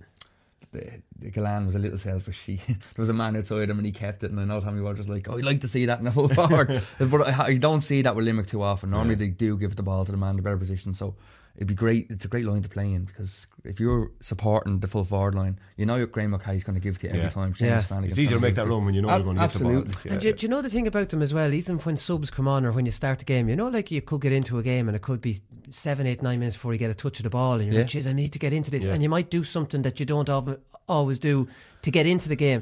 the, 0.72 1.02
the 1.20 1.32
Gillane 1.32 1.66
was 1.66 1.76
a 1.76 1.80
little 1.80 1.98
selfish. 1.98 2.44
He, 2.44 2.56
there 2.68 2.78
was 2.98 3.10
a 3.10 3.14
man 3.14 3.36
outside 3.36 3.70
him 3.70 3.78
and 3.78 3.86
he 3.86 3.92
kept 3.92 4.24
it. 4.24 4.32
And 4.32 4.40
I 4.40 4.46
know 4.46 4.60
Tommy 4.60 4.82
was 4.82 5.08
like, 5.08 5.30
"Oh, 5.30 5.38
I'd 5.38 5.46
like 5.46 5.62
to 5.62 5.68
see 5.68 5.86
that 5.86 6.00
in 6.00 6.06
the 6.06 6.12
full 6.18 6.28
forward," 6.30 6.82
but 7.00 7.22
I, 7.22 7.46
I 7.46 7.58
don't 7.58 7.82
see 7.82 8.02
that 8.02 8.16
with 8.16 8.26
Limerick 8.26 8.48
too 8.48 8.62
often. 8.62 8.92
Normally 8.92 9.16
they 9.16 9.30
do 9.30 9.58
give 9.58 9.76
the 9.76 9.84
ball 9.84 10.06
to 10.06 10.12
the 10.12 10.18
man 10.18 10.32
in 10.32 10.36
the 10.38 10.42
better 10.42 10.58
position. 10.58 10.94
So 10.94 11.16
it'd 11.56 11.68
be 11.68 11.74
great. 11.76 12.08
It's 12.10 12.26
a 12.26 12.28
great 12.28 12.46
line 12.46 12.62
to 12.64 12.70
play 12.70 12.92
in 12.94 13.06
because 13.06 13.48
if 13.64 13.80
you're 13.80 14.12
supporting 14.22 14.80
the 14.80 14.88
full 14.88 15.04
forward 15.06 15.36
line, 15.36 15.60
you 15.78 15.86
know 15.86 15.96
your 15.96 16.08
Graeme 16.08 16.32
Mulcahy's 16.32 16.64
going 16.64 16.76
to 16.76 16.82
give 16.82 17.00
to 17.00 17.08
you 17.08 17.12
every 17.14 17.24
Yeah. 17.24 17.30
time. 17.30 17.54
Seamus 17.54 17.60
Yeah. 17.62 17.82
Flanagan's 17.82 18.14
It's 18.14 18.20
easier 18.20 18.38
to 18.38 18.42
make 18.42 18.56
that 18.56 18.68
run 18.68 18.86
when 18.86 18.94
you 18.94 19.02
know 19.02 19.10
Ab- 19.10 19.20
you're 19.24 19.34
going 19.34 19.38
to 19.38 19.42
get 19.44 19.52
the 19.54 19.60
ball. 19.64 19.78
absolutely. 19.78 20.12
And 20.12 20.22
do, 20.22 20.34
do 20.34 20.46
you 20.46 20.50
know 20.50 20.62
the 20.62 20.70
thing 20.70 20.88
about 20.88 21.10
them 21.10 21.22
as 21.22 21.34
well? 21.34 21.54
Even 21.54 21.78
when 21.80 21.98
subs 21.98 22.30
come 22.30 22.48
on 22.48 22.66
or 22.66 22.72
when 22.72 22.86
you 22.86 22.92
start 22.92 23.20
the 23.20 23.26
game, 23.26 23.48
you 23.50 23.56
know, 23.56 23.70
like 23.70 23.92
you 23.92 24.02
could 24.02 24.22
get 24.22 24.32
into 24.34 24.60
a 24.60 24.64
game 24.64 24.88
and 24.90 24.96
it 24.96 25.02
could 25.02 25.22
be 25.22 25.38
seven, 25.72 26.06
eight, 26.08 26.22
nine 26.22 26.40
minutes 26.40 26.56
before 26.56 26.74
you 26.74 26.80
get 26.80 26.92
a 26.92 26.96
touch 26.96 27.20
of 27.20 27.24
the 27.24 27.30
ball, 27.30 27.54
and 27.60 27.66
you're 27.72 27.82
like, 27.82 27.94
Yeah. 27.94 28.02
"Jeez, 28.02 28.08
I 28.08 28.14
need 28.14 28.32
to 28.34 28.40
get 28.40 28.54
into 28.54 28.70
this," 28.72 28.86
Yeah. 28.86 28.94
and 28.94 29.02
you 29.02 29.10
might 29.10 29.30
do 29.32 29.44
something 29.44 29.82
that 29.84 30.00
you 30.00 30.06
don't 30.06 30.30
always 30.88 31.18
do 31.20 31.48
to 31.82 31.90
get 31.92 32.06
into 32.06 32.30
the 32.30 32.36
game. 32.36 32.62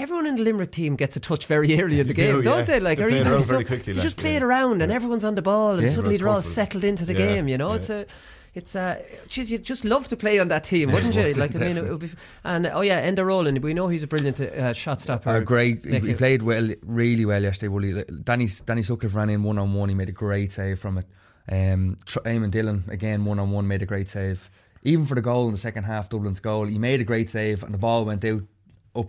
Yeah. 0.00 0.02
Everyone 0.04 0.26
in 0.26 0.36
the 0.36 0.42
Limerick 0.42 0.72
team 0.72 0.96
gets 0.96 1.16
a 1.16 1.20
touch 1.20 1.46
very 1.46 1.80
early 1.80 2.00
in 2.00 2.06
the 2.08 2.14
game, 2.14 2.36
do, 2.36 2.42
don't 2.42 2.58
yeah. 2.60 2.64
they? 2.64 2.80
Like, 2.80 2.98
They 2.98 3.04
or 3.04 3.08
play 3.10 3.18
it 3.20 3.26
around 3.26 3.42
so- 3.42 3.46
very 3.48 3.64
quickly, 3.64 3.92
they 3.92 3.98
like, 3.98 4.02
just 4.02 4.16
play 4.16 4.30
yeah. 4.32 4.36
it 4.38 4.42
around, 4.42 4.82
and 4.82 4.90
everyone's 4.92 5.24
on 5.24 5.34
the 5.34 5.42
ball, 5.42 5.72
and 5.72 5.82
Yeah. 5.82 5.90
suddenly 5.94 6.16
they're 6.16 6.28
all 6.28 6.42
settled 6.42 6.84
into 6.84 7.04
the 7.04 7.12
comfortable. 7.14 7.34
game. 7.36 7.48
You 7.48 7.58
know, 7.58 7.70
Yeah. 7.70 7.76
it's 7.76 7.90
a. 7.90 8.06
It's 8.52 8.74
uh, 8.74 9.00
geez, 9.28 9.52
you'd 9.52 9.62
just 9.62 9.84
love 9.84 10.08
to 10.08 10.16
play 10.16 10.40
on 10.40 10.48
that 10.48 10.64
team, 10.64 10.90
wouldn't 10.90 11.14
you? 11.14 11.22
would, 11.22 11.38
Like, 11.38 11.54
I 11.54 11.58
mean, 11.60 11.76
it 11.78 11.88
would 11.88 12.00
be. 12.00 12.10
And 12.42 12.66
oh 12.66 12.80
yeah, 12.80 13.08
Enda 13.08 13.24
Rowland, 13.24 13.62
we 13.62 13.74
know 13.74 13.86
he's 13.86 14.02
a 14.02 14.08
brilliant 14.08 14.40
uh, 14.40 14.72
shot 14.72 15.00
stopper. 15.00 15.30
Uh, 15.30 15.38
great. 15.38 15.84
He, 15.84 15.90
Nick, 15.90 16.02
he 16.04 16.14
played 16.14 16.42
well, 16.42 16.68
really 16.82 17.24
well 17.24 17.40
yesterday. 17.40 17.68
Willie. 17.68 18.04
Danny 18.24 18.48
Danny 18.66 18.82
Sutcliffe 18.82 19.14
ran 19.14 19.30
in 19.30 19.44
one 19.44 19.56
on 19.56 19.72
one. 19.74 19.88
He 19.88 19.94
made 19.94 20.08
a 20.08 20.12
great 20.12 20.50
save 20.50 20.80
from 20.80 20.98
it. 20.98 21.06
Um, 21.48 21.96
Tr- 22.06 22.18
Eamon 22.20 22.50
Dillon 22.50 22.82
again 22.88 23.24
one 23.24 23.38
on 23.38 23.52
one 23.52 23.68
made 23.68 23.82
a 23.82 23.86
great 23.86 24.08
save. 24.08 24.50
Even 24.82 25.06
for 25.06 25.14
the 25.14 25.22
goal 25.22 25.46
in 25.46 25.52
the 25.52 25.58
second 25.58 25.84
half, 25.84 26.08
Dublin's 26.08 26.40
goal, 26.40 26.66
he 26.66 26.76
made 26.76 27.00
a 27.00 27.04
great 27.04 27.30
save 27.30 27.62
and 27.62 27.72
the 27.72 27.78
ball 27.78 28.04
went 28.04 28.24
out 28.24 28.42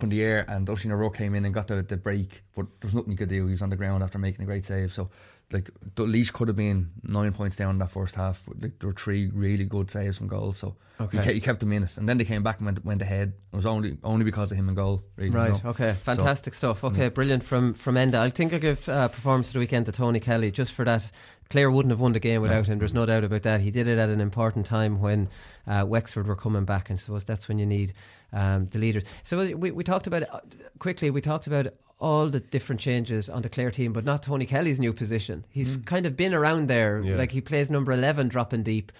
in 0.02 0.08
the 0.10 0.22
air 0.22 0.44
and 0.48 0.66
O'Rourke 0.92 1.16
came 1.16 1.34
in 1.34 1.44
and 1.44 1.52
got 1.52 1.68
the, 1.68 1.82
the 1.82 1.96
break, 1.96 2.42
but 2.54 2.66
there 2.80 2.88
was 2.88 2.94
nothing 2.94 3.10
he 3.10 3.16
could 3.16 3.28
do. 3.28 3.46
He 3.46 3.52
was 3.52 3.62
on 3.62 3.70
the 3.70 3.76
ground 3.76 4.02
after 4.02 4.18
making 4.18 4.42
a 4.42 4.46
great 4.46 4.64
save. 4.64 4.92
So 4.92 5.10
like 5.52 5.70
the 5.94 6.04
Laois 6.04 6.30
could 6.32 6.48
have 6.48 6.56
been 6.56 6.90
nine 7.02 7.32
points 7.32 7.56
down 7.56 7.70
in 7.70 7.78
that 7.78 7.90
first 7.90 8.14
half. 8.14 8.42
Like, 8.60 8.78
there 8.78 8.88
were 8.88 8.94
three 8.94 9.30
really 9.32 9.64
good 9.64 9.90
saves 9.90 10.18
from 10.18 10.28
goals. 10.28 10.58
So 10.58 10.76
Okay. 11.00 11.16
he, 11.18 11.22
kept, 11.24 11.34
he 11.34 11.40
kept 11.40 11.60
them 11.60 11.72
in 11.72 11.82
it, 11.82 11.96
and 11.96 12.08
then 12.08 12.18
they 12.18 12.24
came 12.24 12.42
back 12.42 12.58
and 12.58 12.66
went, 12.66 12.84
went 12.84 13.02
ahead. 13.02 13.32
It 13.52 13.56
was 13.56 13.66
only 13.66 13.96
only 14.04 14.24
because 14.24 14.52
of 14.52 14.58
him 14.58 14.68
and 14.68 14.76
goal. 14.76 15.02
Really, 15.16 15.30
you 15.30 15.36
Right. 15.36 15.64
know. 15.64 15.70
Okay. 15.70 15.90
So- 15.92 16.14
Fantastic 16.14 16.54
stuff. 16.54 16.84
Okay. 16.84 17.08
Brilliant 17.08 17.42
from 17.42 17.74
from 17.74 17.96
Enda. 17.96 18.14
I 18.16 18.30
think 18.30 18.52
I 18.52 18.58
give 18.58 18.88
uh, 18.88 19.08
performance 19.08 19.48
of 19.48 19.54
the 19.54 19.58
weekend 19.60 19.86
to 19.86 19.92
Tony 19.92 20.20
Kelly 20.20 20.50
just 20.50 20.72
for 20.72 20.84
that. 20.84 21.10
Clare 21.50 21.70
wouldn't 21.70 21.90
have 21.90 22.00
won 22.00 22.12
the 22.12 22.20
game 22.20 22.40
without 22.40 22.66
him. 22.66 22.78
There's 22.78 22.94
no 22.94 23.04
doubt 23.04 23.24
about 23.24 23.42
that. 23.42 23.60
He 23.60 23.70
did 23.70 23.86
it 23.86 23.98
at 23.98 24.08
an 24.08 24.22
important 24.22 24.64
time 24.64 25.00
when 25.02 25.28
uh, 25.66 25.84
Wexford 25.86 26.26
were 26.26 26.36
coming 26.36 26.64
back, 26.64 26.88
and 26.88 26.98
I 26.98 27.00
suppose 27.02 27.26
that's 27.26 27.46
when 27.46 27.58
you 27.58 27.66
need 27.66 27.92
um, 28.32 28.68
the 28.70 28.78
leaders. 28.78 29.02
So 29.22 29.36
we, 29.56 29.70
we 29.70 29.84
talked 29.84 30.06
about 30.06 30.22
it 30.22 30.28
uh, 30.32 30.40
quickly. 30.78 31.10
We 31.10 31.20
talked 31.20 31.46
about 31.46 31.66
all 32.02 32.28
the 32.28 32.40
different 32.40 32.80
changes 32.80 33.30
on 33.30 33.42
the 33.42 33.48
Clare 33.48 33.70
team, 33.70 33.92
but 33.92 34.04
not 34.04 34.24
Tony 34.24 34.44
Kelly's 34.44 34.80
new 34.80 34.92
position. 34.92 35.44
He's 35.48 35.70
mm. 35.70 35.86
kind 35.86 36.04
of 36.04 36.16
been 36.16 36.34
around 36.34 36.68
there. 36.68 37.00
Yeah. 37.00 37.16
Like 37.16 37.30
he 37.30 37.40
plays 37.40 37.70
number 37.70 37.92
eleven, 37.92 38.28
dropping 38.28 38.64
deep. 38.64 38.90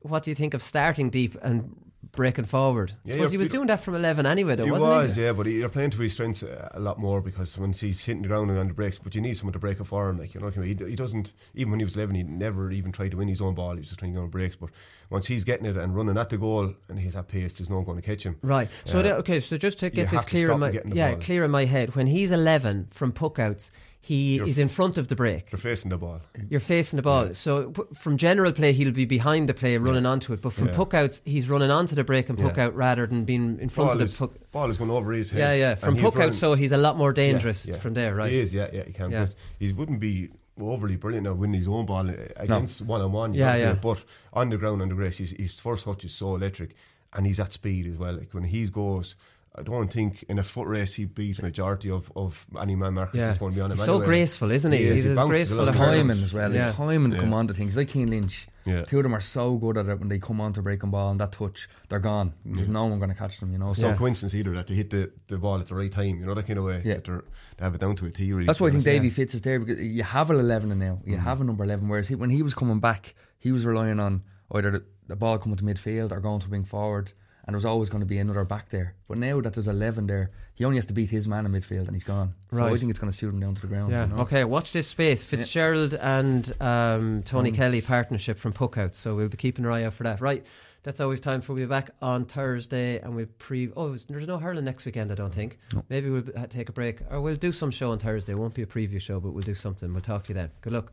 What 0.00 0.22
do 0.22 0.30
you 0.30 0.36
think 0.36 0.54
of 0.54 0.62
starting 0.62 1.10
deep 1.10 1.36
and 1.42 1.74
breaking 2.16 2.46
forward? 2.46 2.92
I 2.92 2.96
Yeah, 3.04 3.12
suppose 3.14 3.30
he 3.30 3.36
was 3.36 3.48
doing 3.48 3.68
that 3.68 3.80
from 3.80 3.94
eleven 3.94 4.26
anyway, 4.26 4.56
though, 4.56 4.64
He 4.64 4.70
wasn't 4.72 4.90
was, 4.90 5.14
he? 5.16 5.22
yeah, 5.22 5.32
but 5.32 5.46
he, 5.46 5.58
you're 5.58 5.68
playing 5.68 5.90
to 5.90 5.98
his 5.98 6.14
strengths 6.14 6.42
a 6.42 6.78
lot 6.80 6.98
more 6.98 7.20
because 7.20 7.56
once 7.58 7.80
he's 7.80 8.04
hitting 8.04 8.22
the 8.22 8.28
ground 8.28 8.50
and 8.50 8.58
on 8.58 8.68
the 8.68 8.74
breaks, 8.74 8.98
but 8.98 9.14
you 9.14 9.20
need 9.20 9.36
someone 9.36 9.52
to 9.52 9.58
break 9.58 9.78
it 9.78 9.84
for 9.84 10.08
him. 10.08 10.18
Like 10.18 10.34
you 10.34 10.40
know, 10.40 10.46
what 10.46 10.56
I 10.56 10.60
mean? 10.60 10.78
he, 10.78 10.84
he 10.86 10.96
doesn't 10.96 11.32
even 11.54 11.70
when 11.70 11.80
he 11.80 11.84
was 11.84 11.96
eleven, 11.96 12.16
he 12.16 12.22
never 12.24 12.70
even 12.72 12.90
tried 12.90 13.12
to 13.12 13.16
win 13.18 13.28
his 13.28 13.40
own 13.40 13.54
ball. 13.54 13.72
He 13.74 13.78
was 13.78 13.88
just 13.88 14.00
trying 14.00 14.12
to 14.12 14.16
go 14.18 14.22
on 14.24 14.30
breaks. 14.30 14.56
But 14.56 14.70
once 15.10 15.26
he's 15.26 15.44
getting 15.44 15.66
it 15.66 15.76
and 15.76 15.94
running 15.94 16.18
at 16.18 16.30
the 16.30 16.38
goal 16.38 16.74
and 16.88 16.98
he's 16.98 17.14
at 17.14 17.28
pace, 17.28 17.52
there's 17.52 17.70
no 17.70 17.76
one 17.76 17.84
going 17.84 18.00
to 18.00 18.02
catch 18.02 18.24
him. 18.24 18.36
Right. 18.42 18.68
So 18.86 18.98
Uh, 18.98 19.02
the- 19.02 19.16
okay. 19.18 19.38
So 19.40 19.56
just 19.58 19.78
to 19.80 19.90
get 19.90 20.10
this 20.10 20.24
clear 20.24 20.50
in 20.50 20.58
my 20.58 20.66
him 20.68 20.72
getting 20.72 20.90
the 20.90 20.96
yeah 20.96 21.10
ball. 21.12 21.20
clear 21.20 21.44
in 21.44 21.50
my 21.50 21.64
head, 21.66 21.94
when 21.94 22.06
he's 22.08 22.30
eleven 22.30 22.88
from 22.90 23.12
puckouts, 23.12 23.70
he 24.06 24.36
You're 24.36 24.46
is 24.46 24.56
in 24.56 24.68
front 24.68 24.98
of 24.98 25.08
the 25.08 25.16
break. 25.16 25.50
You're 25.50 25.58
facing 25.58 25.90
the 25.90 25.98
ball. 25.98 26.20
You're 26.48 26.60
facing 26.60 26.96
the 26.96 27.02
ball. 27.02 27.34
So 27.34 27.70
p- 27.70 27.82
from 27.92 28.16
general 28.16 28.52
play, 28.52 28.72
he'll 28.72 28.92
be 28.92 29.04
behind 29.04 29.48
the 29.48 29.54
play, 29.54 29.76
running 29.78 30.06
onto 30.06 30.32
it. 30.32 30.40
But 30.40 30.52
from 30.52 30.68
Yeah. 30.68 30.74
puckouts, 30.74 31.22
he's 31.24 31.48
running 31.48 31.72
onto 31.72 31.96
the 31.96 32.04
break 32.04 32.28
and 32.28 32.38
Yeah. 32.38 32.46
puck 32.48 32.58
out 32.58 32.74
rather 32.76 33.04
than 33.08 33.24
being 33.24 33.58
in 33.60 33.68
front 33.68 33.88
Ball 33.88 33.92
of 33.94 33.98
the 33.98 34.04
is, 34.04 34.16
puck. 34.16 34.34
ball 34.52 34.70
is 34.70 34.78
going 34.78 34.92
over 34.92 35.12
his 35.12 35.30
head. 35.30 35.40
Yeah, 35.40 35.54
yeah. 35.54 35.74
From 35.74 35.94
he's 35.96 36.04
puck 36.04 36.16
out, 36.20 36.36
so 36.36 36.54
he's 36.54 36.70
a 36.70 36.76
lot 36.76 36.96
more 36.96 37.12
dangerous 37.12 37.66
yeah. 37.66 37.76
from 37.76 37.94
there, 37.94 38.14
right? 38.14 38.30
He 38.30 38.38
is, 38.38 38.54
yeah, 38.54 38.68
yeah. 38.72 38.84
He 38.84 38.92
can. 38.92 39.10
Yeah. 39.10 39.26
He 39.58 39.72
wouldn't 39.72 39.98
be 39.98 40.28
overly 40.60 40.94
brilliant 40.94 41.24
now 41.24 41.34
winning 41.34 41.58
his 41.58 41.66
own 41.68 41.84
ball 41.84 42.08
uh, 42.08 42.14
against 42.36 42.82
one 42.82 43.00
on 43.00 43.10
one. 43.10 43.34
Yeah, 43.34 43.56
yeah. 43.56 43.72
But 43.74 44.04
on 44.32 44.50
the 44.50 44.56
ground, 44.56 44.82
on 44.82 44.88
the 44.88 44.94
grass, 44.94 45.16
his, 45.16 45.32
his 45.32 45.58
first 45.58 45.84
touch 45.84 46.04
is 46.04 46.14
so 46.14 46.36
electric, 46.36 46.76
and 47.12 47.26
he's 47.26 47.40
at 47.40 47.52
speed 47.52 47.88
as 47.88 47.98
well. 47.98 48.14
Like 48.14 48.32
when 48.32 48.44
he 48.44 48.68
goes. 48.68 49.16
I 49.58 49.62
don't 49.62 49.90
think 49.90 50.24
in 50.28 50.38
a 50.38 50.42
foot 50.42 50.66
race 50.68 50.92
he 50.94 51.06
beat 51.06 51.40
majority 51.42 51.90
of, 51.90 52.12
of 52.14 52.46
any 52.60 52.74
man 52.74 52.94
markers 52.94 53.18
Yeah. 53.18 53.26
that's 53.28 53.38
going 53.38 53.52
to 53.52 53.56
be 53.56 53.62
on 53.62 53.70
him. 53.70 53.78
He's 53.78 53.86
so 53.86 53.98
graceful, 54.00 54.50
isn't 54.50 54.72
he? 54.72 54.82
is, 54.82 55.04
He's 55.04 55.18
as 55.18 55.26
graceful 55.26 55.60
as 55.62 55.68
His 55.68 55.76
of 55.76 55.80
hurdles. 55.80 55.96
timing 55.96 56.22
as 56.22 56.34
well. 56.34 56.52
Yeah. 56.52 56.66
His 56.66 56.74
timing 56.74 57.10
to 57.12 57.16
Yeah. 57.16 57.22
come 57.22 57.32
on 57.34 57.48
to 57.48 57.54
things. 57.54 57.76
Like 57.76 57.88
Cian 57.88 58.10
Lynch. 58.10 58.48
Yeah. 58.66 58.82
Two 58.84 58.98
of 58.98 59.04
them 59.04 59.14
are 59.14 59.20
so 59.20 59.56
good 59.56 59.78
at 59.78 59.86
it 59.86 59.98
when 59.98 60.08
they 60.08 60.18
come 60.18 60.40
on 60.40 60.52
to 60.54 60.62
breaking 60.62 60.90
ball 60.90 61.10
and 61.10 61.20
that 61.20 61.32
touch, 61.32 61.68
they're 61.88 62.00
gone. 62.00 62.34
There's 62.44 62.68
no 62.68 62.84
one 62.86 62.98
going 62.98 63.10
to 63.10 63.16
catch 63.16 63.38
them, 63.38 63.52
you 63.52 63.58
know. 63.58 63.70
It's 63.70 63.80
So 63.80 63.92
no 63.92 63.96
coincidence 63.96 64.34
either 64.34 64.52
that 64.54 64.66
they 64.66 64.74
hit 64.74 64.90
the, 64.90 65.12
the 65.28 65.38
ball 65.38 65.58
at 65.60 65.68
the 65.68 65.74
right 65.74 65.90
time. 65.90 66.18
You 66.18 66.26
know 66.26 66.34
that 66.34 66.46
kind 66.46 66.58
of 66.58 66.64
way. 66.64 66.82
Yeah. 66.84 66.94
that 66.94 67.04
they're, 67.04 67.24
have 67.60 67.74
it 67.76 67.80
down 67.80 67.96
to 67.96 68.06
a 68.06 68.10
T. 68.10 68.32
Really. 68.32 68.44
That's 68.46 68.60
why 68.60 68.68
I 68.68 68.70
think 68.72 68.84
Yeah. 68.84 68.92
Davy 68.92 69.10
Fitz 69.10 69.34
is 69.34 69.40
there 69.42 69.60
because 69.60 69.78
you 69.78 70.02
have 70.02 70.30
an 70.30 70.38
11 70.38 70.72
in 70.72 70.78
now. 70.80 71.00
You 71.04 71.16
mm. 71.16 71.22
have 71.22 71.40
a 71.40 71.44
number 71.44 71.64
11. 71.64 71.88
Whereas 71.88 72.08
he, 72.08 72.14
when 72.16 72.30
he 72.30 72.42
was 72.42 72.54
coming 72.54 72.80
back, 72.80 73.14
he 73.38 73.52
was 73.52 73.64
relying 73.64 74.00
on 74.00 74.22
either 74.52 74.70
the, 74.70 74.84
the 75.06 75.16
ball 75.16 75.38
coming 75.38 75.56
to 75.56 75.64
midfield 75.64 76.10
or 76.12 76.20
going 76.20 76.40
to 76.40 76.50
wing 76.50 76.64
forward. 76.64 77.12
And 77.46 77.54
there 77.54 77.58
was 77.58 77.64
always 77.64 77.88
going 77.90 78.00
to 78.00 78.06
be 78.06 78.18
another 78.18 78.44
back 78.44 78.70
there. 78.70 78.94
But 79.06 79.18
now 79.18 79.40
that 79.40 79.54
there's 79.54 79.68
11 79.68 80.08
there, 80.08 80.30
he 80.54 80.64
only 80.64 80.78
has 80.78 80.86
to 80.86 80.92
beat 80.92 81.10
his 81.10 81.28
man 81.28 81.46
in 81.46 81.52
midfield 81.52 81.86
and 81.86 81.92
he's 81.94 82.02
gone. 82.02 82.34
Right. 82.50 82.68
So 82.70 82.74
I 82.74 82.76
think 82.76 82.90
it's 82.90 82.98
going 82.98 83.12
to 83.12 83.16
suit 83.16 83.28
him 83.32 83.38
down 83.38 83.54
to 83.54 83.60
the 83.60 83.68
ground. 83.68 83.92
Yeah. 83.92 84.06
you 84.06 84.14
know? 84.16 84.22
Okay. 84.22 84.42
Watch 84.42 84.72
this 84.72 84.88
space. 84.88 85.22
Fitzgerald 85.22 85.94
and 85.94 86.52
um, 86.60 87.22
Tony 87.24 87.52
Kelly 87.52 87.80
partnership 87.82 88.38
from 88.38 88.52
Puckouts. 88.52 88.96
So 88.96 89.14
we'll 89.14 89.28
be 89.28 89.36
keeping 89.36 89.64
an 89.64 89.70
eye 89.70 89.84
out 89.84 89.94
for 89.94 90.02
that. 90.02 90.20
Right. 90.20 90.44
That's 90.82 91.00
all 91.00 91.08
we've 91.08 91.20
time 91.20 91.40
for. 91.40 91.52
We'll 91.52 91.64
be 91.66 91.68
back 91.68 91.90
on 92.02 92.24
Thursday 92.24 92.98
and 93.00 93.14
we'll 93.14 93.26
pre. 93.38 93.70
Oh, 93.76 93.88
there's- 93.88 94.04
there's 94.08 94.26
no 94.26 94.38
hurling 94.38 94.64
next 94.64 94.84
weekend. 94.86 95.10
I 95.12 95.14
don't 95.16 95.34
think. 95.34 95.58
Maybe 95.88 96.10
we'll 96.10 96.22
take 96.48 96.68
a 96.68 96.72
break 96.72 97.00
or 97.10 97.20
we'll 97.20 97.36
do 97.36 97.52
some 97.52 97.70
show 97.70 97.92
on 97.92 97.98
Thursday. 97.98 98.32
It 98.32 98.36
won't 98.38 98.54
be 98.54 98.62
a 98.62 98.66
preview 98.66 99.00
show, 99.00 99.20
but 99.20 99.30
we'll 99.32 99.42
do 99.42 99.54
something. 99.54 99.92
We'll 99.92 100.00
talk 100.00 100.24
to 100.24 100.28
you 100.30 100.34
then. 100.34 100.50
Good 100.62 100.72
luck. 100.72 100.92